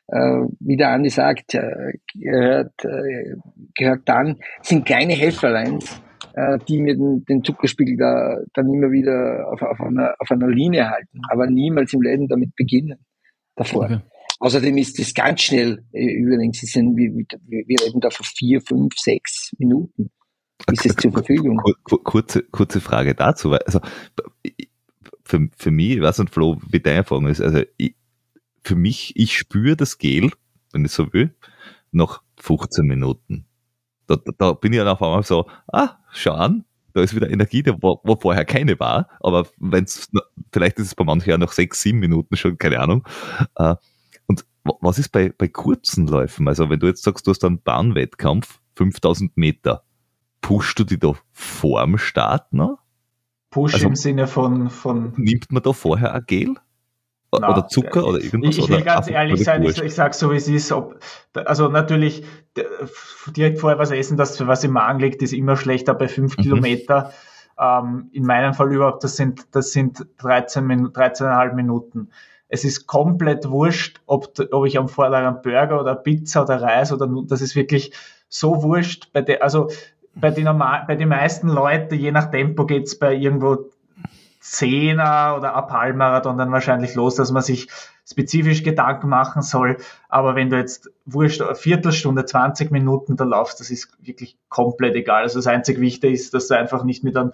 wie 0.09 0.77
der 0.77 0.91
Andi 0.91 1.09
sagt, 1.09 1.55
äh, 1.55 1.93
gehört, 2.15 2.85
äh, 2.85 3.35
gehört 3.75 4.03
dann, 4.07 4.39
sind 4.61 4.85
kleine 4.85 5.15
Helferleins, 5.15 6.03
äh, 6.35 6.59
die 6.69 6.81
mir 6.81 6.97
den, 6.97 7.25
den 7.25 7.43
Zuckerspiegel 7.45 7.97
da 7.97 8.37
dann 8.53 8.73
immer 8.73 8.91
wieder 8.91 9.49
auf, 9.51 9.63
auf, 9.63 9.81
einer, 9.81 10.15
auf 10.19 10.31
einer 10.31 10.49
Linie 10.49 10.91
halten, 10.91 11.21
aber 11.31 11.47
niemals 11.47 11.93
im 11.95 12.03
Leben 12.03 12.29
damit 12.29 12.55
beginnen 12.57 12.99
davor. 13.55 13.85
Okay. 13.85 14.01
Außerdem 14.41 14.77
ist 14.77 14.99
das 14.99 15.15
ganz 15.15 15.41
schnell, 15.43 15.85
äh, 15.93 16.13
übrigens, 16.13 16.63
ein, 16.77 16.97
wir, 16.97 17.11
wir 17.13 17.77
reden 17.87 18.01
da 18.01 18.11
von 18.11 18.27
vier, 18.27 18.61
fünf, 18.61 18.95
sechs 18.97 19.53
Minuten 19.59 20.11
ist 20.71 20.87
es 20.87 20.97
zur 20.97 21.13
Verfügung. 21.13 21.61
Kurze, 22.05 22.43
kurze 22.45 22.81
Frage 22.81 23.15
dazu. 23.15 23.53
Also, 23.53 23.81
für, 25.25 25.49
für 25.57 25.71
mich, 25.71 25.97
ich 25.97 26.03
weiß 26.03 26.19
nicht, 26.21 26.33
Flo, 26.33 26.57
wie 26.71 26.81
deine 26.81 26.99
Erfahrung 26.99 27.27
ist, 27.27 27.41
also 27.41 27.63
ich, 27.77 27.95
für 28.65 28.75
mich, 28.75 29.13
ich 29.17 29.37
spüre 29.37 29.77
das 29.77 29.99
Gel, 29.99 30.31
wenn 30.73 30.85
ich 30.85 30.93
so 30.93 31.13
will, 31.13 31.35
nach 31.91 32.23
15 32.41 32.87
Minuten. 32.87 33.47
Da, 34.07 34.17
da, 34.17 34.33
da 34.37 34.53
bin 34.53 34.73
ich 34.73 34.79
dann 34.79 34.89
auf 34.89 35.03
einmal 35.03 35.23
so, 35.23 35.49
ah, 35.73 35.99
schau 36.13 36.33
an, 36.33 36.65
da 36.93 37.03
ist 37.03 37.15
wieder 37.15 37.31
Energie, 37.31 37.65
wo, 37.81 38.01
wo 38.05 38.17
vorher 38.17 38.45
keine 38.45 38.79
war, 38.79 39.09
aber 39.21 39.47
wenn's, 39.59 40.11
vielleicht 40.53 40.79
ist 40.79 40.87
es 40.89 40.95
bei 40.95 41.05
manchen 41.05 41.31
ja 41.31 41.39
noch 41.39 41.53
sechs, 41.53 41.83
sieben 41.83 42.01
Minuten 42.01 42.37
schon, 42.37 42.59
keine 42.59 42.81
Ahnung. 42.81 43.07
Äh, 43.57 43.77
und 44.27 44.45
was 44.65 44.99
ist 44.99 45.11
bei, 45.11 45.31
bei 45.31 45.49
kurzen 45.49 46.07
Läufen? 46.07 46.49
Also 46.49 46.71
wenn 46.71 46.81
du 46.81 46.87
jetzt 46.87 47.03
sagst, 47.03 47.27
du 47.27 47.31
hast 47.31 47.45
einen 47.45 47.63
Bahnwettkampf, 47.63 48.61
5000 48.77 49.37
Meter, 49.37 49.85
pushst 50.41 50.79
du 50.79 50.85
die 50.85 50.99
da 50.99 51.15
vorm 51.33 51.99
Start 51.99 52.53
noch? 52.53 52.79
Push 53.51 53.75
also, 53.75 53.89
im 53.89 53.97
Sinne 53.97 54.27
von, 54.27 54.71
von. 54.71 55.13
Nimmt 55.17 55.53
man 55.53 55.63
da 55.63 55.75
vorher 55.75 56.15
ein 56.15 56.25
Gel? 56.27 56.55
Na, 57.41 57.51
oder 57.51 57.69
Zucker 57.69 58.07
oder 58.07 58.21
irgendwas? 58.21 58.57
Ich, 58.57 58.65
ich 58.65 58.69
will 58.69 58.83
ganz 58.83 59.09
ehrlich 59.09 59.43
sein, 59.43 59.63
ich, 59.63 59.81
ich 59.83 59.95
sage 59.95 60.15
so, 60.15 60.31
wie 60.31 60.37
es 60.37 60.49
ist. 60.49 60.71
Ob, 60.71 60.99
also 61.35 61.69
natürlich 61.69 62.25
direkt 63.35 63.59
vorher 63.59 63.79
was 63.79 63.91
essen, 63.91 64.17
das 64.17 64.37
für 64.37 64.47
was 64.47 64.65
im 64.65 64.73
Magen 64.73 65.01
liegt, 65.01 65.23
ist 65.23 65.33
immer 65.33 65.57
schlechter 65.57 65.95
bei 65.95 66.09
fünf 66.09 66.37
mhm. 66.37 66.43
Kilometer. 66.43 67.13
Ähm, 67.59 68.11
in 68.13 68.25
meinem 68.25 68.55
Fall 68.55 68.73
überhaupt, 68.73 69.05
das 69.05 69.17
sind, 69.17 69.47
das 69.53 69.73
sind 69.73 70.07
13 70.19 70.65
13,5 70.93 71.55
Minuten. 71.55 72.11
es 72.49 72.65
ist 72.65 72.87
komplett 72.87 73.49
wurscht, 73.49 74.01
ob, 74.07 74.33
ob 74.51 74.67
ich 74.67 74.79
am 74.79 74.89
Vortag 74.89 75.27
einen 75.27 75.43
Burger 75.43 75.81
oder 75.81 75.95
Pizza 75.95 76.43
oder 76.43 76.61
Reis 76.61 76.93
oder 76.93 77.09
das 77.27 77.41
ist 77.41 77.57
wirklich 77.57 77.95
so 78.29 78.63
wurscht. 78.63 79.11
Bei 79.13 79.23
der, 79.23 79.43
also 79.43 79.69
bei 80.15 80.31
den, 80.31 80.45
normal, 80.45 80.85
bei 80.87 80.97
den 80.97 81.09
meisten 81.09 81.49
Leuten, 81.49 81.95
je 81.95 82.13
nach 82.13 82.31
Tempo 82.31 82.67
geht's 82.67 82.99
bei 82.99 83.15
irgendwo 83.15 83.71
Zehner 84.43 85.37
oder 85.39 85.55
ab 85.55 85.71
Halbmarathon 85.71 86.37
dann 86.37 86.51
wahrscheinlich 86.51 86.97
los, 86.97 87.15
dass 87.15 87.31
man 87.31 87.43
sich 87.43 87.69
spezifisch 88.11 88.65
Gedanken 88.65 89.09
machen 89.09 89.41
soll. 89.41 89.77
Aber 90.09 90.35
wenn 90.35 90.51
du 90.51 90.57
jetzt 90.57 90.91
wurscht, 91.07 91.41
eine 91.41 91.55
Viertelstunde, 91.55 92.25
20 92.25 92.73
Minuten 92.73 93.17
da 93.17 93.23
laufst, 93.23 93.61
das 93.61 93.71
ist 93.71 93.97
wirklich 94.01 94.37
komplett 94.49 94.97
egal. 94.97 95.23
Also 95.23 95.39
das 95.39 95.47
einzig 95.47 95.79
Wichtige 95.81 96.13
ist, 96.13 96.35
dass 96.35 96.49
du 96.49 96.59
einfach 96.59 96.83
nicht 96.83 97.05
mit 97.05 97.17
einem 97.17 97.31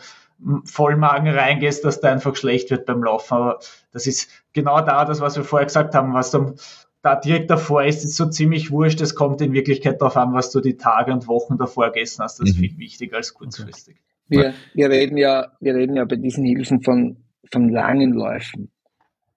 Vollmagen 0.64 1.28
reingehst, 1.28 1.82
dass 1.84 2.00
der 2.00 2.12
einfach 2.12 2.36
schlecht 2.36 2.70
wird 2.70 2.84
beim 2.84 3.02
Laufen. 3.02 3.34
Aber 3.34 3.58
das 3.90 4.06
ist 4.06 4.30
genau 4.52 4.82
da, 4.82 5.06
das, 5.06 5.22
was 5.22 5.36
wir 5.36 5.44
vorher 5.44 5.66
gesagt 5.66 5.94
haben, 5.94 6.12
was 6.12 6.30
dann 6.30 6.56
da 7.00 7.16
direkt 7.16 7.50
davor 7.50 7.84
ist, 7.84 8.04
ist 8.04 8.16
so 8.16 8.26
ziemlich 8.26 8.70
wurscht. 8.70 9.00
Es 9.00 9.14
kommt 9.14 9.40
in 9.40 9.54
Wirklichkeit 9.54 10.02
darauf 10.02 10.18
an, 10.18 10.34
was 10.34 10.50
du 10.50 10.60
die 10.60 10.76
Tage 10.76 11.10
und 11.12 11.26
Wochen 11.26 11.56
davor 11.56 11.90
gegessen 11.90 12.22
hast. 12.22 12.38
Das 12.38 12.50
ist 12.50 12.56
mhm. 12.56 12.60
viel 12.60 12.78
wichtiger 12.78 13.16
als 13.16 13.32
kurzfristig. 13.32 13.96
Wir, 14.28 14.54
wir 14.74 14.90
reden 14.90 15.16
ja, 15.16 15.52
wir 15.60 15.74
reden 15.74 15.96
ja 15.96 16.04
bei 16.04 16.16
diesen 16.16 16.44
Hilfen 16.44 16.82
von, 16.82 17.16
von 17.50 17.68
langen 17.70 18.12
Läufen. 18.12 18.70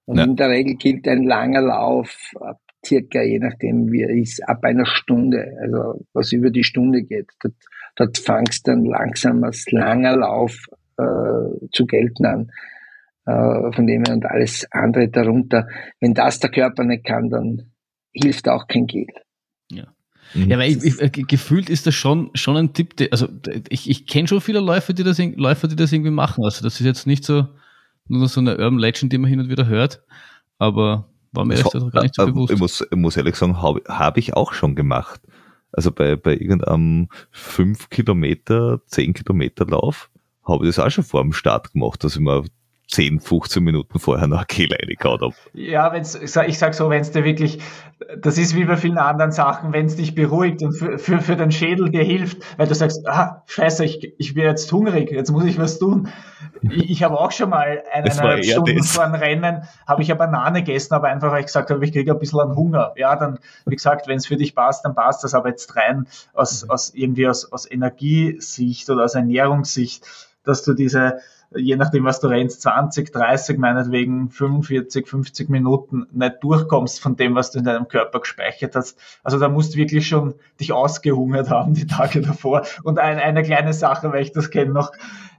Und 0.06 0.18
ja. 0.18 0.24
in 0.26 0.36
der 0.36 0.50
Regel 0.50 0.76
gilt 0.76 1.08
ein 1.08 1.24
langer 1.24 1.62
Lauf 1.62 2.32
ab 2.40 2.60
circa, 2.86 3.22
je 3.22 3.40
nachdem 3.40 3.92
wie 3.92 4.02
er 4.02 4.10
ist, 4.10 4.42
ab 4.48 4.64
einer 4.64 4.86
Stunde, 4.86 5.58
also 5.62 6.06
was 6.14 6.32
über 6.32 6.50
die 6.50 6.64
Stunde 6.64 7.04
geht. 7.04 7.30
Dort, 7.42 7.56
dort 7.96 8.18
fangst 8.18 8.68
dann 8.68 8.86
langsam 8.86 9.44
als 9.44 9.66
langer 9.72 10.18
Lauf 10.18 10.66
äh, 10.98 11.68
zu 11.72 11.86
gelten 11.86 12.26
an. 12.26 12.52
Äh, 13.26 13.72
von 13.72 13.86
dem 13.86 14.04
her 14.04 14.16
und 14.16 14.26
alles 14.26 14.68
andere 14.72 15.10
darunter. 15.10 15.68
Wenn 16.00 16.14
das 16.14 16.40
der 16.40 16.50
Körper 16.50 16.84
nicht 16.84 17.06
kann, 17.06 17.30
dann 17.30 17.72
hilft 18.14 18.50
auch 18.50 18.68
kein 18.68 18.88
Gel. 18.88 19.08
Ja. 20.34 20.46
Mhm. 20.46 20.52
Ja, 20.52 20.58
weil 20.60 20.72
ich, 20.72 20.84
ich, 20.84 21.02
äh, 21.02 21.10
gefühlt 21.10 21.70
ist 21.70 21.88
das 21.88 21.96
schon, 21.96 22.30
schon 22.34 22.58
ein 22.58 22.74
Tipp, 22.74 22.96
der, 22.98 23.10
also 23.12 23.28
ich, 23.70 23.90
ich 23.90 24.08
kenne 24.08 24.28
schon 24.28 24.42
viele 24.42 24.60
Läufer, 24.60 24.94
die 24.94 25.04
das, 25.04 25.18
Läufer, 25.20 25.68
die 25.68 25.76
das 25.76 25.92
irgendwie 25.92 26.12
machen. 26.12 26.44
Also 26.44 26.64
das 26.64 26.80
ist 26.80 26.86
jetzt 26.86 27.08
nicht 27.08 27.24
so 27.24 27.48
nur 28.08 28.28
so 28.28 28.42
eine 28.42 28.58
Urban 28.58 28.80
Legend, 28.80 29.14
die 29.14 29.18
man 29.18 29.30
hin 29.30 29.40
und 29.40 29.50
wieder 29.50 29.68
hört, 29.68 30.02
aber 30.58 31.08
war 31.32 31.46
mir 31.46 31.56
das 31.56 31.72
gar 31.72 32.04
nicht 32.04 32.16
so 32.16 32.26
bewusst. 32.26 32.54
Ich 32.54 32.60
muss, 32.60 32.82
ich 32.82 32.98
muss 32.98 33.18
ehrlich 33.18 33.36
sagen, 33.36 33.62
habe 33.62 33.82
hab 33.88 34.18
ich 34.18 34.34
auch 34.36 34.54
schon 34.54 34.76
gemacht. 34.76 35.22
Also 35.72 35.92
bei, 35.92 36.18
bei 36.18 36.34
irgendeinem 36.34 37.08
5 37.32 37.90
Kilometer, 37.90 38.82
10 38.88 39.14
Kilometer 39.14 39.66
Lauf 39.66 40.10
habe 40.44 40.66
ich 40.66 40.76
das 40.76 40.86
auch 40.86 40.90
schon 40.90 41.06
vor 41.06 41.22
dem 41.22 41.32
Start 41.32 41.72
gemacht, 41.72 42.04
dass 42.04 42.16
ich 42.16 42.22
mir 42.22 42.44
10, 42.92 43.22
15 43.22 43.64
Minuten 43.64 44.00
vorher 44.00 44.28
noch 44.28 44.46
Kehle 44.48 44.76
reingehauen 44.76 45.22
habe. 45.22 45.36
Ja, 45.54 45.94
wenn's, 45.94 46.16
ich 46.16 46.60
sag 46.60 46.74
so, 46.74 46.90
wenn 46.90 47.02
es 47.02 47.12
dir 47.12 47.24
wirklich, 47.24 47.60
das 48.20 48.38
ist 48.38 48.54
wie 48.56 48.66
bei 48.66 48.76
vielen 48.76 48.98
anderen 48.98 49.32
Sachen, 49.32 49.72
wenn 49.72 49.86
es 49.86 49.96
dich 49.96 50.14
beruhigt 50.14 50.62
und 50.62 50.74
für, 50.74 51.00
für, 51.00 51.22
für 51.22 51.38
den 51.38 51.52
Schädel 51.52 51.90
dir 51.90 52.04
hilft, 52.04 52.40
weil 52.58 52.68
du 52.68 52.76
sagst, 52.76 53.08
ah, 53.08 53.44
scheiße, 53.46 53.86
ich, 53.86 54.14
ich 54.18 54.34
bin 54.34 54.44
jetzt 54.44 54.70
hungrig, 54.74 55.10
jetzt 55.10 55.32
muss 55.32 55.46
ich 55.46 55.58
was 55.58 55.80
tun. 55.80 56.10
Ich, 56.62 56.90
ich 56.90 57.04
habe 57.04 57.18
auch 57.18 57.32
schon 57.32 57.50
mal 57.50 57.82
eineinhalb 57.94 58.44
Stunden 58.44 58.78
das. 58.78 58.92
vor 58.92 59.06
einem 59.06 59.16
Rennen, 59.16 59.64
habe 59.88 60.02
ich 60.02 60.12
eine 60.12 60.18
Banane 60.18 60.62
gegessen, 60.62 60.94
aber 60.94 61.08
einfach, 61.08 61.32
weil 61.32 61.40
ich 61.40 61.46
gesagt 61.46 61.70
habe, 61.72 61.84
ich 61.86 61.94
kriege 61.94 62.12
ein 62.12 62.20
bisschen 62.20 62.42
an 62.42 62.56
Hunger. 62.58 62.94
Ja, 62.98 63.16
dann, 63.16 63.40
wie 63.66 63.76
gesagt, 63.76 64.10
wenn 64.10 64.18
es 64.18 64.28
für 64.28 64.36
dich 64.36 64.54
passt, 64.54 64.84
dann 64.84 64.96
passt 64.96 65.24
das, 65.24 65.34
aber 65.34 65.48
jetzt 65.48 65.78
rein 65.78 66.08
aus, 66.34 66.70
aus 66.70 66.94
irgendwie 66.94 67.28
aus, 67.30 67.50
aus 67.54 67.70
Energiesicht 67.72 68.90
oder 68.90 69.06
aus 69.06 69.16
Ernährungssicht, 69.16 70.06
dass 70.44 70.64
du 70.64 70.74
diese 70.74 71.22
je 71.56 71.76
nachdem, 71.76 72.06
was 72.06 72.20
du 72.20 72.28
rennst, 72.28 72.62
20, 72.62 73.12
30, 73.12 73.58
meinetwegen 73.58 74.30
45, 74.30 75.08
50 75.08 75.50
Minuten 75.50 76.08
nicht 76.12 76.36
durchkommst 76.42 77.02
von 77.02 77.16
dem, 77.16 77.36
was 77.36 77.52
du 77.52 77.60
in 77.60 77.66
deinem 77.66 77.88
Körper 77.88 78.22
gespeichert 78.22 78.76
hast. 78.76 78.98
Also 79.24 79.40
da 79.40 79.50
musst 79.50 79.74
du 79.74 79.78
wirklich 79.78 80.08
schon 80.08 80.36
dich 80.60 80.72
ausgehungert 80.72 81.50
haben 81.50 81.74
die 81.74 81.88
Tage 81.88 82.22
davor. 82.22 82.64
Und 82.84 83.00
ein, 83.00 83.20
eine 83.20 83.44
kleine 83.44 83.74
Sache, 83.74 84.12
weil 84.12 84.24
ich 84.24 84.32
das 84.32 84.50
kenne 84.50 84.72
noch, 84.72 84.92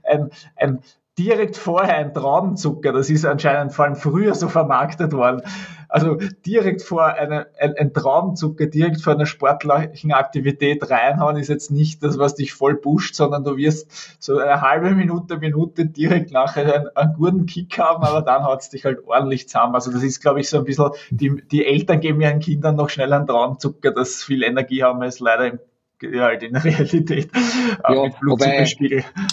ein, 0.03 0.29
ein 0.55 0.79
direkt 1.17 1.57
vorher 1.57 1.97
ein 1.97 2.13
Traubenzucker, 2.13 2.91
das 2.91 3.09
ist 3.09 3.25
anscheinend 3.25 3.73
vor 3.73 3.85
allem 3.85 3.95
früher 3.95 4.33
so 4.33 4.47
vermarktet 4.47 5.13
worden. 5.13 5.43
Also 5.87 6.17
direkt 6.43 6.81
vor 6.81 7.05
einer, 7.05 7.45
ein, 7.59 7.75
ein 7.77 7.93
Traubenzucker, 7.93 8.65
direkt 8.65 8.99
vor 8.99 9.13
einer 9.13 9.27
sportlichen 9.27 10.11
Aktivität 10.11 10.89
reinhauen, 10.89 11.37
ist 11.37 11.49
jetzt 11.49 11.69
nicht 11.69 12.01
das, 12.01 12.17
was 12.17 12.33
dich 12.33 12.53
voll 12.53 12.77
pusht, 12.77 13.13
sondern 13.13 13.43
du 13.43 13.57
wirst 13.57 14.17
so 14.19 14.39
eine 14.39 14.61
halbe 14.61 14.95
Minute, 14.95 15.37
Minute 15.37 15.85
direkt 15.85 16.31
nachher 16.31 16.73
einen, 16.73 16.87
einen 16.95 17.13
guten 17.13 17.45
Kick 17.45 17.77
haben, 17.77 18.03
aber 18.03 18.23
dann 18.23 18.43
haut 18.43 18.61
es 18.61 18.69
dich 18.69 18.85
halt 18.85 19.05
ordentlich 19.05 19.47
zusammen. 19.47 19.75
Also 19.75 19.91
das 19.91 20.01
ist, 20.01 20.19
glaube 20.19 20.39
ich, 20.39 20.49
so 20.49 20.57
ein 20.57 20.63
bisschen, 20.63 20.89
die, 21.11 21.43
die 21.51 21.63
Eltern 21.63 21.99
geben 21.99 22.21
ihren 22.21 22.39
Kindern 22.39 22.75
noch 22.75 22.89
schnell 22.89 23.13
einen 23.13 23.27
Traubenzucker, 23.27 23.91
das 23.91 24.23
viel 24.23 24.41
Energie 24.41 24.81
haben, 24.81 25.03
ist 25.03 25.19
leider 25.19 25.45
im 25.45 25.59
halt 26.03 26.43
in 26.43 26.53
der 26.53 26.63
Realität 26.63 27.29
ja, 27.33 28.09
wobei, 28.21 28.65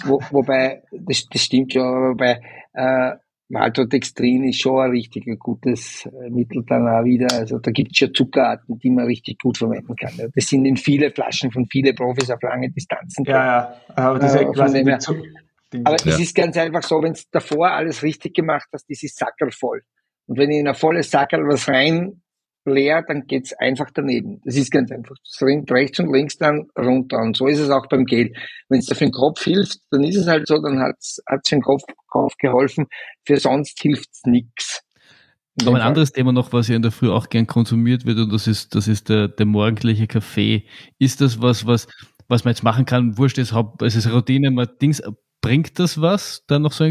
wo, 0.05 0.21
wobei, 0.31 0.83
das, 0.93 1.27
das 1.29 1.43
stimmt 1.43 1.73
schon, 1.73 1.83
wobei 1.83 2.41
äh, 2.73 3.17
Maltodextrin 3.51 4.45
ist 4.45 4.61
schon 4.61 4.81
ein 4.81 4.91
richtig 4.91 5.27
gutes 5.39 6.07
äh, 6.07 6.31
Mittel 6.31 6.63
dann 6.67 6.89
auch 6.89 7.05
wieder. 7.05 7.33
Also 7.33 7.59
da 7.59 7.71
gibt 7.73 7.91
es 7.93 7.99
schon 7.99 8.15
Zuckerarten, 8.15 8.79
die 8.79 8.91
man 8.91 9.07
richtig 9.07 9.41
gut 9.41 9.59
verwenden 9.59 9.97
kann. 9.97 10.13
Das 10.35 10.47
sind 10.47 10.65
in 10.65 10.77
viele 10.77 11.11
Flaschen 11.11 11.51
von 11.51 11.67
viele 11.67 11.93
Profis 11.93 12.31
auf 12.31 12.41
lange 12.43 12.71
Distanzen. 12.71 13.25
Ja, 13.25 13.45
ja, 13.45 13.77
aber 13.97 14.19
das 14.21 14.35
ist 14.35 14.41
äh, 14.41 14.45
quasi 14.45 14.85
her, 14.85 14.99
Aber 15.85 15.97
ja. 15.97 16.13
es 16.13 16.21
ist 16.21 16.35
ganz 16.35 16.57
einfach 16.57 16.85
so, 16.85 17.03
wenn 17.03 17.13
es 17.13 17.29
davor 17.31 17.73
alles 17.73 18.03
richtig 18.05 18.35
gemacht 18.35 18.69
hast, 18.73 18.89
das 18.89 19.03
ist 19.03 19.19
Sackerl 19.19 19.51
voll. 19.51 19.83
Und 20.27 20.39
wenn 20.39 20.51
ich 20.51 20.61
in 20.61 20.69
ein 20.69 20.75
volles 20.75 21.11
Sackerl 21.11 21.43
was 21.49 21.69
rein 21.69 22.23
leer, 22.65 23.03
dann 23.07 23.27
geht's 23.27 23.53
einfach 23.55 23.91
daneben. 23.93 24.41
Das 24.45 24.57
ist 24.57 24.71
ganz 24.71 24.91
einfach. 24.91 25.17
Es 25.25 25.41
rinnt 25.43 25.71
rechts 25.71 25.99
und 25.99 26.13
links 26.13 26.37
dann 26.37 26.69
runter. 26.79 27.19
Und 27.19 27.37
so 27.37 27.47
ist 27.47 27.59
es 27.59 27.71
auch 27.71 27.87
beim 27.87 28.05
Gel. 28.05 28.33
Wenn 28.69 28.81
es 28.81 28.87
dir 28.87 28.95
für 28.95 29.05
den 29.05 29.13
Kopf 29.13 29.43
hilft, 29.43 29.79
dann 29.91 30.05
ist 30.05 30.17
es 30.17 30.27
halt 30.27 30.47
so, 30.47 30.61
dann 30.61 30.79
hat's 30.79 31.21
hat's 31.27 31.49
für 31.49 31.57
den 31.57 31.63
Kopf, 31.63 31.83
Kopf 32.09 32.35
geholfen. 32.39 32.87
Für 33.25 33.39
sonst 33.39 33.81
hilft's 33.81 34.23
nix. 34.25 34.83
Aber 35.63 35.77
ein 35.77 35.83
anderes 35.83 36.13
Thema 36.13 36.33
noch, 36.33 36.53
was 36.53 36.69
ja 36.69 36.77
in 36.77 36.83
der 36.83 36.93
Früh 36.93 37.11
auch 37.11 37.29
gern 37.29 37.47
konsumiert 37.47 38.07
wird, 38.07 38.19
und 38.19 38.33
das 38.33 38.47
ist, 38.47 38.75
das 38.75 38.89
ist 38.89 39.09
der, 39.09 39.29
der 39.29 39.47
morgendliche 39.47 40.07
Kaffee. 40.07 40.65
Ist 40.99 41.21
das 41.21 41.43
was, 41.43 41.67
was, 41.67 41.87
was 42.29 42.45
man 42.45 42.53
jetzt 42.53 42.63
machen 42.63 42.87
kann? 42.87 43.19
Wurscht, 43.19 43.37
es 43.39 43.53
ist 43.53 44.13
Routine, 44.13 44.51
man 44.51 44.69
Dings, 44.81 45.03
bringt 45.43 45.79
das 45.79 46.01
was? 46.01 46.45
Dann 46.47 46.63
noch 46.63 46.73
so 46.73 46.91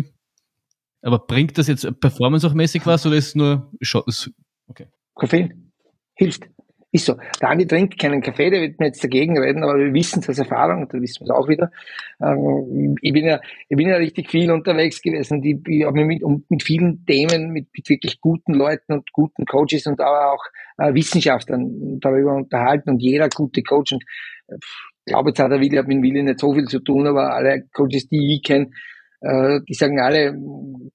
aber 1.02 1.20
bringt 1.20 1.58
das 1.58 1.68
jetzt 1.68 1.88
performance 2.02 2.46
auch 2.46 2.54
mäßig 2.54 2.86
was 2.86 3.06
oder 3.06 3.16
ist 3.16 3.30
es 3.30 3.36
nur, 3.36 3.72
okay. 4.68 4.88
Koffein 5.20 5.72
hilft. 6.16 6.44
Ist 6.92 7.06
so. 7.06 7.18
Der 7.40 7.50
Andi 7.50 7.68
trinkt 7.68 8.00
keinen 8.00 8.22
Kaffee, 8.22 8.50
der 8.50 8.62
wird 8.62 8.80
mir 8.80 8.88
jetzt 8.88 9.04
dagegen 9.04 9.38
reden, 9.38 9.64
aber 9.64 9.78
wir 9.78 9.94
wissen 9.94 10.22
es 10.22 10.30
aus 10.30 10.40
Erfahrung, 10.40 10.90
da 10.90 11.00
wissen 11.00 11.20
wir 11.24 11.26
es 11.26 11.40
auch 11.40 11.48
wieder. 11.48 11.72
Ähm, 12.20 12.96
ich 13.04 13.14
bin 13.14 13.26
ja, 13.26 13.40
ich 13.68 13.78
bin 13.78 13.88
ja 13.88 13.98
richtig 13.98 14.32
viel 14.32 14.50
unterwegs 14.50 15.00
gewesen, 15.00 15.40
die, 15.44 15.62
ich 15.68 15.86
habe 15.86 16.04
mich 16.04 16.20
mit, 16.20 16.50
mit 16.50 16.64
vielen 16.64 17.06
Themen, 17.06 17.52
mit, 17.52 17.68
mit 17.78 17.88
wirklich 17.88 18.20
guten 18.20 18.56
Leuten 18.56 18.94
und 18.94 19.12
guten 19.12 19.46
Coaches 19.46 19.86
und 19.86 20.02
aber 20.02 20.34
auch 20.34 20.44
äh, 20.80 20.92
Wissenschaftlern 20.96 22.00
darüber 22.00 22.34
unterhalten 22.34 22.90
und 22.90 23.00
jeder 23.00 23.30
gute 23.30 23.62
Coach 23.62 23.92
und 23.92 24.04
äh, 24.48 24.56
ich 25.06 25.14
glaube, 25.14 25.30
jetzt 25.30 25.40
hat 25.40 25.52
der 25.52 25.60
Willi, 25.60 25.82
mit 25.84 26.02
Willi 26.02 26.24
nicht 26.24 26.40
so 26.40 26.54
viel 26.54 26.66
zu 26.66 26.80
tun, 26.80 27.06
aber 27.06 27.34
alle 27.34 27.68
Coaches, 27.72 28.08
die 28.10 28.36
ich 28.36 28.44
kenne, 28.44 28.72
äh, 29.22 29.60
die 29.68 29.74
sagen 29.76 30.00
alle, 30.00 30.36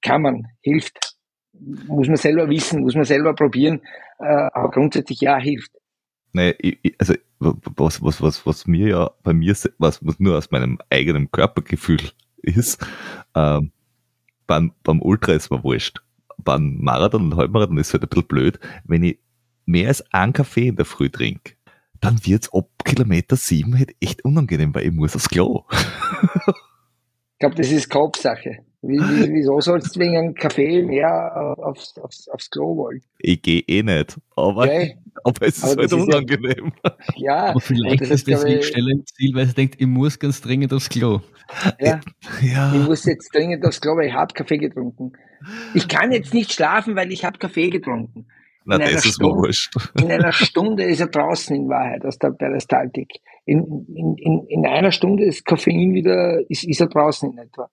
kann 0.03 0.23
man, 0.23 0.43
hilft 0.61 1.15
muss 1.61 2.09
man 2.09 2.17
selber 2.17 2.49
wissen, 2.49 2.83
muss 2.83 2.95
man 2.95 3.05
selber 3.05 3.35
probieren, 3.35 3.81
äh, 4.19 4.25
aber 4.25 4.71
grundsätzlich 4.71 5.21
ja, 5.21 5.39
hilft. 5.39 5.73
Naja, 6.33 6.55
also 6.99 7.15
was, 7.39 8.03
was, 8.03 8.21
was, 8.21 8.47
was 8.47 8.67
mir 8.67 8.89
ja 8.89 9.11
bei 9.23 9.33
mir, 9.33 9.55
was, 9.79 10.05
was 10.05 10.19
nur 10.19 10.37
aus 10.37 10.51
meinem 10.51 10.79
eigenen 10.91 11.31
Körpergefühl 11.31 12.01
ist, 12.43 12.85
ähm, 13.35 13.71
beim, 14.47 14.73
beim 14.83 15.01
Ultra 15.01 15.33
ist 15.33 15.51
mir 15.51 15.63
wurscht. 15.63 16.01
Beim 16.39 16.79
Marathon 16.81 17.33
und 17.33 17.37
Halbmarathon 17.37 17.79
ist 17.79 17.89
es 17.89 17.93
halt 17.95 18.03
ein 18.03 18.09
bisschen 18.09 18.27
blöd, 18.27 18.59
wenn 18.85 19.05
ich 19.05 19.19
mehr 19.67 19.89
als 19.89 20.05
einen 20.13 20.33
Kaffee 20.33 20.69
in 20.69 20.77
der 20.77 20.85
Früh 20.85 21.09
trinke, 21.09 21.55
dann 22.01 22.27
wird's 22.27 22.53
ab 22.53 22.69
Kilometer 22.85 23.37
sieben 23.37 23.79
halt 23.79 23.95
echt 24.01 24.25
unangenehm, 24.25 24.75
weil 24.75 24.85
ich 24.85 24.93
muss 24.93 25.17
aufs 25.17 25.29
Klo. 25.29 25.65
ich 25.71 27.39
glaube, 27.39 27.55
das 27.55 27.71
ist 27.71 27.89
Kopfsache. 27.89 28.59
Wie, 28.87 28.99
wie, 28.99 29.33
wieso 29.33 29.61
sollst 29.61 29.97
du 29.97 30.01
wegen 30.01 30.17
einem 30.17 30.35
Kaffee 30.35 30.83
mehr 30.83 31.57
aufs, 31.59 31.97
aufs, 31.99 32.29
aufs 32.29 32.51
Klo 32.51 32.77
wollen? 32.77 33.03
Ich 33.19 33.41
gehe 33.41 33.61
eh 33.61 33.83
nicht, 33.83 34.19
aber, 34.37 34.63
okay. 34.63 34.99
aber 35.25 35.47
es 35.47 35.59
ist 35.59 35.65
aber 35.65 35.83
halt 35.83 35.93
unangenehm. 35.93 36.73
Ja, 37.17 37.47
aber 37.47 37.61
vielleicht 37.61 38.03
ist 38.03 38.13
das 38.13 38.25
deswegen 38.25 38.63
schnell 38.63 38.89
ein 38.93 39.05
Ziel, 39.07 39.35
weil 39.35 39.47
sie 39.47 39.55
denkt, 39.55 39.77
ich 39.81 39.87
muss 39.87 40.19
ganz 40.19 40.41
dringend 40.41 40.73
aufs 40.73 40.89
Klo. 40.89 41.21
Ja, 41.81 42.01
ja. 42.43 42.75
ich 42.75 42.87
muss 42.87 43.05
jetzt 43.05 43.35
dringend 43.35 43.65
aufs 43.65 43.81
Klo, 43.81 43.97
weil 43.97 44.09
ich 44.09 44.15
habe 44.15 44.35
Kaffee 44.35 44.59
getrunken. 44.59 45.13
Ich 45.75 45.89
kann 45.89 46.13
jetzt 46.13 46.35
nicht 46.35 46.53
schlafen, 46.53 46.97
weil 46.97 47.13
ich 47.13 47.25
habe 47.25 47.39
Kaffee 47.39 47.71
getrunken. 47.71 48.27
Na, 48.67 48.79
das 48.79 49.05
ist 49.05 49.15
Stunde, 49.15 49.37
wurscht. 49.37 49.77
In 50.01 50.11
einer 50.11 50.33
Stunde 50.33 50.85
ist 50.85 51.01
er 51.01 51.09
draußen 51.09 51.55
in 51.55 51.69
Wahrheit 51.69 52.05
aus 52.05 52.19
der 52.19 52.31
Peristaltik. 52.31 53.11
In, 53.45 53.87
in, 53.95 54.17
in, 54.17 54.47
in 54.49 54.67
einer 54.67 54.91
Stunde 54.91 55.25
ist 55.25 55.45
Koffein 55.45 55.93
wieder, 55.93 56.41
ist, 56.49 56.65
ist 56.65 56.81
er 56.81 56.87
draußen 56.87 57.31
in 57.31 57.39
etwa. 57.39 57.69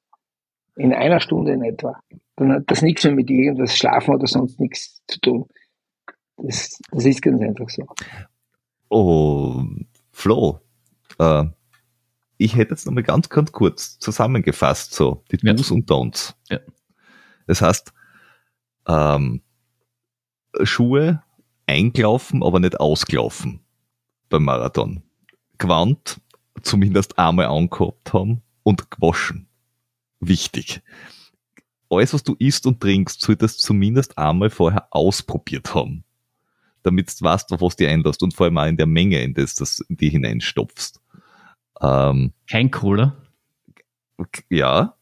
In 0.76 0.94
einer 0.94 1.20
Stunde 1.20 1.52
in 1.52 1.64
etwa. 1.64 2.00
dann 2.38 2.54
hat 2.54 2.64
das 2.68 2.82
nichts 2.82 3.04
mehr 3.04 3.14
mit 3.14 3.30
irgendwas 3.30 3.78
Schlafen 3.78 4.16
oder 4.16 4.28
sonst 4.28 4.60
nichts 4.60 5.02
zu 5.08 5.20
tun. 5.20 5.46
Das, 6.38 6.80
das 6.92 7.06
ist 7.06 7.22
ganz 7.22 7.42
einfach 7.42 7.70
so. 7.70 7.86
Oh, 8.90 9.64
Flo, 10.12 10.60
äh, 11.20 11.46
ich 12.38 12.56
hätte 12.56 12.72
jetzt 12.72 12.86
nochmal 12.86 13.04
ganz, 13.04 13.30
ganz 13.30 13.52
kurz 13.52 14.00
zusammengefasst, 14.00 14.94
so 14.94 15.24
die 15.32 15.38
ja. 15.42 15.54
Do's 15.54 15.72
und 15.72 15.90
Don'ts. 15.90 16.34
Ja. 16.50 16.60
Das 17.48 17.62
heißt, 17.62 17.94
ähm, 18.88 19.42
Schuhe 20.64 21.22
eingelaufen, 21.68 22.44
aber 22.44 22.60
nicht 22.60 22.80
ausgelaufen 22.80 23.62
beim 24.30 24.44
Marathon. 24.44 25.04
Gewand 25.58 26.20
zumindest 26.64 27.18
einmal 27.20 27.46
angehabt 27.46 28.14
haben 28.14 28.42
und 28.64 28.90
gewaschen. 28.90 29.48
Wichtig. 30.22 30.82
Alles, 31.90 32.14
was 32.14 32.24
du 32.24 32.36
isst 32.40 32.66
und 32.68 32.80
trinkst, 32.80 33.20
solltest 33.20 33.58
du 33.58 33.64
zumindest 33.64 34.18
einmal 34.18 34.50
vorher 34.50 34.88
ausprobiert 34.92 35.76
haben. 35.76 36.06
Damit 36.84 37.20
du 37.20 37.26
weißt, 37.26 37.52
auf 37.52 37.62
was 37.62 37.76
du 37.76 37.88
einlässt 37.88 38.24
und 38.24 38.34
vor 38.34 38.46
allem 38.46 38.58
auch 38.58 38.66
in 38.66 38.78
der 38.78 38.86
Menge, 38.86 39.22
in 39.22 39.34
das, 39.34 39.56
das 39.56 39.82
in 39.82 39.98
die 39.98 40.10
hineinstopfst. 40.10 41.02
Ähm, 41.82 42.32
Kein 42.50 42.72
Cola? 42.72 43.18
Ja, 44.50 44.96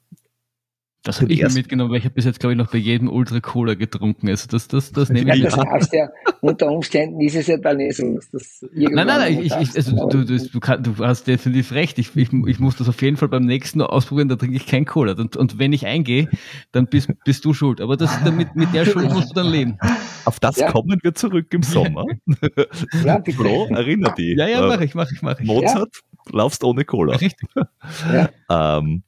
das 1.09 1.21
habe 1.21 1.33
ich 1.33 1.41
mir 1.41 1.49
mitgenommen, 1.49 1.89
weil 1.89 1.97
ich 1.97 2.05
habe 2.05 2.13
bis 2.13 2.25
jetzt, 2.25 2.39
glaube 2.39 2.53
ich, 2.53 2.57
noch 2.57 2.71
bei 2.71 2.77
jedem 2.77 3.09
Ultra 3.09 3.39
Cola 3.39 3.73
getrunken. 3.73 4.29
Also 4.29 4.47
das, 4.47 4.67
das, 4.67 4.91
das 4.91 5.09
nehme 5.09 5.35
ich. 5.35 5.41
Das 5.41 5.55
darfst 5.55 5.91
ja, 5.91 6.07
unter 6.41 6.71
Umständen 6.71 7.19
ist 7.21 7.35
es 7.35 7.47
ja 7.47 7.57
dann 7.57 7.79
eh 7.79 7.89
so, 7.89 8.13
dass 8.13 8.29
das 8.29 8.65
Nein, 8.71 8.93
nein, 8.93 9.07
nein, 9.07 9.39
ich, 9.39 9.55
ich, 9.59 9.75
also 9.75 10.07
du, 10.07 10.23
du, 10.23 10.37
du, 10.37 10.59
kann, 10.59 10.83
du, 10.83 10.95
hast 10.99 11.25
definitiv 11.25 11.71
recht. 11.71 11.97
Ich, 11.97 12.15
ich, 12.15 12.31
ich 12.31 12.59
muss 12.59 12.75
das 12.75 12.87
auf 12.87 13.01
jeden 13.01 13.17
Fall 13.17 13.27
beim 13.27 13.45
nächsten 13.45 13.81
ausprobieren, 13.81 14.29
da 14.29 14.35
trinke 14.35 14.55
ich 14.55 14.67
kein 14.67 14.85
Cola. 14.85 15.13
Und, 15.13 15.35
und 15.35 15.57
wenn 15.57 15.73
ich 15.73 15.87
eingehe, 15.87 16.29
dann 16.71 16.85
bist, 16.85 17.09
bist 17.25 17.43
du 17.43 17.53
schuld. 17.53 17.81
Aber 17.81 17.97
das, 17.97 18.11
damit, 18.23 18.55
mit 18.55 18.71
der 18.75 18.85
Schuld 18.85 19.11
musst 19.11 19.31
du 19.31 19.33
dann 19.33 19.51
leben. 19.51 19.79
Auf 20.25 20.39
das 20.39 20.57
ja. 20.57 20.71
kommen 20.71 20.99
wir 21.01 21.15
zurück 21.15 21.51
im 21.53 21.63
Sommer. 21.63 22.05
Ja, 23.03 23.21
Flo, 23.23 23.67
erinner 23.69 24.11
dich. 24.11 24.37
Ja, 24.37 24.47
ja, 24.47 24.67
mach 24.67 24.81
ich, 24.81 24.93
mach 24.93 25.11
ich, 25.11 25.21
mach 25.21 25.39
ich. 25.39 25.47
Mozart, 25.47 25.89
ja. 26.27 26.37
laufst 26.37 26.63
ohne 26.63 26.85
Cola. 26.85 27.15
Richtig. 27.15 27.49
Ja. 28.13 28.29
Ähm, 28.77 29.03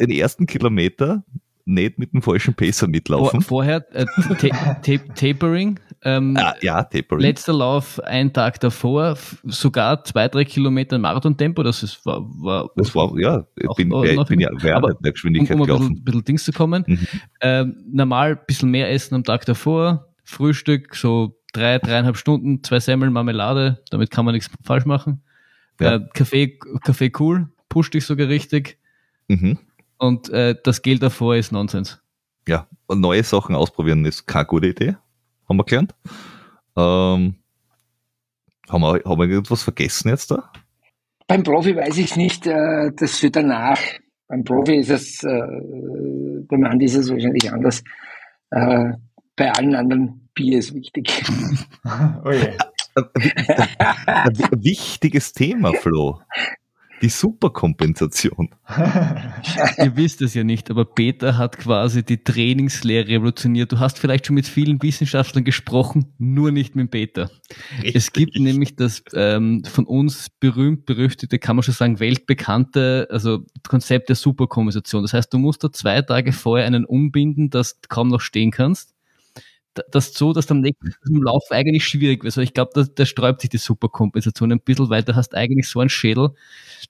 den 0.00 0.10
ersten 0.10 0.46
Kilometer 0.46 1.24
nicht 1.66 1.98
mit 1.98 2.12
dem 2.12 2.22
falschen 2.22 2.54
Pacer 2.54 2.88
mitlaufen. 2.88 3.42
Vor, 3.42 3.58
vorher 3.58 3.86
äh, 3.94 4.04
ta 4.38 4.74
ta 4.74 4.98
Tapering. 5.14 5.78
Ähm, 6.02 6.36
ah, 6.38 6.54
ja, 6.62 6.82
Tapering. 6.82 7.20
Letzter 7.20 7.52
Lauf 7.52 8.00
einen 8.00 8.32
Tag 8.32 8.58
davor, 8.60 9.16
sogar 9.44 10.02
zwei, 10.04 10.28
drei 10.28 10.44
Kilometer 10.44 10.98
Marathon-Tempo. 10.98 11.62
Das 11.62 11.82
ist, 11.82 12.04
war, 12.04 12.22
war. 12.22 12.70
Das 12.76 12.94
war, 12.94 13.12
ja, 13.18 13.46
ich 13.56 13.68
bin, 13.76 13.92
auch, 13.92 14.04
ich 14.04 14.24
bin 14.24 14.40
ja 14.40 14.48
während 14.52 15.04
der 15.04 15.12
Geschwindigkeit 15.12 15.54
um, 15.54 15.60
um 15.60 15.66
gelaufen. 15.66 15.96
ein 15.98 16.04
bisschen, 16.04 16.24
Dings 16.24 16.44
zu 16.44 16.52
kommen. 16.52 16.84
Mhm. 16.86 17.06
Ähm, 17.40 17.76
normal 17.92 18.32
ein 18.32 18.40
bisschen 18.46 18.70
mehr 18.70 18.90
essen 18.90 19.14
am 19.14 19.24
Tag 19.24 19.44
davor. 19.44 20.08
Frühstück, 20.24 20.94
so 20.94 21.38
drei, 21.52 21.78
dreieinhalb 21.78 22.16
Stunden, 22.16 22.62
zwei 22.62 22.80
Semmeln, 22.80 23.12
Marmelade. 23.12 23.82
Damit 23.90 24.10
kann 24.10 24.24
man 24.24 24.34
nichts 24.34 24.50
falsch 24.62 24.86
machen. 24.86 25.22
Ja. 25.80 25.96
Äh, 25.96 26.00
Kaffee, 26.14 26.58
Kaffee 26.84 27.12
cool, 27.18 27.48
pusht 27.68 27.94
dich 27.94 28.06
sogar 28.06 28.28
richtig. 28.28 28.78
Mhm. 29.28 29.58
Und 30.00 30.30
äh, 30.30 30.56
das 30.64 30.80
Geld 30.80 31.02
davor 31.02 31.36
ist 31.36 31.52
Nonsens. 31.52 32.00
Ja, 32.48 32.66
neue 32.88 33.22
Sachen 33.22 33.54
ausprobieren 33.54 34.06
ist 34.06 34.26
keine 34.26 34.46
gute 34.46 34.68
Idee, 34.68 34.96
haben 35.46 35.58
wir 35.58 35.64
gelernt. 35.64 35.94
Ähm, 36.74 37.34
haben, 38.70 38.80
wir, 38.80 39.02
haben 39.04 39.20
wir 39.20 39.28
irgendwas 39.28 39.62
vergessen 39.62 40.08
jetzt 40.08 40.30
da? 40.30 40.50
Beim 41.26 41.42
Profi 41.42 41.76
weiß 41.76 41.98
ich 41.98 42.12
es 42.12 42.16
nicht, 42.16 42.46
äh, 42.46 42.92
das 42.96 43.18
für 43.18 43.30
danach. 43.30 43.78
Beim 44.26 44.42
Profi 44.42 44.76
ist 44.76 44.88
es, 44.88 45.22
äh, 45.22 45.28
beim 46.48 46.64
Andi 46.64 46.86
ist 46.86 46.94
es 46.94 47.10
wahrscheinlich 47.10 47.52
anders. 47.52 47.84
Äh, 48.52 48.92
bei 49.36 49.52
allen 49.52 49.74
anderen 49.74 50.30
Bier 50.32 50.60
ist 50.60 50.74
wichtig. 50.74 51.12
oh 52.24 52.30
yeah. 52.30 52.56
Wichtiges 54.52 55.34
Thema, 55.34 55.74
Flo. 55.74 56.20
Die 57.02 57.08
Superkompensation. 57.08 58.50
Ihr 59.78 59.96
wisst 59.96 60.20
es 60.22 60.34
ja 60.34 60.44
nicht, 60.44 60.70
aber 60.70 60.84
Peter 60.84 61.38
hat 61.38 61.58
quasi 61.58 62.02
die 62.02 62.22
Trainingslehre 62.22 63.08
revolutioniert. 63.08 63.72
Du 63.72 63.78
hast 63.78 63.98
vielleicht 63.98 64.26
schon 64.26 64.34
mit 64.34 64.46
vielen 64.46 64.82
Wissenschaftlern 64.82 65.44
gesprochen, 65.44 66.12
nur 66.18 66.52
nicht 66.52 66.76
mit 66.76 66.90
Peter. 66.90 67.30
Richtig. 67.78 67.96
Es 67.96 68.12
gibt 68.12 68.38
nämlich 68.38 68.76
das 68.76 69.02
ähm, 69.14 69.64
von 69.64 69.86
uns 69.86 70.28
berühmt 70.28 70.84
berüchtigte, 70.84 71.38
kann 71.38 71.56
man 71.56 71.62
schon 71.62 71.74
sagen, 71.74 72.00
weltbekannte, 72.00 73.08
also 73.10 73.46
Konzept 73.66 74.08
der 74.08 74.16
Superkompensation. 74.16 75.02
Das 75.02 75.14
heißt, 75.14 75.32
du 75.32 75.38
musst 75.38 75.64
da 75.64 75.72
zwei 75.72 76.02
Tage 76.02 76.32
vorher 76.32 76.66
einen 76.66 76.84
umbinden, 76.84 77.50
dass 77.50 77.80
du 77.80 77.88
kaum 77.88 78.08
noch 78.08 78.20
stehen 78.20 78.50
kannst 78.50 78.89
das 79.74 80.14
so, 80.14 80.32
dass 80.32 80.50
am 80.50 80.60
nächsten 80.60 80.92
im 81.08 81.22
Lauf 81.22 81.44
eigentlich 81.50 81.86
schwierig 81.86 82.22
wird. 82.22 82.32
Also 82.32 82.40
ich 82.40 82.54
glaube, 82.54 82.72
da, 82.74 82.82
da 82.82 83.06
sträubt 83.06 83.40
sich 83.40 83.50
die 83.50 83.58
Superkompensation 83.58 84.52
ein 84.52 84.60
bisschen, 84.60 84.90
weil 84.90 85.02
du 85.02 85.14
hast 85.14 85.34
eigentlich 85.34 85.68
so 85.68 85.80
einen 85.80 85.90
Schädel, 85.90 86.30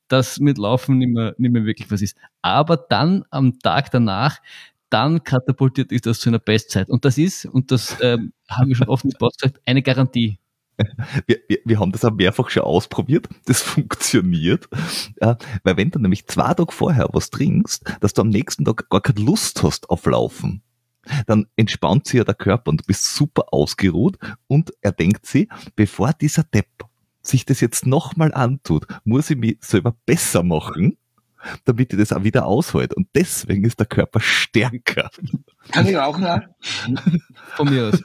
dass 0.09 0.41
mit 0.41 0.59
Laufen 0.59 0.99
nicht 0.99 1.11
mehr, 1.11 1.35
nicht 1.39 1.53
mehr 1.53 1.65
wirklich 1.65 1.91
was 1.91 2.03
ist. 2.03 2.17
Aber 2.43 2.77
dann 2.77 3.25
am 3.31 3.59
Tag 3.59 3.91
danach, 3.91 4.39
dann 4.89 5.23
katapultiert 5.23 5.93
ist 5.93 6.07
das 6.07 6.21
zu 6.21 6.31
einer 6.31 6.39
Bestzeit. 6.39 6.89
Und 6.89 7.05
das 7.05 7.19
ist, 7.19 7.45
und 7.47 7.71
das 7.71 7.97
ähm, 8.01 8.33
haben 8.49 8.69
wir 8.69 8.77
schon 8.77 8.89
oft 8.89 9.05
im 9.05 9.11
Sport 9.11 9.39
gesagt, 9.39 9.61
eine 9.67 9.83
Garantie. 9.83 10.39
Wir, 11.27 11.37
wir, 11.47 11.59
wir 11.67 11.79
haben 11.79 11.93
das 11.93 12.07
auch 12.07 12.11
mehrfach 12.11 12.49
schon 12.49 12.63
ausprobiert. 12.63 13.29
Das 13.45 13.61
funktioniert. 13.61 14.67
Ja, 15.21 15.37
weil 15.63 15.77
wenn 15.77 15.91
du 15.91 15.99
nämlich 15.99 16.27
zwei 16.27 16.55
Tage 16.55 16.73
vorher 16.73 17.07
was 17.13 17.29
trinkst, 17.29 17.85
dass 18.01 18.15
du 18.15 18.23
am 18.23 18.31
nächsten 18.31 18.65
Tag 18.65 18.89
gar 18.89 19.03
keine 19.03 19.21
Lust 19.21 19.63
hast 19.63 19.91
auf 19.91 20.07
Laufen 20.07 20.63
dann 21.27 21.47
entspannt 21.57 22.07
sich 22.07 22.19
ja 22.19 22.25
der 22.25 22.35
Körper 22.35 22.71
und 22.71 22.81
du 22.81 22.85
bist 22.85 23.15
super 23.15 23.47
ausgeruht 23.53 24.19
und 24.47 24.73
er 24.81 24.93
denkt 24.93 25.27
sich, 25.27 25.49
bevor 25.77 26.13
dieser 26.13 26.45
Depp 26.45 26.85
sich 27.23 27.45
das 27.45 27.61
jetzt 27.61 27.87
nochmal 27.87 28.33
antut, 28.35 28.87
muss 29.05 29.31
ich 29.31 29.37
mich 29.37 29.59
selber 29.61 29.95
besser 30.07 30.43
machen, 30.43 30.97
damit 31.65 31.93
ich 31.93 31.99
das 31.99 32.13
auch 32.13 32.25
wieder 32.25 32.47
aushält. 32.47 32.95
Und 32.95 33.09
deswegen 33.15 33.65
ist 33.65 33.79
der 33.79 33.87
Körper 33.87 34.21
stärker. 34.21 35.11
Kann 35.71 35.87
ich 35.87 35.97
auch 35.97 36.19
noch? 36.19 36.41
Von 37.57 37.71
mir 37.71 37.89
aus. 37.89 38.03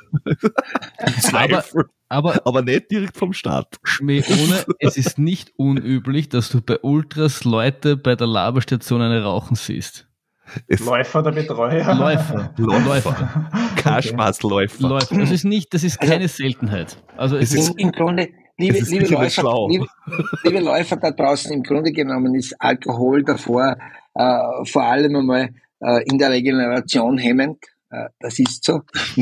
aber, 1.33 1.63
aber, 2.09 2.41
aber 2.45 2.61
nicht 2.61 2.91
direkt 2.91 3.17
vom 3.17 3.33
Start. 3.33 3.77
Schmäh 3.83 4.23
ohne, 4.27 4.65
es 4.79 4.97
ist 4.97 5.17
nicht 5.17 5.53
unüblich, 5.57 6.29
dass 6.29 6.49
du 6.49 6.61
bei 6.61 6.79
Ultras 6.79 7.43
Leute 7.43 7.97
bei 7.97 8.15
der 8.15 8.27
Laberstation 8.27 9.01
eine 9.01 9.23
rauchen 9.23 9.55
siehst. 9.55 10.07
Läufer 10.67 11.19
oder 11.19 11.31
Betreuer? 11.31 11.93
Läufer. 11.95 12.53
Läufer. 12.57 12.83
Läufer. 12.85 13.51
Kaschmaßläufer. 13.77 14.87
Läufer. 14.87 15.15
Das 15.17 15.31
ist 15.31 15.45
nicht, 15.45 15.73
das 15.73 15.83
ist 15.83 15.99
keine 15.99 16.27
Seltenheit. 16.27 16.97
Also 17.17 17.37
es, 17.37 17.53
ist 17.53 17.79
im 17.79 17.91
Grunde, 17.91 18.29
liebe, 18.57 18.79
liebe 18.79 19.07
Läufer, 19.07 19.67
liebe, 19.69 19.87
liebe, 20.43 20.59
Läufer 20.59 20.97
da 20.97 21.11
draußen, 21.11 21.51
im 21.53 21.63
Grunde 21.63 21.91
genommen 21.91 22.35
ist 22.35 22.55
Alkohol 22.59 23.23
davor 23.23 23.75
äh, 24.15 24.65
vor 24.65 24.83
allem 24.83 25.15
einmal 25.15 25.49
äh, 25.81 26.03
in 26.05 26.17
der 26.17 26.31
Regeneration 26.31 27.17
hemmend. 27.17 27.63
Äh, 27.89 28.09
das 28.19 28.39
ist 28.39 28.63
so. 28.63 28.81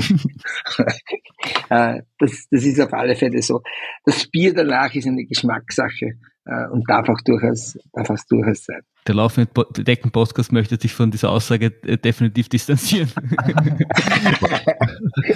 Äh, 1.70 2.04
das, 2.20 2.48
das 2.50 2.64
ist 2.64 2.80
auf 2.80 2.94
alle 2.94 3.16
Fälle 3.16 3.41
so. 3.41 3.62
Das 4.06 4.28
Bier 4.28 4.54
danach 4.54 4.94
ist 4.95 5.08
eine 5.08 5.26
Geschmackssache 5.26 6.14
und 6.45 6.90
darf 6.90 7.07
auch 7.07 7.22
durchaus, 7.22 7.78
darf 7.94 8.10
auch 8.10 8.18
durchaus 8.30 8.65
sein. 8.65 8.82
Der 9.07 9.15
laufende 9.15 9.49
Decken-Podcast 9.78 10.52
möchte 10.52 10.80
sich 10.80 10.94
von 10.94 11.11
dieser 11.11 11.30
Aussage 11.30 11.68
äh, 11.84 11.98
definitiv 11.98 12.48
distanzieren. 12.49 13.10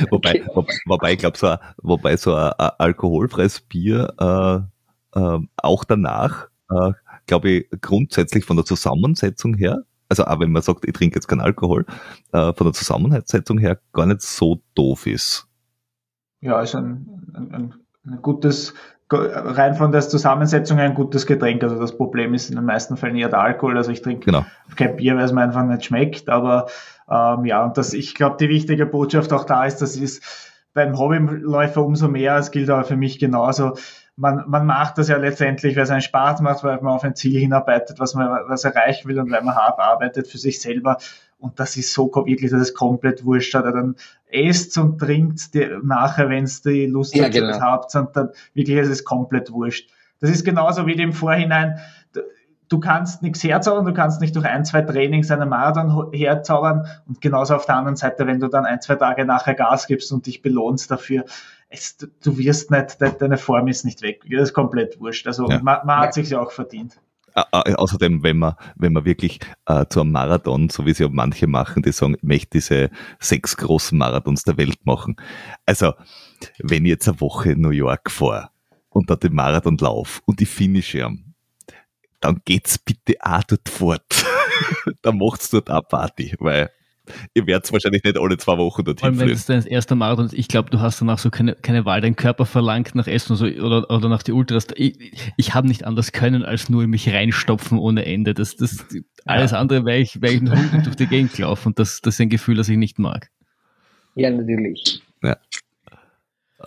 wobei, 0.09 0.43
wo, 0.53 0.65
wobei, 0.85 1.13
ich 1.13 1.19
glaube, 1.19 1.37
so, 1.37 1.47
ein, 1.47 1.57
wobei 1.77 2.15
so 2.17 2.33
ein, 2.33 2.51
ein 2.57 2.71
alkoholfreies 2.77 3.61
Bier 3.61 4.13
äh, 4.19 5.19
äh, 5.19 5.39
auch 5.57 5.83
danach, 5.83 6.47
äh, 6.69 6.93
glaube 7.25 7.49
ich, 7.49 7.67
grundsätzlich 7.81 8.45
von 8.45 8.55
der 8.55 8.65
Zusammensetzung 8.65 9.55
her, 9.55 9.83
also 10.09 10.25
auch 10.25 10.39
wenn 10.39 10.51
man 10.51 10.61
sagt, 10.61 10.85
ich 10.85 10.93
trinke 10.93 11.15
jetzt 11.15 11.27
keinen 11.27 11.41
Alkohol, 11.41 11.85
äh, 12.31 12.53
von 12.53 12.67
der 12.67 12.73
Zusammensetzung 12.73 13.57
her 13.57 13.79
gar 13.91 14.05
nicht 14.05 14.21
so 14.21 14.61
doof 14.75 15.07
ist. 15.07 15.47
Ja, 16.39 16.61
ist 16.61 16.75
ein, 16.75 17.33
ein, 17.33 17.73
ein 18.05 18.21
gutes 18.21 18.73
rein 19.09 19.75
von 19.75 19.91
der 19.91 20.01
Zusammensetzung 20.01 20.79
ein 20.79 20.93
gutes 20.93 21.25
Getränk. 21.25 21.63
Also 21.63 21.79
das 21.79 21.95
Problem 21.95 22.33
ist 22.33 22.49
in 22.49 22.55
den 22.55 22.65
meisten 22.65 22.97
Fällen 22.97 23.15
eher 23.15 23.29
der 23.29 23.39
Alkohol. 23.39 23.77
Also 23.77 23.91
ich 23.91 24.01
trinke 24.01 24.25
genau. 24.25 24.45
kein 24.75 24.97
Bier, 24.97 25.15
weil 25.15 25.23
es 25.23 25.31
mir 25.31 25.41
einfach 25.41 25.63
nicht 25.63 25.85
schmeckt. 25.85 26.29
Aber 26.29 26.67
ähm, 27.09 27.45
ja, 27.45 27.63
und 27.63 27.77
das, 27.77 27.93
ich 27.93 28.15
glaube, 28.15 28.37
die 28.39 28.49
wichtige 28.49 28.85
Botschaft 28.85 29.31
auch 29.31 29.45
da 29.45 29.65
ist, 29.65 29.81
das 29.81 29.95
ist 29.95 30.23
beim 30.73 30.97
Hobbyläufer 30.97 31.83
umso 31.83 32.07
mehr. 32.07 32.37
Es 32.37 32.51
gilt 32.51 32.69
aber 32.69 32.83
für 32.83 32.97
mich 32.97 33.17
genauso. 33.17 33.77
Man, 34.15 34.43
man 34.47 34.65
macht 34.65 34.97
das 34.97 35.07
ja 35.07 35.17
letztendlich, 35.17 35.75
weil 35.75 35.83
es 35.83 35.91
einen 35.91 36.01
Spaß 36.01 36.41
macht, 36.41 36.63
weil 36.63 36.81
man 36.81 36.93
auf 36.93 37.03
ein 37.03 37.15
Ziel 37.15 37.39
hinarbeitet, 37.39 37.99
was 37.99 38.13
man 38.13 38.27
was 38.47 38.63
erreichen 38.63 39.07
will 39.07 39.19
und 39.19 39.31
weil 39.31 39.43
man 39.43 39.55
hart 39.55 39.79
arbeitet 39.79 40.27
für 40.27 40.37
sich 40.37 40.59
selber. 40.59 40.97
Und 41.39 41.59
das 41.59 41.77
ist 41.77 41.93
so 41.93 42.11
wirklich, 42.13 42.51
das 42.51 42.61
ist 42.61 42.73
komplett 42.73 43.23
wurscht. 43.23 43.55
Oder 43.55 43.71
dann 43.71 43.95
esst 44.27 44.77
und 44.77 44.99
trinkt 44.99 45.49
nachher, 45.83 46.29
wenn 46.29 46.43
es 46.45 46.61
die 46.61 46.87
Lust 46.87 47.15
ja, 47.15 47.29
genau. 47.29 47.59
habt, 47.59 47.93
und 47.95 48.15
dann 48.15 48.29
wirklich 48.53 48.77
ist 48.77 48.89
es 48.89 49.03
komplett 49.03 49.51
wurscht. 49.51 49.89
Das 50.19 50.31
ist 50.31 50.43
genauso 50.43 50.87
wie 50.87 50.95
dem 50.95 51.13
Vorhinein, 51.13 51.79
du 52.69 52.79
kannst 52.79 53.21
nichts 53.21 53.43
herzaubern, 53.43 53.85
du 53.85 53.93
kannst 53.93 54.21
nicht 54.21 54.35
durch 54.35 54.45
ein, 54.45 54.65
zwei 54.65 54.81
Trainings 54.81 55.31
einen 55.31 55.49
Marathon 55.49 56.11
herzaubern 56.11 56.87
und 57.07 57.21
genauso 57.21 57.55
auf 57.55 57.65
der 57.65 57.75
anderen 57.75 57.95
Seite, 57.95 58.27
wenn 58.27 58.39
du 58.39 58.47
dann 58.47 58.65
ein, 58.65 58.81
zwei 58.81 58.95
Tage 58.95 59.25
nachher 59.25 59.53
Gas 59.53 59.87
gibst 59.87 60.11
und 60.11 60.25
dich 60.25 60.41
belohnst 60.41 60.91
dafür, 60.91 61.25
es, 61.69 61.97
du 61.97 62.37
wirst 62.37 62.71
nicht, 62.71 62.97
deine 62.99 63.37
Form 63.37 63.67
ist 63.67 63.85
nicht 63.85 64.01
weg, 64.01 64.23
das 64.29 64.49
ist 64.49 64.53
komplett 64.53 64.99
wurscht. 64.99 65.27
Also 65.27 65.49
ja. 65.49 65.59
man, 65.61 65.85
man 65.85 65.99
hat 65.99 66.13
sich 66.13 66.29
ja 66.29 66.39
auch 66.39 66.51
verdient. 66.51 66.99
Außerdem, 67.51 68.23
wenn 68.23 68.39
man, 68.39 68.55
wenn 68.75 68.93
man 68.93 69.05
wirklich 69.05 69.39
äh, 69.67 69.85
zu 69.89 70.01
einem 70.01 70.11
Marathon, 70.11 70.69
so 70.69 70.85
wie 70.85 70.93
sie 70.93 71.05
auch 71.05 71.11
manche 71.11 71.47
machen, 71.47 71.83
die 71.83 71.91
sagen, 71.91 72.15
ich 72.15 72.23
möchte 72.23 72.49
diese 72.53 72.89
sechs 73.19 73.55
großen 73.57 73.97
Marathons 73.97 74.43
der 74.43 74.57
Welt 74.57 74.85
machen. 74.85 75.15
Also, 75.65 75.93
wenn 76.59 76.85
ich 76.85 76.89
jetzt 76.89 77.07
eine 77.07 77.21
Woche 77.21 77.51
in 77.51 77.61
New 77.61 77.69
York 77.69 78.09
fahre 78.09 78.49
und 78.89 79.09
da 79.09 79.15
den 79.15 79.35
Marathon 79.35 79.77
laufe 79.77 80.21
und 80.25 80.39
die 80.39 80.45
finische 80.45 81.09
dann 82.19 82.41
geht's 82.45 82.77
bitte 82.79 83.15
auch 83.21 83.43
dort 83.43 83.69
fort. 83.69 84.25
dann 85.01 85.17
macht's 85.17 85.49
dort 85.49 85.69
auch 85.69 85.87
Party, 85.87 86.35
weil 86.39 86.71
ihr 87.33 87.47
werdet 87.47 87.71
wahrscheinlich 87.71 88.03
nicht 88.03 88.17
alle 88.17 88.37
zwei 88.37 88.57
Wochen 88.57 88.83
dorthin 88.83 88.99
Vor 88.99 89.07
allem, 89.07 89.19
wenn 89.19 89.29
es 89.29 89.45
dein 89.45 89.65
erster 89.65 89.95
Marathon 89.95 90.25
ist, 90.25 90.33
ich 90.33 90.47
glaube, 90.47 90.69
du 90.69 90.79
hast 90.79 91.01
danach 91.01 91.19
so 91.19 91.29
keine, 91.29 91.55
keine 91.55 91.85
Wahl, 91.85 92.01
dein 92.01 92.15
Körper 92.15 92.45
verlangt 92.45 92.95
nach 92.95 93.07
Essen 93.07 93.33
oder, 93.33 93.51
so, 93.51 93.61
oder, 93.63 93.89
oder 93.89 94.09
nach 94.09 94.23
die 94.23 94.31
Ultras. 94.31 94.67
Ich, 94.75 95.31
ich 95.37 95.53
habe 95.53 95.67
nicht 95.67 95.85
anders 95.85 96.11
können, 96.11 96.43
als 96.43 96.69
nur 96.69 96.85
mich 96.87 97.09
reinstopfen 97.09 97.77
ohne 97.77 98.05
Ende. 98.05 98.33
Das, 98.33 98.55
das, 98.55 98.85
alles 99.25 99.53
andere 99.53 99.85
wäre 99.85 99.99
ich, 99.99 100.21
wär 100.21 100.31
ich 100.31 100.41
durch 100.83 100.95
die 100.95 101.07
Gegend 101.07 101.33
gelaufen 101.33 101.69
und 101.69 101.79
das, 101.79 102.01
das 102.01 102.15
ist 102.15 102.21
ein 102.21 102.29
Gefühl, 102.29 102.55
das 102.55 102.69
ich 102.69 102.77
nicht 102.77 102.99
mag. 102.99 103.29
Ja, 104.15 104.31
natürlich. 104.31 105.01
Ja. 105.21 105.37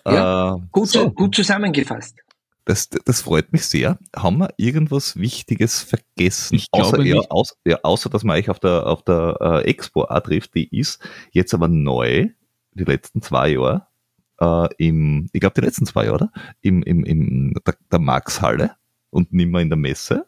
ja 0.06 0.54
äh, 0.54 0.60
gut, 0.70 0.88
so. 0.88 1.10
gut 1.10 1.34
zusammengefasst. 1.34 2.16
Das, 2.70 2.88
das 2.88 3.22
freut 3.22 3.52
mich 3.52 3.66
sehr. 3.66 3.98
Haben 4.14 4.38
wir 4.38 4.50
irgendwas 4.56 5.16
Wichtiges 5.16 5.82
vergessen? 5.82 6.54
Ich 6.54 6.68
außer, 6.70 6.98
glaube 6.98 7.08
ja, 7.08 7.18
außer, 7.28 7.56
ja, 7.64 7.80
außer, 7.82 8.08
dass 8.10 8.22
man 8.22 8.36
euch 8.36 8.48
auf 8.48 8.60
der, 8.60 8.86
auf 8.86 9.02
der 9.02 9.38
äh, 9.40 9.68
Expo 9.68 10.04
auch 10.04 10.20
trifft, 10.20 10.54
die 10.54 10.68
ist 10.78 11.02
jetzt 11.32 11.52
aber 11.52 11.66
neu, 11.66 12.28
die 12.74 12.84
letzten 12.84 13.22
zwei 13.22 13.48
Jahre, 13.48 13.88
äh, 14.38 14.68
im, 14.78 15.28
ich 15.32 15.40
glaube 15.40 15.60
die 15.60 15.66
letzten 15.66 15.84
zwei 15.84 16.04
Jahre, 16.04 16.14
oder? 16.14 16.32
Im, 16.60 16.84
im, 16.84 17.02
im 17.04 17.54
der, 17.66 17.74
der 17.90 17.98
Marx-Halle 17.98 18.76
und 19.10 19.32
nicht 19.32 19.50
mehr 19.50 19.62
in 19.62 19.70
der 19.70 19.76
Messe. 19.76 20.26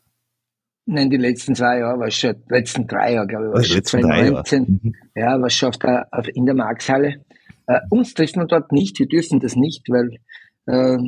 Nein, 0.85 1.11
die 1.11 1.19
letzten 1.19 1.55
zwei 1.55 1.79
Jahre 1.79 2.01
war 2.01 2.11
schon, 2.11 2.35
die 2.35 2.55
letzten 2.55 2.89
drei 2.89 3.13
Jahre, 3.13 3.29
glaube 3.29 3.47
ich, 3.47 3.53
war 3.53 3.63
schon 3.63 3.85
2019. 3.85 4.81
Mhm. 4.83 4.95
Ja, 5.15 5.41
war 5.41 5.49
schon 5.49 5.69
auf 5.69 5.79
der, 5.79 6.09
auf, 6.11 6.27
in 6.27 6.45
der 6.45 6.57
Marx-Halle. 6.57 7.25
Äh, 7.69 7.79
uns 7.89 8.15
trifft 8.15 8.35
man 8.35 8.49
dort 8.49 8.73
nicht, 8.73 8.99
wir 8.99 9.07
dürfen 9.07 9.39
das 9.39 9.55
nicht, 9.55 9.89
weil 9.89 10.19
äh, 10.67 10.99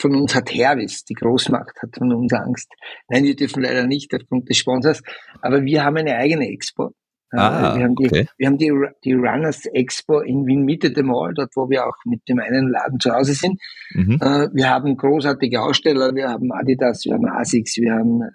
von 0.00 0.14
uns 0.14 0.34
hat 0.34 0.52
Hervis, 0.52 1.04
die 1.04 1.14
Großmacht 1.14 1.82
hat 1.82 1.96
von 1.96 2.12
uns 2.12 2.32
Angst. 2.32 2.72
Nein, 3.08 3.24
wir 3.24 3.36
dürfen 3.36 3.62
leider 3.62 3.86
nicht 3.86 4.14
aufgrund 4.14 4.48
des 4.48 4.56
Sponsors, 4.56 5.02
aber 5.42 5.64
wir 5.64 5.84
haben 5.84 5.96
eine 5.96 6.16
eigene 6.16 6.48
Expo. 6.48 6.92
Äh, 7.32 7.38
ah, 7.38 7.76
wir 7.76 7.84
haben, 7.84 7.96
die, 7.96 8.06
okay. 8.06 8.28
wir 8.38 8.46
haben 8.46 8.58
die, 8.58 8.72
die 9.04 9.12
Runners 9.12 9.66
Expo 9.66 10.20
in 10.20 10.46
Wien 10.46 10.64
Mitte 10.64 10.92
dem 10.92 11.06
Mall, 11.06 11.34
dort 11.34 11.56
wo 11.56 11.68
wir 11.68 11.86
auch 11.86 11.96
mit 12.04 12.20
dem 12.28 12.38
einen 12.38 12.70
Laden 12.70 13.00
zu 13.00 13.12
Hause 13.12 13.34
sind. 13.34 13.60
Mhm. 13.90 14.18
Äh, 14.20 14.48
wir 14.52 14.70
haben 14.70 14.96
großartige 14.96 15.60
Aussteller, 15.60 16.14
wir 16.14 16.28
haben 16.28 16.52
Adidas, 16.52 17.04
wir 17.04 17.14
haben 17.14 17.28
Asics, 17.28 17.76
wir 17.78 17.94
haben 17.94 18.22
äh, 18.22 18.28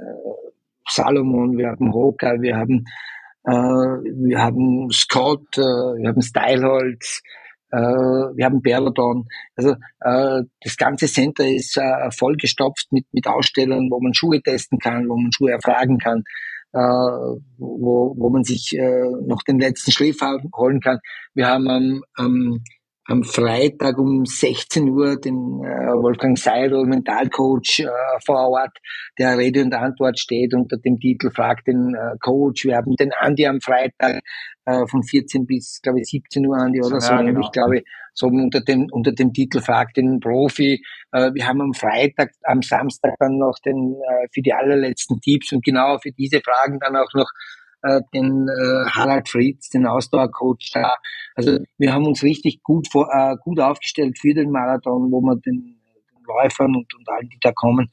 Salomon, 0.89 1.57
wir 1.57 1.69
haben 1.69 1.93
Hoka, 1.93 2.41
wir 2.41 2.57
haben 2.57 2.85
wir 3.43 4.37
haben 4.37 4.91
Scott, 4.91 5.57
wir 5.57 6.07
haben 6.07 6.21
Styleholz, 6.21 7.23
äh, 7.71 8.35
wir 8.35 8.45
haben 8.45 8.61
Berladon. 8.61 9.27
Also 9.55 9.71
äh, 10.01 10.43
das 10.61 10.77
ganze 10.77 11.07
Center 11.07 11.45
ist 11.47 11.77
äh, 11.77 12.11
vollgestopft 12.11 12.91
mit, 12.91 13.05
mit 13.11 13.27
Ausstellern, 13.27 13.89
wo 13.89 13.99
man 13.99 14.13
Schuhe 14.13 14.41
testen 14.41 14.79
kann, 14.79 15.07
wo 15.09 15.15
man 15.15 15.31
Schuhe 15.31 15.51
erfragen 15.51 15.97
kann, 15.97 16.23
äh, 16.73 16.77
wo, 16.77 18.13
wo 18.17 18.29
man 18.29 18.43
sich 18.43 18.77
äh, 18.77 19.09
noch 19.25 19.43
den 19.43 19.59
letzten 19.59 19.91
Schliff 19.91 20.19
holen 20.55 20.81
kann. 20.81 20.99
Wir 21.33 21.47
haben 21.47 21.69
am, 21.69 22.03
am 22.15 22.63
am 23.05 23.23
Freitag 23.23 23.97
um 23.97 24.25
16 24.25 24.89
Uhr 24.89 25.19
den 25.19 25.63
äh, 25.63 25.93
Wolfgang 25.93 26.37
Seidel, 26.37 26.85
Mentalcoach 26.85 27.79
äh, 27.79 27.87
vor 28.25 28.49
Ort, 28.49 28.77
der 29.17 29.37
Rede 29.37 29.63
und 29.63 29.73
Antwort 29.73 30.19
steht 30.19 30.53
unter 30.53 30.77
dem 30.77 30.99
Titel 30.99 31.31
Frag 31.31 31.63
den 31.65 31.95
äh, 31.95 32.17
Coach. 32.19 32.65
Wir 32.65 32.75
haben 32.75 32.95
den 32.95 33.11
Andi 33.13 33.47
am 33.47 33.59
Freitag 33.59 34.21
äh, 34.65 34.85
von 34.87 35.03
14 35.03 35.45
bis, 35.45 35.79
glaube 35.81 35.99
ich, 35.99 36.09
17 36.09 36.45
Uhr, 36.45 36.57
Andi, 36.57 36.79
oder 36.79 36.95
ja, 36.95 36.99
so, 37.01 37.15
genau. 37.15 37.39
ich 37.39 37.51
glaube, 37.51 37.81
so 38.13 38.27
unter 38.27 38.61
dem, 38.61 38.87
unter 38.91 39.11
dem 39.11 39.33
Titel 39.33 39.61
Frag 39.61 39.93
den 39.93 40.19
Profi. 40.19 40.83
Äh, 41.11 41.31
wir 41.33 41.47
haben 41.47 41.61
am 41.61 41.73
Freitag, 41.73 42.31
am 42.43 42.61
Samstag 42.61 43.15
dann 43.19 43.37
noch 43.37 43.57
den, 43.65 43.95
äh, 43.95 44.27
für 44.31 44.41
die 44.41 44.53
allerletzten 44.53 45.19
Tipps 45.21 45.51
und 45.51 45.63
genau 45.63 45.97
für 45.97 46.11
diese 46.11 46.41
Fragen 46.41 46.79
dann 46.79 46.95
auch 46.95 47.13
noch 47.13 47.29
äh, 47.83 48.01
den 48.13 48.47
äh, 48.47 48.89
Harald 48.89 49.29
Fritz, 49.29 49.69
den 49.69 49.85
Ausdauercoach 49.85 50.71
da. 50.73 50.95
Also 51.35 51.59
wir 51.77 51.93
haben 51.93 52.05
uns 52.05 52.23
richtig 52.23 52.61
gut, 52.63 52.87
vor, 52.91 53.09
äh, 53.11 53.35
gut 53.41 53.59
aufgestellt 53.59 54.17
für 54.19 54.33
den 54.33 54.51
Marathon, 54.51 55.11
wo 55.11 55.21
wir 55.21 55.35
den, 55.37 55.79
den 56.13 56.23
Läufern 56.25 56.75
und, 56.75 56.93
und 56.93 57.09
allen, 57.09 57.29
die 57.29 57.39
da 57.41 57.51
kommen, 57.51 57.91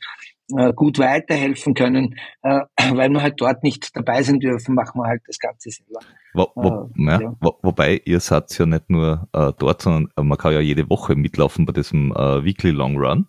äh, 0.56 0.72
gut 0.72 0.98
weiterhelfen 0.98 1.74
können, 1.74 2.16
äh, 2.42 2.60
weil 2.94 3.10
wir 3.10 3.22
halt 3.22 3.34
dort 3.38 3.62
nicht 3.62 3.94
dabei 3.96 4.22
sein 4.22 4.40
dürfen, 4.40 4.74
machen 4.74 5.00
wir 5.00 5.06
halt 5.06 5.22
das 5.26 5.38
Ganze 5.38 5.70
selber. 5.70 6.00
Wo, 6.34 6.48
wo, 6.54 6.68
äh, 6.68 7.04
ja, 7.04 7.20
ja. 7.20 7.36
Wo, 7.40 7.58
wobei 7.62 8.00
ihr 8.04 8.20
seid 8.20 8.56
ja 8.58 8.66
nicht 8.66 8.90
nur 8.90 9.28
äh, 9.32 9.52
dort, 9.58 9.82
sondern 9.82 10.10
man 10.26 10.38
kann 10.38 10.52
ja 10.52 10.60
jede 10.60 10.88
Woche 10.88 11.16
mitlaufen 11.16 11.66
bei 11.66 11.72
diesem 11.72 12.12
äh, 12.12 12.44
Weekly 12.44 12.70
Long 12.70 12.96
Run. 12.96 13.26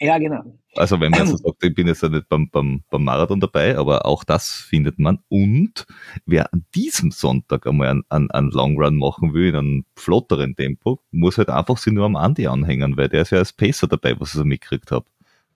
Ja, 0.00 0.18
genau. 0.18 0.42
Also 0.76 1.00
wenn 1.00 1.10
man 1.10 1.26
so 1.26 1.36
sagt, 1.36 1.64
ich 1.64 1.74
bin 1.74 1.86
jetzt 1.86 2.02
ja 2.02 2.08
nicht 2.08 2.28
beim, 2.28 2.48
beim, 2.50 2.82
beim 2.90 3.04
Marathon 3.04 3.40
dabei, 3.40 3.76
aber 3.76 4.06
auch 4.06 4.24
das 4.24 4.48
findet 4.48 4.98
man. 4.98 5.18
Und 5.28 5.86
wer 6.24 6.52
an 6.52 6.64
diesem 6.74 7.10
Sonntag 7.10 7.66
einmal 7.66 7.88
einen, 7.88 8.02
einen, 8.08 8.30
einen 8.30 8.50
Long 8.50 8.80
Run 8.80 8.96
machen 8.96 9.34
will, 9.34 9.48
in 9.48 9.56
einem 9.56 9.84
flotteren 9.96 10.54
Tempo, 10.54 11.00
muss 11.10 11.38
halt 11.38 11.50
einfach 11.50 11.78
sich 11.78 11.92
nur 11.92 12.06
am 12.06 12.16
Andi 12.16 12.46
anhängen, 12.46 12.96
weil 12.96 13.08
der 13.08 13.22
ist 13.22 13.30
ja 13.30 13.38
als 13.38 13.52
Pacer 13.52 13.88
dabei, 13.88 14.18
was 14.20 14.28
ich 14.28 14.34
so 14.34 14.44
mitgekriegt 14.44 14.90
habe. 14.92 15.06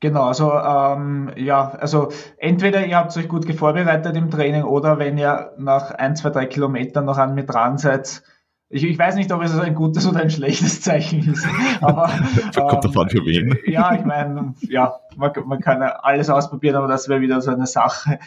Genau, 0.00 0.24
also 0.24 0.52
ähm, 0.52 1.30
ja, 1.36 1.70
also 1.78 2.08
entweder 2.36 2.84
ihr 2.84 2.96
habt 2.96 3.16
euch 3.16 3.28
gut 3.28 3.48
vorbereitet 3.54 4.16
im 4.16 4.32
Training 4.32 4.64
oder 4.64 4.98
wenn 4.98 5.16
ihr 5.16 5.52
nach 5.58 5.92
ein, 5.92 6.16
zwei, 6.16 6.30
drei 6.30 6.46
Kilometern 6.46 7.04
noch 7.04 7.18
an 7.18 7.36
mit 7.36 7.48
dran 7.48 7.78
seid, 7.78 8.24
ich, 8.72 8.84
ich 8.84 8.98
weiß 8.98 9.16
nicht, 9.16 9.30
ob 9.32 9.42
es 9.42 9.56
ein 9.56 9.74
gutes 9.74 10.06
oder 10.06 10.20
ein 10.20 10.30
schlechtes 10.30 10.80
Zeichen 10.80 11.30
ist. 11.30 11.46
Aber 11.82 12.10
kommt 12.56 12.84
davon 12.84 13.10
für 13.10 13.24
wen. 13.26 13.58
Ja, 13.66 13.94
ich 13.94 14.04
meine, 14.04 14.54
ja, 14.62 14.98
man, 15.16 15.32
man 15.44 15.60
kann 15.60 15.82
alles 15.82 16.30
ausprobieren, 16.30 16.76
aber 16.76 16.88
das 16.88 17.08
wäre 17.08 17.20
wieder 17.20 17.40
so 17.42 17.50
eine 17.50 17.66
Sache, 17.66 18.18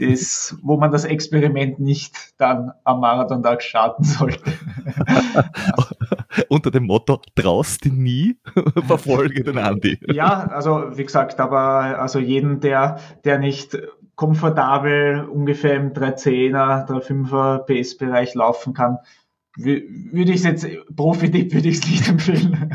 das, 0.00 0.58
wo 0.62 0.76
man 0.76 0.90
das 0.90 1.04
Experiment 1.04 1.78
nicht 1.78 2.34
dann 2.38 2.72
am 2.82 3.00
Marathontag 3.00 3.62
starten 3.62 4.02
sollte. 4.02 4.52
Unter 6.48 6.72
dem 6.72 6.86
Motto, 6.86 7.20
traust 7.36 7.84
dich 7.84 7.92
nie, 7.92 8.36
verfolge 8.86 9.44
den 9.44 9.58
Andi. 9.58 10.00
Ja, 10.12 10.48
also 10.48 10.96
wie 10.96 11.04
gesagt, 11.04 11.38
aber 11.38 12.00
also 12.00 12.18
jeden, 12.18 12.58
der, 12.58 12.98
der 13.24 13.38
nicht 13.38 13.78
komfortabel 14.16 15.28
ungefähr 15.28 15.76
im 15.76 15.92
310er, 15.92 16.88
3.5er 16.88 17.58
PS-Bereich 17.58 18.34
laufen 18.34 18.74
kann, 18.74 18.98
würde 19.56 20.32
ich 20.32 20.36
es 20.36 20.44
jetzt, 20.44 20.66
Profi-Tipp 20.96 21.52
würde 21.52 21.68
ich 21.68 21.78
es 21.78 21.88
nicht 21.88 22.08
empfehlen. 22.08 22.70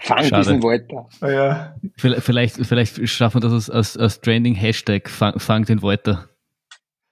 Fang 0.00 0.24
Schade. 0.24 0.42
diesen 0.42 0.62
Walter. 0.62 1.08
Ja. 1.22 1.74
Vielleicht, 1.96 2.56
vielleicht 2.56 3.08
schaffen 3.08 3.42
wir 3.42 3.48
das 3.48 3.52
als, 3.52 3.70
als, 3.70 3.96
als 3.96 4.20
Trending-Hashtag, 4.20 5.08
fang, 5.08 5.38
fang 5.38 5.64
den 5.64 5.82
Walter. 5.82 6.28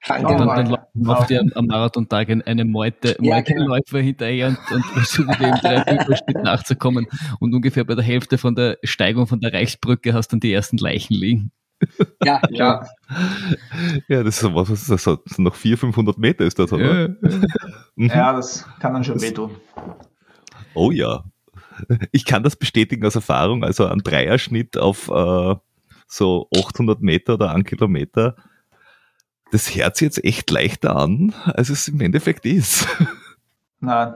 Fang 0.01 0.27
den 0.27 0.39
Walter. 0.39 0.65
Dann 0.65 0.77
läuft 0.95 1.31
ihr 1.31 1.43
am 1.55 1.67
Marathontag 1.67 2.29
eine 2.29 2.65
Meute, 2.65 3.17
ja, 3.21 3.37
Meuteläufer 3.37 3.83
genau. 3.91 4.05
hinterher 4.05 4.49
und, 4.49 4.59
und 4.71 4.85
versucht 4.93 5.41
dem 5.41 5.55
drei 5.55 6.43
nachzukommen 6.43 7.07
und 7.41 7.55
ungefähr 7.55 7.85
bei 7.85 7.95
der 7.95 8.05
Hälfte 8.05 8.39
von 8.39 8.55
der 8.55 8.79
Steigung 8.83 9.27
von 9.27 9.41
der 9.41 9.53
Reichsbrücke 9.53 10.13
hast 10.13 10.29
dann 10.29 10.41
die 10.41 10.53
ersten 10.53 10.79
Leichen 10.79 11.15
liegen. 11.15 11.53
Ja, 12.23 12.41
klar. 12.41 12.89
Ja, 14.09 14.23
das 14.23 14.43
ist 14.43 14.55
was, 14.55 14.71
was 14.71 14.89
ist 14.89 15.07
das? 15.07 15.39
Noch 15.39 15.55
400, 15.55 15.81
500 15.81 16.19
Meter 16.19 16.45
ist 16.45 16.59
das, 16.59 16.73
oder? 16.73 17.03
Ja, 17.03 17.09
mhm. 17.95 18.09
ja 18.09 18.33
das 18.33 18.67
kann 18.81 18.95
dann 18.95 19.05
schon 19.05 19.21
wehtun. 19.21 19.51
Oh 20.75 20.91
ja. 20.91 21.25
Ich 22.11 22.25
kann 22.25 22.43
das 22.43 22.57
bestätigen 22.57 23.05
aus 23.05 23.15
Erfahrung. 23.15 23.63
Also 23.63 23.87
ein 23.87 23.99
Dreierschnitt 23.99 24.79
auf 24.79 25.09
äh, 25.09 25.55
so 26.07 26.49
800 26.57 27.03
Meter 27.03 27.35
oder 27.35 27.51
ein 27.51 27.65
Kilometer, 27.65 28.37
das 29.53 29.75
hört 29.75 29.97
sich 29.97 30.07
jetzt 30.07 30.25
echt 30.25 30.51
leichter 30.51 30.97
an, 30.97 31.35
als 31.45 31.69
es 31.69 31.89
im 31.89 32.01
Endeffekt 32.01 32.47
ist. 32.47 32.89
Nein, 33.81 34.15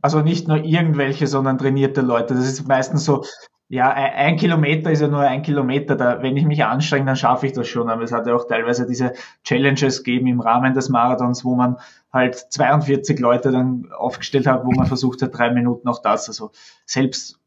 also 0.00 0.20
nicht 0.20 0.48
nur 0.48 0.58
irgendwelche, 0.58 1.26
sondern 1.26 1.58
trainierte 1.58 2.00
Leute. 2.00 2.34
Das 2.34 2.46
ist 2.46 2.68
meistens 2.68 3.04
so, 3.04 3.24
ja, 3.72 3.90
ein 3.90 4.36
Kilometer 4.36 4.90
ist 4.90 5.00
ja 5.00 5.08
nur 5.08 5.20
ein 5.20 5.40
Kilometer. 5.40 5.96
Da, 5.96 6.20
wenn 6.20 6.36
ich 6.36 6.44
mich 6.44 6.62
anstrenge, 6.62 7.06
dann 7.06 7.16
schaffe 7.16 7.46
ich 7.46 7.54
das 7.54 7.68
schon. 7.68 7.88
Aber 7.88 8.02
es 8.02 8.12
hat 8.12 8.26
ja 8.26 8.34
auch 8.34 8.46
teilweise 8.46 8.86
diese 8.86 9.14
Challenges 9.44 10.04
gegeben 10.04 10.26
im 10.26 10.40
Rahmen 10.40 10.74
des 10.74 10.90
Marathons, 10.90 11.42
wo 11.42 11.54
man 11.54 11.78
halt 12.12 12.34
42 12.34 13.18
Leute 13.18 13.50
dann 13.50 13.90
aufgestellt 13.96 14.46
hat, 14.46 14.66
wo 14.66 14.72
man 14.72 14.84
versucht 14.84 15.22
hat, 15.22 15.38
drei 15.38 15.50
Minuten 15.52 15.88
auch 15.88 16.02
das. 16.02 16.28
Also 16.28 16.50
selbst 16.84 17.40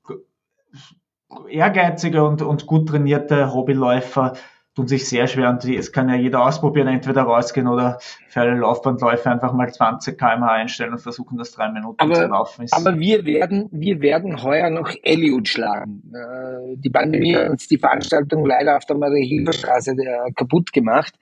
ehrgeizige 1.48 2.24
und, 2.24 2.42
und 2.42 2.66
gut 2.66 2.90
trainierte 2.90 3.54
Hobbyläufer 3.54 4.34
tun 4.76 4.88
sich 4.88 5.08
sehr 5.08 5.28
schwer 5.28 5.50
und 5.50 5.64
es 5.64 5.92
kann 5.94 6.10
ja 6.10 6.16
jeder 6.16 6.44
ausprobieren, 6.44 6.88
entweder 6.88 7.24
rausgehen 7.24 7.68
oder 7.68 7.98
für 8.28 8.42
alle 8.42 8.56
Laufbandläufe 8.56 9.32
einfach 9.32 9.54
mal 9.54 9.72
20 9.72 10.18
km 10.18 10.44
einstellen 10.44 10.92
und 10.92 11.00
versuchen, 11.00 11.38
das 11.38 11.52
drei 11.52 11.72
Minuten 11.72 11.96
aber, 11.98 12.14
zu 12.14 12.28
laufen. 12.28 12.66
aber 12.72 13.00
wir 13.00 13.26
werden, 13.26 13.70
wir 13.72 14.02
werden 14.02 14.44
heuer 14.44 14.70
noch 14.70 14.94
Elliot 15.04 15.48
schlagen. 15.48 16.04
Äh, 16.14 16.76
die 16.76 16.90
Pandemie 16.90 17.36
hat 17.36 17.50
uns 17.50 17.70
die 17.70 17.78
Veranstaltung 17.78 18.46
leider 18.46 18.76
auf 18.76 18.86
der 18.86 18.98
Marie-Hilfer-Straße 18.98 19.92
äh, 19.92 20.32
kaputt 20.36 20.74
gemacht. 20.74 21.14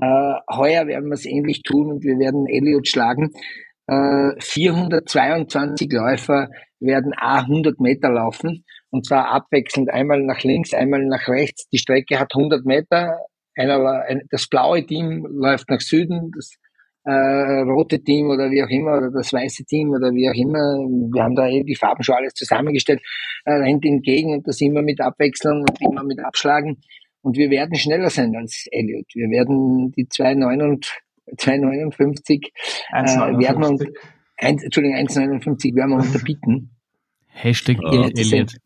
Äh, 0.00 0.32
heuer 0.52 0.88
werden 0.88 1.08
wir 1.08 1.14
es 1.14 1.26
ähnlich 1.26 1.62
tun 1.62 1.92
und 1.92 2.02
wir 2.02 2.18
werden 2.18 2.46
Elliot 2.46 2.88
schlagen. 2.88 3.30
422 3.88 5.92
Läufer 5.92 6.48
werden 6.80 7.12
A 7.16 7.38
100 7.38 7.78
Meter 7.78 8.10
laufen 8.10 8.64
und 8.96 9.04
zwar 9.04 9.28
abwechselnd 9.28 9.90
einmal 9.90 10.22
nach 10.22 10.42
links, 10.42 10.72
einmal 10.72 11.04
nach 11.04 11.28
rechts. 11.28 11.68
Die 11.68 11.76
Strecke 11.76 12.18
hat 12.18 12.34
100 12.34 12.64
Meter. 12.64 13.18
Einer, 13.54 14.06
das 14.30 14.48
blaue 14.48 14.86
Team 14.86 15.26
läuft 15.30 15.68
nach 15.68 15.80
Süden, 15.80 16.30
das 16.34 16.54
äh, 17.04 17.60
rote 17.60 18.02
Team 18.02 18.30
oder 18.30 18.50
wie 18.50 18.62
auch 18.62 18.68
immer, 18.68 18.96
oder 18.96 19.10
das 19.10 19.34
weiße 19.34 19.64
Team 19.64 19.90
oder 19.90 20.12
wie 20.12 20.30
auch 20.30 20.34
immer. 20.34 20.78
Wir 21.12 21.22
haben 21.22 21.36
da 21.36 21.46
eh 21.46 21.62
die 21.62 21.76
Farben 21.76 22.02
schon 22.02 22.14
alles 22.14 22.32
zusammengestellt, 22.32 23.02
äh, 23.44 23.52
rennt 23.52 23.84
entgegen 23.84 24.32
und 24.32 24.48
das 24.48 24.62
immer 24.62 24.80
mit 24.80 24.98
Abwechslung 25.00 25.60
und 25.60 25.78
immer 25.80 26.02
mit 26.02 26.18
Abschlagen. 26.20 26.78
Und 27.20 27.36
wir 27.36 27.50
werden 27.50 27.76
schneller 27.76 28.08
sein 28.08 28.34
als 28.34 28.66
Elliot. 28.70 29.14
Wir 29.14 29.28
werden 29.28 29.92
die 29.92 30.06
2,59 30.06 32.46
äh, 32.92 33.38
werden 33.38 33.64
uns, 33.64 33.84
1, 34.38 34.64
Entschuldigung, 34.64 34.98
1,59 34.98 35.74
werden 35.74 35.90
wir 35.90 35.96
unterbieten. 36.06 36.70
Hashtag 37.36 37.76
ja, 37.82 38.08
Elliot. 38.08 38.56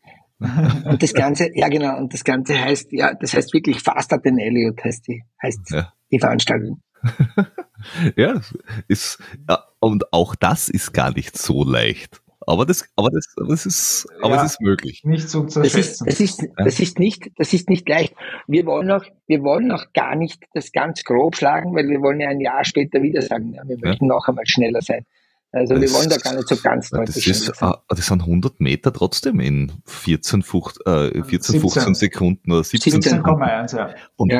Und 0.41 1.03
das 1.03 1.13
Ganze, 1.13 1.49
ja 1.53 1.67
genau, 1.67 1.97
und 1.97 2.13
das 2.13 2.23
Ganze 2.23 2.59
heißt, 2.59 2.91
ja, 2.91 3.13
das 3.13 3.33
heißt 3.33 3.53
wirklich 3.53 3.81
Faster 3.81 4.21
than 4.21 4.39
Elliot 4.39 4.83
heißt 4.83 5.07
die, 5.07 5.23
heißt 5.41 5.69
ja. 5.69 5.93
die 6.11 6.19
Veranstaltung. 6.19 6.81
ja, 8.15 8.41
ist, 8.87 9.21
ja, 9.47 9.63
und 9.79 10.11
auch 10.11 10.35
das 10.35 10.69
ist 10.69 10.93
gar 10.93 11.13
nicht 11.13 11.37
so 11.37 11.63
leicht. 11.63 12.21
Aber 12.47 12.65
das, 12.65 12.89
aber 12.95 13.09
das, 13.11 13.33
aber 13.37 13.49
das 13.49 13.67
ist, 13.67 14.07
aber 14.21 14.35
ja, 14.35 14.43
es 14.43 14.53
ist 14.53 14.61
möglich. 14.61 15.03
Nicht 15.03 15.29
zu 15.29 15.41
unterschätzen. 15.41 16.05
Das 16.05 16.19
ist, 16.19 16.39
das 16.39 16.47
ist, 16.47 16.53
das 16.57 16.79
ist 16.79 16.99
nicht, 16.99 17.31
das 17.37 17.53
ist 17.53 17.69
nicht 17.69 17.87
leicht. 17.87 18.15
Wir 18.47 18.65
wollen 18.65 18.89
auch, 18.89 19.05
wir 19.27 19.43
wollen 19.43 19.71
auch 19.71 19.85
gar 19.93 20.15
nicht 20.15 20.43
das 20.53 20.71
ganz 20.71 21.03
grob 21.03 21.35
schlagen, 21.35 21.75
weil 21.75 21.87
wir 21.87 22.01
wollen 22.01 22.19
ja 22.19 22.29
ein 22.29 22.41
Jahr 22.41 22.65
später 22.65 23.03
wieder 23.03 23.21
sagen, 23.21 23.53
ja, 23.53 23.61
wir 23.67 23.77
möchten 23.79 24.07
noch 24.07 24.27
einmal 24.27 24.47
schneller 24.47 24.81
sein. 24.81 25.05
Also 25.53 25.73
das, 25.73 25.81
wir 25.81 25.93
wollen 25.93 26.09
da 26.09 26.17
gar 26.17 26.35
nicht 26.35 26.47
so 26.47 26.55
ganz 26.55 26.89
deutlich 26.89 27.25
das, 27.25 27.25
ist, 27.25 27.55
sein. 27.55 27.73
das 27.89 28.05
sind 28.05 28.21
100 28.21 28.61
Meter 28.61 28.93
trotzdem 28.93 29.39
in 29.41 29.71
14, 29.85 30.43
15, 30.43 30.85
äh, 30.85 31.23
14 31.23 31.59
15 31.59 31.95
Sekunden 31.95 32.51
oder 32.51 32.63
17. 32.63 33.01
17,1, 33.01 33.77
ja. 33.77 33.93
Und 34.15 34.31
ja. 34.31 34.39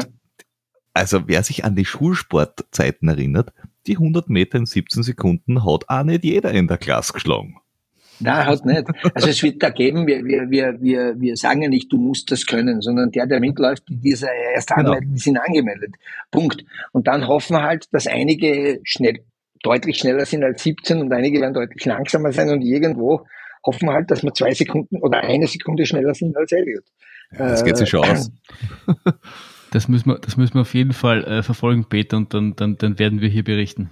also 0.93 1.23
wer 1.27 1.43
sich 1.43 1.65
an 1.65 1.75
die 1.75 1.85
Schulsportzeiten 1.85 3.09
erinnert, 3.09 3.51
die 3.87 3.97
100 3.97 4.29
Meter 4.29 4.57
in 4.57 4.65
17 4.65 5.03
Sekunden 5.03 5.65
hat 5.65 5.89
auch 5.89 6.03
nicht 6.03 6.23
jeder 6.23 6.51
in 6.51 6.67
der 6.67 6.77
Klasse 6.77 7.13
geschlagen. 7.13 7.57
Nein, 8.21 8.45
hat 8.45 8.65
nicht. 8.65 8.85
Also 9.15 9.29
es 9.29 9.41
wird 9.43 9.61
da 9.63 9.69
geben, 9.69 10.05
wir, 10.05 10.23
wir, 10.23 10.49
wir, 10.49 10.79
wir, 10.79 11.19
wir 11.19 11.35
sagen 11.35 11.63
ja 11.63 11.69
nicht, 11.69 11.91
du 11.91 11.97
musst 11.97 12.31
das 12.31 12.45
können, 12.45 12.81
sondern 12.81 13.11
der, 13.11 13.25
der 13.25 13.39
mitläuft, 13.39 13.83
die 13.89 13.97
dieser 13.97 14.31
erst 14.53 14.69
genau. 14.69 14.95
die 14.99 15.17
sind 15.17 15.37
angemeldet. 15.37 15.95
Punkt. 16.29 16.63
Und 16.91 17.07
dann 17.07 17.27
hoffen 17.27 17.55
wir 17.55 17.63
halt, 17.63 17.87
dass 17.91 18.07
einige 18.07 18.79
schnell 18.83 19.23
deutlich 19.63 19.97
schneller 19.97 20.25
sind 20.25 20.43
als 20.43 20.63
17 20.63 20.99
und 20.99 21.13
einige 21.13 21.39
werden 21.41 21.53
deutlich 21.53 21.85
langsamer 21.85 22.31
sein 22.31 22.49
und 22.49 22.61
irgendwo 22.61 23.25
hoffen 23.65 23.87
wir 23.87 23.93
halt, 23.93 24.09
dass 24.09 24.23
wir 24.23 24.33
zwei 24.33 24.51
Sekunden 24.51 24.97
oder 24.97 25.21
eine 25.21 25.47
Sekunde 25.47 25.85
schneller 25.85 26.13
sind 26.13 26.35
als 26.35 26.51
Elliot. 26.51 26.83
Ja, 27.31 27.49
das 27.49 27.63
geht 27.63 27.77
sich 27.77 27.89
schon 27.89 28.03
aus. 28.05 28.31
Das 29.73 29.87
müssen 29.87 30.09
wir, 30.09 30.19
das 30.19 30.35
müssen 30.35 30.55
wir 30.55 30.61
auf 30.61 30.73
jeden 30.73 30.91
Fall 30.91 31.23
äh, 31.23 31.43
verfolgen, 31.43 31.85
Peter, 31.87 32.17
und 32.17 32.33
dann, 32.33 32.57
dann, 32.57 32.77
dann 32.77 32.99
werden 32.99 33.21
wir 33.21 33.29
hier 33.29 33.45
berichten. 33.45 33.89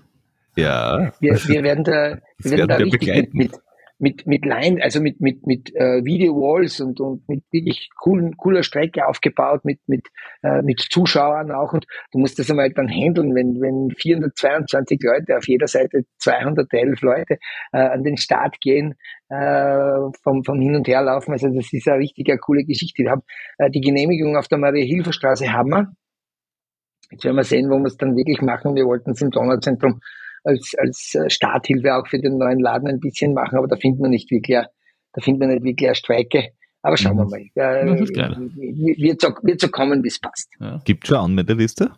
Ja. 0.58 1.14
Wir, 1.22 1.36
wir 1.48 1.64
werden 1.64 1.86
da, 1.86 2.20
wir 2.38 2.52
werden, 2.52 2.68
werden 2.68 2.68
da 2.68 2.76
richtig 2.76 3.16
mit, 3.16 3.34
mit, 3.34 3.52
mit, 4.00 4.26
mit 4.26 4.46
Line, 4.46 4.82
also 4.82 5.02
mit, 5.02 5.20
mit, 5.20 5.46
mit 5.46 5.76
äh, 5.76 6.04
Video 6.04 6.34
Walls 6.34 6.80
und, 6.80 7.00
und 7.02 7.28
mit 7.28 7.44
wirklich 7.52 7.90
coolen, 7.98 8.38
cooler 8.38 8.64
Strecke 8.64 9.06
aufgebaut, 9.06 9.66
mit, 9.66 9.80
mit, 9.88 10.08
äh, 10.42 10.62
mit 10.62 10.80
Zuschauern 10.80 11.52
auch. 11.52 11.74
Und 11.74 11.86
du 12.14 12.20
musst 12.20 12.40
das 12.40 12.50
einmal 12.50 12.72
dann 12.72 12.88
handeln, 12.88 13.36
wenn, 13.36 13.60
wenn 13.60 13.94
422 13.96 15.00
Leute 15.04 15.38
auf 15.38 15.48
jeder 15.48 15.68
Seite 15.68 16.04
211 16.20 17.02
Leute 17.02 17.38
äh, 17.74 17.78
an 17.80 18.04
den 18.04 18.16
Start 18.16 18.60
gehen, 18.62 18.96
äh, 19.28 20.00
vom, 20.24 20.44
vom 20.46 20.60
Hin- 20.62 20.76
und 20.76 20.88
Herlaufen. 20.88 21.34
Also 21.34 21.50
das 21.50 21.72
ist 21.72 21.88
eine 21.88 22.00
richtig 22.00 22.30
eine 22.30 22.40
coole 22.40 22.64
Geschichte. 22.64 23.04
Wir 23.04 23.12
haben 23.12 23.24
äh, 23.58 23.70
die 23.70 23.82
Genehmigung 23.82 24.38
auf 24.38 24.48
der 24.48 24.60
Maria-Hilfer-Straße 24.60 25.52
haben 25.52 25.70
wir. 25.70 25.92
Jetzt 27.12 27.26
werden 27.26 27.36
wir 27.36 27.44
sehen, 27.44 27.70
wo 27.70 27.78
wir 27.80 27.88
es 27.88 27.98
dann 27.98 28.16
wirklich 28.16 28.42
machen. 28.42 28.76
Wir 28.76 28.86
wollten 28.86 29.12
es 29.12 29.22
im 29.22 29.32
Donauzentrum 29.32 30.00
als, 30.44 30.74
als 30.78 31.16
äh, 31.16 31.30
Starthilfe 31.30 31.96
auch 31.96 32.08
für 32.08 32.20
den 32.20 32.38
neuen 32.38 32.60
Laden 32.60 32.88
ein 32.88 33.00
bisschen 33.00 33.34
machen, 33.34 33.58
aber 33.58 33.68
da 33.68 33.76
findet 33.76 34.02
man 34.02 34.12
nicht 34.12 34.32
wirklich, 34.32 34.58
da 35.14 35.22
findet 35.22 35.40
man 35.40 35.50
nicht 35.50 35.64
wirklich 35.64 35.90
eine 35.90 35.96
Strecke. 35.96 36.50
Aber 36.82 36.96
schauen 36.96 37.18
wir 37.18 37.26
mhm. 37.26 37.30
mal. 37.30 37.42
Äh, 37.42 37.86
das 37.86 38.02
ist 38.02 38.16
geil. 38.16 38.38
Wird 38.56 39.22
so, 39.22 39.30
wird 39.44 39.60
so 39.60 39.68
kommen, 39.68 40.04
wie 40.04 40.08
es 40.08 40.20
passt. 40.20 40.50
Ja. 40.60 40.82
Gibt 40.86 41.08
schon 41.08 41.18
Anmeldeliste? 41.18 41.92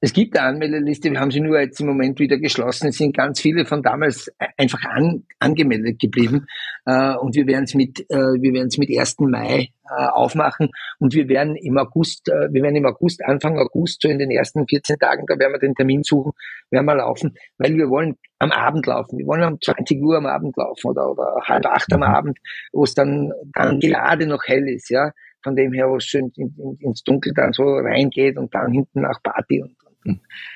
Es 0.00 0.12
gibt 0.12 0.36
eine 0.36 0.48
Anmeldeliste, 0.48 1.10
wir 1.10 1.20
haben 1.20 1.30
sie 1.30 1.40
nur 1.40 1.58
jetzt 1.58 1.80
im 1.80 1.86
Moment 1.86 2.18
wieder 2.18 2.38
geschlossen. 2.38 2.88
Es 2.88 2.98
sind 2.98 3.16
ganz 3.16 3.40
viele 3.40 3.64
von 3.64 3.82
damals 3.82 4.30
einfach 4.56 4.82
an, 4.84 5.24
angemeldet 5.38 5.98
geblieben. 5.98 6.46
Äh, 6.84 7.14
und 7.16 7.34
wir 7.34 7.46
werden 7.46 7.64
es 7.64 7.74
mit, 7.74 8.00
äh, 8.10 8.14
wir 8.14 8.52
werden 8.52 8.68
es 8.68 8.78
mit 8.78 8.90
1. 8.90 9.20
Mai 9.20 9.68
äh, 9.88 10.06
aufmachen. 10.06 10.70
Und 10.98 11.14
wir 11.14 11.28
werden 11.28 11.56
im 11.56 11.78
August, 11.78 12.28
äh, 12.28 12.52
wir 12.52 12.62
werden 12.62 12.76
im 12.76 12.86
August, 12.86 13.24
Anfang 13.24 13.58
August, 13.58 14.02
so 14.02 14.08
in 14.08 14.18
den 14.18 14.30
ersten 14.30 14.66
14 14.66 14.98
Tagen, 14.98 15.24
da 15.26 15.38
werden 15.38 15.52
wir 15.52 15.58
den 15.58 15.74
Termin 15.74 16.02
suchen, 16.02 16.32
werden 16.70 16.86
wir 16.86 16.96
laufen, 16.96 17.34
weil 17.58 17.74
wir 17.74 17.88
wollen 17.88 18.16
am 18.38 18.50
Abend 18.50 18.86
laufen. 18.86 19.18
Wir 19.18 19.26
wollen 19.26 19.44
um 19.44 19.60
20 19.60 20.02
Uhr 20.02 20.16
am 20.16 20.26
Abend 20.26 20.56
laufen 20.56 20.88
oder, 20.88 21.10
oder 21.10 21.36
halb 21.44 21.66
acht 21.66 21.92
am. 21.92 22.02
Abend, 22.02 22.38
wo 22.72 22.84
es 22.84 22.94
dann, 22.94 23.32
dann 23.54 23.80
gerade 23.80 24.26
noch 24.26 24.42
hell 24.46 24.68
ist, 24.68 24.90
ja 24.90 25.12
von 25.44 25.54
dem 25.54 25.72
her, 25.72 25.88
wo 25.88 25.96
es 25.96 26.04
schön 26.04 26.32
in, 26.36 26.54
in, 26.58 26.76
ins 26.80 27.04
Dunkel 27.04 27.32
dann 27.34 27.52
so 27.52 27.62
reingeht 27.62 28.38
und 28.38 28.52
dann 28.54 28.72
hinten 28.72 29.02
nach 29.02 29.22
Party 29.22 29.62
und, 29.62 29.76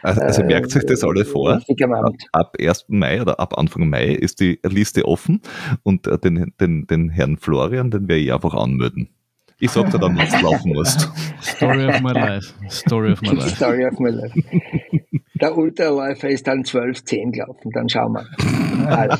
also, 0.02 0.20
also 0.20 0.44
merkt 0.44 0.70
sich 0.70 0.84
das 0.84 1.04
alle 1.04 1.24
vor. 1.24 1.60
Ab 2.32 2.56
1. 2.58 2.86
Mai 2.88 3.20
oder 3.20 3.40
ab 3.40 3.56
Anfang 3.56 3.88
Mai 3.88 4.06
ist 4.06 4.40
die 4.40 4.58
Liste 4.62 5.06
offen 5.06 5.40
und 5.82 6.06
äh, 6.06 6.18
den, 6.18 6.52
den, 6.60 6.86
den 6.86 7.08
Herrn 7.10 7.36
Florian, 7.36 7.90
den 7.90 8.08
werde 8.08 8.22
ich 8.22 8.32
einfach 8.32 8.54
anmelden. 8.54 9.08
Ich 9.60 9.72
sag 9.72 9.90
dir 9.90 9.98
dann, 9.98 10.16
was 10.16 10.30
du 10.30 10.38
laufen 10.42 10.72
musst. 10.72 11.10
Story 11.42 11.86
of 11.86 12.00
my 12.00 12.12
life. 12.12 12.54
Story 12.70 13.12
of 13.12 13.20
my 13.22 13.30
life. 13.30 13.56
Story 13.56 13.84
of 13.86 13.98
my 13.98 14.10
life. 14.10 14.34
Der 15.40 15.56
Ultraläufer 15.56 16.28
ist 16.28 16.46
dann 16.46 16.64
12, 16.64 17.04
10 17.04 17.32
gelaufen, 17.32 17.70
dann 17.72 17.88
schauen 17.88 18.12
wir. 18.12 18.26
Also. 18.88 19.18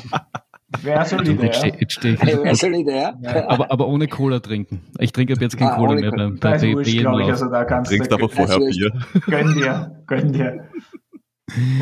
Wäre 0.81 1.05
solide, 1.05 1.45
jetzt 1.45 1.63
ja. 1.63 1.73
Jetzt 1.79 1.93
steh, 1.93 2.19
Wäre 2.21 2.55
solide, 2.55 2.95
ja. 2.95 3.13
Aber, 3.47 3.71
aber 3.71 3.87
ohne 3.87 4.07
Cola 4.07 4.39
trinken. 4.39 4.81
Ich 4.99 5.11
trinke 5.11 5.33
ab 5.33 5.41
jetzt 5.41 5.57
kein 5.57 5.69
ah, 5.69 5.75
Cola 5.75 5.95
mehr 5.95 6.11
beim, 6.11 6.37
bei, 6.37 6.57
bei 6.57 6.73
wurscht, 6.73 6.93
ich. 6.93 7.07
Also 7.07 7.49
da 7.49 7.65
kannst 7.65 7.91
Trinkst 7.91 8.13
aber 8.13 8.29
vorher 8.29 8.59
Bier. 8.59 8.91
Gönn 9.25 9.53
dir, 9.55 10.03
gönn 10.05 10.31
dir. 10.31 10.69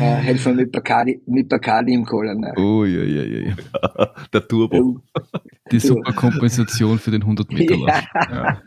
helfen 0.00 0.56
mit 0.56 0.72
Bacardi, 0.72 1.20
mit 1.26 1.48
Bacardi 1.48 1.92
im 1.92 2.04
Cola. 2.04 2.34
Ne? 2.34 2.54
Oh, 2.56 2.84
ja, 2.84 3.02
ja, 3.02 3.22
ja, 3.22 3.48
ja. 3.48 3.54
Der 4.32 4.48
Turbo. 4.48 5.02
Die 5.70 5.80
super 5.80 6.12
Kompensation 6.12 6.98
für 6.98 7.10
den 7.10 7.22
100 7.22 7.52
Meter 7.52 7.76
Lauf. 7.76 8.02
Ja. 8.30 8.62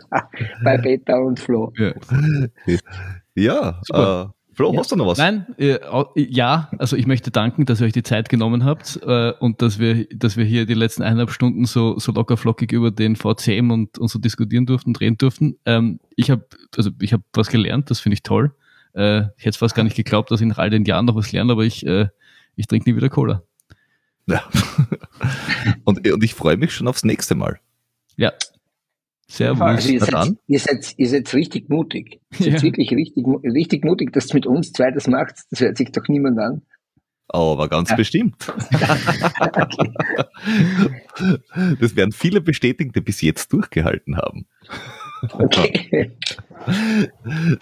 Bei 0.63 0.77
Beta 0.77 1.17
und 1.17 1.39
Flo. 1.39 1.73
Ja, 1.77 1.93
ja 3.33 3.79
super. 3.83 4.33
Äh, 4.35 4.40
Flo, 4.61 4.73
ja. 4.73 4.79
hast 4.79 4.91
du 4.91 4.95
noch 4.95 5.07
was? 5.07 5.17
Nein, 5.17 5.47
äh, 5.57 5.79
ja, 6.15 6.69
also 6.77 6.95
ich 6.95 7.07
möchte 7.07 7.31
danken, 7.31 7.65
dass 7.65 7.81
ihr 7.81 7.87
euch 7.87 7.93
die 7.93 8.03
Zeit 8.03 8.29
genommen 8.29 8.63
habt 8.63 8.99
äh, 9.01 9.33
und 9.39 9.63
dass 9.63 9.79
wir, 9.79 10.05
dass 10.15 10.37
wir 10.37 10.45
hier 10.45 10.67
die 10.67 10.75
letzten 10.75 11.01
eineinhalb 11.01 11.31
Stunden 11.31 11.65
so, 11.65 11.97
so 11.97 12.11
locker 12.11 12.37
flockig 12.37 12.71
über 12.71 12.91
den 12.91 13.15
VCM 13.15 13.71
und, 13.71 13.97
und 13.97 14.07
so 14.07 14.19
diskutieren 14.19 14.67
durften, 14.67 14.95
reden 14.95 15.17
durften. 15.17 15.57
Ähm, 15.65 15.99
ich 16.15 16.29
habe 16.29 16.45
also 16.77 16.91
ich 17.01 17.11
habe 17.11 17.23
was 17.33 17.49
gelernt, 17.49 17.89
das 17.89 17.99
finde 17.99 18.13
ich 18.13 18.21
toll. 18.21 18.53
Äh, 18.93 19.23
ich 19.37 19.45
hätte 19.45 19.57
fast 19.57 19.73
gar 19.73 19.81
nicht 19.81 19.95
geglaubt, 19.95 20.29
dass 20.29 20.41
ich 20.41 20.47
nach 20.47 20.59
all 20.59 20.69
den 20.69 20.85
Jahren 20.85 21.05
noch 21.05 21.15
was 21.15 21.31
lerne, 21.31 21.53
aber 21.53 21.63
ich, 21.63 21.83
äh, 21.87 22.09
ich 22.55 22.67
trinke 22.67 22.87
nie 22.87 22.95
wieder 22.95 23.09
Cola. 23.09 23.41
Ja. 24.27 24.43
und, 25.85 26.07
und 26.07 26.23
ich 26.23 26.35
freue 26.35 26.57
mich 26.57 26.71
schon 26.71 26.87
aufs 26.87 27.03
nächste 27.03 27.33
Mal. 27.33 27.59
Ja, 28.15 28.31
Servus. 29.31 29.61
Also 29.61 29.93
ihr, 29.93 30.01
seid, 30.01 30.33
ihr, 30.47 30.59
seid, 30.59 30.93
ihr 30.97 31.07
seid 31.07 31.33
richtig 31.33 31.69
mutig. 31.69 32.19
Ihr 32.37 32.37
seid 32.37 32.53
ja. 32.53 32.63
wirklich 32.63 32.91
richtig, 32.91 33.25
richtig 33.43 33.85
mutig, 33.85 34.11
dass 34.11 34.29
ihr 34.29 34.35
mit 34.35 34.45
uns 34.45 34.73
zwei 34.73 34.91
das 34.91 35.07
macht. 35.07 35.35
Das 35.51 35.61
hört 35.61 35.77
sich 35.77 35.89
doch 35.91 36.09
niemand 36.09 36.37
an. 36.37 36.63
Aber 37.29 37.69
ganz 37.69 37.91
ja. 37.91 37.95
bestimmt. 37.95 38.35
das 41.79 41.95
werden 41.95 42.11
viele 42.11 42.41
bestätigen, 42.41 42.91
die 42.91 42.99
bis 42.99 43.21
jetzt 43.21 43.53
durchgehalten 43.53 44.17
haben. 44.17 44.47
Okay. 45.31 46.11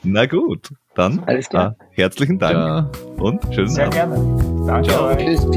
Na 0.04 0.26
gut, 0.26 0.72
dann 0.96 1.20
Alles 1.20 1.50
klar. 1.50 1.76
Äh, 1.92 2.02
herzlichen 2.02 2.40
Dank 2.40 2.56
ja. 2.56 2.90
und 3.18 3.44
schönen 3.54 3.70
Sehr 3.70 3.86
Abend. 3.86 3.94
gerne. 3.94 4.66
Danke. 4.66 4.90
Ciao. 4.90 5.16
Tschüss, 5.16 5.48